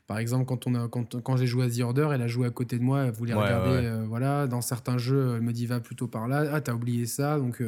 Euh, 0.10 0.14
par 0.14 0.18
exemple, 0.18 0.46
quand, 0.46 0.68
on 0.68 0.76
a, 0.76 0.88
quand, 0.88 1.22
quand 1.22 1.38
j'ai 1.38 1.48
joué 1.48 1.66
à 1.66 1.70
The 1.70 1.82
Order, 1.82 2.10
elle 2.14 2.22
a 2.22 2.28
joué 2.28 2.48
à 2.48 2.50
côté 2.50 2.78
de 2.78 2.84
moi, 2.84 3.06
elle 3.06 3.12
voulait 3.12 3.34
regarder. 3.34 3.86
Euh, 3.86 4.06
voilà, 4.08 4.48
dans 4.48 4.62
certains 4.62 4.98
jeux, 4.98 5.36
elle 5.36 5.42
me 5.42 5.54
dit 5.54 5.66
va 5.66 5.80
plutôt 5.80 6.08
par 6.08 6.28
là. 6.28 6.50
Ah, 6.52 6.62
t'as 6.62 6.74
oublié 6.74 7.06
ça. 7.06 7.38
Donc, 7.38 7.62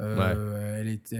elle 0.00 0.88
est, 0.88 1.14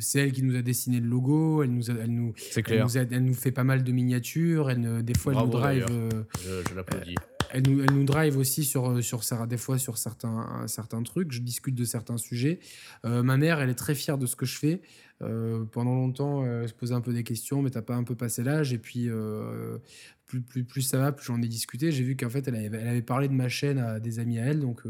c'est 0.00 0.20
elle 0.20 0.32
qui 0.32 0.42
nous 0.42 0.56
a 0.56 0.62
dessiné 0.62 1.00
le 1.00 1.06
logo. 1.06 1.62
Elle 1.62 1.70
nous, 1.70 1.90
elle 1.90 2.10
nous, 2.10 2.32
elle 2.56 2.82
nous, 2.82 2.96
elle 2.96 3.24
nous 3.24 3.34
fait 3.34 3.52
pas 3.52 3.64
mal 3.64 3.84
de 3.84 3.92
miniatures. 3.92 4.70
Elle, 4.70 5.04
des 5.04 5.14
fois, 5.14 5.32
elle 5.34 5.40
nous 5.40 5.50
drive. 5.50 5.86
je, 5.88 6.62
je 6.68 6.74
l'applaudis 6.74 7.14
elle 7.50 7.66
nous, 7.66 7.82
elle 7.82 7.94
nous 7.94 8.04
drive 8.04 8.36
aussi 8.36 8.62
sur, 8.62 9.02
sur, 9.02 9.46
des 9.46 9.56
fois 9.56 9.78
sur 9.78 9.96
certains, 9.96 10.66
certains 10.66 11.02
trucs. 11.02 11.32
Je 11.32 11.40
discute 11.40 11.74
de 11.74 11.84
certains 11.84 12.18
sujets. 12.18 12.60
ma 13.04 13.38
mère, 13.38 13.60
elle 13.60 13.70
est 13.70 13.74
très 13.74 13.94
fière 13.94 14.18
de 14.18 14.26
ce 14.26 14.36
que 14.36 14.44
je 14.44 14.58
fais. 14.58 14.82
Euh, 15.22 15.64
pendant 15.72 15.94
longtemps, 15.94 16.44
euh, 16.44 16.62
elle 16.62 16.68
se 16.68 16.74
posait 16.74 16.94
un 16.94 17.00
peu 17.00 17.12
des 17.12 17.24
questions, 17.24 17.60
mais 17.60 17.70
t'as 17.70 17.82
pas 17.82 17.94
un 17.94 18.04
peu 18.04 18.14
passé 18.14 18.44
l'âge. 18.44 18.72
Et 18.72 18.78
puis, 18.78 19.08
euh, 19.08 19.78
plus, 20.26 20.40
plus, 20.40 20.64
plus, 20.64 20.82
ça 20.82 20.98
va, 20.98 21.10
plus 21.12 21.26
j'en 21.26 21.42
ai 21.42 21.48
discuté. 21.48 21.90
J'ai 21.90 22.04
vu 22.04 22.16
qu'en 22.16 22.30
fait, 22.30 22.46
elle 22.46 22.54
avait, 22.54 22.78
elle 22.78 22.88
avait, 22.88 23.02
parlé 23.02 23.28
de 23.28 23.32
ma 23.32 23.48
chaîne 23.48 23.78
à 23.78 23.98
des 23.98 24.20
amis 24.20 24.38
à 24.38 24.44
elle, 24.44 24.60
donc, 24.60 24.82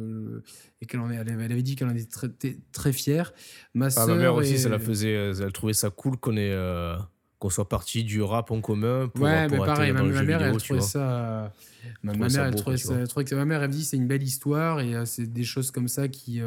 et 0.81 0.87
qu'elle 0.87 1.01
en 1.01 1.11
elle, 1.11 1.29
avait, 1.29 1.62
dit 1.62 1.76
qu'elle 1.76 1.89
en 1.89 1.95
était 1.95 2.05
très, 2.05 2.29
très 2.72 2.93
fière. 2.93 3.33
Ma, 3.74 3.89
ah, 3.97 4.07
ma 4.07 4.14
mère 4.16 4.35
aussi, 4.35 4.59
ça 4.59 4.68
la 4.68 4.79
faisait, 4.79 5.12
elle 5.12 5.53
trouvait 5.53 5.72
ça 5.72 5.91
cool 5.91 6.16
qu'on 6.18 6.37
ait 6.37 6.55
qu'on 7.39 7.51
soit 7.51 7.68
parti 7.68 8.05
du 8.05 8.20
rap 8.22 8.51
en 8.51 8.61
commun 8.61 9.09
pour, 9.09 9.24
ouais, 9.24 9.49
mais 9.49 9.59
pareil, 9.59 9.93
ma, 9.93 10.03
mère, 10.03 10.43
elle 10.43 10.57
trouvait 10.57 10.80
ça. 10.80 11.53
Ma, 12.03 12.12
mère, 12.14 12.47
elle 12.47 12.55
trouvait 12.55 12.76
ça. 12.76 12.95
que 13.07 13.34
ma 13.34 13.45
mère, 13.45 13.62
elle 13.62 13.68
me 13.68 13.74
dit 13.74 13.84
c'est 13.84 13.97
une 13.97 14.09
belle 14.09 14.22
histoire 14.22 14.80
et 14.80 14.95
c'est 15.07 15.26
des 15.26 15.45
choses 15.45 15.70
comme 15.70 15.89
ça 15.89 16.09
qui, 16.09 16.41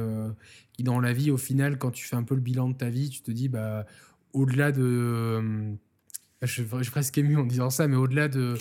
qui, 0.74 0.84
dans 0.84 1.00
la 1.00 1.14
vie, 1.14 1.32
au 1.32 1.38
final, 1.38 1.78
quand 1.78 1.92
tu 1.92 2.06
fais 2.06 2.16
un 2.16 2.24
peu 2.24 2.36
le 2.36 2.42
bilan 2.42 2.70
de 2.70 2.76
ta 2.76 2.90
vie, 2.90 3.10
tu 3.10 3.22
te 3.22 3.32
dis, 3.32 3.48
bah, 3.48 3.86
au-delà 4.34 4.72
de 4.72 5.76
je, 6.42 6.64
suis 6.64 6.92
presque 6.92 7.18
ému 7.18 7.38
en 7.38 7.44
disant 7.44 7.70
ça, 7.70 7.88
mais 7.88 7.96
au-delà 7.96 8.28
de, 8.28 8.58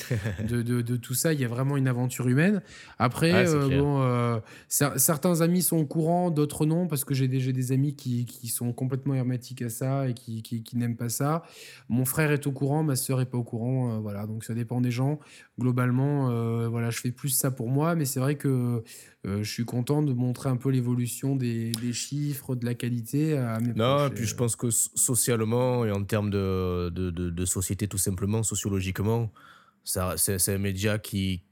de, 0.46 0.62
de, 0.62 0.96
tout 0.96 1.14
ça, 1.14 1.32
il 1.32 1.40
y 1.40 1.44
a 1.44 1.48
vraiment 1.48 1.76
une 1.76 1.88
aventure 1.88 2.28
humaine. 2.28 2.60
Après, 2.98 3.48
euh, 3.48 3.68
bon, 3.68 4.02
euh, 4.02 4.38
certains 4.68 5.40
amis 5.40 5.62
sont 5.62 5.78
au 5.78 5.86
courant, 5.86 6.30
d'autres 6.30 6.66
non, 6.66 6.86
parce 6.86 7.04
que 7.04 7.14
j'ai 7.14 7.26
des, 7.26 7.52
des 7.52 7.72
amis 7.72 7.94
qui, 7.94 8.26
qui, 8.26 8.48
sont 8.48 8.72
complètement 8.72 9.14
hermétiques 9.14 9.62
à 9.62 9.70
ça 9.70 10.08
et 10.08 10.14
qui, 10.14 10.42
qui, 10.42 10.62
qui 10.62 10.76
n'aiment 10.76 10.96
pas 10.96 11.08
ça. 11.08 11.42
Mon 11.88 12.04
frère 12.04 12.32
est 12.32 12.46
au 12.46 12.52
courant, 12.52 12.82
ma 12.82 12.96
sœur 12.96 13.20
est 13.20 13.26
pas 13.26 13.38
au 13.38 13.44
courant. 13.44 13.94
Euh, 13.94 13.98
voilà, 13.98 14.26
donc 14.26 14.44
ça 14.44 14.52
dépend 14.54 14.80
des 14.80 14.90
gens. 14.90 15.18
Globalement, 15.58 16.30
voilà, 16.68 16.90
je 16.90 17.00
fais 17.00 17.10
plus 17.10 17.28
ça 17.28 17.50
pour 17.50 17.68
moi, 17.68 17.94
mais 17.94 18.06
c'est 18.06 18.20
vrai 18.20 18.36
que 18.36 18.82
je 19.24 19.42
suis 19.42 19.64
content 19.64 20.02
de 20.02 20.12
montrer 20.12 20.48
un 20.48 20.56
peu 20.56 20.70
l'évolution 20.70 21.36
des, 21.36 21.72
des, 21.72 21.92
chiffres, 21.92 22.54
de 22.54 22.64
la 22.64 22.74
qualité 22.74 23.36
à 23.36 23.60
mes 23.60 23.74
Non, 23.74 24.06
et 24.06 24.10
puis 24.10 24.24
je 24.24 24.34
pense 24.34 24.56
que 24.56 24.70
socialement 24.70 25.84
et 25.84 25.90
en 25.90 26.04
termes 26.04 26.30
de, 26.30 26.90
de, 26.90 27.10
de 27.10 27.44
société, 27.44 27.86
tout 27.86 27.98
simplement, 27.98 28.42
sociologiquement. 28.42 29.30
C'est 29.84 30.48
un 30.48 30.58
média 30.58 30.98
qui, 30.98 31.42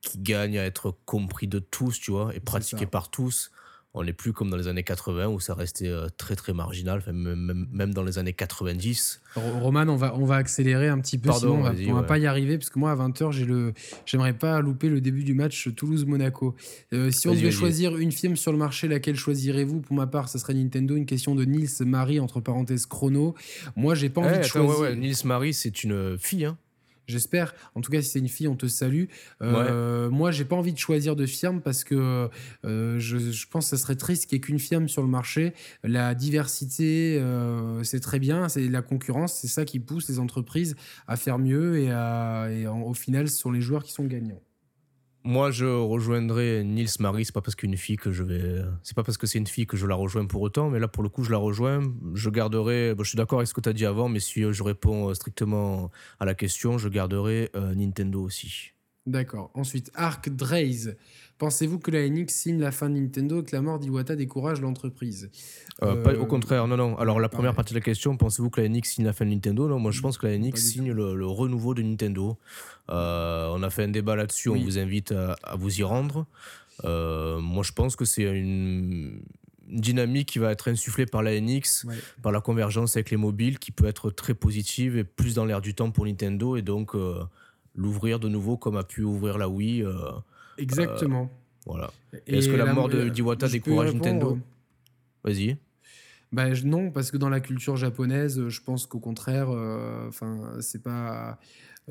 qui 0.00 0.18
gagne 0.18 0.58
à 0.58 0.64
être 0.64 0.96
compris 1.04 1.46
de 1.46 1.58
tous, 1.58 2.00
tu 2.00 2.10
vois, 2.10 2.34
et 2.34 2.40
pratiqué 2.40 2.86
par 2.86 3.10
tous. 3.10 3.50
On 3.92 4.04
n'est 4.04 4.12
plus 4.12 4.32
comme 4.32 4.50
dans 4.50 4.56
les 4.56 4.68
années 4.68 4.84
80 4.84 5.26
où 5.26 5.40
ça 5.40 5.54
restait 5.54 5.88
euh, 5.88 6.06
très 6.16 6.36
très 6.36 6.52
marginal, 6.52 7.02
même, 7.12 7.66
même 7.72 7.92
dans 7.92 8.04
les 8.04 8.18
années 8.18 8.32
90. 8.32 9.20
Roman, 9.34 9.88
on 9.88 9.96
va, 9.96 10.14
on 10.14 10.24
va 10.24 10.36
accélérer 10.36 10.86
un 10.86 11.00
petit 11.00 11.18
peu, 11.18 11.32
sinon 11.32 11.54
on 11.54 11.62
va, 11.62 11.72
va 11.72 12.02
pas 12.04 12.18
y 12.18 12.26
arriver, 12.26 12.56
parce 12.56 12.70
que 12.70 12.78
moi 12.78 12.92
à 12.92 12.94
20h, 12.94 13.32
j'ai 13.32 13.44
le, 13.44 13.72
j'aimerais 14.06 14.32
pas 14.32 14.60
louper 14.60 14.88
le 14.88 15.00
début 15.00 15.24
du 15.24 15.34
match 15.34 15.74
Toulouse-Monaco. 15.74 16.54
Euh, 16.92 17.10
si 17.10 17.26
on 17.26 17.34
devait 17.34 17.50
choisir 17.50 17.96
une 17.96 18.12
firme 18.12 18.36
sur 18.36 18.52
le 18.52 18.58
marché, 18.58 18.86
laquelle 18.86 19.16
choisirez-vous? 19.16 19.80
Pour 19.80 19.96
ma 19.96 20.06
part, 20.06 20.28
ça 20.28 20.38
serait 20.38 20.54
Nintendo, 20.54 20.94
une 20.94 21.06
question 21.06 21.34
de 21.34 21.44
Nils 21.44 21.68
Marie, 21.84 22.20
entre 22.20 22.40
parenthèses 22.40 22.86
chrono. 22.86 23.34
Moi, 23.74 23.96
j'ai 23.96 24.08
pas 24.08 24.20
envie 24.20 24.38
de 24.38 24.42
choisir. 24.44 24.94
Nils 24.94 25.16
Marie, 25.24 25.52
c'est 25.52 25.82
une 25.82 26.16
fille, 26.16 26.44
hein 26.44 26.56
J'espère. 27.10 27.54
En 27.74 27.80
tout 27.80 27.90
cas, 27.90 28.00
si 28.02 28.10
c'est 28.10 28.18
une 28.18 28.28
fille, 28.28 28.48
on 28.48 28.56
te 28.56 28.66
salue. 28.66 29.04
Euh, 29.42 30.10
Moi, 30.10 30.30
j'ai 30.30 30.44
pas 30.44 30.56
envie 30.56 30.72
de 30.72 30.78
choisir 30.78 31.16
de 31.16 31.26
firme 31.26 31.60
parce 31.60 31.84
que 31.84 32.28
euh, 32.64 32.98
je, 32.98 33.46
pense 33.46 33.70
que 33.70 33.76
ça 33.76 33.82
serait 33.82 33.96
triste 33.96 34.26
qu'il 34.26 34.36
n'y 34.36 34.38
ait 34.38 34.40
qu'une 34.40 34.58
firme 34.58 34.88
sur 34.88 35.02
le 35.02 35.08
marché. 35.08 35.52
La 35.82 36.14
diversité, 36.14 37.18
euh, 37.18 37.82
c'est 37.82 38.00
très 38.00 38.18
bien. 38.18 38.48
C'est 38.48 38.68
la 38.68 38.82
concurrence, 38.82 39.34
c'est 39.34 39.48
ça 39.48 39.64
qui 39.64 39.80
pousse 39.80 40.08
les 40.08 40.18
entreprises 40.18 40.76
à 41.06 41.16
faire 41.16 41.38
mieux 41.38 41.78
et, 41.78 41.86
et 41.86 42.66
au 42.66 42.94
final, 42.94 43.28
ce 43.28 43.36
sont 43.36 43.50
les 43.50 43.60
joueurs 43.60 43.82
qui 43.82 43.92
sont 43.92 44.04
gagnants. 44.04 44.40
Moi, 45.22 45.50
je 45.50 45.66
rejoindrai 45.66 46.64
Nils 46.64 46.88
Marie. 46.98 47.26
C'est 47.26 47.34
pas 47.34 47.42
parce 47.42 47.54
qu'une 47.54 47.76
fille 47.76 47.96
que 47.96 48.10
je 48.10 48.22
vais. 48.22 48.62
C'est 48.82 48.96
pas 48.96 49.04
parce 49.04 49.18
que 49.18 49.26
c'est 49.26 49.38
une 49.38 49.46
fille 49.46 49.66
que 49.66 49.76
je 49.76 49.86
la 49.86 49.94
rejoins 49.94 50.26
pour 50.26 50.40
autant. 50.40 50.70
Mais 50.70 50.78
là, 50.78 50.88
pour 50.88 51.02
le 51.02 51.08
coup, 51.08 51.24
je 51.24 51.30
la 51.30 51.36
rejoins. 51.36 51.82
Je 52.14 52.30
garderai. 52.30 52.94
je 52.98 53.04
suis 53.04 53.16
d'accord 53.16 53.40
avec 53.40 53.48
ce 53.48 53.54
que 53.54 53.60
tu 53.60 53.68
as 53.68 53.74
dit 53.74 53.84
avant, 53.84 54.08
mais 54.08 54.20
si 54.20 54.42
je 54.50 54.62
réponds 54.62 55.12
strictement 55.14 55.90
à 56.18 56.24
la 56.24 56.34
question, 56.34 56.78
je 56.78 56.88
garderai 56.88 57.50
euh, 57.54 57.74
Nintendo 57.74 58.22
aussi. 58.22 58.72
D'accord. 59.10 59.50
Ensuite, 59.54 59.90
Arc 59.94 60.28
Draze. 60.28 60.96
Pensez-vous 61.38 61.78
que 61.78 61.90
la 61.90 62.08
NX 62.08 62.28
signe 62.28 62.60
la 62.60 62.70
fin 62.70 62.88
de 62.88 62.94
Nintendo 62.94 63.40
et 63.40 63.44
que 63.44 63.56
la 63.56 63.62
mort 63.62 63.78
d'Iwata 63.78 64.14
décourage 64.14 64.60
l'entreprise? 64.60 65.30
Euh, 65.82 66.18
Au 66.18 66.26
contraire, 66.26 66.68
non, 66.68 66.76
non. 66.76 66.96
Alors, 66.98 67.18
la 67.18 67.28
première 67.28 67.54
partie 67.54 67.72
de 67.72 67.78
la 67.78 67.82
question, 67.82 68.16
pensez-vous 68.16 68.50
que 68.50 68.60
la 68.60 68.68
NX 68.68 68.84
signe 68.84 69.04
la 69.04 69.12
fin 69.12 69.24
de 69.24 69.30
Nintendo? 69.30 69.66
Non, 69.66 69.80
moi 69.80 69.90
je 69.90 70.00
pense 70.00 70.16
que 70.16 70.26
la 70.26 70.38
NX 70.38 70.56
signe 70.56 70.92
le, 70.92 71.26
renouveau 71.26 71.74
de 71.74 71.82
Nintendo. 71.82 72.38
Euh, 72.90 73.48
on 73.52 73.62
a 73.62 73.70
fait 73.70 73.84
un 73.84 73.88
débat 73.88 74.16
là-dessus, 74.16 74.48
on 74.50 74.60
vous 74.60 74.78
invite 74.78 75.12
à, 75.12 75.56
vous 75.56 75.80
y 75.80 75.82
rendre. 75.82 76.26
Euh, 76.84 77.40
moi 77.40 77.62
je 77.62 77.72
pense 77.72 77.96
que 77.96 78.04
c'est 78.04 78.24
une 78.24 79.22
dynamique 79.66 80.28
qui 80.28 80.38
va 80.38 80.52
être 80.52 80.68
insufflée 80.68 81.06
par 81.06 81.22
la 81.22 81.40
NX, 81.40 81.86
par 82.22 82.32
la 82.32 82.40
convergence 82.40 82.96
avec 82.96 83.10
les 83.10 83.16
mobiles, 83.16 83.58
qui 83.58 83.72
peut 83.72 83.86
être 83.86 84.10
très 84.10 84.34
positive 84.34 84.98
et 84.98 85.04
plus 85.04 85.34
dans 85.34 85.46
l'air 85.46 85.62
du 85.62 85.74
temps 85.74 85.90
pour 85.90 86.04
Nintendo, 86.04 86.56
et 86.56 86.62
donc 86.62 86.94
l'ouvrir 87.74 88.18
de 88.18 88.28
nouveau 88.28 88.56
comme 88.56 88.76
a 88.76 88.84
pu 88.84 89.02
ouvrir 89.02 89.38
la 89.38 89.48
Wii. 89.48 89.84
Exactement. 90.58 91.24
Euh, 91.24 91.36
voilà. 91.66 91.90
Est-ce 92.26 92.48
que 92.48 92.56
la, 92.56 92.72
mort 92.72 92.88
de 92.88 93.08
d'Iwata 93.08 93.48
décourage 93.48 93.94
Nintendo 93.94 94.38
Vas-y. 95.24 95.56
Bah, 96.32 96.48
non, 96.64 96.90
parce 96.90 97.10
que 97.10 97.16
dans 97.16 97.28
la 97.28 97.40
culture 97.40 97.76
japonaise, 97.76 98.48
je 98.48 98.60
pense 98.62 98.86
qu'au 98.86 99.00
contraire, 99.00 99.48
euh, 99.50 100.08
enfin, 100.08 100.52
c'est 100.60 100.82
pas. 100.82 101.38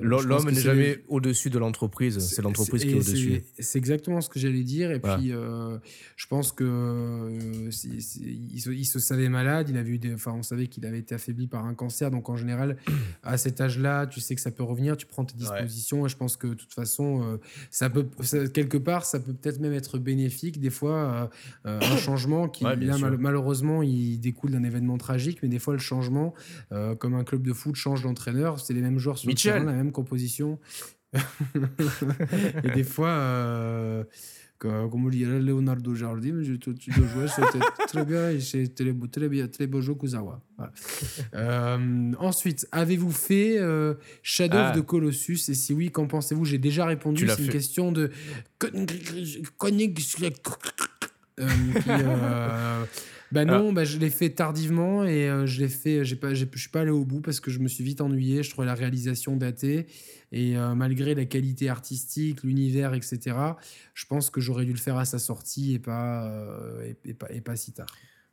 L'homme 0.02 0.50
n'est 0.50 0.60
jamais 0.60 1.04
au-dessus 1.08 1.50
de 1.50 1.60
l'entreprise, 1.60 2.20
c'est 2.20 2.42
l'entreprise 2.42 2.84
qui 2.84 2.92
est 2.92 2.96
au-dessus. 2.96 3.44
C'est 3.60 3.78
exactement 3.78 4.22
ce 4.22 4.30
que 4.30 4.40
j'allais 4.40 4.64
dire. 4.64 4.92
Et 4.92 5.00
puis, 5.00 5.32
euh, 5.32 5.78
je 6.16 6.28
pense 6.28 6.52
que 6.52 6.64
euh, 6.64 7.70
il, 7.70 8.86
se, 8.86 9.00
savait 9.00 9.30
malade. 9.30 9.70
Il 9.70 9.78
avait 9.78 9.92
eu 9.92 9.98
des, 9.98 10.14
enfin, 10.14 10.34
on 10.34 10.44
savait 10.44 10.68
qu'il 10.68 10.86
avait 10.86 11.00
été 11.00 11.16
affaibli 11.16 11.48
par 11.48 11.66
un 11.66 11.74
cancer. 11.74 12.12
Donc, 12.12 12.30
en 12.30 12.36
général, 12.36 12.78
à 13.24 13.38
cet 13.38 13.62
âge-là, 13.62 14.08
tu 14.08 14.20
sais 14.20 14.36
que 14.36 14.42
ça 14.42 14.52
peut 14.52 14.64
revenir. 14.64 14.98
Tu 14.98 15.06
prends 15.06 15.26
tes 15.26 15.36
dispositions. 15.36 16.06
Et 16.06 16.10
je 16.10 16.18
pense 16.18 16.38
que 16.38 16.48
de 16.48 16.54
toute 16.54 16.74
façon, 16.74 17.24
euh, 17.24 17.38
ça 17.72 17.90
peut, 17.90 18.06
quelque 18.54 18.78
part, 18.78 19.06
ça 19.06 19.20
peut 19.20 19.34
peut-être 19.34 19.60
même 19.60 19.74
être 19.74 19.98
bénéfique. 19.98 20.60
Des 20.60 20.70
fois, 20.70 21.30
un 21.66 21.80
changement 21.98 22.48
qui, 22.48 22.64
malheureusement, 22.64 23.84
il 23.84 24.20
découle 24.20 24.52
d'un 24.52 24.64
événement 24.64 24.98
tragique. 24.98 25.40
Mais 25.44 25.50
des 25.50 25.60
fois, 25.60 25.74
le 25.74 25.80
changement, 25.80 26.34
comme 27.00 27.16
un 27.16 27.24
club 27.24 27.44
de 27.44 27.54
foot 27.54 27.76
change 27.76 28.04
d'entraîneur, 28.04 28.60
c'est 28.60 28.74
les 28.74 28.82
mêmes 28.82 29.00
joueurs 29.00 29.18
sur 29.18 29.30
le 29.30 29.36
terrain, 29.36 29.64
la 29.64 29.74
même 29.74 29.89
composition. 29.92 30.60
et 32.64 32.70
des 32.76 32.84
fois, 32.84 33.10
euh, 33.10 34.04
comme 34.60 35.10
dirait 35.10 35.40
Leonardo 35.40 35.96
Jardim, 35.96 36.42
tu, 36.44 36.76
tu 36.76 36.92
dois 36.92 37.08
jouer, 37.08 37.28
c'était 37.28 37.66
très 37.88 38.06
bien 38.06 38.30
et 38.30 38.42
c'était 38.42 38.94
très, 39.10 39.30
bien, 39.30 39.48
très 39.48 39.68
beau 39.68 39.82
jeu 39.82 39.96
Kuzawa. 39.96 40.42
Euh, 41.34 42.12
ensuite, 42.20 42.68
avez-vous 42.72 43.12
fait 43.12 43.58
euh, 43.58 43.94
Shadow 44.22 44.58
of 44.58 44.74
the 44.74 44.80
ah. 44.80 44.82
Colossus? 44.82 45.50
Et 45.50 45.54
si 45.54 45.74
oui, 45.74 45.92
qu'en 45.92 46.08
pensez-vous? 46.08 46.44
J'ai 46.44 46.58
déjà 46.58 46.86
répondu, 46.86 47.28
c'est 47.28 47.44
une 47.44 47.50
question 47.50 47.92
de. 47.92 48.12
Euh, 51.40 52.86
bah 53.32 53.46
non, 53.46 53.74
bah, 53.74 53.84
je 53.84 53.98
l'ai 53.98 54.10
fait 54.10 54.30
tardivement 54.32 55.04
et 55.04 55.30
euh, 55.30 55.46
je 55.46 55.60
l'ai 55.62 55.68
fait. 55.68 56.04
J'ai 56.04 56.16
pas, 56.16 56.34
je 56.34 56.46
suis 56.56 56.70
pas 56.70 56.82
allé 56.82 56.92
au 56.92 57.06
bout 57.06 57.22
parce 57.22 57.40
que 57.40 57.52
je 57.52 57.60
me 57.60 57.68
suis 57.68 57.84
vite 57.84 58.02
ennuyé. 58.02 58.44
Je 58.44 58.50
trouvais 58.50 58.68
la 58.68 58.74
réalisation 58.74 59.36
datée 59.36 59.88
et 60.32 60.58
euh, 60.58 60.76
malgré 60.76 61.16
la 61.16 61.26
qualité 61.26 61.70
artistique, 61.70 62.44
l'univers, 62.44 62.94
etc. 62.94 63.36
Je 63.94 64.06
pense 64.06 64.30
que 64.30 64.42
j'aurais 64.42 64.66
dû 64.66 64.72
le 64.72 64.80
faire 64.80 64.98
à 64.98 65.06
sa 65.06 65.20
sortie 65.20 65.74
et 65.76 65.80
pas, 65.80 66.32
et, 67.06 67.14
pas, 67.14 67.28
et 67.32 67.42
pas 67.42 67.56
si 67.56 67.74
tard. 67.74 67.88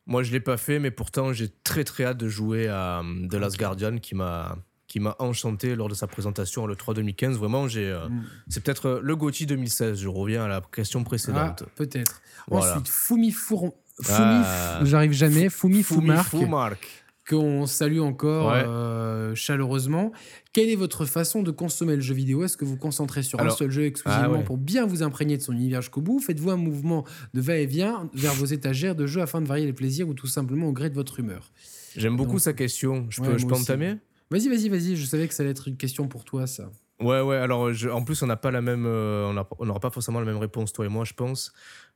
Moi, 0.06 0.22
je 0.22 0.32
l'ai 0.32 0.40
pas 0.40 0.56
fait, 0.56 0.78
mais 0.78 0.90
pourtant, 0.90 1.32
j'ai 1.32 1.48
très 1.64 1.84
très 1.84 2.04
hâte 2.04 2.18
de 2.18 2.28
jouer 2.28 2.68
à 2.68 3.02
The 3.28 3.34
Last 3.34 3.58
Guardian 3.58 3.98
qui 3.98 4.14
m'a 4.14 4.58
qui 4.86 5.00
m'a 5.00 5.16
enchanté 5.18 5.74
lors 5.74 5.88
de 5.88 5.94
sa 5.94 6.06
présentation 6.06 6.64
à 6.64 6.68
l'E3 6.68 6.94
2015. 6.94 7.38
Vraiment, 7.38 7.66
j'ai, 7.66 7.92
mm. 7.92 8.22
c'est 8.48 8.62
peut-être 8.62 9.00
le 9.02 9.16
GOTY 9.16 9.44
2016. 9.44 9.98
Je 9.98 10.06
reviens 10.06 10.44
à 10.44 10.48
la 10.48 10.60
question 10.60 11.02
précédente. 11.02 11.64
Ah, 11.66 11.70
peut-être. 11.74 12.22
Ensuite, 12.48 12.88
Fumi 12.88 13.32
Four... 13.32 13.74
Fumi, 14.02 14.18
ah. 14.18 14.80
j'arrive 14.84 15.12
jamais. 15.12 15.48
Foumark 15.48 16.34
qu'on 17.28 17.66
salue 17.66 17.98
encore 17.98 18.52
euh, 18.52 19.34
chaleureusement. 19.34 20.12
Quelle 20.52 20.68
est 20.68 20.76
votre 20.76 21.04
façon 21.04 21.42
de 21.42 21.50
consommer 21.50 21.96
le 21.96 22.00
jeu 22.00 22.14
vidéo? 22.14 22.44
Est-ce 22.44 22.56
que 22.56 22.64
vous 22.64 22.76
concentrez 22.76 23.22
sur 23.22 23.40
un 23.40 23.50
seul 23.50 23.70
jeu 23.70 23.84
exclusivement 23.84 24.38
ah 24.40 24.44
pour 24.44 24.58
bien 24.58 24.86
vous 24.86 25.02
imprégner 25.02 25.36
de 25.36 25.42
son 25.42 25.52
univers 25.52 25.82
jusqu'au 25.82 26.00
bout? 26.00 26.20
Faites-vous 26.20 26.50
un 26.50 26.56
mouvement 26.56 27.04
de 27.34 27.40
va-et-vient 27.40 28.08
vers 28.14 28.32
vos 28.34 28.46
étagères 28.46 28.94
de 28.94 29.06
jeux 29.06 29.22
afin 29.22 29.40
de 29.40 29.46
varier 29.46 29.66
les 29.66 29.72
plaisirs 29.72 30.08
ou 30.08 30.14
tout 30.14 30.28
simplement 30.28 30.68
au 30.68 30.72
gré 30.72 30.88
de 30.88 30.94
votre 30.94 31.18
humeur? 31.18 31.50
J'aime 31.96 32.16
beaucoup 32.16 32.38
sa 32.38 32.52
question. 32.52 33.06
Je 33.10 33.20
peux, 33.20 33.38
je 33.38 33.46
peux 33.46 33.54
entamer? 33.54 33.96
Vas-y, 34.30 34.48
vas-y, 34.48 34.68
vas-y. 34.68 34.96
Je 34.96 35.04
savais 35.04 35.26
que 35.26 35.34
ça 35.34 35.42
allait 35.42 35.50
être 35.50 35.68
une 35.68 35.76
question 35.76 36.08
pour 36.08 36.24
toi, 36.24 36.46
ça. 36.46 36.70
Ouais, 37.00 37.20
ouais. 37.20 37.36
Alors, 37.36 37.70
en 37.92 38.04
plus, 38.04 38.22
on 38.22 38.26
n'a 38.26 38.36
pas 38.36 38.50
la 38.50 38.62
même, 38.62 38.86
euh, 38.86 39.32
on 39.58 39.66
n'aura 39.66 39.80
pas 39.80 39.90
forcément 39.90 40.18
la 40.18 40.26
même 40.26 40.38
réponse, 40.38 40.72
toi 40.72 40.86
et 40.86 40.88
moi, 40.88 41.04
je 41.04 41.12
pense. 41.12 41.52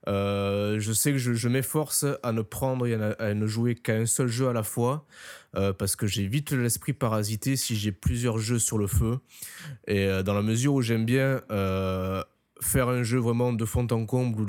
Euh, 0.09 0.81
je 0.81 0.93
sais 0.93 1.13
que 1.13 1.19
je, 1.19 1.49
m'efforce 1.49 2.07
à 2.23 2.33
ne 2.33 2.43
prendre 2.43 2.87
et 2.87 2.95
à, 2.95 3.35
ne 3.35 3.47
jouer 3.47 3.75
qu'à 3.75 3.95
un 3.95 4.07
seul 4.07 4.29
jeu 4.29 4.49
à 4.49 4.53
la 4.53 4.63
fois, 4.63 5.07
euh, 5.57 5.73
parce 5.73 5.97
que 5.97 6.07
j'ai 6.07 6.27
vite 6.27 6.53
l'esprit 6.53 6.93
parasité 6.93 7.57
si 7.57 7.77
j'ai 7.77 7.93
plusieurs 7.93 8.39
jeux 8.39 8.59
sur 8.59 8.79
le 8.79 8.87
feu. 8.87 9.19
Et 9.87 10.09
dans 10.25 10.35
la 10.35 10.43
mesure 10.43 10.75
où 10.75 10.83
j'aime 10.83 11.05
bien 11.05 11.43
faire 12.63 12.89
un 12.89 13.03
jeu 13.03 13.19
vraiment 13.19 13.55
de 13.55 13.65
fond 13.65 13.87
en 13.91 14.05
comble 14.05 14.41
ou 14.43 14.45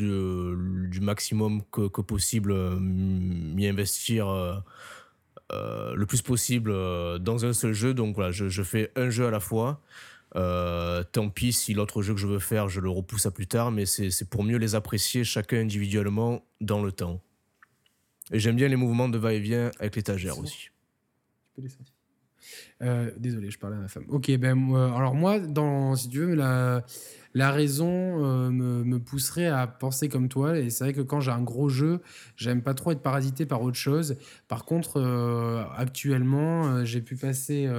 du, 0.87 0.99
maximum 1.01 1.63
que, 1.71 2.01
possible, 2.01 2.53
m'y 2.79 3.67
investir. 3.67 4.63
le 5.51 6.05
plus 6.05 6.21
possible 6.21 6.71
dans 7.19 7.45
un 7.45 7.53
seul 7.53 7.73
jeu. 7.73 7.93
Donc 7.93 8.15
voilà, 8.15 8.31
je, 8.31 8.63
fais 8.63 8.91
un 8.95 9.09
jeu 9.09 9.27
à 9.27 9.31
la 9.31 9.41
fois. 9.41 9.81
Euh, 10.35 11.03
tant 11.03 11.29
pis 11.29 11.51
si 11.51 11.73
l'autre 11.73 12.01
jeu 12.01 12.13
que 12.13 12.19
je 12.19 12.27
veux 12.27 12.39
faire, 12.39 12.69
je 12.69 12.79
le 12.79 12.89
repousse 12.89 13.25
à 13.25 13.31
plus 13.31 13.47
tard, 13.47 13.71
mais 13.71 13.85
c'est 13.85 14.29
pour 14.29 14.43
mieux 14.43 14.57
les 14.57 14.75
apprécier 14.75 15.23
chacun 15.23 15.57
individuellement 15.57 16.45
dans 16.61 16.83
le 16.83 16.91
temps. 16.91 17.21
Et 18.31 18.39
j'aime 18.39 18.55
bien 18.55 18.67
les 18.67 18.77
mouvements 18.77 19.09
de 19.09 19.17
va-et-vient 19.17 19.71
avec 19.79 19.95
l'étagère 19.95 20.39
aussi. 20.39 20.69
Tu 20.69 20.71
peux 21.55 21.61
les 21.61 21.69
sortir. 21.69 21.93
Euh, 22.81 23.11
désolé, 23.17 23.51
je 23.51 23.59
parlais 23.59 23.75
à 23.75 23.79
ma 23.79 23.87
femme. 23.87 24.05
Ok, 24.07 24.31
ben 24.37 24.73
alors 24.73 25.13
moi, 25.13 25.39
dans, 25.39 25.95
si 25.95 26.09
tu 26.09 26.19
veux, 26.19 26.35
la, 26.35 26.83
la 27.33 27.51
raison 27.51 27.89
euh, 27.89 28.49
me, 28.49 28.99
pousserait 28.99 29.47
à 29.47 29.67
penser 29.67 30.09
comme 30.09 30.27
toi. 30.27 30.57
Et 30.57 30.69
c'est 30.69 30.83
vrai 30.83 30.93
que 30.93 31.01
quand 31.01 31.21
j'ai 31.21 31.31
un 31.31 31.41
gros 31.41 31.69
jeu, 31.69 31.99
j'aime 32.35 32.61
pas 32.61 32.73
trop 32.73 32.91
être 32.91 33.01
parasité 33.01 33.45
par 33.45 33.61
autre 33.61 33.77
chose. 33.77 34.17
Par 34.47 34.65
contre, 34.65 34.97
euh, 34.97 35.63
actuellement, 35.75 36.67
euh, 36.67 36.85
j'ai 36.85 37.01
pu 37.01 37.15
passer 37.15 37.69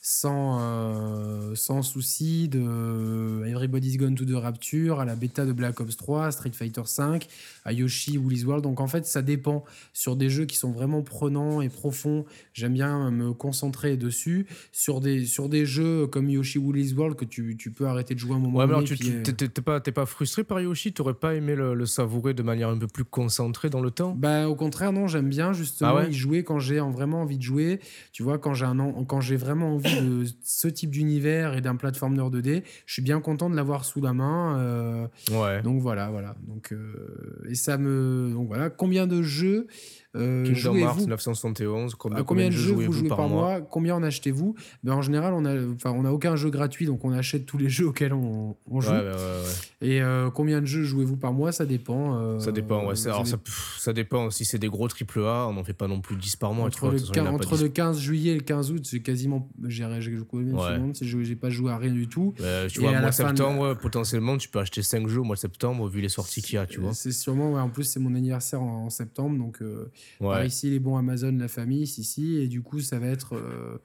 sans, 0.00 1.54
sans 1.54 1.82
souci 1.82 2.48
de 2.48 3.44
Everybody's 3.46 3.96
Gone 3.96 4.14
to 4.14 4.24
the 4.24 4.34
Rapture 4.34 5.00
à 5.00 5.04
la 5.04 5.14
bêta 5.14 5.44
de 5.44 5.52
Black 5.52 5.80
Ops 5.80 5.96
3, 5.96 6.30
Street 6.32 6.52
Fighter 6.52 6.82
5, 6.84 7.26
à 7.64 7.72
Yoshi, 7.72 8.18
Woolly's 8.18 8.44
World. 8.44 8.62
Donc 8.62 8.80
en 8.80 8.86
fait, 8.86 9.06
ça 9.06 9.22
dépend. 9.22 9.64
Sur 9.92 10.16
des 10.16 10.30
jeux 10.30 10.44
qui 10.44 10.56
sont 10.56 10.70
vraiment 10.70 11.02
prenants 11.02 11.60
et 11.60 11.68
profonds, 11.68 12.24
j'aime 12.52 12.74
bien 12.74 13.10
me 13.10 13.32
concentrer 13.32 13.96
dessus. 13.96 14.46
Sur 14.72 15.00
des, 15.00 15.26
sur 15.26 15.48
des 15.48 15.66
jeux 15.66 16.06
comme 16.06 16.30
Yoshi, 16.30 16.58
Woolly's 16.58 16.92
World, 16.92 17.16
que 17.16 17.24
tu, 17.24 17.56
tu 17.56 17.70
peux 17.70 17.86
arrêter 17.86 18.14
de 18.14 18.20
jouer 18.20 18.34
un 18.34 18.38
moment 18.38 18.60
tu 18.94 19.12
euh, 19.16 19.22
t'es 19.22 19.62
pas, 19.62 19.80
pas 19.80 20.06
frustré 20.06 20.44
par 20.44 20.60
Yoshi? 20.60 20.92
T'aurais 20.92 21.14
pas 21.14 21.34
aimé 21.34 21.54
le, 21.54 21.86
savourer 21.86 22.34
de 22.34 22.42
manière 22.42 22.68
un 22.68 22.78
peu 22.78 22.86
plus 22.86 23.04
concentrée 23.04 23.70
dans 23.70 23.80
le 23.80 23.90
temps? 23.90 24.14
Bah 24.16 24.48
au 24.48 24.54
contraire 24.54 24.92
non, 24.92 25.06
j'aime 25.06 25.28
bien 25.28 25.52
justement 25.52 25.96
ah 25.96 26.06
y 26.06 26.12
jouer 26.12 26.44
quand 26.44 26.58
j'ai 26.58 26.78
vraiment 26.78 27.22
envie 27.22 27.38
de 27.38 27.42
jouer. 27.42 27.80
Tu 28.12 28.22
vois 28.22 28.38
quand 28.38 28.54
j'ai 28.54 28.66
un 28.66 28.76
quand 29.06 29.20
j'ai 29.20 29.36
vraiment 29.36 29.74
envie 29.74 30.00
de 30.00 30.24
ce 30.42 30.68
type 30.68 30.90
d'univers 30.90 31.54
et 31.54 31.60
d'un 31.60 31.76
plateforme 31.76 32.16
2D, 32.16 32.62
je 32.86 32.92
suis 32.92 33.02
bien 33.02 33.20
content 33.20 33.50
de 33.50 33.56
l'avoir 33.56 33.84
sous 33.84 34.00
la 34.00 34.12
main. 34.12 34.58
Euh, 34.58 35.06
ouais. 35.30 35.62
Donc 35.62 35.80
voilà 35.80 36.10
voilà 36.10 36.36
donc 36.46 36.72
euh, 36.72 37.46
et 37.48 37.54
ça 37.54 37.78
me 37.78 38.30
donc 38.32 38.48
voilà 38.48 38.70
combien 38.70 39.06
de 39.06 39.22
jeux 39.22 39.66
euh, 40.16 40.44
Kingdom 40.44 40.76
Hearts 40.76 41.06
971, 41.06 41.94
combien, 41.94 42.22
combien, 42.24 42.46
de 42.48 42.52
jeux 42.52 42.72
vous 42.72 42.92
jouez 42.92 43.08
par, 43.08 43.28
mois, 43.28 43.60
Combien 43.60 43.96
en 43.96 44.02
achetez-vous? 44.02 44.54
Ben, 44.84 44.94
En 44.94 45.02
général, 45.02 45.34
on 45.34 45.42
n'a 45.42 45.54
on 45.84 46.04
a 46.04 46.10
aucun 46.10 46.36
jeu 46.36 46.50
gratuit, 46.50 46.86
donc 46.86 47.04
on 47.04 47.12
achète 47.12 47.46
tous 47.46 47.58
les 47.58 47.68
jeux 47.76 47.88
auxquels 47.88 48.12
on, 48.12 48.56
joue. 48.80 48.92
Et 49.82 50.00
euh, 50.00 50.30
combien 50.30 50.60
de 50.60 50.66
jeux 50.66 50.84
jouez-vous 50.84 51.16
par 51.16 51.32
mois? 51.32 51.52
Ça 51.52 51.66
dépend. 51.66 52.18
Euh, 52.18 52.40
ça 52.40 52.50
dépend, 52.50 52.86
ouais. 52.86 52.96
Ça, 52.96 53.10
alors, 53.10 53.26
ça, 53.26 53.36
ça, 53.78 53.92
dépend. 53.92 54.30
Si 54.30 54.44
c'est 54.44 54.58
des 54.58 54.68
gros 54.68 54.88
triple 54.88 55.20
A, 55.20 55.46
on 55.48 55.52
n'en 55.52 55.64
fait 55.64 55.74
pas 55.74 55.86
non 55.86 56.00
plus 56.00 56.16
10 56.16 56.36
par 56.36 56.54
mois. 56.54 56.66
Entre, 56.66 56.88
le, 56.90 56.98
15, 56.98 57.26
entre 57.28 57.56
le 57.62 57.68
15 57.68 57.98
juillet 57.98 58.32
et 58.32 58.36
le 58.36 58.40
15 58.40 58.70
août, 58.70 58.88
j'ai 58.90 59.02
quasiment. 59.02 59.48
J'ai 59.64 59.86
j'ai 61.00 61.36
pas 61.36 61.50
joué 61.50 61.72
à 61.72 61.78
rien 61.78 61.92
du 61.92 62.08
tout. 62.08 62.34
tu 62.68 62.80
vois, 62.80 62.98
mois 62.98 63.12
septembre, 63.12 63.74
potentiellement, 63.74 64.38
tu 64.38 64.48
peux 64.48 64.60
acheter 64.60 64.82
5 64.82 65.08
jeux 65.08 65.20
au 65.20 65.24
mois 65.24 65.36
de 65.36 65.40
septembre, 65.40 65.88
vu 65.88 66.00
les 66.00 66.08
sorties 66.08 66.42
qu'il 66.42 66.54
y 66.54 66.58
a, 66.58 66.66
tu 66.66 66.80
vois. 66.80 66.94
C'est 66.94 67.12
sûrement, 67.12 67.54
en 67.54 67.68
plus, 67.68 67.84
c'est 67.84 68.00
mon 68.00 68.14
anniversaire 68.14 68.62
en, 68.62 68.90
septembre, 68.90 69.36
donc. 69.36 69.60
Par 70.20 70.44
ici, 70.44 70.70
les 70.70 70.78
bons 70.78 70.96
Amazon, 70.96 71.36
la 71.38 71.48
famille, 71.48 71.82
ici, 71.82 72.38
et 72.38 72.48
du 72.48 72.62
coup, 72.62 72.80
ça 72.80 72.98
va 72.98 73.08
être. 73.08 73.34
Euh, 73.34 73.78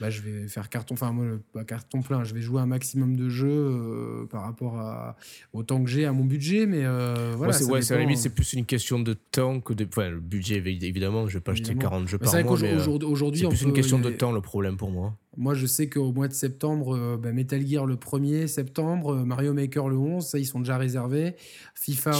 bah, 0.00 0.10
je 0.10 0.20
vais 0.20 0.48
faire 0.48 0.68
carton, 0.68 0.94
enfin, 0.94 1.12
moi, 1.12 1.24
pas 1.52 1.64
carton 1.64 2.02
plein, 2.02 2.24
je 2.24 2.34
vais 2.34 2.40
jouer 2.40 2.60
un 2.60 2.66
maximum 2.66 3.16
de 3.16 3.28
jeux 3.28 3.48
euh, 3.48 4.26
par 4.26 4.42
rapport 4.42 4.78
à, 4.78 5.16
au 5.52 5.62
temps 5.62 5.82
que 5.82 5.90
j'ai, 5.90 6.04
à 6.04 6.12
mon 6.12 6.24
budget, 6.24 6.66
mais 6.66 6.84
euh, 6.84 7.34
voilà. 7.36 7.56
Ouais, 7.64 7.82
c'est 7.82 7.94
à 7.94 7.96
la 7.96 8.02
limite, 8.02 8.18
c'est 8.18 8.34
plus 8.34 8.52
une 8.52 8.66
question 8.66 8.98
de 8.98 9.14
temps 9.14 9.60
que 9.60 9.72
de. 9.72 9.86
Enfin, 9.88 10.10
le 10.10 10.20
budget, 10.20 10.56
évidemment, 10.56 11.26
je 11.26 11.34
vais 11.34 11.42
pas 11.42 11.52
acheter 11.52 11.74
40 11.74 12.08
jeux 12.08 12.18
par 12.18 12.32
mois. 12.32 12.58
C'est 12.58 13.48
plus 13.48 13.62
une 13.62 13.72
question 13.72 13.98
de 13.98 14.10
temps, 14.10 14.32
le 14.32 14.40
problème 14.40 14.76
pour 14.76 14.90
moi. 14.90 15.14
Moi, 15.36 15.54
je 15.54 15.66
sais 15.66 15.88
qu'au 15.88 16.12
mois 16.12 16.26
de 16.26 16.32
septembre, 16.32 17.16
bah, 17.16 17.32
Metal 17.32 17.64
Gear 17.64 17.86
le 17.86 17.94
1er 17.94 18.48
septembre, 18.48 19.24
Mario 19.24 19.54
Maker 19.54 19.88
le 19.88 19.96
11, 19.96 20.24
ça, 20.26 20.38
ils 20.38 20.46
sont 20.46 20.58
déjà 20.58 20.76
réservés. 20.76 21.36
FIFA, 21.74 22.12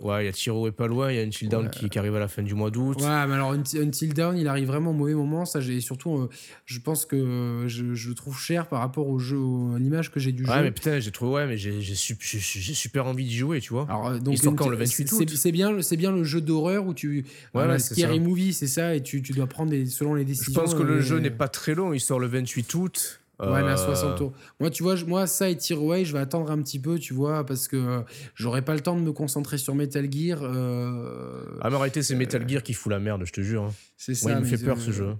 Ouais, 0.00 0.22
il 0.22 0.26
y 0.26 0.28
a 0.28 0.32
Tiro 0.32 0.68
et 0.68 0.72
pas 0.72 0.86
loin, 0.86 1.10
il 1.10 1.16
y 1.16 1.18
a 1.18 1.22
Until 1.22 1.48
Dawn 1.48 1.70
qui, 1.70 1.88
qui, 1.88 1.98
arrive 1.98 2.14
à 2.16 2.18
la 2.18 2.28
fin 2.28 2.42
du 2.42 2.54
mois 2.54 2.70
d'août. 2.70 2.96
Ouais, 3.00 3.26
mais 3.26 3.34
alors 3.34 3.52
Until 3.52 4.14
Dawn, 4.14 4.36
il 4.36 4.48
arrive 4.48 4.66
vraiment 4.66 4.90
au 4.90 4.94
mauvais 4.94 5.14
moment. 5.14 5.44
Ça, 5.44 5.60
j'ai 5.60 5.80
surtout, 5.80 6.16
euh, 6.16 6.28
je 6.64 6.78
pense 6.78 7.04
que 7.04 7.64
je, 7.66 7.94
je, 7.94 8.08
le 8.08 8.14
trouve 8.14 8.38
cher 8.38 8.66
par 8.66 8.80
rapport 8.80 9.08
au 9.08 9.18
jeu, 9.18 9.38
à 9.74 9.78
l'image 9.78 10.10
que 10.10 10.20
j'ai 10.20 10.32
du 10.32 10.44
jeu. 10.44 10.50
Ouais, 10.50 10.62
mais 10.62 10.70
putain, 10.70 11.00
j'ai 11.00 11.10
trouvé, 11.10 11.32
ouais, 11.32 11.46
mais 11.46 11.56
j'ai 11.56 11.94
super 11.94 13.06
envie 13.06 13.24
d'y 13.24 13.36
jouer, 13.36 13.60
tu 13.60 13.72
vois. 13.72 13.86
Alors, 13.88 14.08
euh, 14.08 14.18
donc, 14.18 14.34
Histoire 14.34 14.54
quand 14.54 14.68
le 14.68 14.76
28 14.76 15.12
août. 15.12 15.30
C'est 15.34 15.52
bien, 15.52 15.82
c'est 15.82 15.96
bien 15.96 16.12
le 16.12 16.24
jeu 16.24 16.40
d'horreur 16.40 16.86
où 16.86 16.94
tu, 16.94 17.24
ouais, 17.54 17.66
ouais 17.66 17.78
Scary 17.78 18.20
Movie, 18.20 18.52
c'est 18.52 18.66
ça, 18.66 18.94
et 18.94 19.02
tu, 19.02 19.22
tu 19.22 19.32
dois 19.32 19.46
prendre 19.46 19.70
des, 19.70 19.86
selon 19.86 20.14
les 20.14 20.24
décisions. 20.24 20.52
Je 20.52 20.60
pense 20.60 20.74
que 20.74 20.82
le 20.82 21.00
jeu 21.00 21.18
n'est 21.18 21.30
pas 21.30 21.48
très 21.48 21.74
long. 21.74 21.92
Il 21.92 22.00
sort 22.00 22.18
le 22.18 22.26
28 22.26 22.74
août. 22.74 23.19
Ouais, 23.40 23.62
mais 23.62 23.70
à 23.70 23.76
60 23.76 24.18
tours. 24.18 24.32
Moi, 24.58 24.70
tu 24.70 24.82
vois, 24.82 24.96
moi, 25.06 25.26
ça 25.26 25.48
et 25.48 25.56
Tearaway, 25.56 26.04
je 26.04 26.12
vais 26.12 26.18
attendre 26.18 26.50
un 26.50 26.60
petit 26.62 26.78
peu, 26.78 26.98
tu 26.98 27.14
vois, 27.14 27.44
parce 27.46 27.68
que 27.68 27.76
euh, 27.76 28.00
j'aurai 28.34 28.62
pas 28.62 28.74
le 28.74 28.80
temps 28.80 28.96
de 28.96 29.02
me 29.02 29.12
concentrer 29.12 29.56
sur 29.58 29.74
Metal 29.74 30.10
Gear. 30.10 30.40
Euh, 30.42 31.44
ah, 31.60 31.70
mais 31.70 31.76
en 31.76 31.78
réalité, 31.78 32.02
c'est 32.02 32.16
Metal 32.16 32.46
Gear 32.48 32.62
qui 32.62 32.74
fout 32.74 32.90
la 32.90 32.98
merde, 32.98 33.22
je 33.24 33.32
te 33.32 33.40
jure. 33.40 33.64
Hein. 33.64 33.74
C'est 33.96 34.14
ça. 34.14 34.32
il 34.32 34.38
me 34.38 34.44
fait 34.44 34.62
peur, 34.62 34.78
ce 34.78 34.90
jeu. 34.90 35.14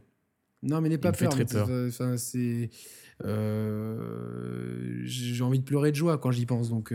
Non, 0.63 0.81
mais 0.81 0.89
il 0.89 0.93
n'est 0.93 0.99
pas 0.99 1.13
peur. 1.13 1.35
Fait 1.35 1.45
très 1.45 1.67
peur. 1.67 1.69
Enfin, 1.89 2.17
c'est. 2.19 2.71
j'ai 5.05 5.43
envie 5.43 5.61
de 5.61 5.65
pleurer 5.65 5.91
de 5.91 5.97
joie 5.97 6.19
quand 6.19 6.31
j'y 6.31 6.47
pense. 6.47 6.69
Donc, 6.69 6.93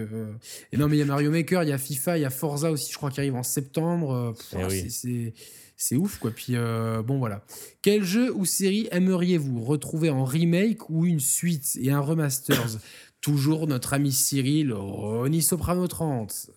Et 0.71 0.77
non, 0.77 0.87
mais 0.87 0.97
il 0.97 0.99
y 0.99 1.03
a 1.03 1.05
Mario 1.05 1.31
Maker, 1.31 1.63
il 1.63 1.69
y 1.69 1.73
a 1.73 1.77
FIFA, 1.77 2.19
il 2.19 2.21
y 2.21 2.25
a 2.25 2.29
Forza 2.29 2.71
aussi, 2.71 2.91
je 2.91 2.97
crois, 2.97 3.09
qui 3.09 3.19
arrive 3.19 3.35
en 3.35 3.43
septembre. 3.43 4.35
Eh 4.57 4.89
c'est 4.89 5.33
c'est 5.77 5.95
ouf 5.95 6.17
quoi. 6.17 6.31
Puis 6.31 6.55
euh, 6.55 7.01
bon 7.01 7.17
voilà. 7.17 7.45
Quel 7.81 8.03
jeu 8.03 8.33
ou 8.33 8.45
série 8.45 8.87
aimeriez-vous 8.91 9.63
retrouver 9.63 10.09
en 10.09 10.23
remake 10.23 10.89
ou 10.89 11.05
une 11.05 11.19
suite 11.19 11.77
et 11.81 11.91
un 11.91 11.99
remasters? 11.99 12.77
Toujours 13.21 13.67
notre 13.67 13.93
ami 13.93 14.11
Cyril, 14.11 14.71
Ronnie 14.73 15.41
Soprano 15.41 15.87
30. 15.87 16.51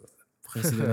Précédent 0.44 0.84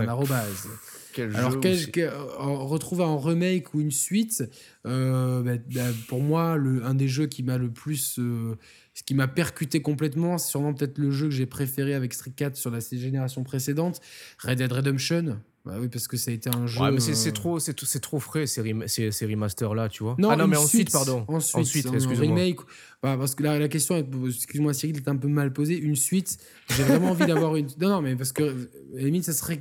Alors, 1.33 1.59
quel, 1.61 2.09
retrouver 2.09 3.03
en 3.03 3.17
remake 3.17 3.73
ou 3.73 3.81
une 3.81 3.91
suite, 3.91 4.43
euh, 4.85 5.41
bah, 5.41 5.61
bah, 5.73 5.89
pour 6.07 6.21
moi, 6.21 6.57
le, 6.57 6.83
un 6.83 6.93
des 6.93 7.07
jeux 7.07 7.27
qui 7.27 7.43
m'a 7.43 7.57
le 7.57 7.71
plus. 7.71 8.19
Euh, 8.19 8.57
ce 8.95 9.03
qui 9.03 9.13
m'a 9.13 9.27
percuté 9.27 9.81
complètement, 9.81 10.37
c'est 10.37 10.49
sûrement 10.49 10.73
peut-être 10.73 10.97
le 10.97 11.11
jeu 11.11 11.25
que 11.25 11.33
j'ai 11.33 11.45
préféré 11.45 11.93
avec 11.93 12.13
Street 12.13 12.31
4 12.33 12.55
sur 12.55 12.71
la 12.71 12.79
génération 12.79 13.43
précédente, 13.43 13.99
Red 14.39 14.59
Dead 14.59 14.71
Redemption. 14.71 15.37
Bah 15.65 15.73
oui, 15.79 15.89
parce 15.89 16.07
que 16.07 16.15
ça 16.15 16.31
a 16.31 16.33
été 16.33 16.49
un 16.55 16.65
jeu. 16.65 16.79
Ouais, 16.79 16.91
mais 16.91 16.99
c'est 16.99 17.27
euh, 17.27 17.31
trop, 17.31 17.59
c'est 17.59 17.99
trop 17.99 18.19
frais 18.19 18.45
ces, 18.45 18.63
ces, 18.87 19.25
remasters 19.25 19.73
là, 19.73 19.89
tu 19.89 20.03
vois. 20.03 20.15
Non, 20.19 20.29
ah 20.29 20.35
non, 20.35 20.47
mais 20.47 20.57
ensuite, 20.57 20.91
pardon. 20.91 21.25
Ensuite, 21.27 21.55
ensuite 21.55 21.85
excuse-moi. 21.87 22.27
Remake. 22.27 22.59
Bah, 23.01 23.17
parce 23.17 23.33
que 23.35 23.43
la, 23.43 23.57
la 23.57 23.67
question, 23.67 23.97
excuse-moi 24.27 24.73
Cyril, 24.73 24.95
est 24.95 25.07
un 25.07 25.17
peu 25.17 25.27
mal 25.27 25.51
posée. 25.51 25.77
Une 25.77 25.95
suite, 25.95 26.37
j'ai 26.69 26.83
vraiment 26.83 27.09
envie 27.09 27.25
d'avoir 27.25 27.55
une. 27.55 27.67
Non, 27.81 27.89
non, 27.89 28.01
mais 28.01 28.15
parce 28.15 28.31
que 28.31 28.69
limite, 28.93 29.23
ça 29.25 29.33
serait 29.33 29.59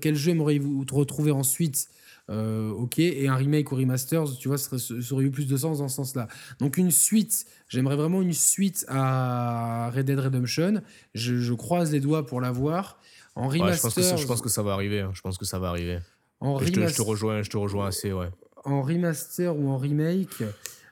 quel 0.00 0.16
jeu 0.16 0.32
aimeriez-vous 0.32 0.84
retrouver 0.90 1.30
ensuite? 1.30 1.88
Euh, 2.30 2.70
ok, 2.70 2.98
et 2.98 3.26
un 3.28 3.36
remake 3.36 3.72
ou 3.72 3.76
remaster, 3.76 4.24
tu 4.38 4.48
vois, 4.48 4.58
ça, 4.58 4.76
aurait 5.12 5.24
eu 5.24 5.30
plus 5.30 5.46
de 5.46 5.56
sens 5.56 5.78
dans 5.78 5.88
ce 5.88 5.96
sens-là. 5.96 6.28
Donc 6.58 6.76
une 6.76 6.90
suite, 6.90 7.46
j'aimerais 7.68 7.96
vraiment 7.96 8.20
une 8.20 8.34
suite 8.34 8.84
à 8.88 9.90
Red 9.94 10.06
Dead 10.06 10.18
Redemption. 10.18 10.82
Je, 11.14 11.36
je 11.36 11.54
croise 11.54 11.90
les 11.90 12.00
doigts 12.00 12.26
pour 12.26 12.40
l'avoir. 12.40 13.00
En 13.34 13.48
remaster. 13.48 14.16
je, 14.18 14.26
pense 14.26 14.42
que 14.42 14.48
ça, 14.48 14.62
va 14.62 14.72
arriver. 14.72 15.00
Hein. 15.00 15.12
Je 15.14 15.20
pense 15.20 15.38
que 15.38 15.44
ça 15.44 15.58
va 15.58 15.68
arriver. 15.68 16.00
En 16.40 16.58
je, 16.58 16.70
te, 16.72 17.02
rejoins, 17.02 17.42
je 17.42 17.50
te 17.50 17.56
rejoins 17.56 17.86
assez, 17.86 18.12
ouais. 18.12 18.28
En 18.64 18.82
remaster 18.82 19.56
ou 19.56 19.70
en 19.70 19.78
remake. 19.78 20.42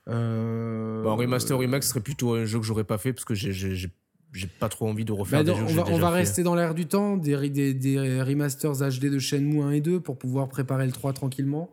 Euh... 0.08 1.02
Bah, 1.02 1.10
en 1.10 1.16
remaster 1.16 1.56
ou 1.56 1.60
remake, 1.60 1.82
ce 1.82 1.90
serait 1.90 2.00
plutôt 2.00 2.34
un 2.34 2.44
jeu 2.44 2.58
que 2.58 2.64
j'aurais 2.64 2.84
pas 2.84 2.98
fait 2.98 3.12
parce 3.12 3.24
que 3.24 3.34
j'ai 3.34 3.90
j'ai 4.32 4.46
pas 4.46 4.68
trop 4.68 4.88
envie 4.88 5.04
de 5.04 5.12
refaire 5.12 5.44
bah, 5.44 5.52
des 5.52 5.58
jeux 5.58 5.64
on 5.66 5.82
va, 5.82 5.84
on 5.90 5.98
va 5.98 6.10
rester 6.10 6.42
dans 6.42 6.54
l'air 6.54 6.74
du 6.74 6.86
temps, 6.86 7.16
des, 7.16 7.48
des, 7.48 7.74
des, 7.74 8.22
remasters 8.22 8.74
HD 8.74 9.06
de 9.06 9.18
Shenmue 9.18 9.62
1 9.62 9.70
et 9.70 9.80
2 9.80 10.00
pour 10.00 10.18
pouvoir 10.18 10.48
préparer 10.48 10.86
le 10.86 10.92
3 10.92 11.12
tranquillement. 11.12 11.70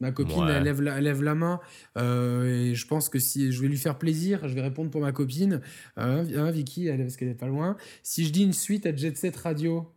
Ma 0.00 0.12
copine, 0.12 0.46
elle, 0.48 0.64
lève 0.64 0.82
la, 0.82 0.98
elle 0.98 1.04
lève 1.04 1.22
la 1.22 1.34
main 1.34 1.58
euh, 1.96 2.68
et 2.70 2.74
je 2.74 2.86
pense 2.86 3.08
que 3.08 3.18
si 3.18 3.50
je 3.50 3.62
vais 3.62 3.68
lui 3.68 3.78
faire 3.78 3.96
plaisir, 3.96 4.46
je 4.46 4.52
vais 4.54 4.60
répondre 4.60 4.90
pour 4.90 5.00
ma 5.00 5.10
copine. 5.10 5.62
Euh, 5.96 6.22
hein, 6.36 6.50
Vicky, 6.50 6.86
elle, 6.86 7.00
parce 7.00 7.16
qu'elle 7.16 7.28
est 7.28 7.34
pas 7.34 7.46
loin. 7.46 7.78
Si 8.02 8.26
je 8.26 8.30
dis 8.30 8.44
une 8.44 8.52
suite 8.52 8.84
à 8.84 8.94
Jet 8.94 9.16
Set 9.16 9.34
Radio, 9.36 9.90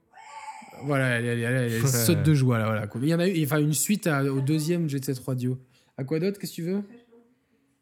voilà, 0.85 1.19
elle, 1.19 1.25
elle, 1.43 1.87
saute 1.87 2.23
de 2.23 2.33
joie 2.33 2.59
là. 2.59 2.65
Voilà. 2.65 2.87
Il 3.01 3.09
y 3.09 3.13
en 3.13 3.19
a 3.19 3.27
eu, 3.27 3.43
enfin 3.43 3.59
une 3.59 3.73
suite 3.73 4.07
au 4.07 4.39
deuxième 4.39 4.87
Jet 4.87 5.03
Set 5.03 5.19
Radio. 5.19 5.59
À 5.97 6.05
quoi 6.05 6.19
d'autre 6.19 6.39
Qu'est-ce 6.39 6.51
que 6.51 6.55
tu 6.55 6.63
veux? 6.63 6.83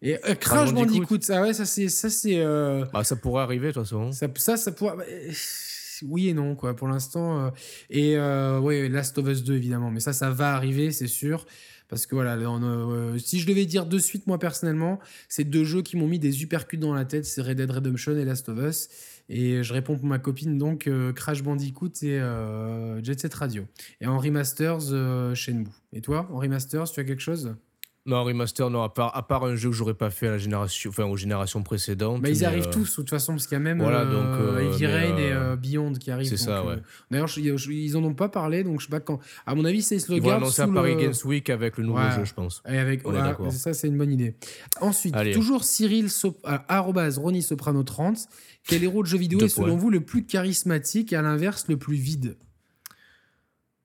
Et 0.01 0.15
euh, 0.25 0.35
Crash 0.35 0.73
Bandicoot, 0.73 1.21
ça, 1.21 1.41
ouais, 1.41 1.53
ça 1.53 1.65
c'est, 1.65 1.89
ça 1.89 2.09
c'est. 2.09 2.39
Euh, 2.39 2.85
bah, 2.93 3.03
ça 3.03 3.15
pourrait 3.15 3.43
arriver 3.43 3.69
de 3.69 3.73
toute 3.73 3.83
façon. 3.83 4.11
Ça, 4.11 4.27
ça, 4.35 4.57
ça 4.57 4.71
pourrait. 4.71 4.97
Bah, 4.97 5.03
oui 6.03 6.29
et 6.29 6.33
non 6.33 6.55
quoi. 6.55 6.75
Pour 6.75 6.87
l'instant. 6.87 7.45
Euh, 7.45 7.49
et 7.89 8.17
ouais, 8.59 8.89
Last 8.89 9.17
of 9.17 9.27
Us 9.27 9.43
2 9.43 9.55
évidemment, 9.55 9.89
mais 9.89 9.99
ça, 9.99 10.13
ça 10.13 10.29
va 10.29 10.53
arriver, 10.53 10.91
c'est 10.91 11.07
sûr. 11.07 11.45
Parce 11.89 12.05
que 12.05 12.15
voilà, 12.15 12.37
si 13.17 13.39
je 13.39 13.47
devais 13.47 13.65
dire 13.65 13.85
de 13.85 13.97
suite, 13.97 14.27
moi 14.27 14.37
personnellement, 14.37 14.99
c'est 15.29 15.45
deux 15.45 15.63
jeux 15.63 15.81
qui 15.81 15.95
m'ont 15.95 16.07
mis 16.07 16.19
des 16.19 16.43
uppercuts 16.43 16.77
dans 16.77 16.93
la 16.93 17.05
tête, 17.05 17.23
c'est 17.23 17.41
Red 17.41 17.55
Dead 17.55 17.71
Redemption 17.71 18.11
et 18.17 18.25
Last 18.25 18.49
of 18.49 18.59
Us. 18.59 18.89
Et 19.29 19.63
je 19.63 19.73
réponds 19.73 19.95
pour 19.95 20.05
ma 20.05 20.19
copine 20.19 20.57
donc 20.57 20.89
Crash 21.15 21.43
Bandicoot 21.43 21.93
et 22.03 22.19
Jet 23.03 23.19
Set 23.21 23.33
Radio. 23.33 23.65
Et 24.01 24.05
en 24.05 24.19
remasters, 24.19 25.33
Shenmue. 25.33 25.69
Et 25.93 26.01
toi, 26.01 26.27
en 26.29 26.39
remasters, 26.39 26.91
tu 26.91 26.99
as 26.99 27.05
quelque 27.05 27.21
chose? 27.21 27.55
Non, 28.07 28.23
remaster, 28.23 28.69
non, 28.69 28.83
à 28.83 28.89
part, 28.89 29.15
à 29.17 29.27
part 29.27 29.43
un 29.43 29.55
jeu 29.55 29.69
que 29.69 29.75
j'aurais 29.75 29.93
pas 29.93 30.09
fait 30.09 30.27
à 30.27 30.31
la 30.31 30.37
génération, 30.37 30.89
enfin, 30.89 31.03
aux 31.03 31.17
générations 31.17 31.61
précédentes. 31.61 32.21
Bah, 32.21 32.29
ils 32.29 32.45
arrivent 32.45 32.67
euh, 32.67 32.71
tous, 32.71 32.89
de 32.89 32.95
toute 32.95 33.09
façon, 33.09 33.33
parce 33.33 33.47
qu'il 33.47 33.55
y 33.55 33.57
a 33.57 33.59
même 33.59 33.81
voilà, 33.81 34.05
donc, 34.05 34.39
euh, 34.39 34.59
Heavy 34.59 34.85
Rain 34.85 35.17
et 35.17 35.33
euh, 35.33 35.57
Beyond 35.57 35.91
qui 35.91 36.09
arrivent. 36.09 36.29
C'est 36.29 36.37
ça, 36.37 36.63
ouais. 36.63 36.77
D'ailleurs, 37.11 37.29
ils 37.37 37.97
en 37.97 38.03
ont 38.05 38.13
pas 38.13 38.29
parlé, 38.29 38.63
donc 38.63 38.79
je 38.79 38.85
sais 38.85 38.89
pas 38.89 39.01
quand. 39.01 39.19
À 39.45 39.55
mon 39.55 39.65
avis, 39.65 39.81
c'est 39.81 40.07
le 40.07 40.21
vont 40.21 40.29
annoncer 40.31 40.61
à 40.61 40.67
Paris 40.67 40.95
Games 40.95 41.13
Week 41.25 41.49
avec 41.49 41.77
le 41.77 41.83
nouveau 41.83 42.09
jeu, 42.15 42.23
je 42.23 42.33
pense. 42.33 42.63
Et 42.69 42.77
avec, 42.77 43.03
ça, 43.51 43.73
c'est 43.73 43.87
une 43.87 43.97
bonne 43.97 44.13
idée. 44.13 44.35
Ensuite, 44.79 45.15
toujours 45.33 45.65
Cyril, 45.65 46.09
Sop... 46.09 46.37
Ronnie 46.47 47.43
Soprano 47.43 47.83
30. 47.83 48.29
Quel 48.67 48.83
héros 48.83 49.03
de 49.03 49.07
jeu 49.07 49.17
vidéo 49.17 49.39
est 49.43 49.49
selon 49.49 49.75
vous 49.75 49.89
le 49.89 50.01
plus 50.01 50.25
charismatique 50.25 51.11
et 51.11 51.17
à 51.17 51.21
l'inverse 51.21 51.65
le 51.67 51.77
plus 51.77 51.95
vide? 51.95 52.37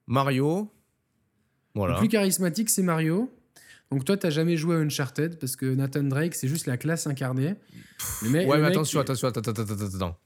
Mario. 0.07 0.71
Voilà. 1.75 1.95
Le 1.95 1.99
plus 1.99 2.07
charismatique, 2.07 2.69
c'est 2.69 2.83
Mario. 2.83 3.29
Donc 3.93 4.05
toi, 4.05 4.17
t'as 4.17 4.31
jamais 4.31 4.57
joué 4.57 4.75
à 4.75 4.79
Uncharted 4.79 5.37
parce 5.37 5.55
que 5.55 5.67
Nathan 5.67 6.01
Drake, 6.01 6.33
c'est 6.33 6.47
juste 6.47 6.65
la 6.65 6.77
classe 6.77 7.05
incarnée. 7.05 7.53
Mais 8.23 8.43
ouais, 8.43 8.57
mais 8.57 8.65
attention, 8.65 8.99
attention, 8.99 9.27
attends, 9.27 9.41
attends, 9.41 9.61
attends, 9.61 9.95
attends. 9.95 10.17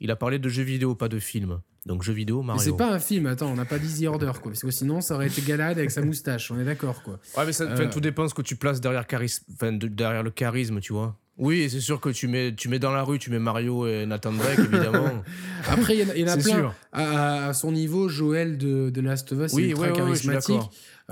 Il 0.00 0.10
a 0.10 0.16
parlé 0.16 0.40
de 0.40 0.48
jeux 0.48 0.64
vidéo, 0.64 0.96
pas 0.96 1.08
de 1.08 1.20
film. 1.20 1.60
Donc 1.86 2.02
jeux 2.02 2.12
vidéo, 2.12 2.42
Mario. 2.42 2.60
Mais 2.60 2.70
c'est 2.72 2.76
pas 2.76 2.92
un 2.92 2.98
film, 2.98 3.26
attends, 3.26 3.52
on 3.52 3.54
n'a 3.54 3.66
pas 3.66 3.78
d'Easy 3.78 4.08
Order, 4.08 4.32
quoi. 4.42 4.50
Parce 4.50 4.62
que 4.62 4.72
sinon, 4.72 5.00
ça 5.00 5.14
aurait 5.14 5.28
été 5.28 5.42
Galad 5.42 5.78
avec 5.78 5.92
sa 5.92 6.02
moustache, 6.02 6.50
on 6.50 6.58
est 6.58 6.64
d'accord, 6.64 7.04
quoi. 7.04 7.20
Ouais, 7.36 7.46
mais 7.46 7.52
ça, 7.52 7.62
euh... 7.64 7.88
tout 7.88 8.00
dépend 8.00 8.24
de 8.24 8.30
ce 8.30 8.34
que 8.34 8.42
tu 8.42 8.56
places 8.56 8.80
derrière, 8.80 9.06
charisme, 9.06 9.44
de, 9.60 9.86
derrière 9.86 10.24
le 10.24 10.32
charisme, 10.32 10.80
tu 10.80 10.92
vois. 10.92 11.16
Oui, 11.36 11.68
c'est 11.70 11.80
sûr 11.80 12.00
que 12.00 12.08
tu 12.08 12.26
mets, 12.26 12.52
tu 12.54 12.68
mets 12.68 12.78
dans 12.80 12.92
la 12.92 13.02
rue, 13.04 13.20
tu 13.20 13.30
mets 13.30 13.38
Mario 13.38 13.86
et 13.86 14.06
Nathan 14.06 14.32
Drake, 14.32 14.58
évidemment. 14.58 15.22
Après, 15.68 15.96
il 15.96 16.18
y, 16.18 16.24
en 16.24 16.28
a, 16.28 16.36
plein. 16.36 16.74
À, 16.92 17.48
à, 17.48 17.52
son 17.52 17.70
niveau, 17.70 18.08
Joël 18.08 18.58
de, 18.58 18.90
de 18.90 19.00
Last 19.00 19.30
of 19.32 19.46
Us, 19.46 19.52
oui, 19.52 19.70
est 19.70 19.74
très 19.74 19.92
charismatique. 19.92 20.62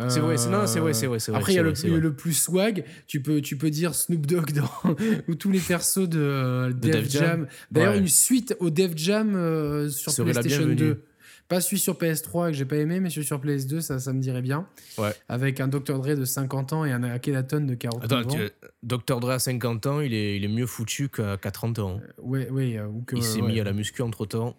C'est 0.09 0.21
vrai, 0.21 0.37
non, 0.51 0.67
c'est 0.67 0.81
vrai, 0.81 0.95
c'est 0.95 1.07
vrai, 1.07 1.19
Après, 1.35 1.53
il 1.53 1.57
y 1.57 1.59
a 1.59 1.63
le, 1.63 2.15
plus 2.15 2.33
swag. 2.33 2.85
Tu 3.07 3.21
peux, 3.21 3.43
tu 3.43 3.57
peux 3.57 3.69
dire 3.69 3.95
Snoop 3.95 4.27
Dogg 4.27 4.53
dans 4.53 4.71
ou 5.29 5.35
tous 5.35 5.51
les 5.51 5.61
persos 5.61 6.09
de, 6.09 6.19
euh, 6.19 6.73
Def, 6.73 7.11
Jam. 7.11 7.47
D'ailleurs, 7.71 7.95
une 7.95 8.09
suite 8.09 8.57
au 8.59 8.71
Def 8.71 8.93
Jam 8.97 9.35
euh, 9.35 9.91
sur 9.91 10.15
PlayStation 10.15 10.67
2. 10.67 11.03
Pas 11.49 11.61
celui 11.61 11.79
sur 11.79 11.95
PS3 11.95 12.47
que 12.47 12.53
j'ai 12.55 12.65
pas 12.65 12.77
aimé, 12.77 12.99
mais 13.01 13.11
celui 13.11 13.27
sur 13.27 13.39
PS2, 13.39 13.81
ça, 13.81 13.99
ça 13.99 14.15
me 14.15 14.21
dirait 14.21 14.41
bien. 14.41 14.67
Ouais. 14.97 15.13
Avec 15.29 15.61
un 15.61 15.69
Dr. 15.69 15.99
Dre 15.99 16.17
de 16.17 16.25
50 16.25 16.73
ans 16.73 16.85
et 16.87 16.93
un 16.93 17.03
Akhenaton 17.03 17.67
de 17.67 17.75
40 17.75 18.11
ans. 18.11 18.17
Attends, 18.17 18.39
Dr. 18.83 19.21
Dre 19.21 19.31
à 19.33 19.39
50 19.39 19.87
ans, 19.87 20.01
il 20.01 20.15
est, 20.15 20.39
il 20.39 20.45
est 20.45 20.49
mieux 20.49 20.65
foutu 20.65 21.11
qu'à 21.11 21.37
30 21.37 21.79
ans. 21.81 22.01
Euh, 22.01 22.23
ouais, 22.23 22.49
ouais. 22.49 22.81
il 23.13 23.23
s'est 23.23 23.43
mis 23.43 23.61
à 23.61 23.65
la 23.65 23.75
muscu 23.75 24.01
entre 24.01 24.25
temps. 24.25 24.57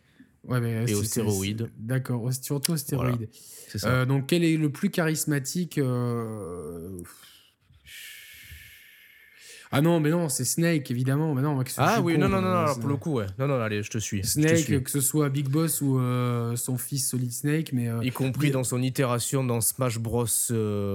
Ouais, 0.47 0.59
mais 0.59 0.85
et 0.89 0.93
aux 0.93 1.03
stéroïdes. 1.03 1.69
D'accord, 1.77 2.29
surtout 2.33 2.73
aux 2.73 2.77
stéroïdes. 2.77 3.29
Euh, 3.85 4.05
donc, 4.05 4.27
quel 4.27 4.43
est 4.43 4.57
le 4.57 4.69
plus 4.69 4.89
charismatique 4.89 5.77
euh, 5.77 7.01
ah 9.73 9.81
non, 9.81 9.99
mais 9.99 10.09
non, 10.09 10.29
c'est 10.29 10.45
Snake, 10.45 10.89
évidemment. 10.91 11.33
Mais 11.33 11.41
non, 11.41 11.61
ah 11.77 12.01
oui, 12.01 12.17
non, 12.17 12.29
non, 12.29 12.41
non, 12.41 12.65
non, 12.65 12.75
pour 12.75 12.89
le 12.89 12.97
coup, 12.97 13.13
ouais. 13.13 13.25
Non, 13.39 13.47
non, 13.47 13.59
allez, 13.59 13.83
je 13.83 13.89
te 13.89 13.97
suis. 13.97 14.23
Snake, 14.23 14.83
que 14.83 14.91
ce 14.91 15.01
soit 15.01 15.29
Big 15.29 15.49
Boss 15.49 15.81
ou 15.81 15.99
euh, 15.99 16.55
son 16.55 16.77
fils 16.77 17.09
Solid 17.09 17.31
Snake. 17.31 17.73
mais 17.73 17.89
Y 18.01 18.11
compris 18.11 18.51
dans 18.51 18.63
son 18.63 18.81
itération 18.81 19.43
dans 19.43 19.61
Smash 19.61 19.99
Bros. 19.99 20.25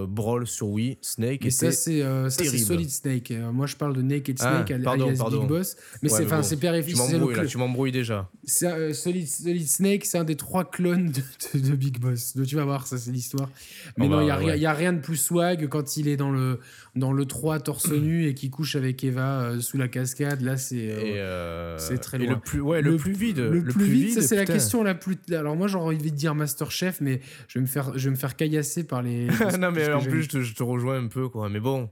Brawl 0.08 0.46
sur 0.46 0.68
Wii, 0.68 0.98
Snake 1.00 1.44
et 1.44 1.50
ça, 1.50 1.72
c'est 1.72 2.02
Solid 2.30 2.90
Snake. 2.90 3.32
moi, 3.52 3.66
je 3.66 3.76
parle 3.76 3.94
de 3.94 4.02
Naked 4.02 4.36
ah, 4.40 4.64
Snake, 4.64 4.82
pardon, 4.82 5.12
pardon. 5.16 5.40
Big 5.40 5.48
Boss. 5.48 5.76
Mais 6.02 6.08
c'est 6.08 6.24
bon. 6.24 6.60
père 6.60 6.74
et 6.74 6.82
fils. 6.82 7.00
Tu 7.48 7.58
m'embrouilles 7.58 7.92
déjà. 7.92 8.30
Solid, 8.46 9.26
Solid 9.26 9.68
Snake, 9.68 10.04
c'est 10.04 10.18
un 10.18 10.24
des 10.24 10.36
trois 10.36 10.64
clones 10.64 11.10
de, 11.10 11.58
de, 11.58 11.74
Big 11.74 11.98
Boss. 11.98 12.36
Donc, 12.36 12.46
tu 12.46 12.56
vas 12.56 12.64
voir, 12.64 12.86
ça, 12.86 12.98
c'est 12.98 13.10
l'histoire. 13.10 13.50
Mais 13.96 14.08
non, 14.08 14.20
il 14.20 14.58
n'y 14.58 14.66
a, 14.66 14.72
rien 14.72 14.92
de 14.92 15.00
plus 15.00 15.16
swag 15.16 15.68
quand 15.68 15.96
il 15.96 16.08
est 16.08 16.16
dans 16.16 16.30
le, 16.30 16.60
dans 16.94 17.12
le 17.12 17.24
3 17.24 17.60
torse 17.60 17.90
nu 17.92 18.26
et 18.26 18.34
qui 18.34 18.50
couche 18.50 18.67
avec 18.76 19.02
Eva 19.04 19.42
euh, 19.42 19.60
sous 19.60 19.76
la 19.76 19.88
cascade. 19.88 20.40
Là, 20.40 20.56
c'est 20.56 20.90
euh, 20.90 20.98
euh, 20.98 21.78
c'est 21.78 21.98
très 21.98 22.18
loin. 22.18 22.34
le 22.34 22.40
plus, 22.40 22.60
ouais, 22.60 22.82
le, 22.82 22.96
plus 22.96 23.12
vide. 23.12 23.38
Le, 23.38 23.62
plus, 23.62 23.84
vide, 23.84 24.14
ça, 24.14 24.22
c'est 24.22 24.36
la 24.36 24.44
question 24.44 24.82
la 24.82 24.94
plus. 24.94 25.16
Alors, 25.30 25.56
moi, 25.56 25.66
j'aurais 25.66 25.94
envie 25.94 26.10
de 26.10 26.16
dire 26.16 26.34
Masterchef, 26.34 27.00
mais 27.00 27.20
je 27.48 27.58
vais 27.58 27.62
me 27.62 27.66
faire, 27.66 27.96
je 27.96 28.04
vais 28.04 28.10
me 28.10 28.16
faire 28.16 28.36
caillasser 28.36 28.86
par 28.86 29.02
les. 29.02 29.26
non, 29.58 29.70
mais 29.70 29.92
en 29.92 30.00
plus, 30.00 30.24
je 30.30 30.54
te, 30.54 30.62
rejoins 30.62 31.02
un 31.02 31.08
peu, 31.08 31.28
quoi. 31.28 31.48
Mais 31.48 31.60
bon, 31.60 31.90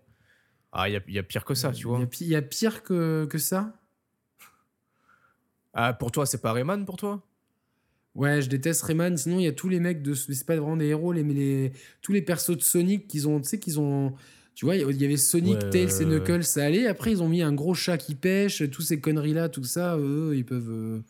ah, 0.73 0.89
il 0.89 0.93
y 0.93 0.97
a, 0.97 1.01
y 1.09 1.19
a, 1.19 1.23
pire 1.23 1.45
que 1.45 1.55
ça, 1.55 1.73
tu 1.73 1.87
vois. 1.87 2.01
Il 2.21 2.27
y, 2.27 2.37
a 2.37 2.43
pire 2.43 2.83
que, 2.83 3.27
que 3.27 3.39
ça? 3.39 3.73
Ah, 5.73 5.93
pour 5.93 6.11
toi, 6.11 6.27
c'est 6.27 6.41
pas 6.41 6.53
Rayman 6.53 6.85
pour 6.85 6.97
toi? 6.97 7.23
Ouais, 8.15 8.41
je 8.41 8.49
déteste 8.49 8.83
Rayman. 8.83 9.17
Sinon, 9.17 9.39
il 9.39 9.45
y 9.45 9.49
a 9.49 9.53
tous 9.53 9.69
les 9.69 9.79
mecs 9.79 10.03
de. 10.03 10.15
C'est 10.15 10.47
pas 10.47 10.57
vraiment 10.57 10.77
des 10.77 10.87
héros, 10.87 11.13
les, 11.13 11.23
les, 11.23 11.73
tous 12.01 12.13
les 12.13 12.23
persos 12.23 12.57
de 12.57 12.63
Sonic 12.63 13.07
qu'ils 13.07 13.29
ont. 13.29 13.41
Tu 13.41 13.49
sais, 13.49 13.59
qu'ils 13.59 13.79
ont 13.79 14.15
tu 14.57 14.65
vois, 14.65 14.75
il 14.75 15.03
y 15.03 15.05
avait 15.05 15.19
Sonic, 15.19 15.59
Tails 15.71 16.01
et 16.01 16.07
Knuckles, 16.07 16.45
ça 16.45 16.65
allait. 16.65 16.87
Après, 16.87 17.13
ils 17.13 17.23
ont 17.23 17.29
mis 17.29 17.43
un 17.43 17.53
gros 17.53 17.75
chat 17.75 17.99
qui 17.99 18.15
pêche, 18.15 18.63
tous 18.71 18.81
ces 18.81 18.99
conneries-là, 18.99 19.51
tout 19.51 19.65
ça, 19.65 19.99
eux, 19.99 20.33
ils 20.35 20.47
peuvent. 20.47 20.71
Euh, 20.71 21.03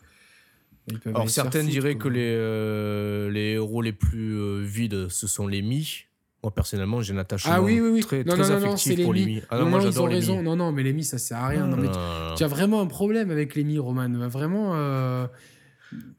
Alors, 1.04 1.30
certains 1.30 1.62
diraient 1.62 1.94
que 1.94 2.08
les, 2.08 2.34
euh, 2.34 3.30
les 3.30 3.52
héros 3.52 3.82
les 3.82 3.92
plus 3.92 4.36
euh, 4.36 4.64
vides, 4.64 5.08
ce 5.10 5.28
sont 5.28 5.46
les 5.46 5.62
Mi. 5.62 6.06
Moi, 6.42 6.52
personnellement, 6.52 7.02
j'ai 7.02 7.14
un 7.14 7.18
attachement 7.18 7.52
ah, 7.54 7.62
oui, 7.62 7.78
oui, 7.78 7.88
oui. 7.88 8.00
très, 8.00 8.24
non, 8.24 8.36
non, 8.36 8.42
affectif 8.42 9.04
pour 9.04 9.14
les 9.14 9.24
Mi. 9.24 9.42
Ah, 9.48 9.60
non, 9.60 9.66
moi, 9.66 9.78
j'adore 9.78 10.08
les 10.08 10.16
raison. 10.16 10.42
Non, 10.42 10.56
non, 10.56 10.72
mais 10.72 10.82
les 10.82 10.92
Mi, 10.92 11.04
ça 11.04 11.18
sert 11.18 11.38
à 11.38 11.46
rien. 11.46 11.68
Non, 11.68 11.76
mais 11.76 11.88
tu, 12.36 12.42
as 12.42 12.48
vraiment 12.48 12.80
un 12.80 12.88
problème 12.88 13.30
avec 13.30 13.54
les 13.54 13.62
Mi, 13.62 13.78
Roman. 13.78 14.08
Vraiment. 14.28 14.74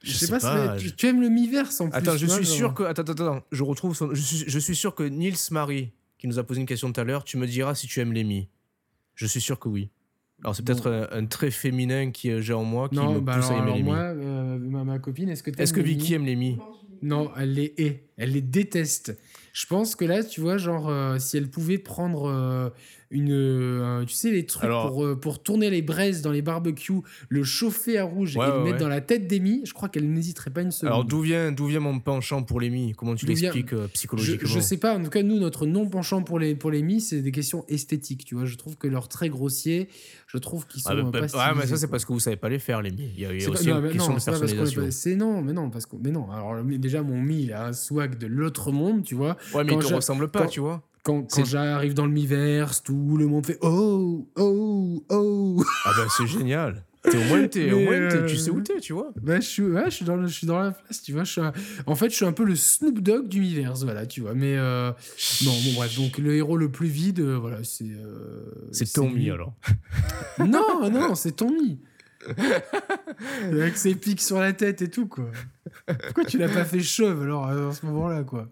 Je, 0.01 0.13
sais, 0.13 0.29
pas, 0.29 0.77
Tu, 0.77 1.07
aimes 1.07 1.19
le 1.19 1.27
mi-verse 1.27 1.81
en 1.81 1.89
plus. 1.89 1.97
Attends, 1.97 2.15
je 2.15 2.25
suis 2.25 2.45
sûr 2.45 2.73
que. 2.73 2.83
Attends, 2.83 3.01
attends, 3.01 3.11
attends. 3.11 3.43
Je 3.51 3.63
retrouve 3.63 3.97
son... 3.97 4.13
je, 4.13 4.21
suis, 4.21 4.45
je 4.47 4.59
suis 4.59 4.77
sûr 4.77 4.95
que 4.95 5.03
Nils 5.03 5.35
Marie, 5.51 5.91
qui 6.17 6.27
nous 6.27 6.39
a 6.39 6.43
posé 6.43 6.59
une 6.59 6.65
question 6.65 6.91
tout 6.91 6.99
à 6.99 7.03
l'heure, 7.03 7.23
tu 7.23 7.37
me 7.37 7.47
diras 7.47 7.75
si 7.75 7.87
tu 7.87 7.99
aimes 7.99 8.13
Lémi. 8.13 8.47
Je 9.15 9.25
suis 9.25 9.41
sûr 9.41 9.59
que 9.59 9.69
oui. 9.69 9.89
Alors 10.43 10.55
c'est 10.55 10.63
peut-être 10.63 11.09
un, 11.11 11.25
trait 11.25 11.49
féminin 11.49 12.11
qui 12.11 12.29
euh, 12.29 12.41
j'ai 12.41 12.53
en 12.53 12.63
moi 12.63 12.89
qui 12.89 12.95
non, 12.95 13.15
me 13.15 13.19
bah 13.19 13.37
pousse 13.37 13.49
à 13.49 13.57
aimer 13.57 13.81
Moi, 13.81 13.97
euh, 13.97 14.57
ma, 14.59 14.99
copine, 14.99 15.29
est-ce 15.29 15.41
que 15.41 15.49
Est-ce 15.59 15.73
que 15.73 15.81
Vicky 15.81 16.13
aime 16.13 16.25
Lémi 16.25 16.57
Non, 17.01 17.31
elle 17.35 17.53
les 17.53 17.73
hait. 17.77 18.09
Elle 18.17 18.33
les 18.33 18.41
déteste. 18.41 19.17
Je 19.53 19.65
pense 19.65 19.95
que 19.95 20.05
là, 20.05 20.23
tu 20.23 20.39
vois, 20.39 20.57
genre, 20.57 20.89
euh, 20.89 21.17
si 21.17 21.37
elle 21.37 21.49
pouvait 21.49 21.79
prendre 21.79 22.71
une, 23.09 23.31
euh, 23.31 24.03
tu 24.05 24.13
sais, 24.13 24.31
les 24.31 24.45
trucs 24.45 24.69
pour, 24.69 25.05
euh, 25.05 25.15
pour 25.15 25.41
tourner 25.41 25.69
les 25.69 25.81
braises 25.81 26.21
dans 26.21 26.31
les 26.31 26.41
barbecues, 26.41 27.01
le 27.29 27.43
chauffer 27.43 27.97
à 27.97 28.03
rouge 28.03 28.35
et 28.35 28.39
le 28.39 28.63
mettre 28.63 28.79
dans 28.79 28.87
la 28.87 29.01
tête 29.01 29.27
d'Emmy, 29.27 29.61
je 29.65 29.73
crois 29.73 29.89
qu'elle 29.89 30.11
n'hésiterait 30.11 30.51
pas 30.51 30.61
une 30.61 30.71
seconde. 30.71 30.93
Alors 30.93 31.05
d'où 31.05 31.21
vient, 31.21 31.51
d'où 31.51 31.67
vient 31.67 31.79
mon 31.79 31.99
penchant 31.99 32.43
pour 32.43 32.59
l'Emmy 32.59 32.93
Comment 32.97 33.15
tu 33.15 33.25
l'expliques 33.25 33.73
euh, 33.73 33.87
psychologiquement? 33.93 34.47
je, 34.47 34.53
je, 34.53 34.59
sais 34.59 34.77
pas, 34.77 34.97
en 34.97 35.03
tout 35.03 35.09
cas, 35.09 35.23
nous, 35.23 35.39
notre 35.39 35.65
non-penchant 35.65 36.23
pour 36.23 36.39
les, 36.39 36.55
pour 36.55 36.71
les 36.71 36.77
c'est 36.99 37.21
des 37.21 37.31
questions 37.31 37.65
esthétiques, 37.67 38.23
tu 38.23 38.35
vois. 38.35 38.45
Je 38.45 38.55
trouve 38.55 38.77
que 38.77 38.87
leurs 38.87 39.09
traits 39.09 39.31
grossiers, 39.31 39.89
je 40.27 40.37
trouve 40.37 40.67
qu'ils 40.67 40.81
ah, 40.85 40.91
sont 40.91 40.97
ah, 41.07 41.11
pas 41.11 41.51
Ouais, 41.51 41.55
mais 41.57 41.67
ça, 41.67 41.77
c'est 41.77 41.87
parce 41.87 42.05
que 42.05 42.13
vous 42.13 42.19
savez 42.19 42.37
pas 42.37 42.49
les 42.49 42.59
faire, 42.59 42.81
les 42.81 42.91
mi. 42.91 43.11
Il 43.15 43.21
y 43.21 43.25
a, 43.25 43.49
aussi 43.49 43.69
une 43.69 43.89
question 43.89 44.13
de 44.15 44.23
personnalisation. 44.23 44.87
C'est 44.89 45.15
non, 45.15 45.41
mais 45.41 45.53
non, 45.53 45.69
parce 45.69 45.85
que, 45.85 45.95
mais 46.01 46.11
non. 46.11 46.29
Alors, 46.31 46.63
déjà, 46.63 47.03
mon 47.03 47.21
mi, 47.21 47.43
il 47.43 47.53
a 47.53 47.67
un 47.67 47.73
swag 47.73 48.17
de 48.17 48.27
l'autre 48.27 48.71
monde, 48.71 49.03
tu 49.03 49.15
vois. 49.15 49.37
Ouais, 49.53 49.63
mais 49.63 49.73
il 49.73 49.79
te 49.79 49.93
ressemble 49.93 50.29
pas, 50.29 50.47
tu 50.47 50.59
vois 50.59 50.83
quand, 51.07 51.45
j'arrive 51.45 51.93
dans 51.93 52.05
le 52.05 52.11
Miiverse, 52.11 52.83
tout 52.83 53.15
le 53.17 53.27
monde 53.27 53.45
fait 53.45 53.57
oh, 53.61 54.27
oh, 54.35 55.05
oh. 55.09 55.63
Ah 55.85 55.91
ben 55.95 56.05
c'est 56.17 56.27
génial. 56.27 56.83
au 57.05 57.17
moins, 57.29 57.47
tu 57.47 58.37
sais 58.37 58.49
où 58.49 58.59
t'es, 58.59 58.81
tu 58.81 58.91
vois. 58.91 59.13
Bah, 59.21 59.39
je, 59.39 59.45
suis, 59.45 59.63
ouais, 59.63 59.85
je, 59.85 59.91
suis 59.91 60.05
dans 60.05 60.21
je 60.21 60.33
suis 60.33 60.45
dans 60.45 60.59
la 60.59 60.71
place, 60.71 61.01
tu 61.01 61.13
vois. 61.13 61.23
Je 61.23 61.31
suis 61.31 61.41
en 61.85 61.95
fait, 61.95 62.09
je 62.09 62.15
suis 62.15 62.25
un 62.25 62.33
peu 62.33 62.43
le 62.43 62.55
Snoop 62.55 62.99
Dogg 62.99 63.29
d'univers, 63.29 63.73
voilà, 63.75 64.05
tu 64.05 64.19
vois. 64.19 64.33
Mais 64.33 64.57
non, 64.57 64.93
bon, 65.51 65.73
bref. 65.75 65.95
Donc, 65.95 66.17
le 66.17 66.35
héros 66.35 66.57
le 66.57 66.69
plus 66.69 66.89
vide, 66.89 67.21
voilà, 67.21 67.63
c'est. 67.63 67.95
c'est 68.71 68.91
Tommy, 68.91 69.29
alors. 69.29 69.53
non, 70.39 70.89
non, 70.91 71.15
c'est 71.15 71.37
Tommy. 71.37 71.79
Avec 73.43 73.77
ses 73.77 73.95
pics 73.95 74.21
sur 74.21 74.41
la 74.41 74.51
tête 74.51 74.81
et 74.81 74.89
tout, 74.89 75.07
quoi. 75.07 75.31
Pourquoi 75.85 76.25
tu 76.25 76.37
l'as 76.37 76.49
pas 76.49 76.65
fait 76.65 76.81
chauve 76.81 77.21
alors 77.21 77.45
à 77.45 77.73
ce 77.73 77.85
moment-là, 77.85 78.23
quoi? 78.23 78.49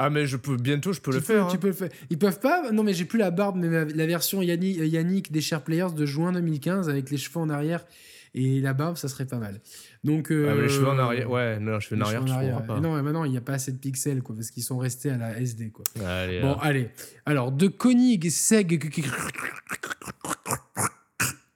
Ah 0.00 0.10
mais 0.10 0.26
je 0.26 0.36
peux 0.36 0.56
bientôt 0.56 0.92
je 0.92 1.00
peux 1.00 1.12
le 1.12 1.20
faire. 1.20 1.48
Tu 1.48 1.56
hein. 1.56 1.58
peux 1.60 1.66
le 1.66 1.72
faire. 1.72 1.88
Ils 2.08 2.18
peuvent 2.18 2.38
pas. 2.38 2.70
Non 2.70 2.84
mais 2.84 2.94
j'ai 2.94 3.04
plus 3.04 3.18
la 3.18 3.32
barbe 3.32 3.56
mais 3.56 3.84
la 3.84 4.06
version 4.06 4.40
Yannick, 4.40 4.78
Yannick 4.78 5.32
des 5.32 5.40
Share 5.40 5.62
Players 5.62 5.92
de 5.94 6.06
juin 6.06 6.30
2015 6.30 6.88
avec 6.88 7.10
les 7.10 7.16
cheveux 7.16 7.40
en 7.40 7.50
arrière 7.50 7.84
et 8.32 8.60
la 8.60 8.74
barbe 8.74 8.96
ça 8.96 9.08
serait 9.08 9.26
pas 9.26 9.38
mal. 9.38 9.60
Donc 10.04 10.30
euh, 10.30 10.50
ah, 10.52 10.62
les 10.62 10.68
cheveux 10.68 10.86
en 10.86 10.98
arrière 10.98 11.28
ouais 11.28 11.58
non 11.58 11.80
cheveux 11.80 12.00
en 12.00 12.04
arrière, 12.04 12.24
tu 12.24 12.30
arrière 12.30 12.64
pas. 12.64 12.78
Non 12.78 12.94
mais 12.94 13.02
maintenant 13.02 13.24
il 13.24 13.32
n'y 13.32 13.36
a 13.36 13.40
pas 13.40 13.54
assez 13.54 13.72
de 13.72 13.78
pixels 13.78 14.22
quoi 14.22 14.36
parce 14.36 14.52
qu'ils 14.52 14.62
sont 14.62 14.78
restés 14.78 15.10
à 15.10 15.16
la 15.16 15.36
SD 15.36 15.70
quoi. 15.70 15.84
Allez, 16.06 16.40
bon 16.42 16.54
allez 16.54 16.90
alors 17.26 17.50
de 17.50 17.66
Koenigsegg 17.66 18.78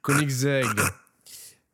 Koenigsegg 0.01 0.67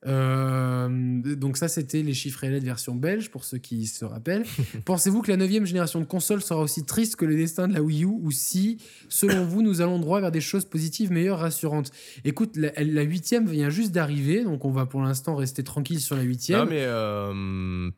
euh, 0.07 1.35
donc 1.35 1.57
ça, 1.57 1.67
c'était 1.67 2.01
les 2.01 2.13
chiffres 2.13 2.43
et 2.43 2.49
lettres 2.49 2.65
version 2.65 2.95
belge, 2.95 3.30
pour 3.30 3.43
ceux 3.43 3.57
qui 3.57 3.85
se 3.88 4.05
rappellent. 4.05 4.45
Pensez-vous 4.85 5.21
que 5.21 5.31
la 5.31 5.38
neuvième 5.38 5.65
génération 5.65 5.99
de 5.99 6.05
consoles 6.05 6.41
sera 6.41 6.61
aussi 6.61 6.85
triste 6.85 7.15
que 7.15 7.26
le 7.26 7.35
destin 7.35 7.67
de 7.67 7.73
la 7.73 7.81
Wii 7.81 8.03
U 8.03 8.07
ou 8.07 8.31
si, 8.31 8.77
selon 9.09 9.45
vous, 9.45 9.61
nous 9.61 9.81
allons 9.81 9.99
droit 9.99 10.21
vers 10.21 10.31
des 10.31 10.41
choses 10.41 10.65
positives, 10.65 11.11
meilleures, 11.11 11.39
rassurantes? 11.39 11.91
Écoute, 12.23 12.55
la 12.55 13.01
huitième 13.01 13.47
vient 13.47 13.69
juste 13.69 13.91
d'arriver, 13.91 14.43
donc 14.43 14.65
on 14.65 14.71
va 14.71 14.85
pour 14.85 15.01
l'instant 15.01 15.35
rester 15.35 15.63
tranquille 15.63 15.99
sur 15.99 16.15
la 16.15 16.23
huitième. 16.23 16.59
Non 16.59 16.65
mais 16.65 16.84
euh, 16.84 17.91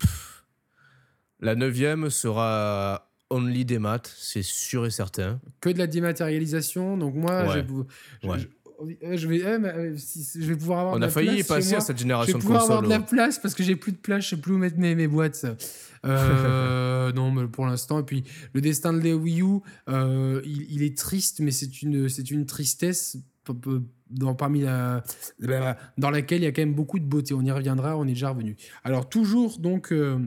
la 1.39 1.55
neuvième 1.55 2.09
sera 2.09 3.11
only 3.29 3.65
des 3.65 3.79
maths, 3.79 4.13
c'est 4.17 4.43
sûr 4.43 4.85
et 4.85 4.91
certain. 4.91 5.39
Que 5.61 5.69
de 5.69 5.77
la 5.77 5.87
dématérialisation, 5.87 6.97
donc 6.97 7.15
moi, 7.15 7.47
je 7.47 7.59
vais, 7.59 7.65
je 8.23 8.47
vais 10.47 10.55
pouvoir 10.55 10.79
avoir. 10.79 10.95
On 10.95 10.97
de 10.97 11.03
a 11.03 11.07
la 11.07 11.11
failli 11.11 11.39
y 11.39 11.43
passer 11.43 11.75
à 11.75 11.81
cette 11.81 11.97
génération 11.97 12.37
de 12.37 12.43
consoles. 12.43 12.55
Je 12.55 12.59
vais 12.59 12.65
pouvoir 12.65 12.79
avoir 12.79 12.81
de 12.83 12.89
la 12.89 12.99
place 12.99 13.39
parce 13.39 13.53
que 13.53 13.63
j'ai 13.63 13.75
plus 13.75 13.91
de 13.91 13.97
place, 13.97 14.25
je 14.25 14.29
sais 14.29 14.37
plus 14.37 14.53
où 14.53 14.57
mettre 14.57 14.77
mes, 14.77 14.95
mes 14.95 15.07
boîtes. 15.07 15.45
Euh, 16.03 17.11
non, 17.13 17.29
mais 17.31 17.47
pour 17.47 17.67
l'instant. 17.67 17.99
Et 17.99 18.03
puis 18.03 18.23
le 18.53 18.61
destin 18.61 18.91
de 18.91 19.07
la 19.07 19.15
Wii 19.15 19.43
U, 19.43 19.59
euh, 19.87 20.41
il, 20.45 20.81
est 20.81 20.97
triste, 20.97 21.41
mais 21.41 21.51
c'est 21.51 21.83
une, 21.83 22.09
c'est 22.09 22.31
une 22.31 22.47
tristesse 22.47 23.17
dans, 24.09 24.33
parmi 24.33 24.61
la, 24.61 25.03
dans 25.97 26.09
laquelle 26.09 26.41
il 26.41 26.45
y 26.45 26.47
a 26.47 26.51
quand 26.51 26.63
même 26.63 26.73
beaucoup 26.73 26.97
de 26.97 27.05
beauté. 27.05 27.35
On 27.35 27.43
y 27.43 27.51
reviendra, 27.51 27.97
on 27.97 28.05
est 28.05 28.13
déjà 28.13 28.29
revenu. 28.29 28.55
Alors 28.83 29.09
toujours 29.09 29.59
donc. 29.59 29.91
Euh, 29.91 30.17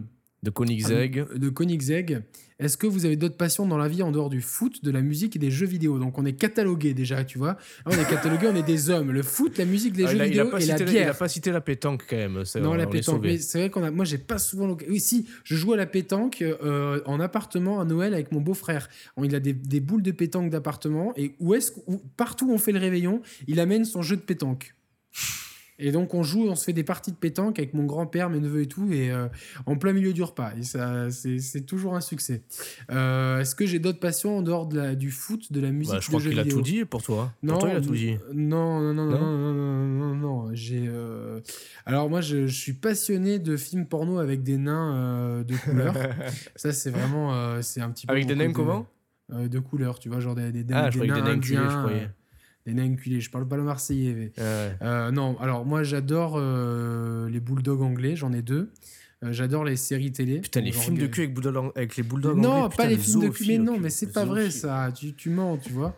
de 0.44 0.50
Koenigsegg. 0.50 1.26
De 1.34 1.48
Koenigsegg. 1.48 2.22
Est-ce 2.60 2.76
que 2.76 2.86
vous 2.86 3.04
avez 3.06 3.16
d'autres 3.16 3.36
passions 3.36 3.66
dans 3.66 3.78
la 3.78 3.88
vie 3.88 4.02
en 4.02 4.12
dehors 4.12 4.30
du 4.30 4.40
foot, 4.40 4.84
de 4.84 4.90
la 4.90 5.00
musique 5.00 5.34
et 5.34 5.38
des 5.38 5.50
jeux 5.50 5.66
vidéo? 5.66 5.98
Donc 5.98 6.18
on 6.18 6.24
est 6.24 6.34
catalogué 6.34 6.92
déjà, 6.94 7.24
tu 7.24 7.38
vois. 7.38 7.56
On 7.86 7.90
est 7.90 8.08
catalogué, 8.08 8.48
on 8.48 8.54
est 8.54 8.62
des 8.62 8.90
hommes. 8.90 9.10
Le 9.10 9.22
foot, 9.22 9.56
la 9.58 9.64
musique, 9.64 9.96
les 9.96 10.04
ah, 10.04 10.08
jeux 10.08 10.22
vidéo 10.22 10.56
et 10.58 10.66
la 10.66 10.76
bière. 10.76 11.02
Il 11.02 11.06
n'a 11.06 11.14
pas 11.14 11.28
cité 11.28 11.50
la 11.50 11.62
pétanque 11.62 12.04
quand 12.08 12.16
même. 12.16 12.44
Non, 12.60 12.74
la 12.74 12.86
pétanque. 12.86 13.22
Mais 13.22 13.38
c'est 13.38 13.58
vrai 13.58 13.70
qu'on 13.70 13.82
a. 13.82 13.90
Moi, 13.90 14.04
j'ai 14.04 14.18
pas 14.18 14.38
souvent. 14.38 14.76
Oui, 14.88 15.00
si, 15.00 15.26
je 15.42 15.56
joue 15.56 15.72
à 15.72 15.76
la 15.76 15.86
pétanque 15.86 16.42
euh, 16.42 17.00
en 17.06 17.18
appartement 17.18 17.80
à 17.80 17.84
Noël 17.84 18.12
avec 18.12 18.30
mon 18.30 18.40
beau-frère. 18.40 18.88
Il 19.22 19.34
a 19.34 19.40
des, 19.40 19.80
boules 19.80 20.02
de 20.02 20.12
pétanque 20.12 20.50
d'appartement 20.50 21.12
et 21.16 21.34
où 21.40 21.54
est-ce 21.54 21.72
partout 22.16 22.50
où 22.50 22.52
on 22.52 22.58
fait 22.58 22.72
le 22.72 22.78
réveillon, 22.78 23.22
il 23.48 23.58
amène 23.60 23.84
son 23.84 24.02
jeu 24.02 24.16
de 24.16 24.22
pétanque. 24.22 24.74
Et 25.78 25.90
donc 25.90 26.14
on 26.14 26.22
joue, 26.22 26.46
on 26.48 26.54
se 26.54 26.64
fait 26.64 26.72
des 26.72 26.84
parties 26.84 27.10
de 27.10 27.16
pétanque 27.16 27.58
avec 27.58 27.74
mon 27.74 27.84
grand-père, 27.84 28.30
mes 28.30 28.38
neveux 28.38 28.62
et 28.62 28.66
tout, 28.66 28.92
et 28.92 29.10
euh, 29.10 29.26
en 29.66 29.76
plein 29.76 29.92
milieu 29.92 30.12
du 30.12 30.22
repas. 30.22 30.52
Et 30.56 30.62
ça, 30.62 31.10
c'est 31.10 31.66
toujours 31.66 31.96
un 31.96 32.00
succès. 32.00 32.42
Euh, 32.90 33.40
est-ce 33.40 33.54
que 33.54 33.66
j'ai 33.66 33.80
d'autres 33.80 33.98
passions 33.98 34.38
en 34.38 34.42
dehors 34.42 34.66
de 34.66 34.76
la, 34.76 34.94
du 34.94 35.10
foot, 35.10 35.52
de 35.52 35.60
la 35.60 35.72
musique 35.72 35.94
bah, 35.94 36.00
Je 36.00 36.08
crois 36.08 36.20
qu'il 36.20 36.38
a 36.38 36.44
tout 36.44 36.62
dit 36.62 36.84
pour 36.84 37.02
toi. 37.02 37.32
Non, 37.42 37.54
pour 37.54 37.62
toi, 37.62 37.70
il 37.70 37.76
a 37.76 37.80
tout 37.80 37.94
dit. 37.94 38.16
Non, 38.32 38.80
non, 38.80 38.94
non, 38.94 39.06
non, 39.06 39.18
non, 39.18 39.52
non, 39.52 39.84
non, 39.86 40.14
non. 40.14 40.54
J'ai. 40.54 40.84
Euh, 40.86 41.40
alors 41.86 42.08
moi, 42.08 42.20
je, 42.20 42.46
je, 42.46 42.60
suis 42.60 42.74
passionné 42.74 43.38
de 43.38 43.56
films 43.56 43.86
porno 43.86 44.18
avec 44.18 44.42
des 44.42 44.58
nains 44.58 45.42
de 45.42 45.56
couleur. 45.56 45.94
ça, 46.56 46.72
c'est 46.72 46.90
vraiment, 46.90 47.60
c'est 47.62 47.80
un 47.80 47.90
petit 47.90 48.06
peu. 48.06 48.12
Avec 48.12 48.26
des 48.26 48.36
nains 48.36 48.52
comment? 48.52 48.86
De 49.32 49.58
couleur, 49.58 49.98
tu 49.98 50.10
vois, 50.10 50.20
genre 50.20 50.34
des, 50.34 50.52
des, 50.52 50.64
ah, 50.72 50.90
des, 50.90 51.00
des 51.00 51.06
nains, 51.06 51.36
des 51.36 51.54
nains 51.54 51.70
je 51.70 51.78
croyais 51.78 52.08
des 52.66 52.74
nains 52.74 52.92
enculés. 52.92 53.20
Je 53.20 53.30
parle 53.30 53.46
pas 53.46 53.56
le 53.56 53.62
marseillais. 53.62 54.32
Euh, 54.38 55.10
non, 55.10 55.38
alors 55.38 55.64
moi 55.64 55.82
j'adore 55.82 56.34
euh, 56.36 57.28
les 57.28 57.40
bulldogs 57.40 57.82
anglais, 57.82 58.16
j'en 58.16 58.32
ai 58.32 58.42
deux. 58.42 58.70
Euh, 59.22 59.32
j'adore 59.32 59.64
les 59.64 59.76
séries 59.76 60.12
télé. 60.12 60.40
Putain, 60.40 60.60
les 60.60 60.72
films 60.72 60.98
de 60.98 61.06
cul 61.06 61.22
avec, 61.22 61.38
avec 61.76 61.96
les 61.96 62.02
bulldogs 62.02 62.36
non, 62.36 62.48
anglais. 62.48 62.62
Non, 62.62 62.68
pas 62.68 62.86
les 62.86 62.98
films 62.98 63.22
de 63.22 63.28
cul. 63.28 63.44
Mais 63.48 63.58
non, 63.58 63.78
mais 63.78 63.90
c'est 63.90 64.12
pas 64.12 64.24
vrai 64.24 64.50
ça. 64.50 64.90
Tu, 64.94 65.14
tu 65.14 65.30
mens, 65.30 65.56
tu 65.56 65.72
vois. 65.72 65.96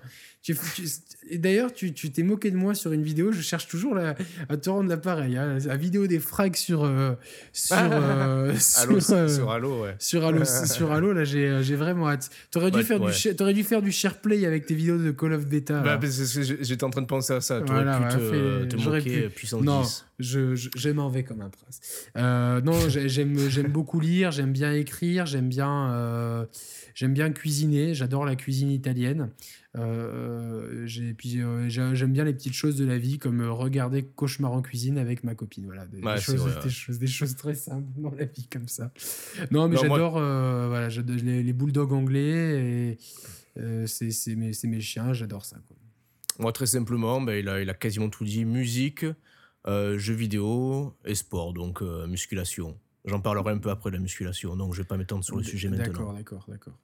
D'ailleurs, 1.32 1.72
tu 1.72 1.92
t'es 1.92 2.22
moqué 2.22 2.50
de 2.50 2.56
moi 2.56 2.74
sur 2.74 2.92
une 2.92 3.02
vidéo. 3.02 3.32
Je 3.32 3.40
cherche 3.40 3.66
toujours 3.66 3.96
à 3.96 4.56
te 4.56 4.70
rendre 4.70 4.88
l'appareil. 4.88 5.36
Hein, 5.36 5.58
la 5.64 5.76
vidéo 5.76 6.06
des 6.06 6.18
frags 6.18 6.56
sur 6.56 6.84
euh, 6.84 7.12
sur, 7.52 7.76
euh, 7.78 8.54
sur, 8.58 9.12
euh, 9.12 9.28
sur 9.28 9.50
Halo, 9.50 9.82
ouais. 9.82 9.96
Sur 9.98 10.24
Halo, 10.24 10.44
sur 10.44 10.92
Halo 10.92 11.12
là, 11.12 11.24
j'ai 11.24 11.76
vraiment 11.76 12.08
hâte. 12.08 12.30
T'aurais 12.50 12.70
dû 12.70 12.82
faire 12.82 13.00
du 13.00 13.12
aurais 13.40 13.54
dû 13.54 13.64
faire 13.64 13.82
du 13.82 13.92
SharePlay 13.92 14.46
avec 14.46 14.66
tes 14.66 14.74
vidéos 14.74 14.98
de 14.98 15.10
Call 15.10 15.32
of 15.32 15.46
Beta. 15.46 15.80
Bah, 15.80 15.98
j'étais 16.02 16.84
en 16.84 16.90
train 16.90 17.02
de 17.02 17.06
penser 17.06 17.32
à 17.32 17.40
ça. 17.40 17.60
T'aurais 17.60 17.84
voilà, 17.84 18.08
pu 18.08 18.16
te, 18.16 18.64
te 18.64 18.76
moquer 18.76 19.22
pu. 19.22 19.30
puissance 19.30 19.62
non, 19.62 19.82
10. 19.82 20.04
Je, 20.18 20.54
je, 20.54 20.88
m'en 20.90 21.08
vais 21.10 21.24
comme 21.24 21.42
un 21.42 21.50
prince. 21.50 21.80
non, 22.64 22.88
j'aime 22.88 23.38
j'aime 23.48 23.68
beaucoup 23.68 24.00
lire, 24.00 24.30
j'aime 24.30 24.52
bien 24.52 24.72
écrire, 24.72 25.26
j'aime 25.26 25.48
bien 25.48 26.46
j'aime 26.94 27.14
bien 27.14 27.32
cuisiner. 27.32 27.94
J'adore 27.94 28.24
la 28.24 28.36
cuisine 28.36 28.70
italienne. 28.70 29.30
Euh, 29.76 30.86
j'ai, 30.86 31.12
puis 31.12 31.42
euh, 31.42 31.68
j'aime 31.68 32.12
bien 32.12 32.24
les 32.24 32.32
petites 32.32 32.54
choses 32.54 32.76
de 32.76 32.84
la 32.84 32.96
vie, 32.96 33.18
comme 33.18 33.40
euh, 33.40 33.50
regarder 33.50 34.04
Cauchemar 34.04 34.52
en 34.52 34.62
cuisine 34.62 34.96
avec 34.96 35.22
ma 35.22 35.34
copine. 35.34 35.66
Voilà, 35.66 35.86
des, 35.86 36.00
choses, 36.20 36.98
des, 36.98 37.06
choses, 37.06 37.36
très 37.36 37.54
simples 37.54 37.88
dans 37.96 38.10
la 38.12 38.24
vie 38.24 38.48
comme 38.50 38.68
ça. 38.68 38.90
Non, 39.50 39.68
mais 39.68 39.76
j'adore 39.76 40.12
voilà, 40.12 40.88
les, 40.88 41.42
les, 41.42 41.52
bulldogs 41.52 41.92
anglais 41.92 42.96
c'est, 43.86 44.34
mes, 44.34 44.52
mes, 44.64 44.80
chiens, 44.80 45.12
j'adore 45.12 45.44
ça. 45.44 45.56
Quoi. 45.66 45.76
Moi, 46.38 46.52
très 46.52 46.66
simplement, 46.66 47.20
ben, 47.20 47.34
il, 47.34 47.48
a, 47.48 47.60
il 47.60 47.68
a 47.68 47.74
quasiment 47.74 48.08
tout 48.08 48.24
dit 48.24 48.44
musique, 48.44 49.04
jeux 49.66 50.14
vidéo 50.14 50.94
et 51.04 51.14
sport, 51.14 51.52
donc 51.52 51.82
musculation. 51.82 52.78
J'en 53.04 53.20
parlerai 53.20 53.52
un 53.52 53.58
peu 53.58 53.70
après 53.70 53.90
la 53.90 53.98
musculation, 53.98 54.56
donc 54.56 54.74
je 54.74 54.82
vais 54.82 54.86
pas 54.86 54.96
m'étendre 54.96 55.22
sur 55.22 55.36
le 55.36 55.44
sujet 55.44 55.68
maintenant. 55.68 55.86
D'accord, 55.86 56.12
d'accord, 56.14 56.44
d'accord. 56.48 56.78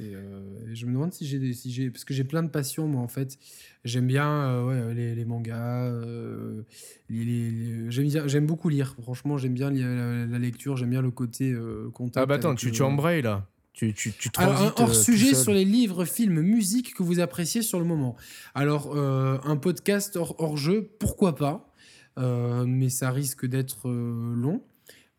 Euh, 0.00 0.40
je 0.72 0.86
me 0.86 0.92
demande 0.92 1.12
si 1.12 1.26
j'ai 1.26 1.52
si 1.52 1.72
j'ai 1.72 1.90
parce 1.90 2.04
que 2.04 2.14
j'ai 2.14 2.24
plein 2.24 2.42
de 2.42 2.48
passions 2.48 2.86
moi 2.86 3.02
en 3.02 3.08
fait. 3.08 3.38
J'aime 3.84 4.06
bien 4.06 4.28
euh, 4.28 4.88
ouais, 4.88 4.94
les, 4.94 5.14
les, 5.14 5.24
mangas. 5.24 5.86
Euh, 5.86 6.62
les, 7.08 7.90
j'aime 7.90 8.46
beaucoup 8.46 8.68
lire. 8.68 8.94
Franchement, 9.02 9.38
j'aime 9.38 9.54
bien 9.54 9.70
la, 9.70 10.38
lecture. 10.38 10.76
J'aime 10.76 10.90
bien 10.90 11.02
le 11.02 11.10
côté 11.10 11.54
contact. 11.94 12.22
Ah 12.22 12.26
bah 12.26 12.36
attends, 12.36 12.54
tu, 12.54 12.70
tu 12.70 12.82
embrayes 12.82 13.22
là. 13.22 13.46
Tu, 13.72 13.94
tu, 13.94 14.12
tu 14.12 14.28
Alors, 14.38 14.74
hors 14.76 14.94
sujet 14.94 15.34
sur 15.34 15.52
les 15.52 15.64
livres, 15.64 16.04
films, 16.04 16.40
musique 16.40 16.94
que 16.94 17.04
vous 17.04 17.20
appréciez 17.20 17.62
sur 17.62 17.78
le 17.78 17.84
moment. 17.84 18.16
Alors, 18.54 18.96
un 18.96 19.56
podcast 19.56 20.16
hors, 20.16 20.34
hors, 20.38 20.56
jeu, 20.56 20.90
pourquoi 20.98 21.36
pas 21.36 21.72
Mais 22.16 22.88
ça 22.88 23.10
risque 23.12 23.46
d'être 23.46 23.88
long. 23.88 24.62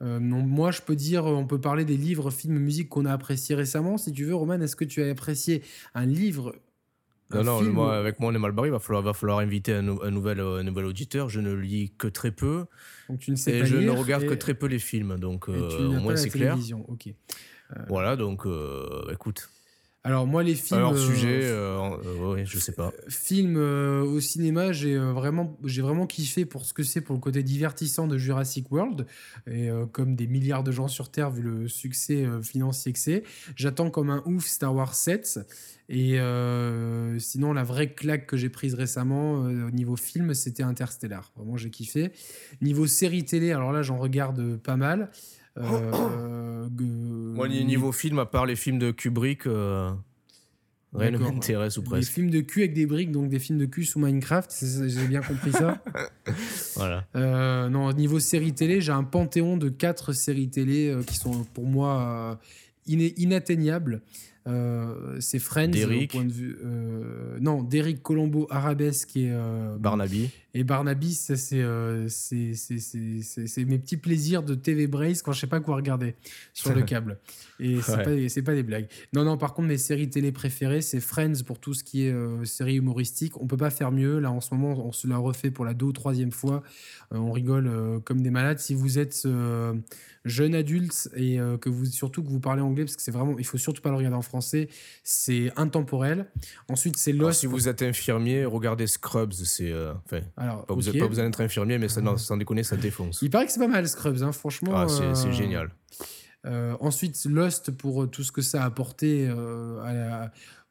Euh, 0.01 0.19
moi, 0.19 0.71
je 0.71 0.81
peux 0.81 0.95
dire, 0.95 1.25
on 1.25 1.45
peut 1.45 1.59
parler 1.59 1.85
des 1.85 1.97
livres, 1.97 2.31
films, 2.31 2.57
musique 2.57 2.89
qu'on 2.89 3.05
a 3.05 3.11
appréciés 3.11 3.55
récemment. 3.55 3.97
Si 3.97 4.11
tu 4.11 4.25
veux, 4.25 4.35
Roman, 4.35 4.61
est-ce 4.61 4.75
que 4.75 4.85
tu 4.85 5.03
as 5.03 5.09
apprécié 5.09 5.63
un 5.93 6.05
livre 6.05 6.55
non, 7.31 7.43
non, 7.43 7.61
moi, 7.61 7.95
avec 7.95 8.19
moi, 8.19 8.31
on 8.31 8.35
est 8.35 8.39
mal 8.39 8.53
barré. 8.53 8.69
Il 8.69 8.71
va 8.71 8.79
falloir, 8.79 9.03
va 9.03 9.13
falloir 9.13 9.37
inviter 9.37 9.73
un, 9.73 9.83
nouvel, 9.83 10.39
un 10.39 10.63
nouvel 10.63 10.85
auditeur. 10.85 11.29
Je 11.29 11.39
ne 11.39 11.53
lis 11.53 11.93
que 11.95 12.07
très 12.07 12.31
peu. 12.31 12.65
Donc, 13.07 13.19
tu 13.19 13.29
ne 13.29 13.35
sais 13.35 13.51
et 13.51 13.65
je 13.65 13.77
ne 13.77 13.91
regarde 13.91 14.25
que 14.25 14.33
très 14.33 14.55
peu 14.55 14.65
les 14.65 14.79
films. 14.79 15.19
Donc, 15.19 15.47
euh, 15.47 15.89
au 15.89 15.99
moins, 15.99 16.15
c'est 16.15 16.29
clair. 16.29 16.57
Ok. 16.87 17.07
Euh, 17.07 17.75
voilà, 17.87 18.15
donc, 18.15 18.45
écoute. 19.11 19.49
Alors 20.05 20.25
moi 20.25 20.43
les 20.43 20.55
films 20.55 20.79
hors 20.79 20.97
sujet 20.97 21.41
euh, 21.43 21.77
euh, 22.05 22.45
je 22.45 22.57
sais 22.57 22.71
pas. 22.71 22.93
Films 23.09 23.57
euh, 23.57 24.01
au 24.01 24.21
cinéma, 24.21 24.71
j'ai 24.71 24.97
vraiment 24.97 25.57
j'ai 25.65 25.81
vraiment 25.81 26.07
kiffé 26.07 26.45
pour 26.45 26.63
ce 26.63 26.73
que 26.73 26.83
c'est 26.83 27.01
pour 27.01 27.15
le 27.15 27.19
côté 27.19 27.43
divertissant 27.43 28.07
de 28.07 28.17
Jurassic 28.17 28.71
World 28.71 29.05
et 29.51 29.69
comme 29.91 30.15
des 30.15 30.27
milliards 30.27 30.63
de 30.63 30.71
gens 30.71 30.87
sur 30.87 31.11
terre 31.11 31.31
vu 31.31 31.41
le 31.41 31.67
succès 31.67 32.25
financier 32.41 32.93
que 32.93 32.99
c'est, 32.99 33.23
j'attends 33.55 33.89
comme 33.89 34.09
un 34.09 34.23
ouf 34.25 34.45
Star 34.45 34.73
Wars 34.73 34.95
7 34.95 35.41
et 35.89 36.17
sinon 37.19 37.51
la 37.51 37.63
vraie 37.63 37.93
claque 37.93 38.25
que 38.25 38.37
j'ai 38.37 38.49
prise 38.49 38.75
récemment 38.75 39.33
au 39.33 39.71
niveau 39.71 39.97
film, 39.97 40.33
c'était 40.33 40.63
Interstellar. 40.63 41.33
Vraiment 41.35 41.57
j'ai 41.57 41.71
kiffé. 41.71 42.11
Niveau 42.61 42.87
série 42.87 43.25
télé, 43.25 43.51
alors 43.51 43.73
là 43.73 43.81
j'en 43.81 43.97
regarde 43.97 44.57
pas 44.57 44.77
mal. 44.77 45.11
Euh, 46.81 47.35
Moi, 47.35 47.49
niveau 47.49 47.91
film, 47.91 48.19
à 48.19 48.25
part 48.25 48.45
les 48.45 48.55
films 48.55 48.79
de 48.79 48.91
Kubrick. 48.91 49.45
Euh, 49.47 49.91
Rien 50.93 51.11
ne 51.11 51.17
m'intéresse 51.17 51.77
ou 51.77 51.83
presque. 51.83 52.07
Des 52.09 52.13
films 52.13 52.29
de 52.29 52.41
cul 52.41 52.61
avec 52.61 52.73
des 52.73 52.85
briques, 52.85 53.11
donc 53.11 53.29
des 53.29 53.39
films 53.39 53.59
de 53.59 53.65
cul 53.65 53.85
sous 53.85 53.99
Minecraft, 53.99 54.51
j'ai 54.87 55.07
bien 55.07 55.21
compris 55.21 55.51
ça. 55.51 55.83
voilà. 56.75 57.05
Euh, 57.15 57.69
non, 57.69 57.91
niveau 57.93 58.19
série 58.19 58.53
télé, 58.53 58.81
j'ai 58.81 58.91
un 58.91 59.03
panthéon 59.03 59.57
de 59.57 59.69
quatre 59.69 60.13
séries 60.13 60.49
télé 60.49 60.95
qui 61.05 61.15
sont 61.15 61.43
pour 61.53 61.65
moi 61.65 62.39
inatteignables. 62.87 64.01
Euh, 64.47 65.17
c'est 65.19 65.39
Friends 65.39 65.71
au 65.71 66.07
point 66.07 66.25
de 66.25 66.31
vue. 66.31 66.57
Euh, 66.63 67.37
non, 67.39 67.61
Derek 67.61 68.01
Colombo 68.01 68.47
Arabesque 68.49 69.15
et. 69.15 69.29
Euh, 69.31 69.77
Barnaby. 69.77 70.29
Et 70.53 70.63
Barnaby, 70.63 71.13
ça 71.13 71.35
c'est 71.35 71.63
c'est 72.07 73.65
mes 73.65 73.79
petits 73.79 73.97
plaisirs 73.97 74.43
de 74.43 74.55
TV 74.55 74.87
Brace 74.87 75.21
quand 75.21 75.31
je 75.31 75.41
sais 75.41 75.47
pas 75.47 75.59
quoi 75.59 75.75
regarder 75.75 76.15
sur 76.53 76.73
le 76.73 76.81
câble. 76.83 77.19
Et 77.59 77.81
c'est 77.81 77.97
pas, 78.43 78.51
pas 78.51 78.55
des 78.55 78.63
blagues. 78.63 78.87
Non, 79.13 79.25
non, 79.25 79.37
par 79.37 79.53
contre, 79.53 79.67
mes 79.67 79.77
séries 79.77 80.09
télé 80.09 80.31
préférées, 80.31 80.81
c'est 80.81 81.01
Friends 81.01 81.43
pour 81.45 81.59
tout 81.59 81.73
ce 81.73 81.83
qui 81.83 82.03
est 82.03 82.45
série 82.45 82.75
humoristique. 82.77 83.39
On 83.41 83.47
peut 83.47 83.57
pas 83.57 83.69
faire 83.69 83.91
mieux. 83.91 84.19
Là, 84.19 84.31
en 84.31 84.39
ce 84.39 84.53
moment, 84.53 84.85
on 84.85 84.93
se 84.93 85.07
l'a 85.07 85.17
refait 85.17 85.51
pour 85.51 85.65
la 85.65 85.73
deux 85.73 85.87
ou 85.87 85.91
troisième 85.91 86.31
fois. 86.31 86.63
on 87.11 87.31
rigole 87.31 88.01
comme 88.05 88.21
des 88.21 88.29
malades. 88.29 88.59
Si 88.59 88.73
vous 88.73 88.97
êtes 88.97 89.27
jeune 90.25 90.55
adulte 90.55 91.09
et 91.15 91.39
euh, 91.39 91.57
que 91.57 91.69
vous 91.69 91.85
surtout 91.85 92.23
que 92.23 92.29
vous 92.29 92.39
parlez 92.39 92.61
anglais 92.61 92.83
parce 92.83 92.95
que 92.95 93.01
c'est 93.01 93.11
vraiment 93.11 93.37
il 93.37 93.45
faut 93.45 93.57
surtout 93.57 93.81
pas 93.81 93.89
le 93.89 93.95
regarder 93.95 94.17
en 94.17 94.21
français 94.21 94.67
c'est 95.03 95.51
intemporel 95.55 96.27
ensuite 96.67 96.97
c'est 96.97 97.13
Lost 97.13 97.39
si 97.39 97.47
vous 97.47 97.69
êtes 97.69 97.81
infirmier 97.81 98.45
regardez 98.45 98.87
Scrubs 98.87 99.33
c'est 99.33 99.71
euh, 99.71 99.93
enfin 100.05 100.21
Alors, 100.39 100.65
pas, 100.65 100.73
vous, 100.73 100.81
pas 100.81 101.07
besoin 101.07 101.25
d'être 101.25 101.41
infirmier 101.41 101.77
mais 101.77 101.89
ça, 101.89 102.01
non, 102.01 102.17
sans 102.17 102.37
déconner 102.37 102.63
ça 102.63 102.77
défonce 102.77 103.19
il 103.21 103.29
paraît 103.29 103.45
que 103.45 103.51
c'est 103.51 103.59
pas 103.59 103.67
mal 103.67 103.87
Scrubs 103.87 104.23
hein, 104.23 104.31
franchement 104.31 104.71
ah, 104.73 104.87
c'est 104.87 105.03
euh, 105.03 105.31
génial 105.31 105.71
ensuite 106.79 107.23
Lost 107.25 107.71
pour 107.71 108.09
tout 108.09 108.23
ce 108.23 108.31
que 108.31 108.41
ça 108.41 108.63
a 108.63 108.65
apporté 108.65 109.29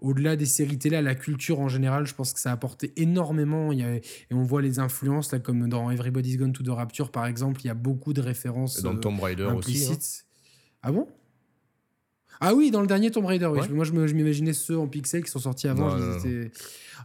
au-delà 0.01 0.37
des 0.37 0.47
séries 0.47 0.79
télé, 0.79 0.97
à 0.97 1.03
la 1.03 1.15
culture 1.15 1.61
en 1.61 1.69
général, 1.69 2.07
je 2.07 2.15
pense 2.15 2.33
que 2.33 2.41
ça 2.41 2.51
a 2.51 2.53
apporté 2.53 2.93
énormément. 2.97 3.73
Il 3.73 3.81
y 3.81 3.83
et 3.83 4.03
on 4.31 4.43
voit 4.43 4.63
les 4.63 4.79
influences, 4.79 5.33
là, 5.33 5.39
comme 5.39 5.69
dans 5.69 5.91
Everybody's 5.91 6.37
Gone 6.37 6.53
to 6.53 6.63
the 6.63 6.69
Rapture, 6.69 7.11
par 7.11 7.27
exemple, 7.27 7.61
il 7.63 7.67
y 7.67 7.71
a 7.71 7.75
beaucoup 7.75 8.13
de 8.13 8.21
références. 8.21 8.79
Et 8.79 8.83
dans 8.83 8.97
Tomb 8.97 9.21
Raider 9.21 9.45
aussi. 9.45 9.89
Hein. 9.91 9.97
Ah 10.83 10.93
bon? 10.93 11.09
Ah 12.41 12.55
oui, 12.55 12.71
dans 12.71 12.81
le 12.81 12.87
dernier 12.87 13.11
Tomb 13.11 13.27
Raider, 13.27 13.47
oui. 13.47 13.61
Moi, 13.71 13.85
je 13.85 14.15
m'imaginais 14.15 14.53
ceux 14.53 14.79
en 14.79 14.87
pixels 14.87 15.25
qui 15.25 15.31
sont 15.31 15.41
sortis 15.41 15.69
avant. 15.69 15.97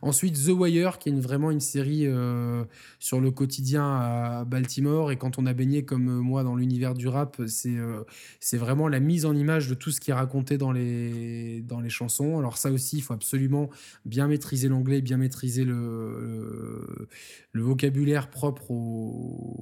Ensuite, 0.01 0.35
The 0.35 0.49
Wire, 0.49 0.97
qui 0.99 1.09
est 1.09 1.13
vraiment 1.13 1.51
une 1.51 1.59
série 1.59 2.07
euh, 2.07 2.65
sur 2.99 3.21
le 3.21 3.31
quotidien 3.31 3.85
à 3.85 4.43
Baltimore. 4.45 5.11
Et 5.11 5.17
quand 5.17 5.37
on 5.37 5.45
a 5.45 5.53
baigné 5.53 5.85
comme 5.85 6.09
euh, 6.09 6.21
moi 6.21 6.43
dans 6.43 6.55
l'univers 6.55 6.93
du 6.93 7.07
rap, 7.07 7.41
c'est 7.47 7.77
euh, 7.77 8.03
c'est 8.39 8.57
vraiment 8.57 8.87
la 8.87 8.99
mise 8.99 9.25
en 9.25 9.35
image 9.35 9.69
de 9.69 9.75
tout 9.75 9.91
ce 9.91 10.01
qui 10.01 10.11
est 10.11 10.13
raconté 10.13 10.57
dans 10.57 10.71
les, 10.71 11.61
dans 11.61 11.79
les 11.79 11.89
chansons. 11.89 12.37
Alors 12.37 12.57
ça 12.57 12.71
aussi, 12.71 12.97
il 12.97 13.01
faut 13.01 13.13
absolument 13.13 13.69
bien 14.05 14.27
maîtriser 14.27 14.67
l'anglais, 14.67 15.01
bien 15.01 15.17
maîtriser 15.17 15.63
le, 15.63 17.07
le 17.51 17.61
vocabulaire 17.61 18.29
propre 18.29 18.71
au 18.71 19.57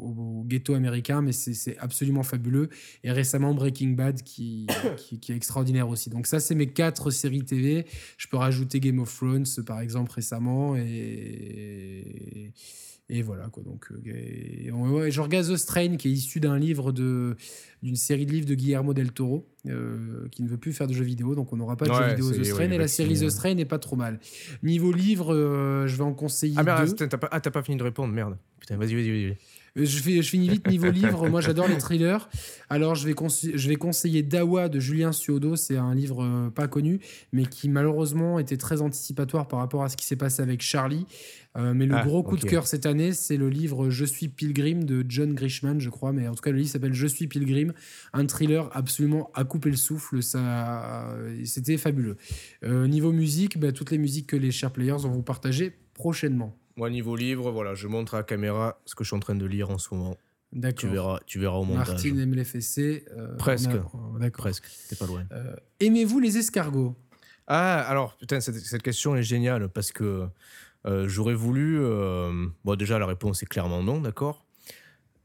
au, 0.00 0.44
ghetto 0.46 0.74
américain, 0.74 1.22
mais 1.22 1.32
c'est 1.32 1.76
absolument 1.78 2.22
fabuleux. 2.22 2.68
Et 3.04 3.12
récemment, 3.12 3.54
Breaking 3.54 3.90
Bad, 3.90 4.22
qui, 4.24 4.66
qui, 5.20 5.32
est 5.32 5.36
extraordinaire 5.36 5.88
aussi. 5.88 6.10
Donc 6.10 6.26
ça, 6.26 6.40
c'est 6.40 6.54
mes 6.54 6.68
quatre 6.68 7.10
séries 7.10 7.44
TV. 7.44 7.86
Je 8.16 8.28
peux 8.28 8.36
rajouter 8.36 8.80
Game 8.80 8.98
of 8.98 9.14
Thrones, 9.14 9.46
par 9.66 9.80
exemple, 9.80 10.12
récemment. 10.12 10.76
Et, 10.76 12.52
et 13.12 13.22
voilà, 13.22 13.48
quoi. 13.48 13.64
Donc, 13.64 13.88
euh, 13.90 15.10
je 15.10 15.20
regarde 15.20 15.46
The 15.46 15.56
Strain, 15.56 15.96
qui 15.96 16.08
est 16.08 16.12
issu 16.12 16.38
d'un 16.38 16.56
livre 16.58 16.92
de 16.92 17.36
d'une 17.82 17.96
série 17.96 18.24
de 18.24 18.30
livres 18.30 18.46
de 18.46 18.54
Guillermo 18.54 18.94
del 18.94 19.10
Toro, 19.10 19.48
euh, 19.66 20.28
qui 20.30 20.42
ne 20.44 20.48
veut 20.48 20.58
plus 20.58 20.72
faire 20.72 20.86
de 20.86 20.92
jeux 20.92 21.02
vidéo, 21.04 21.34
donc 21.34 21.52
on 21.52 21.56
n'aura 21.56 21.76
pas 21.76 21.86
de 21.86 21.92
jeux 21.92 22.10
vidéo 22.10 22.30
The 22.30 22.44
Strain, 22.44 22.70
et 22.70 22.78
la 22.78 22.88
série 22.88 23.18
The 23.18 23.30
Strain 23.30 23.54
n'est 23.54 23.64
pas 23.64 23.78
trop 23.78 23.96
mal. 23.96 24.20
Niveau 24.62 24.92
livre, 24.92 25.34
euh, 25.34 25.88
je 25.88 25.96
vais 25.96 26.04
en 26.04 26.12
conseiller 26.12 26.54
ah, 26.56 26.62
merde, 26.62 26.94
T'as 26.94 27.08
pas, 27.08 27.28
ah, 27.32 27.40
pas 27.40 27.62
fini 27.62 27.78
de 27.78 27.82
répondre, 27.82 28.12
merde. 28.12 28.36
Putain, 28.60 28.76
vas-y, 28.76 28.94
vas-y, 28.94 29.10
vas-y. 29.10 29.36
Je, 29.76 29.98
fais, 29.98 30.22
je 30.22 30.28
finis 30.28 30.48
vite 30.48 30.66
niveau 30.68 30.90
livre. 30.90 31.28
Moi, 31.28 31.40
j'adore 31.40 31.68
les 31.68 31.78
thrillers. 31.78 32.28
Alors, 32.68 32.94
je 32.94 33.06
vais, 33.06 33.14
je 33.54 33.68
vais 33.68 33.76
conseiller 33.76 34.22
Dawa 34.22 34.68
de 34.68 34.80
Julien 34.80 35.12
Suodo. 35.12 35.56
C'est 35.56 35.76
un 35.76 35.94
livre 35.94 36.24
euh, 36.24 36.50
pas 36.50 36.68
connu, 36.68 37.00
mais 37.32 37.44
qui 37.44 37.68
malheureusement 37.68 38.38
était 38.38 38.56
très 38.56 38.80
anticipatoire 38.80 39.48
par 39.48 39.58
rapport 39.58 39.82
à 39.82 39.88
ce 39.88 39.96
qui 39.96 40.06
s'est 40.06 40.16
passé 40.16 40.42
avec 40.42 40.62
Charlie. 40.62 41.06
Euh, 41.56 41.74
mais 41.74 41.86
le 41.86 41.96
ah, 41.96 42.04
gros 42.04 42.22
coup 42.22 42.36
de 42.36 42.44
cœur 42.44 42.68
cette 42.68 42.86
année, 42.86 43.12
c'est 43.12 43.36
le 43.36 43.48
livre 43.48 43.90
Je 43.90 44.04
suis 44.04 44.28
Pilgrim 44.28 44.84
de 44.84 45.04
John 45.08 45.34
Grishman, 45.34 45.80
je 45.80 45.90
crois. 45.90 46.12
Mais 46.12 46.28
en 46.28 46.34
tout 46.34 46.42
cas, 46.42 46.50
le 46.50 46.58
livre 46.58 46.70
s'appelle 46.70 46.94
Je 46.94 47.06
suis 47.06 47.26
Pilgrim. 47.26 47.72
Un 48.12 48.26
thriller 48.26 48.70
absolument 48.72 49.30
à 49.34 49.44
couper 49.44 49.70
le 49.70 49.76
souffle. 49.76 50.22
Ça, 50.22 51.08
c'était 51.44 51.76
fabuleux. 51.76 52.16
Euh, 52.64 52.86
niveau 52.86 53.12
musique, 53.12 53.58
bah, 53.58 53.72
toutes 53.72 53.90
les 53.90 53.98
musiques 53.98 54.28
que 54.28 54.36
les 54.36 54.50
chers 54.50 54.70
players 54.70 54.98
vont 54.98 55.10
vous 55.10 55.22
partager 55.22 55.72
prochainement. 55.94 56.56
Moi, 56.80 56.88
niveau 56.88 57.14
livre, 57.14 57.50
voilà, 57.50 57.74
je 57.74 57.86
montre 57.88 58.14
à 58.14 58.16
la 58.16 58.22
caméra 58.22 58.80
ce 58.86 58.94
que 58.94 59.04
je 59.04 59.08
suis 59.08 59.14
en 59.14 59.20
train 59.20 59.34
de 59.34 59.44
lire 59.44 59.68
en 59.68 59.76
ce 59.76 59.94
moment. 59.94 60.16
D'accord. 60.50 60.78
Tu 60.78 60.88
verras, 60.88 61.18
tu 61.26 61.38
verras 61.38 61.58
au 61.58 61.64
montage. 61.64 61.88
Martine 61.88 62.18
aime 62.18 62.32
les 62.32 62.44
fessées. 62.44 63.04
Euh, 63.18 63.36
Presque. 63.36 63.68
D'accord. 64.18 64.38
Presque. 64.38 64.64
T'es 64.88 64.96
pas 64.96 65.04
loin. 65.04 65.24
Euh, 65.30 65.54
aimez-vous 65.80 66.20
les 66.20 66.38
escargots? 66.38 66.96
Ah, 67.46 67.82
alors, 67.82 68.16
putain, 68.16 68.40
cette, 68.40 68.54
cette, 68.54 68.80
question 68.80 69.14
est 69.14 69.22
géniale 69.22 69.68
parce 69.68 69.92
que 69.92 70.26
euh, 70.86 71.06
j'aurais 71.06 71.34
voulu. 71.34 71.78
bon, 72.64 72.76
déjà, 72.76 72.98
la 72.98 73.04
réponse 73.04 73.42
est 73.42 73.46
clairement 73.46 73.82
non, 73.82 74.00
d'accord? 74.00 74.46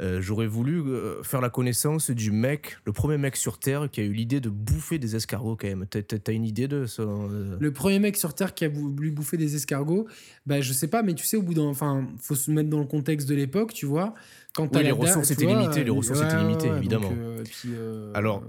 Euh, 0.02 0.20
j'aurais 0.20 0.48
voulu 0.48 0.82
euh, 0.82 1.24
faire 1.24 1.40
la 1.40 1.50
connaissance 1.50 2.12
du 2.12 2.32
mec, 2.32 2.78
le 2.86 2.92
premier 2.92 3.18
mec 3.18 3.38
sur 3.38 3.60
Terre 3.60 3.90
qui 3.90 4.02
a 4.02 4.04
eu 4.04 4.12
l'idée 4.12 4.42
de 4.42 4.50
bouffer 4.50 5.00
des 5.00 5.16
escargots 5.16 5.56
quand 5.56 5.68
même. 5.68 5.86
T'as 5.88 6.34
une 6.34 6.44
idée 6.44 6.68
de 6.68 6.86
ça 6.86 7.04
euh 7.04 7.56
Le 7.60 7.72
premier 7.72 8.00
mec 8.00 8.18
sur 8.18 8.34
Terre 8.34 8.54
qui 8.54 8.66
a 8.66 8.70
voulu 8.70 9.12
bouffer 9.12 9.38
des 9.38 9.56
escargots, 9.56 10.08
bah 10.46 10.60
je 10.60 10.74
sais 10.74 10.90
pas, 10.90 11.02
mais 11.02 11.14
tu 11.14 11.26
sais, 11.26 11.38
au 11.38 11.42
bout 11.42 11.54
d'un. 11.54 11.64
Enfin, 11.64 12.06
faut 12.22 12.36
se 12.36 12.52
mettre 12.52 12.70
dans 12.70 12.80
le 12.80 12.86
contexte 12.86 13.30
de 13.30 13.36
l'époque, 13.36 13.74
tu 13.74 13.86
vois. 13.86 14.14
Quand 14.54 14.76
les, 14.76 14.92
ressources 14.92 15.32
étaient 15.32 15.46
limitées, 15.46 15.84
les 15.84 15.90
ressources 15.90 16.22
étaient 16.22 16.40
limitées, 16.40 16.70
évidemment. 16.70 17.12
Alors, 18.14 18.44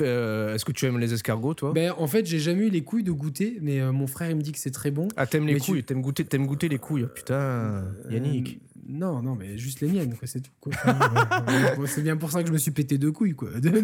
est-ce 0.00 0.64
que 0.64 0.72
tu 0.72 0.86
aimes 0.86 0.98
les 0.98 1.12
escargots, 1.12 1.54
toi? 1.54 1.72
Ben, 1.72 1.92
En 1.98 2.06
fait, 2.06 2.26
j'ai 2.26 2.38
jamais 2.38 2.66
eu 2.66 2.70
les 2.70 2.82
couilles 2.82 3.04
de 3.04 3.12
goûter, 3.12 3.58
mais 3.60 3.80
mon 3.92 4.06
frère, 4.06 4.30
il 4.30 4.36
me 4.36 4.42
dit 4.42 4.52
que 4.52 4.58
c'est 4.58 4.70
très 4.70 4.90
bon. 4.90 5.08
Ah, 5.16 5.26
t'aimes 5.26 5.46
les 5.46 5.58
couilles 5.58 5.84
T'aimes 5.84 6.02
goûter, 6.02 6.26
aimes 6.32 6.46
goûter 6.46 6.68
les 6.68 6.78
couilles 6.78 7.06
Putain, 7.14 7.84
Yannick. 8.10 8.60
Non, 8.88 9.22
non, 9.22 9.36
mais 9.36 9.56
juste 9.58 9.80
les 9.80 9.88
miennes, 9.88 10.14
c'est 10.24 10.40
tout. 10.40 10.70
c'est 11.86 12.02
bien 12.02 12.16
pour 12.16 12.30
ça 12.32 12.42
que 12.42 12.48
je 12.48 12.52
me 12.52 12.58
suis 12.58 12.72
pété 12.72 12.98
deux 12.98 13.12
couilles, 13.12 13.34
quoi. 13.34 13.50
Deux, 13.60 13.82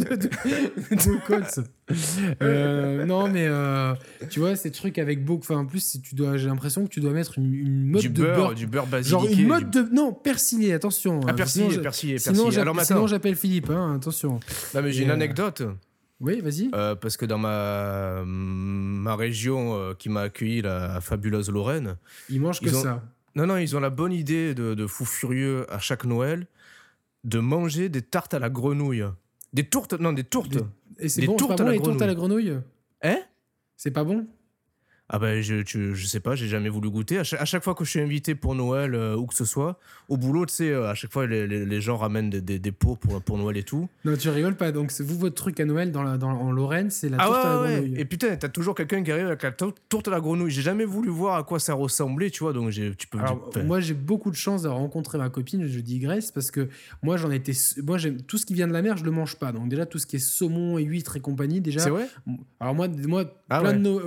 euh, 2.42 3.04
non, 3.04 3.28
mais 3.28 3.46
euh, 3.46 3.94
tu 4.30 4.40
vois, 4.40 4.56
ces 4.56 4.70
trucs 4.70 4.98
avec 4.98 5.24
beaucoup. 5.24 5.42
Enfin, 5.42 5.56
en 5.56 5.66
plus, 5.66 6.00
tu 6.02 6.14
dois, 6.14 6.36
j'ai 6.36 6.48
l'impression 6.48 6.84
que 6.84 6.90
tu 6.90 7.00
dois 7.00 7.12
mettre 7.12 7.38
une, 7.38 7.54
une 7.54 7.86
mode 7.86 8.02
du 8.02 8.08
de 8.10 8.22
beurre, 8.22 8.54
Du 8.54 8.66
beurre 8.66 8.86
basiliqué. 8.86 9.10
Genre 9.10 9.38
une 9.38 9.46
mode 9.46 9.70
de. 9.70 9.88
Non, 9.92 10.12
persillé, 10.12 10.72
attention. 10.72 11.20
Ah, 11.26 11.32
persillé, 11.32 11.70
sinon, 11.70 11.82
persillé, 11.82 12.18
Sinon, 12.18 12.50
sinon 12.50 13.06
j'appelle 13.06 13.36
Philippe, 13.36 13.70
hein, 13.70 13.96
attention. 13.96 14.40
Non, 14.74 14.82
mais 14.82 14.92
j'ai 14.92 15.04
une 15.04 15.10
euh, 15.10 15.14
anecdote. 15.14 15.62
Oui, 16.20 16.40
vas-y. 16.40 16.68
parce 16.70 17.16
que 17.16 17.24
dans 17.24 17.38
ma, 17.38 18.22
ma 18.24 19.14
région 19.14 19.94
qui 19.98 20.08
m'a 20.08 20.22
accueilli, 20.22 20.62
la 20.62 21.00
fabuleuse 21.00 21.48
Lorraine. 21.48 21.96
Ils 22.28 22.40
mangent 22.40 22.60
que 22.60 22.70
ça. 22.70 23.04
Non, 23.36 23.46
non, 23.46 23.56
ils 23.56 23.76
ont 23.76 23.80
la 23.80 23.90
bonne 23.90 24.12
idée 24.12 24.52
de, 24.52 24.74
de 24.74 24.86
fou 24.86 25.04
furieux 25.04 25.64
à 25.72 25.78
chaque 25.78 26.04
Noël 26.04 26.46
de 27.24 27.38
manger 27.38 27.88
des 27.88 28.02
tartes 28.02 28.34
à 28.34 28.38
la 28.38 28.50
grenouille. 28.50 29.04
Des 29.52 29.64
tourtes, 29.64 29.94
non, 29.94 30.12
des 30.12 30.24
tourtes. 30.24 30.58
Et 30.98 31.08
c'est 31.08 31.22
bon, 31.26 31.36
tourtes 31.36 31.56
pas 31.56 31.64
bon, 31.64 31.70
les 31.70 31.80
tourtes 31.80 32.02
à 32.02 32.06
la 32.06 32.14
grenouille 32.14 32.58
Hein? 33.02 33.18
C'est 33.76 33.92
pas 33.92 34.04
bon 34.04 34.26
ah 35.10 35.18
ben 35.18 35.40
je, 35.40 35.62
je, 35.64 36.06
sais 36.06 36.20
pas, 36.20 36.34
j'ai 36.34 36.48
jamais 36.48 36.68
voulu 36.68 36.90
goûter. 36.90 37.18
À 37.18 37.24
chaque, 37.24 37.64
fois 37.64 37.74
que 37.74 37.82
je 37.82 37.90
suis 37.90 38.00
invité 38.00 38.34
pour 38.34 38.54
Noël 38.54 38.94
euh, 38.94 39.16
ou 39.16 39.24
que 39.24 39.34
ce 39.34 39.46
soit, 39.46 39.78
au 40.10 40.18
boulot, 40.18 40.44
tu 40.44 40.54
sais, 40.54 40.70
euh, 40.70 40.90
à 40.90 40.94
chaque 40.94 41.10
fois 41.10 41.26
les, 41.26 41.46
les, 41.46 41.80
gens 41.80 41.96
ramènent 41.96 42.28
des, 42.28 42.58
des, 42.58 42.72
pots 42.72 42.94
pour, 42.94 43.22
pour 43.22 43.38
Noël 43.38 43.56
et 43.56 43.62
tout. 43.62 43.88
Non, 44.04 44.16
tu 44.18 44.28
rigoles 44.28 44.56
pas. 44.56 44.70
Donc 44.70 44.90
c'est 44.90 45.02
vous 45.02 45.18
votre 45.18 45.34
truc 45.34 45.60
à 45.60 45.64
Noël 45.64 45.92
dans 45.92 46.02
la, 46.02 46.18
dans, 46.18 46.28
en 46.28 46.52
Lorraine, 46.52 46.90
c'est 46.90 47.08
la 47.08 47.16
ah 47.20 47.24
tourte 47.24 47.38
à 47.38 47.48
la 47.48 47.70
grenouille. 47.70 47.94
Et 47.98 48.04
putain, 48.04 48.36
t'as 48.36 48.50
toujours 48.50 48.74
quelqu'un 48.74 49.02
qui 49.02 49.10
arrive 49.10 49.28
avec 49.28 49.42
la 49.42 49.52
tourte 49.52 50.08
à 50.08 50.10
la 50.10 50.20
grenouille. 50.20 50.50
J'ai 50.50 50.60
jamais 50.60 50.84
voulu 50.84 51.08
voir 51.08 51.36
à 51.36 51.42
quoi 51.42 51.58
ça 51.58 51.72
ressemblait, 51.72 52.28
tu 52.28 52.40
vois. 52.40 52.52
Donc 52.52 52.70
tu 52.70 53.06
peux. 53.08 53.18
moi 53.64 53.80
j'ai 53.80 53.94
beaucoup 53.94 54.30
de 54.30 54.36
chance 54.36 54.62
d'avoir 54.62 54.80
rencontré 54.80 55.16
ma 55.16 55.30
copine, 55.30 55.66
je 55.66 55.80
dis 55.80 56.00
Grace, 56.00 56.30
parce 56.30 56.50
que 56.50 56.68
moi 57.02 57.16
j'en 57.16 57.30
étais, 57.30 57.52
moi 57.82 57.96
j'aime 57.96 58.20
tout 58.20 58.36
ce 58.36 58.44
qui 58.44 58.52
vient 58.52 58.68
de 58.68 58.74
la 58.74 58.82
mer, 58.82 58.98
je 58.98 59.04
le 59.04 59.10
mange 59.10 59.36
pas. 59.36 59.52
Donc 59.52 59.70
déjà 59.70 59.86
tout 59.86 59.98
ce 59.98 60.06
qui 60.06 60.16
est 60.16 60.18
saumon 60.18 60.76
et 60.76 60.82
huîtres 60.82 61.16
et 61.16 61.20
compagnie, 61.20 61.62
déjà. 61.62 61.80
C'est 61.80 61.90
vrai? 61.90 62.08
Alors 62.60 62.74
moi, 62.74 62.88
moi 63.06 63.24
ah 63.48 63.62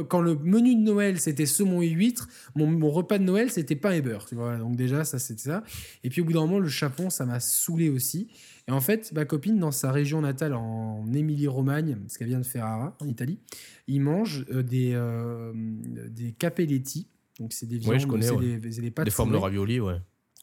quand 0.07 0.21
le 0.21 0.35
menu 0.35 0.75
de 0.75 0.81
Noël 0.81 0.90
c'était 1.17 1.45
saumon 1.45 1.81
et 1.81 1.89
huîtres. 1.89 2.27
Mon, 2.55 2.89
repas 2.89 3.17
de 3.17 3.23
Noël, 3.23 3.51
c'était 3.51 3.75
pain 3.75 3.91
et 3.91 4.01
beurre. 4.01 4.25
Tu 4.25 4.35
vois 4.35 4.57
Donc 4.57 4.75
déjà, 4.75 5.03
ça, 5.03 5.19
c'était 5.19 5.43
ça. 5.43 5.63
Et 6.03 6.09
puis 6.09 6.21
au 6.21 6.25
bout 6.25 6.33
d'un 6.33 6.41
moment, 6.41 6.59
le 6.59 6.69
chapon, 6.69 7.09
ça 7.09 7.25
m'a 7.25 7.39
saoulé 7.39 7.89
aussi. 7.89 8.29
Et 8.67 8.71
en 8.71 8.81
fait, 8.81 9.11
ma 9.13 9.25
copine, 9.25 9.59
dans 9.59 9.71
sa 9.71 9.91
région 9.91 10.21
natale, 10.21 10.53
en 10.53 11.05
Émilie-Romagne, 11.13 11.97
parce 12.01 12.17
qu'elle 12.17 12.27
vient 12.27 12.39
de 12.39 12.45
Ferrara, 12.45 12.95
en 12.99 13.07
Italie, 13.07 13.39
il 13.87 14.01
mange 14.01 14.45
euh, 14.51 14.63
des, 14.63 14.91
euh, 14.93 15.51
des 15.55 16.31
capelletti. 16.31 17.07
Donc 17.39 17.53
c'est 17.53 17.65
des 17.65 17.77
viandes, 17.77 17.99
je 17.99 18.07
connais, 18.07 18.29
des, 18.37 18.59
des, 18.59 18.91
des 18.91 19.11
formes 19.11 19.31
de 19.31 19.37
ravioli, 19.37 19.79
ouais. 19.79 19.97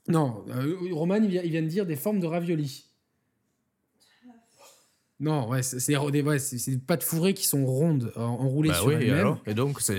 Non, 0.09 0.45
euh, 0.49 0.75
il 0.83 1.29
vient, 1.29 1.43
il 1.43 1.51
vient 1.51 1.63
de 1.63 1.69
dire 1.69 1.87
des 1.87 1.97
formes 1.97 2.19
de 2.19 2.27
ravioli. 2.27 2.88
Non, 5.21 5.49
ouais, 5.49 5.63
c'est 5.63 5.85
des, 6.13 6.23
ouais, 6.23 6.39
des 6.67 6.79
pâtes 6.79 7.03
fourrées 7.03 7.35
qui 7.35 7.47
sont 7.47 7.67
rondes, 7.67 8.13
enroulées 8.15 8.69
bah 8.69 8.77
sur 8.77 8.87
oui, 8.87 8.95
et, 9.01 9.11
alors 9.11 9.43
et 9.47 9.55
donc, 9.55 9.81
c'est 9.81 9.99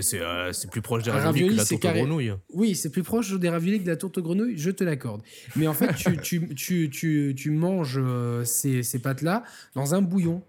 plus 0.72 0.82
proche 0.82 1.04
des 1.04 1.12
raviolis, 1.12 1.56
que 1.56 1.58
la 1.58 1.66
tourte 1.66 1.82
carré... 1.82 2.00
grenouille. 2.00 2.34
Oui, 2.54 2.74
c'est 2.74 2.90
plus 2.90 3.04
proche 3.04 3.34
des 3.34 3.50
raviolis 3.50 3.80
que 3.80 3.84
de 3.84 3.90
la 3.90 3.98
tourte 3.98 4.20
grenouille, 4.20 4.58
je 4.58 4.72
te 4.72 4.84
l'accorde. 4.84 5.22
Mais 5.58 5.68
en 5.68 5.74
fait, 5.74 5.94
tu, 5.96 6.18
tu, 6.22 6.50
tu, 6.56 6.90
tu, 6.90 7.36
tu 7.36 7.52
manges 7.52 8.00
ces, 8.46 8.82
ces 8.82 9.00
pâtes-là 9.00 9.44
dans 9.76 9.94
un 9.94 10.02
bouillon 10.02 10.42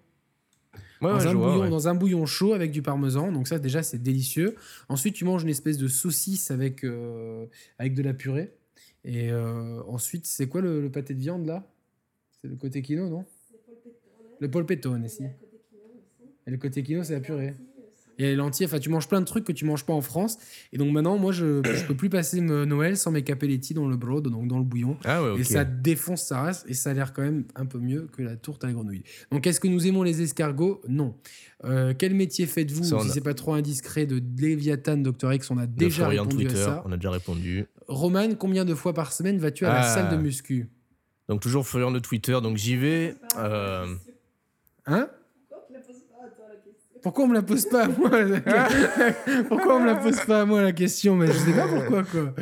dans, 1.01 1.27
un 1.27 1.35
bouillon, 1.35 1.71
dans 1.71 1.89
un 1.89 1.95
bouillon 1.95 2.27
chaud 2.27 2.53
avec 2.53 2.71
du 2.71 2.83
parmesan. 2.83 3.33
Donc 3.33 3.49
ça, 3.49 3.59
déjà, 3.59 3.83
c'est 3.83 4.03
délicieux. 4.03 4.57
Ensuite, 4.89 5.15
tu 5.15 5.25
manges 5.25 5.43
une 5.43 5.49
espèce 5.49 5.79
de 5.79 5.89
saucisse 5.89 6.51
avec, 6.51 6.85
euh, 6.85 7.47
avec 7.79 7.95
de 7.95 8.03
la 8.03 8.15
purée. 8.15 8.53
Et 9.05 9.31
euh, 9.31 9.83
ensuite, 9.89 10.27
c'est 10.27 10.47
quoi 10.47 10.61
le, 10.61 10.91
pâté 10.91 11.15
de 11.15 11.21
viande, 11.21 11.47
là? 11.47 11.67
C'est 12.41 12.49
le 12.49 12.57
côté 12.57 12.83
quino, 12.83 13.09
non? 13.09 13.25
Le 14.41 14.51
polpettone, 14.51 15.05
ici. 15.05 15.25
Et 16.47 16.51
le 16.51 16.57
côté 16.57 16.83
quino, 16.83 17.05
c'est 17.05 17.15
la 17.15 17.21
purée 17.21 17.55
et 18.21 18.25
les 18.25 18.37
lentilles. 18.37 18.67
Enfin, 18.67 18.79
tu 18.79 18.91
manges 18.91 19.09
plein 19.09 19.21
de 19.21 19.27
trucs 19.27 19.45
que 19.45 19.53
tu 19.53 19.65
manges 19.65 19.85
pas 19.85 19.93
en 19.93 20.03
France. 20.03 20.39
Et 20.73 20.79
donc 20.79 20.93
maintenant, 20.93 21.17
moi, 21.19 21.33
je, 21.33 21.63
je 21.75 21.87
peux 21.87 21.95
plus 21.95 22.11
passer 22.11 22.41
Noël 22.41 22.97
sans 22.97 23.11
mes 23.11 23.23
capelletti 23.23 23.75
dans 23.75 23.89
le 23.89 23.97
broad, 23.97 24.29
donc 24.29 24.47
dans 24.47 24.59
le 24.59 24.65
bouillon. 24.65 24.97
Ah 25.05 25.23
ouais, 25.23 25.41
Et 25.41 25.45
ça 25.45 25.65
défonce 25.65 26.23
sa 26.23 26.43
race 26.43 26.65
et 26.69 26.75
ça 26.75 26.91
a 26.91 26.95
l'air 26.95 27.13
quand 27.13 27.23
même 27.23 27.45
un 27.57 27.67
peu 27.67 27.79
mieux 27.79 28.09
que 28.13 28.23
la 28.23 28.37
tourte 28.37 28.65
à 28.65 28.69
la 28.69 28.75
grenouille. 28.75 29.03
Donc, 29.33 29.47
est-ce 29.47 29.61
que 29.61 29.69
nous 29.69 29.87
aimons 29.87 30.03
les 30.03 30.23
escargots? 30.23 30.83
Non. 30.89 31.15
Euh, 31.65 31.95
quel 31.97 32.15
métier 32.15 32.47
faites-vous? 32.47 32.85
Si 32.85 33.09
c'est 33.11 33.21
pas 33.21 33.35
trop 33.35 33.55
indiscret 33.55 34.07
de 34.07 34.21
Léviathan, 34.39 34.99
Dr 34.99 35.33
X, 35.33 35.51
on 35.51 35.59
a 35.59 35.67
déjà 35.67 36.09
répondu 36.09 36.47
à 36.47 36.55
ça. 36.55 36.83
On 36.85 36.93
a 36.93 36.97
déjà 36.97 37.11
répondu. 37.11 37.67
Roman, 37.89 38.35
combien 38.35 38.65
de 38.65 38.75
fois 38.75 38.93
par 38.95 39.13
semaine 39.13 39.39
vas-tu 39.39 39.65
à 39.65 39.71
la 39.71 39.81
ah. 39.81 39.95
salle 39.95 40.17
de 40.17 40.23
muscu? 40.23 40.69
Donc 41.29 41.41
toujours 41.41 41.67
Florian 41.67 41.93
de 41.93 42.01
Twitter, 42.01 42.37
donc 42.43 42.57
j'y 42.57 42.77
vais. 42.77 43.15
Euh... 43.39 43.87
Hein 44.91 45.09
pourquoi 47.03 47.25
on 47.25 47.29
me 47.29 47.35
la 47.35 47.43
pose 47.43 47.67
pas 47.67 47.85
à 47.85 47.89
moi? 47.89 48.11
Pourquoi 49.49 49.77
on 49.77 49.81
me 49.81 49.87
la 49.87 49.97
pose 49.97 50.21
pas 50.21 50.43
à 50.43 50.45
moi 50.47 50.63
la 50.63 50.73
question? 50.73 51.17
Mais 51.17 51.29
je 51.29 51.33
sais 51.33 51.53
pas 51.53 51.67
pourquoi 51.67 52.05
quoi. 52.05 52.35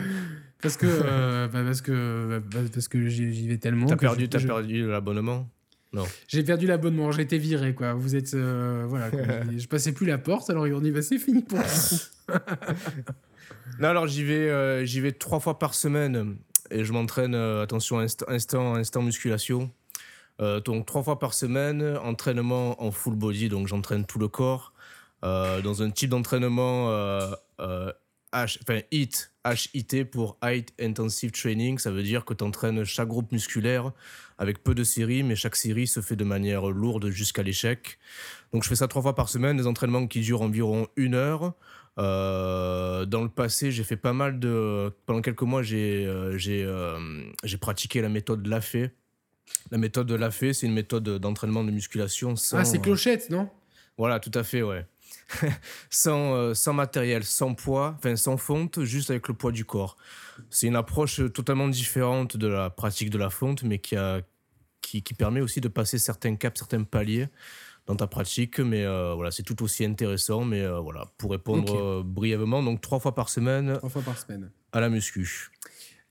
Parce 0.61 0.77
que 0.77 0.87
euh, 0.87 1.47
bah, 1.49 1.63
parce 1.65 1.81
que 1.81 2.43
bah, 2.51 2.59
parce 2.73 2.89
que 2.89 3.09
j'y 3.09 3.49
vais 3.49 3.59
tellement. 3.59 3.87
T'as 3.87 3.97
perdu 3.97 4.29
as 4.33 4.39
perdu 4.39 4.89
l'abonnement? 4.89 5.49
Non. 5.93 6.05
J'ai 6.27 6.43
perdu 6.43 6.67
l'abonnement, 6.67 7.13
j'ai 7.13 7.23
été 7.23 7.39
viré 7.39 7.75
quoi. 7.75 7.95
Vous 7.95 8.15
êtes 8.15 8.35
euh, 8.35 8.85
voilà. 8.87 9.11
je 9.57 9.67
passais 9.69 9.93
plus 9.93 10.07
la 10.07 10.19
porte, 10.19 10.51
alors 10.51 10.67
ils 10.67 10.75
ont 10.75 10.81
dit 10.81 10.91
bah 10.91 11.03
c'est 11.03 11.19
fini 11.19 11.43
pour 11.43 11.59
vous. 11.59 11.97
non 13.79 13.89
alors 13.89 14.07
j'y 14.07 14.25
vais 14.25 14.51
euh, 14.51 14.85
j'y 14.85 15.01
vais 15.01 15.13
trois 15.13 15.41
fois 15.41 15.59
par 15.59 15.75
semaine 15.75 16.37
et 16.71 16.85
je 16.85 16.93
m'entraîne 16.93 17.35
attention 17.35 18.01
instant 18.01 18.75
instant 18.75 19.03
musculation. 19.03 19.71
Euh, 20.41 20.61
donc 20.61 20.87
trois 20.87 21.03
fois 21.03 21.19
par 21.19 21.35
semaine, 21.35 21.99
entraînement 22.03 22.83
en 22.83 22.91
full 22.91 23.15
body, 23.15 23.49
donc 23.49 23.67
j'entraîne 23.67 24.05
tout 24.05 24.19
le 24.19 24.29
corps. 24.29 24.73
Euh, 25.25 25.61
dans 25.63 25.83
un 25.83 25.91
type 25.91 26.11
d'entraînement 26.11 26.91
euh, 26.91 27.33
H, 28.33 28.59
enfin 28.63 28.81
HIT, 28.93 29.33
HIT 29.45 30.05
pour 30.05 30.37
Height 30.43 30.73
Intensive 30.81 31.33
Training, 31.33 31.79
ça 31.79 31.91
veut 31.91 32.05
dire 32.05 32.25
que 32.25 32.35
tu 32.35 32.45
entraînes 32.45 32.85
chaque 32.85 33.09
groupe 33.09 33.33
musculaire 33.33 33.91
avec 34.37 34.63
peu 34.63 34.75
de 34.77 34.85
séries, 34.85 35.25
mais 35.25 35.35
chaque 35.35 35.57
série 35.57 35.89
se 35.89 36.01
fait 36.01 36.15
de 36.15 36.25
manière 36.25 36.69
lourde 36.69 37.09
jusqu'à 37.09 37.43
l'échec. 37.43 37.99
Donc 38.53 38.63
je 38.63 38.69
fais 38.69 38.77
ça 38.77 38.87
trois 38.87 39.03
fois 39.03 39.17
par 39.17 39.29
semaine, 39.29 39.57
des 39.57 39.67
entraînements 39.67 40.07
qui 40.07 40.21
durent 40.21 40.43
environ 40.43 40.87
une 40.95 41.15
heure. 41.15 41.55
dans 41.97 43.23
le 43.23 43.29
passé, 43.29 43.73
j'ai 43.73 43.83
fait 43.83 43.97
pas 43.97 44.13
mal 44.13 44.39
de. 44.39 44.93
Pendant 45.07 45.21
quelques 45.21 45.43
mois, 45.43 45.63
j'ai 45.63 46.07
pratiqué 47.61 48.01
la 48.03 48.09
méthode 48.09 48.47
LAFE, 48.47 48.77
la 49.71 49.79
méthode 49.79 50.07
de 50.07 50.15
la 50.15 50.31
c'est 50.31 50.63
une 50.63 50.73
méthode 50.73 51.09
d'entraînement 51.19 51.65
de 51.65 51.71
musculation 51.71 52.37
sans. 52.37 52.59
Ah, 52.59 52.65
c'est 52.65 52.81
clochette, 52.81 53.31
non? 53.31 53.49
Voilà, 53.97 54.21
tout 54.21 54.31
à 54.35 54.45
fait, 54.45 54.63
ouais. 54.63 54.87
sans, 55.91 56.35
euh, 56.35 56.55
sans 56.55 56.73
matériel, 56.73 57.25
sans 57.25 57.55
poids, 57.55 57.95
enfin 57.99 58.17
sans 58.17 58.37
fonte, 58.37 58.85
juste 58.85 59.11
avec 59.11 59.29
le 59.29 59.35
poids 59.35 59.53
du 59.53 59.65
corps. 59.65 59.97
C'est 60.51 60.67
une 60.67 60.77
approche 60.77 61.21
totalement 61.33 61.69
différente 61.69 62.37
de 62.37 62.47
la 62.47 62.71
pratique 62.71 63.11
de 63.11 63.19
la 63.19 63.31
fonte, 63.31 63.63
mais 63.63 63.79
qui, 63.79 63.97
a, 63.97 64.21
qui, 64.81 65.03
qui 65.03 65.15
permet 65.15 65.41
aussi 65.41 65.61
de 65.61 65.69
passer 65.69 65.99
certains 65.99 66.37
caps, 66.37 66.59
certains 66.59 66.85
paliers 66.85 67.29
dans 67.87 67.97
ta 67.97 68.07
pratique. 68.07 68.61
Mais 68.61 68.85
euh, 68.85 69.15
voilà, 69.15 69.31
c'est 69.31 69.43
tout 69.43 69.63
aussi 69.63 69.85
intéressant. 69.85 70.45
Mais 70.45 70.63
euh, 70.63 70.79
voilà, 70.79 71.07
pour 71.19 71.33
répondre 71.33 72.03
brièvement, 72.03 72.63
donc 72.63 72.81
trois 72.81 73.01
fois 73.01 73.15
par 73.15 73.29
semaine. 73.29 73.77
Trois 73.79 73.91
fois 73.91 74.03
par 74.03 74.19
semaine. 74.19 74.51
À 74.73 74.81
la 74.81 74.89
muscu. 74.89 75.51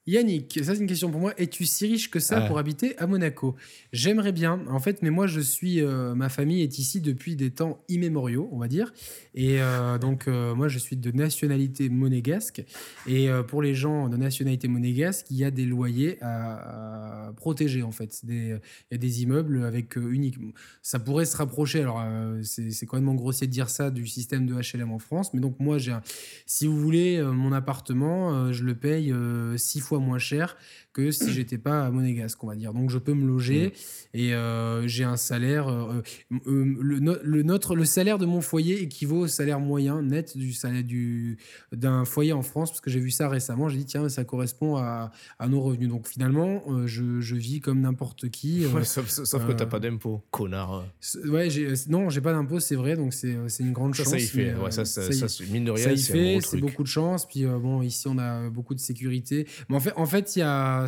Yannick, 0.07 0.61
ça 0.63 0.73
c'est 0.73 0.79
une 0.79 0.87
question 0.87 1.11
pour 1.11 1.19
moi. 1.19 1.33
Es-tu 1.37 1.65
si 1.65 1.85
riche 1.85 2.09
que 2.09 2.21
ça 2.21 2.39
pour 2.39 2.57
habiter 2.59 2.97
à 2.97 3.07
Monaco? 3.07 3.57
J'aimerais 3.91 4.31
bien, 4.31 4.61
en 4.69 4.79
fait, 4.79 5.01
mais 5.01 5.09
moi 5.09 5.27
je 5.27 5.41
suis, 5.41 5.81
euh, 5.81 6.15
ma 6.15 6.29
famille 6.29 6.61
est 6.61 6.79
ici 6.79 7.01
depuis 7.01 7.35
des 7.35 7.51
temps 7.51 7.83
immémoriaux, 7.89 8.47
on 8.53 8.57
va 8.57 8.69
dire. 8.69 8.93
Et 9.35 9.61
euh, 9.61 9.97
donc 9.97 10.29
euh, 10.29 10.55
moi 10.55 10.69
je 10.69 10.79
suis 10.79 10.95
de 10.95 11.11
nationalité 11.11 11.89
monégasque. 11.89 12.63
Et 13.05 13.27
pour 13.49 13.61
les 13.61 13.75
gens 13.75 14.07
de 14.07 14.15
nationalité 14.15 14.69
monégasque, 14.69 15.25
il 15.29 15.37
y 15.37 15.43
a 15.43 15.51
des 15.51 15.65
loyers 15.65 16.17
à, 16.21 17.33
protéger 17.35 17.83
en 17.83 17.91
fait. 17.91 18.21
il 18.25 18.59
y 18.91 18.95
a 18.95 18.97
des 18.97 19.23
immeubles 19.23 19.65
avec 19.65 19.97
uniquement. 19.97 20.53
Ça 20.81 20.99
pourrait 20.99 21.25
se 21.25 21.35
rapprocher. 21.35 21.81
Alors 21.81 22.01
c'est 22.43 22.85
quand 22.85 22.99
même 22.99 23.13
grossier 23.17 23.47
de 23.47 23.51
dire 23.51 23.69
ça 23.69 23.91
du 23.91 24.07
système 24.07 24.45
de 24.45 24.55
HLM 24.55 24.91
en 24.91 24.99
France, 24.99 25.33
mais 25.33 25.41
donc 25.41 25.59
moi 25.59 25.77
j'ai, 25.77 25.97
si 26.45 26.65
vous 26.65 26.79
voulez, 26.79 27.21
mon 27.21 27.51
appartement, 27.51 28.53
je 28.53 28.63
le 28.63 28.75
paye 28.75 29.13
six 29.57 29.81
fois 29.81 29.96
moins 29.99 30.19
cher 30.19 30.55
que 30.97 31.11
si 31.11 31.31
j'étais 31.31 31.59
pas 31.59 31.85
à 31.85 31.91
Monégasque, 31.91 32.43
on 32.43 32.47
va 32.47 32.55
dire. 32.55 32.73
Donc 32.73 32.89
je 32.89 32.97
peux 32.97 33.13
me 33.13 33.25
loger 33.27 33.67
mm. 33.67 34.17
et 34.17 34.33
euh, 34.33 34.87
j'ai 34.87 35.03
un 35.03 35.15
salaire. 35.15 35.67
Euh, 35.67 36.01
euh, 36.47 36.75
le, 36.81 37.19
le, 37.23 37.43
notre, 37.43 37.75
le 37.75 37.85
salaire 37.85 38.17
de 38.17 38.25
mon 38.25 38.41
foyer 38.41 38.81
équivaut 38.81 39.19
au 39.19 39.27
salaire 39.27 39.59
moyen 39.59 40.01
net 40.01 40.35
du 40.35 40.53
salaire 40.53 40.83
du, 40.83 41.37
d'un 41.71 42.03
foyer 42.03 42.33
en 42.33 42.41
France, 42.41 42.71
parce 42.71 42.81
que 42.81 42.89
j'ai 42.89 42.99
vu 42.99 43.11
ça 43.11 43.29
récemment. 43.29 43.69
J'ai 43.69 43.77
dit, 43.77 43.85
tiens, 43.85 44.09
ça 44.09 44.23
correspond 44.23 44.77
à, 44.77 45.11
à 45.37 45.47
nos 45.47 45.61
revenus. 45.61 45.89
Donc 45.89 46.07
finalement, 46.07 46.63
je, 46.85 47.21
je, 47.21 47.35
vis 47.35 47.59
comme 47.59 47.81
n'importe 47.81 48.29
qui. 48.29 48.65
sauf, 48.83 49.07
sauf 49.07 49.45
que 49.45 49.51
tu 49.51 49.57
n'as 49.57 49.65
pas 49.67 49.79
d'impôt, 49.79 50.23
connard. 50.31 50.83
Ouais, 51.25 51.51
j'ai, 51.51 51.73
non, 51.89 52.09
j'ai 52.09 52.21
pas 52.21 52.33
d'impôt, 52.33 52.59
c'est 52.59 52.75
vrai. 52.75 52.95
Donc 52.95 53.13
c'est, 53.13 53.35
c'est 53.49 53.61
une 53.61 53.73
grande 53.73 53.93
chance. 53.93 54.07
Ça, 54.07 54.17
y 54.17 54.21
fait. 54.21 54.55
ça, 54.71 54.85
ça, 54.85 55.11
ça, 55.11 55.43
mine 55.51 55.65
de 55.65 55.71
rien, 55.71 55.95
c'est, 55.95 56.39
c'est 56.41 56.57
beaucoup 56.57 56.83
de 56.83 56.87
chance. 56.87 57.27
Puis 57.27 57.45
bon, 57.45 57.83
ici, 57.83 58.07
on 58.07 58.17
a 58.17 58.49
beaucoup 58.49 58.73
de 58.73 58.79
sécurité. 58.79 59.47
Mais 59.69 59.75
en 59.75 59.79
fait, 59.79 59.93
en 59.95 60.07
fait 60.07 60.35
il 60.35 60.39
y 60.39 60.41
a 60.41 60.86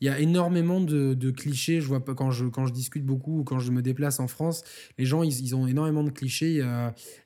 il 0.00 0.06
y 0.06 0.08
a 0.08 0.18
énormément 0.18 0.80
de, 0.80 1.30
clichés. 1.30 1.80
Je 1.80 1.86
vois 1.86 2.00
quand 2.00 2.30
je, 2.30 2.46
quand 2.46 2.66
je 2.66 2.72
discute 2.72 3.04
beaucoup 3.04 3.40
ou 3.40 3.44
quand 3.44 3.58
je 3.58 3.70
me 3.70 3.82
déplace 3.82 4.20
en 4.20 4.28
France, 4.28 4.64
les 4.98 5.04
gens, 5.04 5.22
ils, 5.22 5.54
ont 5.54 5.66
énormément 5.66 6.04
de 6.04 6.10
clichés. 6.10 6.62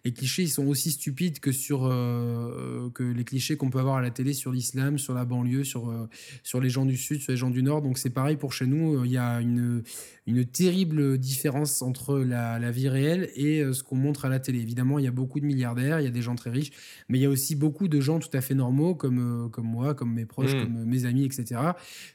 les 0.04 0.12
clichés, 0.12 0.42
ils 0.42 0.48
sont 0.48 0.66
aussi 0.66 0.90
stupides 0.90 1.40
que, 1.40 1.52
sur, 1.52 1.86
euh, 1.86 2.90
que 2.90 3.02
les 3.02 3.24
clichés 3.24 3.56
qu'on 3.56 3.70
peut 3.70 3.78
avoir 3.78 3.96
à 3.96 4.02
la 4.02 4.10
télé 4.10 4.32
sur 4.32 4.52
l'islam, 4.52 4.98
sur 4.98 5.14
la 5.14 5.24
banlieue, 5.24 5.64
sur, 5.64 5.90
euh, 5.90 6.08
sur 6.42 6.60
les 6.60 6.68
gens 6.68 6.84
du 6.84 6.96
Sud, 6.96 7.20
sur 7.20 7.32
les 7.32 7.36
gens 7.36 7.50
du 7.50 7.62
Nord. 7.62 7.82
Donc 7.82 7.98
c'est 7.98 8.10
pareil 8.10 8.36
pour 8.36 8.52
chez 8.52 8.66
nous. 8.66 9.04
Il 9.04 9.10
y 9.10 9.18
a 9.18 9.40
une, 9.40 9.82
une 10.26 10.44
terrible 10.44 11.18
différence 11.18 11.82
entre 11.82 12.18
la, 12.18 12.58
la 12.58 12.70
vie 12.70 12.88
réelle 12.88 13.30
et 13.34 13.60
euh, 13.60 13.72
ce 13.72 13.82
qu'on 13.82 13.96
montre 13.96 14.24
à 14.24 14.28
la 14.28 14.40
télé. 14.40 14.60
Évidemment, 14.60 14.98
il 14.98 15.04
y 15.04 15.08
a 15.08 15.12
beaucoup 15.12 15.40
de 15.40 15.46
milliardaires, 15.46 16.00
il 16.00 16.04
y 16.04 16.08
a 16.08 16.10
des 16.10 16.22
gens 16.22 16.34
très 16.34 16.50
riches, 16.50 16.72
mais 17.08 17.18
il 17.18 17.22
y 17.22 17.26
a 17.26 17.30
aussi 17.30 17.54
beaucoup 17.54 17.88
de 17.88 18.00
gens 18.00 18.18
tout 18.18 18.30
à 18.32 18.40
fait 18.40 18.54
normaux, 18.54 18.94
comme, 18.94 19.50
comme 19.50 19.66
moi, 19.66 19.94
comme 19.94 20.12
mes 20.12 20.26
proches, 20.26 20.54
mmh. 20.54 20.62
comme 20.62 20.84
mes 20.84 21.04
amis, 21.04 21.24
etc., 21.24 21.60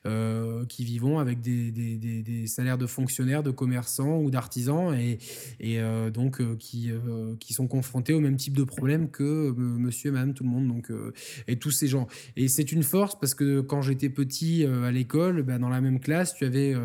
euh, 0.06 0.66
qui 0.66 0.84
vivent 0.86 1.02
avec 1.20 1.42
des, 1.42 1.72
des, 1.72 1.98
des, 1.98 2.48
salaires 2.48 2.78
de 2.78 2.86
fonctionnaires, 2.86 3.44
de 3.44 3.50
commerçants 3.50 4.20
ou 4.20 4.30
d'artisans, 4.30 4.94
et, 4.94 5.18
et 5.60 5.80
euh, 5.80 6.12
donc 6.12 6.40
euh, 6.40 6.56
qui, 6.56 6.92
qui 7.40 7.54
sont 7.54 7.68
confrontés 7.68 8.14
au 8.14 8.20
même 8.20 8.38
type 8.38 8.56
de 8.56 8.64
problème 8.64 9.10
que 9.10 9.52
monsieur 9.52 10.10
et 10.10 10.14
madame 10.14 10.34
tout 10.34 10.44
le 10.44 10.50
monde. 10.50 10.68
Donc, 10.68 10.92
et 11.48 11.58
tous 11.58 11.72
ces 11.72 11.88
gens. 11.88 12.08
Et 12.36 12.48
c'est 12.48 12.72
une 12.72 12.84
force 12.84 13.18
parce 13.20 13.34
que 13.34 13.62
quand 13.62 13.82
j'étais 13.82 14.10
petit 14.10 14.66
à 14.66 14.92
l'école, 14.92 15.42
bah, 15.44 15.58
dans 15.58 15.70
la 15.70 15.82
même 15.82 16.00
classe, 16.00 16.36
tu 16.36 16.46
avais 16.46 16.76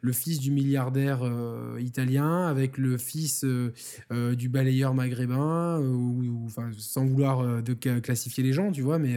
le 0.00 0.12
fils 0.12 0.40
du 0.40 0.50
milliardaire 0.50 1.22
italien 1.78 2.46
avec 2.46 2.78
le 2.78 2.96
fils 2.96 3.44
du 4.10 4.48
balayeur 4.48 4.94
maghrébin, 4.94 5.80
ou, 5.80 6.44
enfin, 6.46 6.70
sans 6.78 7.04
vouloir 7.04 7.62
de 7.62 7.74
classifier 7.74 8.42
les 8.42 8.52
gens, 8.52 8.72
tu 8.72 8.82
vois, 8.82 8.98
mais 8.98 9.16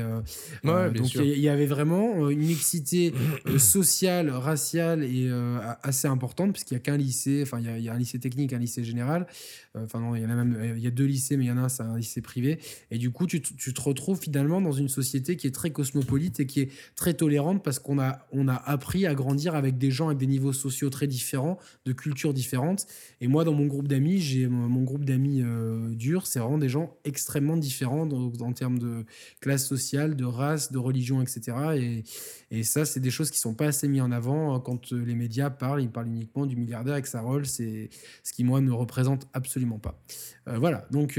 donc 0.63 1.13
il 1.15 1.39
y, 1.39 1.49
avait 1.49 1.65
vraiment 1.65 2.29
une 2.29 2.39
mixité 2.39 3.13
sociale, 3.57 4.29
raciale 4.29 5.03
et 5.03 5.27
euh, 5.29 5.59
assez 5.83 6.07
importante, 6.07 6.53
puisqu'il 6.53 6.73
n'y 6.75 6.79
a 6.79 6.81
qu'un 6.81 6.97
lycée, 6.97 7.41
enfin, 7.43 7.59
il 7.59 7.81
y, 7.81 7.89
a 7.89 7.93
un 7.93 7.97
lycée 7.97 8.19
technique, 8.19 8.53
un 8.53 8.59
lycée 8.59 8.83
général. 8.83 9.27
Euh, 9.75 9.85
enfin, 9.85 9.99
non, 9.99 10.15
il 10.15 10.23
y 10.23 10.25
en 10.25 10.29
a 10.29 10.35
même, 10.35 10.73
il 10.75 10.83
y 10.83 10.87
a 10.87 10.91
deux 10.91 11.05
lycées, 11.05 11.37
mais 11.37 11.45
il 11.45 11.47
y 11.47 11.51
en 11.51 11.57
a 11.57 11.61
un, 11.61 11.69
c'est 11.69 11.83
un 11.83 11.97
lycée 11.97 12.21
privé. 12.21 12.59
Et 12.91 12.97
du 12.97 13.11
coup, 13.11 13.27
tu, 13.27 13.41
te 13.41 13.81
retrouves 13.81 14.19
finalement 14.19 14.61
dans 14.61 14.71
une 14.71 14.89
société 14.89 15.35
qui 15.35 15.47
est 15.47 15.51
très 15.51 15.71
cosmopolite 15.71 16.39
et 16.39 16.45
qui 16.45 16.61
est 16.61 16.71
très 16.95 17.13
tolérante 17.13 17.63
parce 17.63 17.79
qu'on 17.79 17.99
a, 17.99 18.27
on 18.31 18.47
a 18.47 18.55
appris 18.55 19.05
à 19.05 19.13
grandir 19.13 19.55
avec 19.55 19.77
des 19.77 19.91
gens 19.91 20.07
avec 20.07 20.17
des 20.17 20.27
niveaux 20.27 20.53
sociaux 20.53 20.89
très 20.89 21.07
différents, 21.07 21.59
de 21.85 21.93
cultures 21.93 22.33
différentes. 22.33 22.87
Et 23.21 23.27
moi, 23.27 23.43
dans 23.43 23.53
mon 23.53 23.67
groupe 23.67 23.87
d'amis, 23.87 24.19
j'ai 24.19 24.47
mon 24.47 24.83
groupe 24.83 25.05
d'amis 25.05 25.41
euh, 25.43 25.93
dur, 25.93 26.25
c'est 26.25 26.39
vraiment 26.39 26.57
des 26.57 26.69
gens 26.69 26.97
extrêmement 27.03 27.57
différents 27.57 28.09
en, 28.09 28.53
termes 28.53 28.79
de 28.79 29.05
classe 29.39 29.67
sociale, 29.67 30.15
de 30.15 30.25
race, 30.25 30.71
de 30.71 30.79
religion, 30.79 31.21
etc. 31.21 31.57
Et, 31.77 32.03
et 32.51 32.63
ça, 32.63 32.85
c'est 32.85 32.99
des 32.99 33.11
choses 33.11 33.29
qui 33.29 33.39
sont 33.39 33.53
pas 33.53 33.67
assez 33.67 33.87
mises 33.87 34.01
en 34.01 34.11
avant 34.11 34.55
hein, 34.55 34.59
quand 34.59 34.91
les 34.91 35.15
médias 35.15 35.49
parlent. 35.49 35.83
Ils 35.83 35.91
parlent 35.91 36.07
uniquement 36.07 36.45
du 36.45 36.55
milliardaire 36.55 36.93
avec 36.93 37.07
sa 37.07 37.21
rôle. 37.21 37.45
C'est 37.45 37.89
ce 38.23 38.33
qui, 38.33 38.43
moi, 38.43 38.61
ne 38.61 38.71
représente 38.71 39.27
absolument 39.33 39.58
pas. 39.79 40.01
voilà, 40.47 40.87
donc 40.91 41.13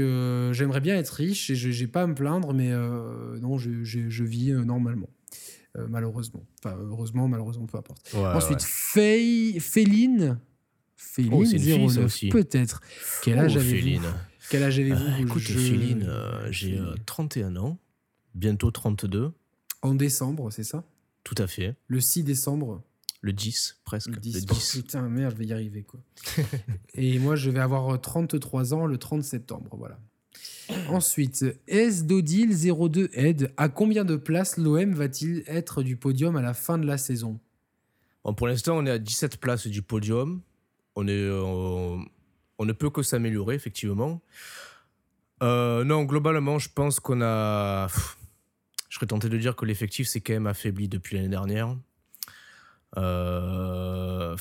j'aimerais 0.51 0.81
bien 0.81 0.97
être 0.97 1.09
riche 1.09 1.49
et 1.49 1.55
je 1.55 1.83
n'ai 1.83 1.87
pas 1.87 2.03
à 2.03 2.07
me 2.07 2.15
plaindre, 2.15 2.53
mais 2.53 2.71
non, 3.39 3.57
je, 3.57 3.83
je 3.83 4.23
vis 4.23 4.51
normalement. 4.51 5.09
Euh, 5.77 5.87
malheureusement. 5.89 6.45
Enfin, 6.59 6.77
heureusement, 6.77 7.27
malheureusement, 7.27 7.65
peu 7.65 7.77
importe. 7.77 8.13
Ensuite, 8.13 8.61
ouais. 8.95 9.59
Féline. 9.59 10.39
Féline, 10.97 11.33
oh, 11.33 11.89
09, 11.89 12.29
peut-être. 12.29 12.81
Quel 13.23 13.39
âge 13.39 13.55
oh, 13.55 13.59
avez-vous 13.59 14.01
Quel 14.49 14.63
âge 14.63 14.79
avez-vous 14.79 15.01
euh, 15.01 15.17
Écoute, 15.21 15.41
Féline, 15.41 16.05
euh, 16.07 16.51
j'ai 16.51 16.79
31 17.05 17.55
ans, 17.55 17.79
bientôt 18.35 18.69
32. 18.69 19.31
En 19.81 19.95
décembre, 19.95 20.51
c'est 20.51 20.63
ça? 20.63 20.83
Tout 21.23 21.35
à 21.37 21.47
fait. 21.47 21.75
Le 21.87 21.99
6 21.99 22.23
décembre 22.23 22.83
le 23.21 23.33
10, 23.33 23.81
presque. 23.85 24.09
Le 24.09 24.17
10. 24.17 24.45
putain, 24.73 25.07
merde, 25.07 25.33
je 25.33 25.37
vais 25.37 25.45
y 25.45 25.53
arriver, 25.53 25.83
quoi. 25.83 25.99
Et 26.95 27.19
moi, 27.19 27.35
je 27.35 27.49
vais 27.49 27.59
avoir 27.59 27.99
33 28.01 28.73
ans 28.73 28.85
le 28.87 28.97
30 28.97 29.23
septembre, 29.23 29.75
voilà. 29.77 29.99
Ensuite, 30.89 31.45
S. 31.67 32.05
Dodil 32.05 32.55
02 32.55 33.09
Ed, 33.13 33.53
à 33.57 33.69
combien 33.69 34.05
de 34.05 34.15
places 34.15 34.57
l'OM 34.57 34.93
va-t-il 34.93 35.43
être 35.45 35.83
du 35.83 35.97
podium 35.97 36.35
à 36.35 36.41
la 36.41 36.53
fin 36.53 36.77
de 36.77 36.85
la 36.85 36.97
saison? 36.97 37.39
Pour 38.37 38.47
l'instant, 38.47 38.77
on 38.77 38.85
est 38.85 38.91
à 38.91 38.99
17 38.99 39.37
places 39.37 39.67
du 39.67 39.81
podium. 39.81 40.41
On, 40.95 41.07
est, 41.07 41.11
euh, 41.11 41.97
on, 42.59 42.65
ne 42.65 42.73
peut 42.73 42.89
que 42.89 43.01
s'améliorer, 43.01 43.55
effectivement. 43.55 44.21
Euh, 45.41 45.83
non, 45.83 46.03
globalement, 46.03 46.59
je 46.59 46.69
pense 46.73 46.99
qu'on 46.99 47.21
a. 47.21 47.87
Je 48.89 48.95
serais 48.95 49.07
tenté 49.07 49.29
de 49.29 49.37
dire 49.37 49.55
que 49.55 49.65
l'effectif 49.65 50.07
s'est 50.07 50.21
quand 50.21 50.33
même 50.33 50.47
affaibli 50.47 50.87
depuis 50.87 51.15
l'année 51.15 51.29
dernière. 51.29 51.75
Euh, 52.97 54.35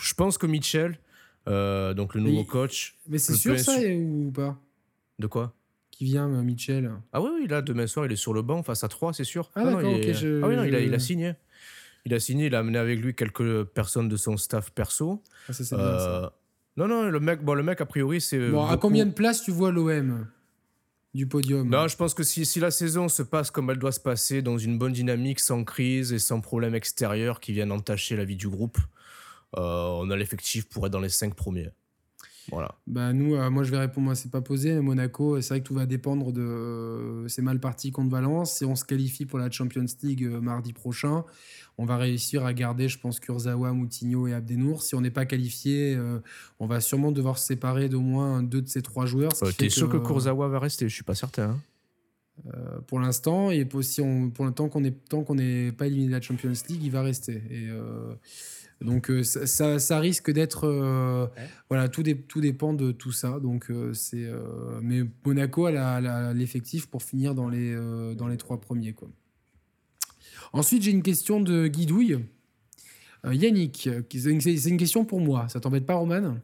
je 0.00 0.14
pense 0.14 0.38
que 0.38 0.46
Mitchell, 0.46 0.98
donc 1.46 2.14
le 2.14 2.20
nouveau 2.20 2.44
coach. 2.44 2.96
Mais 3.08 3.18
c'est 3.18 3.34
sûr 3.34 3.58
ça 3.58 3.78
ou 3.80 4.30
pas? 4.32 4.58
De 5.18 5.26
quoi? 5.26 5.54
Qui 5.90 6.04
vient, 6.04 6.28
euh, 6.28 6.42
Mitchell? 6.42 6.90
Ah 7.12 7.22
oui, 7.22 7.30
oui, 7.32 7.46
là, 7.48 7.62
demain 7.62 7.86
soir, 7.86 8.04
il 8.04 8.12
est 8.12 8.16
sur 8.16 8.34
le 8.34 8.42
banc 8.42 8.62
face 8.62 8.84
à 8.84 8.88
3, 8.88 9.14
c'est 9.14 9.24
sûr. 9.24 9.50
Ah, 9.54 9.64
d'accord, 9.64 9.94
ok. 9.94 10.08
Ah 10.42 10.48
oui, 10.48 10.56
non, 10.56 10.64
il 10.64 10.74
a, 10.74 10.80
il 10.80 10.92
a 10.92 10.98
signé. 10.98 11.34
Il 12.04 12.12
a 12.12 12.20
signé, 12.20 12.46
il 12.46 12.54
a 12.54 12.58
amené 12.58 12.76
avec 12.78 13.00
lui 13.00 13.14
quelques 13.14 13.64
personnes 13.64 14.08
de 14.08 14.16
son 14.16 14.36
staff 14.36 14.70
perso. 14.70 15.22
Ah, 15.48 15.54
ça, 15.54 15.64
c'est 15.64 15.74
bien, 15.74 15.98
ça. 15.98 16.24
Euh, 16.24 16.30
non, 16.76 16.86
non, 16.86 17.08
le 17.08 17.18
mec, 17.18 17.42
bon, 17.42 17.54
le 17.54 17.62
mec 17.62 17.80
a 17.80 17.86
priori, 17.86 18.20
c'est. 18.20 18.50
Bon, 18.50 18.66
à 18.66 18.76
combien 18.76 19.06
de 19.06 19.12
places 19.12 19.42
tu 19.42 19.50
vois 19.50 19.72
l'OM 19.72 20.26
du 21.16 21.26
podium 21.26 21.68
Non, 21.68 21.88
je 21.88 21.96
pense 21.96 22.14
que 22.14 22.22
si, 22.22 22.46
si, 22.46 22.60
la 22.60 22.70
saison 22.70 23.08
se 23.08 23.22
passe 23.22 23.50
comme 23.50 23.70
elle 23.70 23.78
doit 23.78 23.92
se 23.92 24.00
passer, 24.00 24.42
dans 24.42 24.58
une 24.58 24.78
bonne 24.78 24.92
dynamique, 24.92 25.40
sans 25.40 25.64
crise 25.64 26.12
et 26.12 26.18
sans 26.18 26.40
problème 26.40 26.74
extérieur 26.74 27.40
qui 27.40 27.52
viennent 27.52 27.72
entacher 27.72 28.16
la 28.16 28.24
vie 28.24 28.36
du 28.36 28.48
groupe, 28.48 28.78
euh, 29.56 29.60
on 29.60 30.10
a 30.10 30.16
l'effectif 30.16 30.68
pour 30.68 30.86
être 30.86 30.92
dans 30.92 31.00
les 31.00 31.08
5 31.08 31.34
premiers. 31.34 31.70
Voilà. 32.50 32.74
Bah 32.86 33.12
nous, 33.12 33.34
euh, 33.34 33.50
moi 33.50 33.64
je 33.64 33.70
vais 33.70 33.78
répondre, 33.78 34.06
moi 34.06 34.14
c'est 34.14 34.30
pas 34.30 34.40
posé. 34.40 34.80
Monaco, 34.80 35.40
c'est 35.40 35.48
vrai 35.48 35.60
que 35.60 35.66
tout 35.66 35.74
va 35.74 35.86
dépendre 35.86 36.32
de. 36.32 36.40
Euh, 36.40 37.28
c'est 37.28 37.42
mal 37.42 37.60
parti 37.60 37.90
contre 37.90 38.10
Valence. 38.10 38.58
Si 38.58 38.64
on 38.64 38.76
se 38.76 38.84
qualifie 38.84 39.26
pour 39.26 39.38
la 39.38 39.50
Champions 39.50 39.86
League 40.02 40.24
euh, 40.24 40.40
mardi 40.40 40.72
prochain, 40.72 41.24
on 41.78 41.84
va 41.84 41.96
réussir 41.96 42.44
à 42.44 42.52
garder, 42.52 42.88
je 42.88 42.98
pense, 42.98 43.20
Kurzawa, 43.20 43.72
Moutinho 43.72 44.26
et 44.26 44.32
Abdenour. 44.32 44.82
Si 44.82 44.94
on 44.94 45.00
n'est 45.00 45.10
pas 45.10 45.26
qualifié, 45.26 45.98
on 46.58 46.66
va 46.66 46.80
sûrement 46.80 47.12
devoir 47.12 47.36
se 47.36 47.46
séparer 47.46 47.90
d'au 47.90 48.00
moins 48.00 48.42
deux 48.42 48.62
de 48.62 48.68
ces 48.68 48.80
trois 48.80 49.04
joueurs. 49.04 49.32
T'es 49.58 49.68
sûr 49.68 49.88
que, 49.90 49.98
Kurzawa 49.98 50.48
va 50.48 50.58
rester? 50.58 50.88
Je 50.88 50.94
suis 50.94 51.04
pas 51.04 51.14
certain. 51.14 51.50
Hein. 51.50 51.60
Pour 52.86 53.00
l'instant, 53.00 53.50
et 53.50 53.64
pour, 53.64 53.80
on, 54.00 54.30
pour 54.30 54.44
le 54.44 54.52
temps 54.52 54.68
qu'on 54.68 54.80
n'est 55.34 55.72
pas 55.72 55.86
éliminé 55.86 56.08
de 56.08 56.12
la 56.12 56.20
Champions 56.20 56.52
League, 56.68 56.82
il 56.82 56.90
va 56.90 57.02
rester. 57.02 57.42
Et 57.50 57.68
donc 58.80 59.10
euh, 59.10 59.22
ça, 59.22 59.78
ça, 59.78 59.98
risque 60.00 60.30
d'être 60.30 60.64
euh, 60.64 61.26
voilà 61.70 61.88
tout, 61.88 62.02
tout, 62.28 62.40
dépend 62.40 62.74
de 62.74 62.92
tout 62.92 63.12
ça. 63.12 63.40
Donc 63.40 63.70
euh, 63.70 63.94
c'est 63.94 64.28
mais 64.82 65.02
Monaco 65.24 65.66
a 65.66 66.32
l'effectif 66.34 66.86
pour 66.86 67.02
finir 67.02 67.34
dans 67.34 67.48
les 67.48 67.74
dans 68.14 68.28
les 68.28 68.36
trois 68.36 68.60
premiers 68.60 68.92
quoi. 68.92 69.08
Ensuite 70.52 70.82
j'ai 70.82 70.90
une 70.90 71.02
question 71.02 71.40
de 71.40 71.66
Guidouille. 71.66 72.18
Yannick, 73.24 73.88
c'est 74.12 74.68
une 74.68 74.76
question 74.76 75.04
pour 75.04 75.20
moi. 75.20 75.48
Ça 75.48 75.58
t'embête 75.58 75.84
pas 75.84 75.94
Roman? 75.94 76.36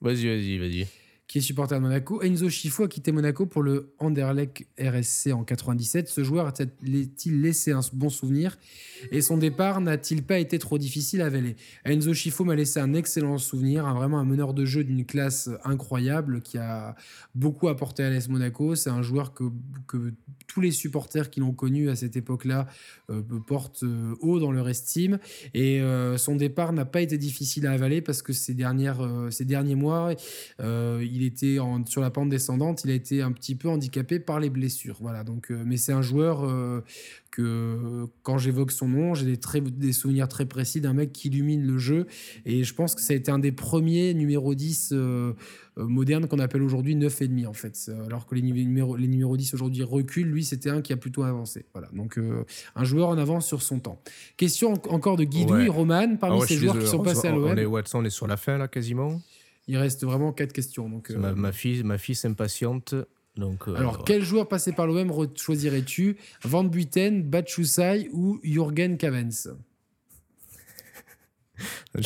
Vas-y 0.00 0.26
vas-y 0.26 0.58
vas-y 0.58 0.99
qui 1.30 1.38
est 1.38 1.42
supporter 1.42 1.76
de 1.76 1.82
Monaco. 1.82 2.20
Enzo 2.22 2.48
Schifo 2.48 2.82
a 2.82 2.88
quitté 2.88 3.12
Monaco 3.12 3.46
pour 3.46 3.62
le 3.62 3.94
Anderlecht 4.00 4.66
RSC 4.80 5.32
en 5.32 5.44
97. 5.44 6.08
Ce 6.08 6.24
joueur 6.24 6.48
a-t-il 6.48 7.40
laissé 7.40 7.70
un 7.70 7.82
bon 7.92 8.08
souvenir? 8.08 8.58
Et 9.12 9.20
son 9.20 9.36
départ 9.36 9.80
n'a-t-il 9.80 10.24
pas 10.24 10.40
été 10.40 10.58
trop 10.58 10.76
difficile 10.76 11.22
à 11.22 11.26
avaler? 11.26 11.54
Enzo 11.84 12.14
Schifo 12.14 12.42
m'a 12.42 12.56
laissé 12.56 12.80
un 12.80 12.94
excellent 12.94 13.38
souvenir, 13.38 13.94
vraiment 13.94 14.18
un 14.18 14.24
meneur 14.24 14.54
de 14.54 14.64
jeu 14.64 14.82
d'une 14.82 15.06
classe 15.06 15.48
incroyable 15.62 16.42
qui 16.42 16.58
a 16.58 16.96
beaucoup 17.36 17.68
apporté 17.68 18.02
à 18.02 18.10
l'AS 18.10 18.28
Monaco. 18.28 18.74
C'est 18.74 18.90
un 18.90 19.02
joueur 19.02 19.32
que, 19.32 19.44
tous 20.48 20.60
les 20.60 20.72
supporters 20.72 21.30
qui 21.30 21.38
l'ont 21.38 21.52
connu 21.52 21.90
à 21.90 21.94
cette 21.94 22.16
époque-là 22.16 22.66
euh, 23.08 23.22
portent 23.46 23.84
euh, 23.84 24.16
haut 24.20 24.40
dans 24.40 24.50
leur 24.50 24.68
estime. 24.68 25.20
Et 25.54 25.80
euh, 25.80 26.18
son 26.18 26.34
départ 26.34 26.72
n'a 26.72 26.84
pas 26.84 27.02
été 27.02 27.18
difficile 27.18 27.68
à 27.68 27.70
avaler 27.70 28.00
parce 28.00 28.20
que 28.20 28.32
ces, 28.32 28.54
dernières, 28.54 29.08
ces 29.30 29.44
derniers 29.44 29.76
mois, 29.76 30.12
il 30.58 31.19
il 31.20 31.26
était 31.26 31.58
sur 31.86 32.00
la 32.00 32.10
pente 32.10 32.30
descendante, 32.30 32.82
il 32.84 32.90
a 32.90 32.94
été 32.94 33.20
un 33.20 33.32
petit 33.32 33.54
peu 33.54 33.68
handicapé 33.68 34.18
par 34.18 34.40
les 34.40 34.48
blessures. 34.48 34.96
Voilà, 35.00 35.22
donc, 35.22 35.50
euh, 35.50 35.62
mais 35.66 35.76
c'est 35.76 35.92
un 35.92 36.00
joueur 36.00 36.44
euh, 36.44 36.80
que 37.30 38.06
quand 38.22 38.38
j'évoque 38.38 38.72
son 38.72 38.88
nom, 38.88 39.14
j'ai 39.14 39.26
des, 39.26 39.60
des 39.60 39.92
souvenirs 39.92 40.28
très 40.28 40.46
précis 40.46 40.80
d'un 40.80 40.94
mec 40.94 41.12
qui 41.12 41.28
illumine 41.28 41.62
le 41.66 41.76
jeu. 41.76 42.06
Et 42.46 42.64
je 42.64 42.74
pense 42.74 42.94
que 42.94 43.02
ça 43.02 43.12
a 43.12 43.16
été 43.16 43.30
un 43.30 43.38
des 43.38 43.52
premiers 43.52 44.14
numéro 44.14 44.54
10 44.54 44.90
euh, 44.92 45.34
modernes 45.76 46.26
qu'on 46.26 46.38
appelle 46.38 46.62
aujourd'hui 46.62 46.96
9,5 46.96 47.46
en 47.46 47.52
fait. 47.52 47.90
Alors 48.06 48.26
que 48.26 48.34
les, 48.34 48.42
numéros, 48.42 48.96
les 48.96 49.08
numéros 49.08 49.36
10 49.36 49.52
aujourd'hui 49.54 49.82
reculent, 49.82 50.30
lui 50.30 50.44
c'était 50.44 50.70
un 50.70 50.80
qui 50.80 50.94
a 50.94 50.96
plutôt 50.96 51.22
avancé. 51.22 51.66
Voilà, 51.74 51.88
donc 51.92 52.18
un 52.76 52.84
joueur 52.84 53.08
en 53.08 53.18
avance 53.18 53.46
sur 53.46 53.60
son 53.60 53.78
temps. 53.78 54.00
Question 54.38 54.72
encore 54.88 55.16
de 55.16 55.24
Guidouille, 55.24 55.68
Roman, 55.68 56.16
parmi 56.16 56.40
ah 56.42 56.46
ces 56.46 56.56
joueurs 56.56 56.78
qui 56.78 56.86
sont 56.86 57.02
passés 57.02 57.28
à 57.28 57.32
l'OM. 57.32 57.44
On 57.44 57.56
est, 57.56 57.66
Watson, 57.66 57.98
on 57.98 58.04
est 58.04 58.10
sur 58.10 58.26
la 58.26 58.38
fin 58.38 58.56
là 58.56 58.68
quasiment 58.68 59.20
il 59.66 59.76
reste 59.76 60.04
vraiment 60.04 60.32
quatre 60.32 60.52
questions. 60.52 60.88
Donc, 60.88 61.10
ma, 61.10 61.28
euh, 61.28 61.34
ma, 61.34 61.52
fille, 61.52 61.82
ma 61.82 61.98
fille 61.98 62.14
s'impatiente. 62.14 62.94
Donc, 63.36 63.68
euh, 63.68 63.74
Alors, 63.74 64.04
quel 64.04 64.22
joueur 64.22 64.48
passé 64.48 64.72
par 64.72 64.86
l'OM 64.86 65.12
choisirais-tu 65.36 66.16
Van 66.42 66.64
Buiten, 66.64 67.22
Batchusai 67.22 68.08
ou 68.12 68.40
Jürgen 68.42 68.96
Cavens? 68.96 69.48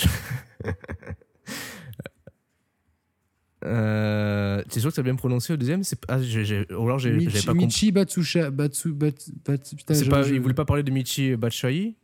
Euh, 3.64 4.62
c'est 4.68 4.80
sûr 4.80 4.90
que 4.90 4.94
tu 4.94 5.00
as 5.00 5.04
bien 5.04 5.14
prononcé 5.14 5.54
le 5.54 5.56
deuxième? 5.56 5.84
C'est 5.84 5.98
ah, 6.08 6.18
ou 6.18 6.84
alors 6.84 6.98
j'ai 6.98 7.16
pas 7.46 7.54
Michi 7.54 7.92
Batsusha 7.92 8.50
Batsu 8.50 8.92
Bat, 8.92 9.12
pas, 9.42 10.28
il 10.28 10.40
voulait 10.40 10.52
pas 10.52 10.66
parler 10.66 10.82
de 10.82 10.90
Michi 10.90 11.34
Batshai 11.34 11.94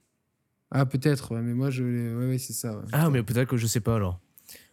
ah 0.71 0.87
peut-être 0.87 1.35
mais 1.35 1.53
moi 1.53 1.69
je 1.69 1.83
ouais, 1.83 2.29
ouais 2.29 2.39
c'est 2.39 2.55
ça 2.55 2.81
ah 2.93 3.11
mais 3.11 3.23
peut-être 3.23 3.49
que 3.49 3.57
je 3.59 3.67
sais 3.67 3.81
pas 3.81 3.97
alors 3.97 4.21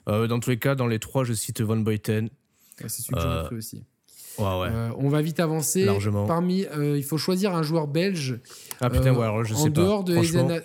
dans 0.07 0.39
tous 0.39 0.49
les 0.49 0.59
cas, 0.59 0.75
dans 0.75 0.87
les 0.87 0.99
trois, 0.99 1.23
je 1.23 1.33
cite 1.33 1.61
Van 1.61 1.77
Boyten. 1.77 2.29
c'est 2.79 2.89
celui 2.89 3.15
que 3.15 3.21
j'aurais 3.21 3.45
pris 3.45 3.55
aussi. 3.55 3.83
Ouais, 4.37 4.45
ouais. 4.45 4.67
Euh, 4.71 4.89
on 4.97 5.09
va 5.09 5.21
vite 5.21 5.39
avancer. 5.39 5.85
Largement. 5.85 6.25
Parmi, 6.25 6.65
euh, 6.65 6.95
il 6.97 7.03
faut 7.03 7.17
choisir 7.17 7.55
un 7.55 7.63
joueur 7.63 7.87
belge. 7.87 8.39
Ah 8.79 8.89
putain, 8.89 9.13
ouais, 9.13 9.23
alors 9.23 9.43
je 9.43 9.53
sais 9.53 9.61
en 9.61 9.69
dehors 9.69 10.03
de 10.03 10.15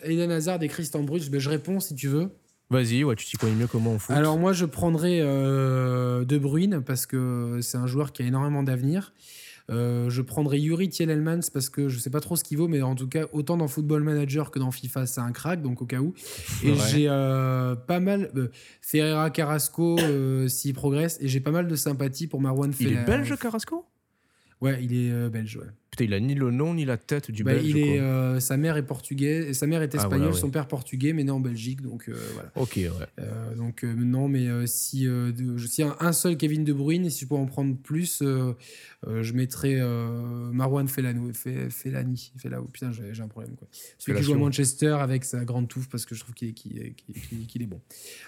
Eden, 0.05 0.31
Hazard 0.31 0.62
et 0.62 0.69
Christian 0.69 1.02
Bruce, 1.02 1.31
ben, 1.31 1.40
je 1.40 1.48
réponds 1.48 1.81
si 1.81 1.94
tu 1.94 2.09
veux. 2.09 2.28
Vas-y, 2.70 3.05
ouais, 3.05 3.16
tu 3.16 3.27
t'y 3.27 3.36
connais 3.36 3.55
mieux 3.55 3.66
comment 3.66 3.93
on 3.93 3.98
fout. 3.98 4.14
Alors 4.14 4.39
moi, 4.39 4.52
je 4.52 4.64
prendrais 4.64 5.20
De 5.20 6.39
Bruyne 6.39 6.82
parce 6.85 7.06
que 7.06 7.60
c'est 7.62 7.78
un 7.78 7.86
joueur 7.86 8.12
qui 8.12 8.23
a 8.23 8.27
énormément 8.27 8.62
d'avenir. 8.62 9.12
Euh, 9.70 10.10
je 10.10 10.22
prendrais 10.22 10.59
Yuri 10.60 10.89
Tielemans 10.89 11.40
parce 11.52 11.68
que 11.68 11.89
je 11.89 11.98
sais 11.98 12.10
pas 12.10 12.20
trop 12.20 12.36
ce 12.36 12.44
qu'il 12.44 12.59
vaut, 12.59 12.68
mais 12.68 12.82
en 12.82 12.94
tout 12.94 13.09
cas, 13.09 13.26
autant 13.32 13.56
dans 13.56 13.68
Football 13.68 14.02
Manager 14.02 14.51
que 14.51 14.59
dans 14.59 14.70
FIFA, 14.70 15.06
c'est 15.06 15.20
un 15.20 15.32
crack, 15.32 15.62
donc 15.62 15.82
au 15.82 15.86
cas 15.86 16.01
où. 16.01 16.14
Et 16.62 16.74
j'ai 16.74 17.06
euh, 17.09 17.74
pas 17.74 18.01
mal. 18.01 18.30
Euh, 18.36 18.48
Ferreira 18.80 19.30
Carrasco, 19.30 19.98
s'il 20.48 20.74
progresse, 20.74 21.18
et 21.20 21.28
j'ai 21.28 21.40
pas 21.40 21.52
mal 21.52 21.68
de 21.68 21.76
sympathie 21.76 22.26
pour 22.26 22.40
Marwan 22.40 22.72
Il 22.80 22.93
est 22.93 23.05
belge, 23.05 23.36
Carrasco? 23.39 23.86
Ouais, 24.60 24.78
il 24.82 24.94
est 24.94 25.28
belge, 25.28 25.56
ouais. 25.56 25.66
Putain, 25.93 26.05
il 26.05 26.14
a 26.14 26.20
ni 26.20 26.34
le 26.34 26.51
nom 26.51 26.72
ni 26.72 26.86
la 26.86 26.97
tête 26.97 27.30
du 27.30 27.44
bah, 27.44 27.52
Belge. 27.52 27.66
Il 27.66 27.76
est, 27.76 28.01
euh, 28.01 28.40
sa 28.40 28.56
mère 28.56 28.78
est 28.78 28.86
portugaise, 28.86 29.47
et 29.47 29.52
sa 29.52 29.66
mère 29.66 29.82
est 29.82 29.94
ah, 29.94 29.98
espagnole, 29.98 30.32
son 30.32 30.48
père 30.48 30.66
portugais, 30.66 31.12
mais 31.12 31.22
né 31.22 31.30
en 31.30 31.39
Belgique, 31.39 31.82
donc 31.82 32.09
euh, 32.09 32.14
voilà. 32.32 32.51
Ok, 32.56 32.76
ouais. 32.76 32.89
Euh, 33.18 33.55
donc 33.55 33.82
non, 33.82 34.26
mais 34.26 34.48
si 34.66 35.06
si 35.59 35.82
un, 35.82 35.97
un, 36.01 36.12
seul 36.12 36.39
Kevin 36.39 36.64
De 36.64 36.72
Bruyne, 36.72 37.05
et 37.05 37.10
si 37.10 37.24
je 37.24 37.28
pouvais 37.28 37.43
en 37.43 37.47
prendre 37.47 37.76
plus, 37.76 38.22
je 39.07 39.33
mettrais 39.33 39.81
Marwan 40.53 40.89
Felano, 40.89 41.31
Felani, 41.33 42.33
Felao. 42.37 42.65
Putain, 42.65 42.93
j'ai 42.93 43.23
un 43.23 43.29
problème 43.29 43.55
quoi. 43.57 43.69
Celui 43.99 44.19
qui 44.19 44.24
joue 44.24 44.35
à 44.35 44.37
Manchester 44.37 44.97
avec 45.01 45.24
sa 45.24 45.45
grande 45.45 45.69
touffe 45.69 45.89
parce 45.89 46.07
que 46.07 46.15
je 46.15 46.20
trouve 46.20 46.35
qu'il 46.35 46.49
est, 46.49 46.95
est, 47.61 47.66
bon. 47.66 47.81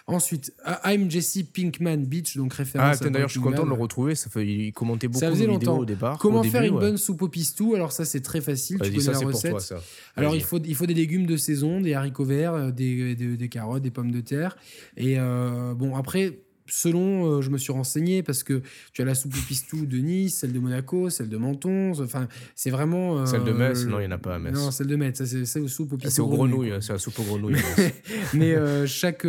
Ensuite, 0.07 0.55
I'm 0.85 1.11
Jesse 1.11 1.43
Pinkman 1.43 2.05
Beach, 2.05 2.37
donc 2.37 2.55
référence. 2.55 2.99
Ah, 3.01 3.11
d'ailleurs, 3.11 3.29
je 3.29 3.35
suis 3.35 3.41
content 3.41 3.65
de 3.65 3.71
le 3.71 3.75
retrouver. 3.75 4.15
Ça 4.15 4.31
fait, 4.31 4.47
il 4.47 4.73
commentait 4.73 5.09
beaucoup 5.09 5.25
de 5.25 5.31
vidéos 5.31 5.79
au 5.79 5.85
départ. 5.85 6.19
Comment 6.19 6.43
faire 6.43 6.63
une 6.63 6.79
bonne 6.79 6.97
soupe 6.97 7.23
au 7.23 7.29
pistou, 7.29 7.75
alors 7.75 7.93
ça 7.93 8.05
c'est 8.05 8.21
très 8.21 8.41
facile, 8.41 8.79
tu 8.81 8.91
connais 8.93 9.13
la 9.13 9.19
recette. 9.19 9.75
Alors 10.17 10.35
il 10.35 10.43
faut, 10.43 10.59
il 10.59 10.75
faut 10.75 10.87
des 10.87 10.95
légumes 10.95 11.27
de 11.27 11.37
saison, 11.37 11.81
des 11.81 11.95
haricots 11.95 12.25
verts, 12.25 12.73
des, 12.73 13.15
des, 13.15 13.37
des 13.37 13.49
carottes, 13.49 13.83
des 13.83 13.91
pommes 13.91 14.11
de 14.11 14.21
terre. 14.21 14.57
Et 14.97 15.17
bon, 15.17 15.97
après, 15.97 16.39
selon, 16.67 17.27
euh, 17.27 17.43
je 17.43 17.51
me 17.51 17.59
suis 17.59 17.73
renseigné 17.73 18.23
parce 18.23 18.43
que 18.43 18.63
tu 18.93 19.03
as 19.03 19.05
la 19.05 19.15
soupe 19.15 19.35
au 19.35 19.47
pistou 19.47 19.87
de 19.87 19.99
Nice, 19.99 20.39
celle 20.39 20.53
de 20.53 20.59
Monaco, 20.59 21.11
celle 21.11 21.29
de 21.29 21.37
Menton. 21.37 21.93
Enfin, 22.01 22.29
c'est 22.55 22.71
vraiment. 22.71 23.19
Euh, 23.19 23.27
celle 23.27 23.45
de 23.45 23.53
Metz, 23.53 23.85
non, 23.85 23.99
il 23.99 24.07
n'y 24.07 24.09
en 24.09 24.17
a 24.17 24.19
pas 24.19 24.37
à 24.37 24.39
Metz. 24.39 24.55
Non, 24.55 24.71
celle 24.71 24.87
de 24.87 24.97
Metz, 24.97 25.23
c'est 25.25 25.61
la 25.61 25.69
soupe 25.69 25.93
au 25.93 25.97
pistou. 25.97 26.15
C'est 26.15 26.23
aux 26.23 26.29
grenouilles, 26.29 26.73
c'est 26.81 26.93
la 26.93 26.99
soupe 26.99 27.19
aux 27.19 27.25
grenouilles. 27.25 27.57
Mais 28.35 28.55
euh, 28.55 28.87
chaque, 28.87 29.27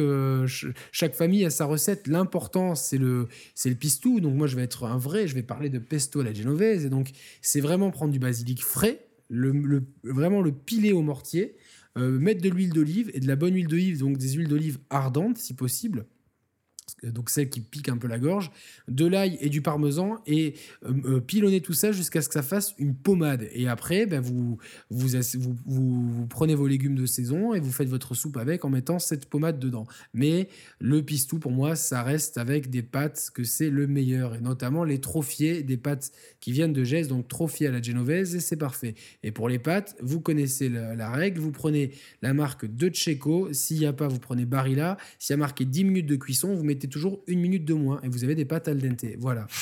chaque 0.91 1.16
famille 1.16 1.45
a 1.45 1.49
sa 1.49 1.66
recette. 1.66 2.07
L'important, 2.07 2.76
c'est 2.76 2.98
le, 2.98 3.28
le 3.66 3.76
pistou. 3.76 4.20
Donc, 4.20 4.36
moi, 4.36 4.48
je 4.48 4.56
vais 4.56 4.64
être 4.64 4.86
un 4.86 4.98
vrai, 4.98 5.28
je 5.28 5.36
vais 5.36 5.44
parler 5.44 5.70
de 5.70 5.80
pesto 5.80 6.22
à 6.22 6.24
la 6.24 6.34
genovese. 6.34 6.86
Et 6.86 6.90
donc, 6.90 7.12
c'est 7.41 7.62
vraiment 7.62 7.91
prendre 7.91 8.12
du 8.12 8.20
basilic 8.20 8.64
frais, 8.64 9.06
le, 9.30 9.84
vraiment 10.03 10.41
le 10.41 10.52
piler 10.52 10.94
au 10.94 11.02
mortier, 11.02 11.56
mettre 11.98 12.41
de 12.41 12.49
l'huile 12.49 12.74
d'olive 12.74 13.10
et 13.14 13.20
de 13.20 13.28
la 13.28 13.36
bonne 13.36 13.56
huile 13.56 13.68
d'olive, 13.68 13.99
donc 13.99 14.18
des 14.18 14.34
huiles 14.34 14.49
d'olive 14.49 14.80
ardentes 14.90 15.38
si 15.38 15.53
possible 15.53 16.06
donc 17.04 17.30
celle 17.30 17.50
qui 17.50 17.62
pique 17.62 17.90
un 17.90 17.98
peu 17.98 18.08
la 18.08 18.20
gorge, 18.20 18.52
de 18.88 19.06
l'ail 19.06 19.38
et 19.42 19.50
du 19.50 19.62
parmesan 19.62 20.22
et 20.26 20.54
euh, 20.86 20.94
euh, 21.06 21.20
pilonner 21.20 21.62
tout 21.62 21.74
ça 21.74 21.92
jusqu'à 21.92 22.22
ce 22.22 22.28
que 22.28 22.34
ça 22.34 22.42
fasse 22.42 22.74
une 22.78 22.96
pommade. 22.96 23.48
Et 23.54 23.68
après, 23.68 24.06
ben, 24.06 24.22
vous, 24.22 24.58
vous, 24.90 26.28
prenez 26.30 26.56
vos 26.56 26.68
légumes 26.68 26.96
de 26.96 27.06
saison 27.06 27.54
et 27.54 27.60
vous 27.60 27.72
faites 27.72 27.90
votre 27.90 28.14
soupe 28.16 28.38
avec 28.38 28.66
en 28.66 28.70
mettant 28.70 29.00
cette 29.00 29.26
pommade 29.26 29.60
dedans. 29.60 29.86
Mais 30.14 30.50
le 30.80 31.02
pistou, 31.04 31.40
pour 31.40 31.52
moi, 31.52 31.76
ça 31.76 32.04
reste 32.04 32.38
avec 32.38 32.70
des 32.70 32.82
pâtes 32.82 33.30
que 33.34 33.44
c'est 33.44 33.70
le 33.70 33.88
meilleur, 33.88 34.36
et 34.36 34.42
notamment 34.42 34.84
les 34.84 35.00
trophiers, 35.00 35.64
des 35.64 35.78
pâtes 35.78 36.12
qui 36.40 36.52
viennent 36.52 36.74
de 36.74 36.84
Geste, 36.84 37.10
donc 37.10 37.28
trophier 37.28 37.68
à 37.68 37.72
la 37.72 37.82
genovese, 37.82 38.36
et 38.36 38.40
c'est 38.40 38.58
parfait. 38.58 38.96
Et 39.24 39.32
pour 39.32 39.50
les 39.50 39.60
pâtes, 39.60 39.96
vous 40.02 40.22
connaissez 40.22 40.70
la, 40.70 41.12
règle, 41.12 41.40
vous 41.40 41.52
prenez 41.52 41.92
la 42.22 42.34
marque 42.34 42.66
de 42.66 42.90
Checo, 42.94 43.52
s'il 43.54 43.80
n'y 43.80 43.86
a 43.86 43.94
pas, 43.94 44.08
vous 44.08 44.20
prenez 44.20 44.46
Barilla, 44.46 44.98
s'il 45.20 45.34
y 45.34 45.36
a 45.36 45.38
marqué 45.38 45.66
10 45.66 45.84
minutes 45.84 46.06
de 46.06 46.16
cuisson, 46.16 46.54
vous 46.54 46.64
mettez 46.64 46.85
toujours 46.88 47.24
une 47.28 47.40
minute 47.40 47.66
de 47.66 47.74
moins 47.74 47.99
et 48.02 48.10
vous 48.10 48.24
avez 48.24 48.36
des 48.36 48.45
pâtes 48.45 48.68
al 48.68 48.80
dente. 48.80 49.06
Voilà. 49.18 49.48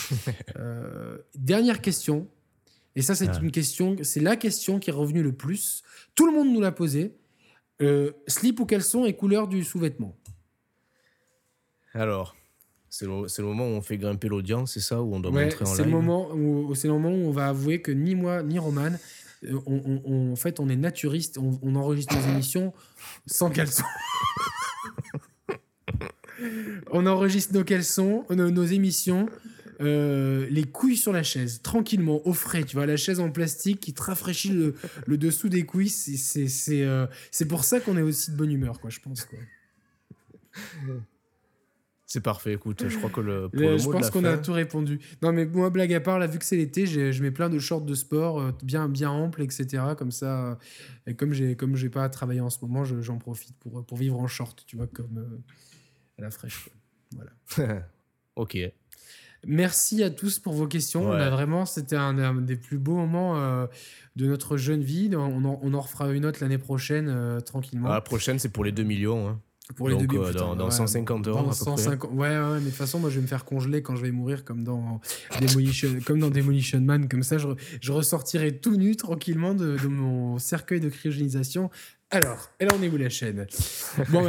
Euh, 0.58 1.18
dernière 1.36 1.82
question. 1.82 2.28
Et 2.96 3.02
ça, 3.02 3.16
c'est 3.16 3.30
ah. 3.30 3.40
une 3.42 3.52
question, 3.52 3.96
c'est 4.02 4.20
la 4.20 4.36
question 4.36 4.80
qui 4.80 4.90
est 4.90 4.94
revenue 4.94 5.24
le 5.24 5.34
plus. 5.34 5.84
Tout 6.16 6.28
le 6.28 6.32
monde 6.32 6.54
nous 6.54 6.62
l'a 6.62 6.72
posée. 6.72 7.16
Euh, 7.82 8.12
slip 8.28 8.60
ou 8.60 8.66
caleçon 8.66 9.06
et 9.06 9.14
couleur 9.14 9.48
du 9.48 9.64
sous-vêtement 9.64 10.16
Alors, 11.94 12.36
c'est 12.90 13.06
le, 13.06 13.26
le, 13.26 13.44
moment 13.44 13.66
où 13.66 13.72
on 13.72 13.82
fait 13.82 13.98
grimper 13.98 14.28
l'audience, 14.28 14.74
c'est 14.74 14.80
ça 14.80 15.02
Où 15.02 15.16
on 15.16 15.20
doit 15.20 15.32
montrer 15.32 15.66
en 15.66 15.70
live 15.70 15.76
C'est 15.76 15.84
le 16.88 16.94
moment 16.94 17.16
où 17.16 17.28
on 17.28 17.32
va 17.32 17.48
avouer 17.48 17.82
que 17.82 17.92
ni 17.92 18.14
moi, 18.14 18.44
ni 18.44 18.60
Roman, 18.60 18.92
euh, 19.46 19.60
on, 19.66 20.32
en 20.32 20.36
fait, 20.36 20.60
on 20.60 20.70
est 20.70 20.76
naturiste. 20.76 21.38
On, 21.38 21.60
on 21.62 21.76
enregistre 21.76 22.16
nos 22.16 22.34
émissions 22.34 22.74
sans 23.26 23.50
caleçon. 23.50 23.84
on 26.92 27.06
enregistre 27.06 27.54
nos 27.54 27.64
caleçons, 27.64 28.26
nos, 28.30 28.52
nos 28.52 28.66
émissions, 28.66 29.28
euh, 29.82 30.48
les 30.50 30.64
couilles 30.64 30.98
sur 30.98 31.12
la 31.12 31.24
chaise, 31.24 31.62
tranquillement, 31.62 32.26
au 32.28 32.34
frais. 32.34 32.64
Tu 32.64 32.76
vois, 32.76 32.86
la 32.86 32.98
chaise 32.98 33.20
en 33.20 33.30
plastique 33.32 33.80
qui 33.80 33.94
te 33.94 34.02
rafraîchit 34.02 34.50
le, 34.50 35.18
dessous 35.18 35.50
des 35.50 35.66
couilles. 35.66 35.94
Euh, 36.70 37.08
c'est 37.32 37.48
pour 37.48 37.64
ça 37.64 37.80
qu'on 37.80 37.98
est 37.98 38.02
aussi 38.02 38.32
de 38.32 38.36
bonne 38.38 38.52
humeur, 38.52 38.80
quoi, 38.80 38.90
je 38.90 39.00
pense. 39.00 39.26
Quoi. 39.26 39.40
C'est 42.06 42.22
parfait, 42.22 42.54
écoute, 42.54 42.88
je 42.88 42.96
crois 42.98 43.10
que 43.10 43.22
le. 43.22 43.50
je 43.54 43.90
pense 43.90 44.12
qu'on 44.12 44.24
a 44.24 44.38
tout 44.38 44.54
répondu. 44.54 45.00
Non, 45.24 45.32
mais 45.32 45.46
moi, 45.46 45.72
blague 45.72 45.94
à 45.94 46.00
part, 46.00 46.20
là, 46.20 46.28
vu 46.28 46.38
que 46.38 46.46
c'est 46.46 46.58
l'été, 46.58 46.86
je 46.86 47.24
mets 47.24 47.32
plein 47.32 47.50
de 47.50 47.58
shorts 47.58 47.82
de 47.82 47.96
sport 47.96 48.40
euh, 48.40 48.52
bien, 48.62 48.88
bien 48.88 49.10
amples, 49.10 49.42
etc. 49.42 49.84
Comme 49.98 50.12
ça, 50.12 50.60
et 51.08 51.16
comme 51.16 51.34
j'ai 51.34 51.56
comme 51.56 51.76
j'ai 51.76 51.90
pas 51.90 52.04
à 52.04 52.10
travailler 52.10 52.42
en 52.42 52.52
ce 52.52 52.60
moment, 52.62 52.84
j'en 52.86 53.18
profite 53.18 53.56
pour, 53.58 53.84
pour 53.84 53.98
vivre 53.98 54.20
en 54.20 54.28
short, 54.28 54.64
tu 54.68 54.78
vois, 54.78 54.88
comme 54.88 55.42
à 56.18 56.22
la 56.22 56.32
fraîche. 56.32 56.70
Voilà. 57.16 57.84
ok. 58.36 58.58
Merci 59.46 60.04
à 60.04 60.10
tous 60.10 60.40
pour 60.40 60.54
vos 60.54 60.68
questions. 60.68 61.04
vraiment, 61.04 61.66
c'était 61.66 61.96
un, 61.96 62.42
des 62.42 62.56
plus 62.56 62.78
beaux 62.78 62.96
moments 62.96 63.38
euh, 63.38 63.68
de 64.16 64.26
notre 64.26 64.58
jeune 64.58 64.82
vie. 64.82 65.10
On 65.14 65.44
en, 65.46 65.60
on 65.62 65.74
en 65.74 65.82
refera 65.82 66.12
une 66.12 66.26
autre 66.26 66.40
l'année 66.42 66.58
prochaine, 66.58 67.08
euh, 67.10 67.40
tranquillement. 67.42 67.90
Ah, 67.90 67.96
la 67.96 68.02
prochaine, 68.02 68.40
c'est 68.40 68.50
pour 68.50 68.64
les 68.64 68.72
2 68.72 68.84
millions. 68.84 69.28
Hein. 69.28 69.40
Pour 69.78 69.88
les 69.88 69.96
Donc, 69.96 70.14
euh, 70.14 70.34
dans, 70.34 70.70
150 70.70 71.28
euros. 71.28 71.50
Ouais, 72.12 72.28
ouais, 72.28 72.54
mais 72.56 72.60
de 72.60 72.66
toute 72.66 72.74
façon, 72.74 73.00
moi, 73.00 73.10
je 73.10 73.16
vais 73.16 73.22
me 73.22 73.28
faire 73.28 73.46
congeler 73.46 73.82
quand 73.82 73.96
je 73.96 74.02
vais 74.02 74.12
mourir, 74.12 74.44
comme 74.44 74.64
dans 74.64 75.00
Demolition, 75.40 75.90
comme 76.06 76.20
dans 76.20 76.30
Demolition 76.30 76.82
Man. 76.82 77.08
Comme 77.08 77.24
ça, 77.24 77.38
je, 77.38 77.48
je 77.82 77.92
ressortirai 77.94 78.58
tout 78.58 78.76
nu 78.76 78.98
tranquillement 78.98 79.54
de, 79.54 79.78
de 79.78 79.88
mon 79.88 80.38
cercueil 80.38 80.82
de 80.82 80.90
cryogénisation 80.90 81.70
alors, 82.14 82.52
et 82.60 82.66
là, 82.66 82.72
on 82.78 82.84
est 82.84 82.90
où 82.90 82.98
la 82.98 83.10
chaîne? 83.10 83.48
Bon, 84.10 84.24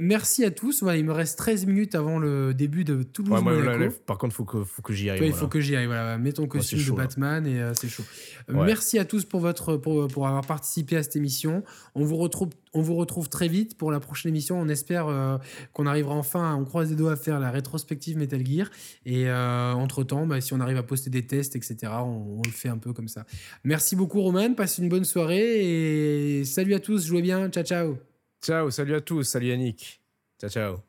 merci 0.00 0.44
à 0.44 0.50
tous. 0.50 0.82
il 0.96 1.04
me 1.04 1.12
reste 1.12 1.38
13 1.38 1.66
minutes 1.66 1.94
avant 1.94 2.18
le 2.18 2.52
début 2.52 2.82
de 2.82 3.04
Toulouse 3.04 3.32
ouais, 3.32 3.40
Monaco. 3.40 3.94
par 4.06 4.18
contre, 4.18 4.34
il 4.34 4.36
faut 4.36 4.44
que, 4.44 4.64
faut 4.64 4.82
que 4.82 4.92
j'y 4.92 5.08
aille. 5.08 5.24
il 5.24 5.32
faut 5.32 5.46
que 5.46 5.60
j'y 5.60 5.76
aille. 5.76 5.86
Voilà. 5.86 6.18
Mets 6.18 6.32
ton 6.32 6.48
costume 6.48 6.84
de 6.84 6.90
Batman 6.90 7.46
et 7.46 7.60
euh, 7.60 7.74
c'est 7.74 7.88
chaud. 7.88 8.02
Merci 8.48 8.98
à 8.98 9.04
tous 9.04 9.24
pour, 9.24 9.38
votre, 9.38 9.76
pour, 9.76 10.08
pour, 10.08 10.26
avoir 10.26 10.44
participé 10.44 10.96
à 10.96 11.04
cette 11.04 11.14
émission. 11.14 11.62
On 11.94 12.02
vous 12.02 12.16
retrouve 12.16 12.48
on 12.78 12.82
vous 12.82 12.94
retrouve 12.94 13.28
très 13.28 13.48
vite 13.48 13.76
pour 13.76 13.90
la 13.90 14.00
prochaine 14.00 14.30
émission. 14.30 14.60
On 14.60 14.68
espère 14.68 15.08
euh, 15.08 15.36
qu'on 15.72 15.86
arrivera 15.86 16.14
enfin, 16.14 16.54
on 16.54 16.64
croise 16.64 16.90
les 16.90 16.96
doigts 16.96 17.12
à 17.12 17.16
faire 17.16 17.40
la 17.40 17.50
rétrospective 17.50 18.16
Metal 18.16 18.44
Gear. 18.46 18.70
Et 19.04 19.28
euh, 19.28 19.72
entre-temps, 19.72 20.26
bah, 20.26 20.40
si 20.40 20.54
on 20.54 20.60
arrive 20.60 20.76
à 20.76 20.82
poster 20.82 21.10
des 21.10 21.26
tests, 21.26 21.56
etc., 21.56 21.92
on, 22.04 22.40
le 22.44 22.50
fait 22.50 22.68
un 22.68 22.78
peu 22.78 22.92
comme 22.92 23.08
ça. 23.08 23.24
Merci 23.64 23.96
beaucoup 23.96 24.22
Roman, 24.22 24.54
passe 24.54 24.78
une 24.78 24.88
bonne 24.88 25.04
soirée 25.04 26.38
et 26.38 26.44
salut 26.44 26.74
à 26.74 26.80
tous, 26.80 27.06
jouez 27.06 27.22
bien, 27.22 27.48
ciao 27.48 27.64
ciao. 27.64 27.98
Ciao, 28.42 28.70
salut 28.70 28.94
à 28.94 29.00
tous, 29.00 29.24
salut 29.24 29.48
Yannick. 29.48 30.00
Ciao 30.40 30.50
ciao. 30.50 30.87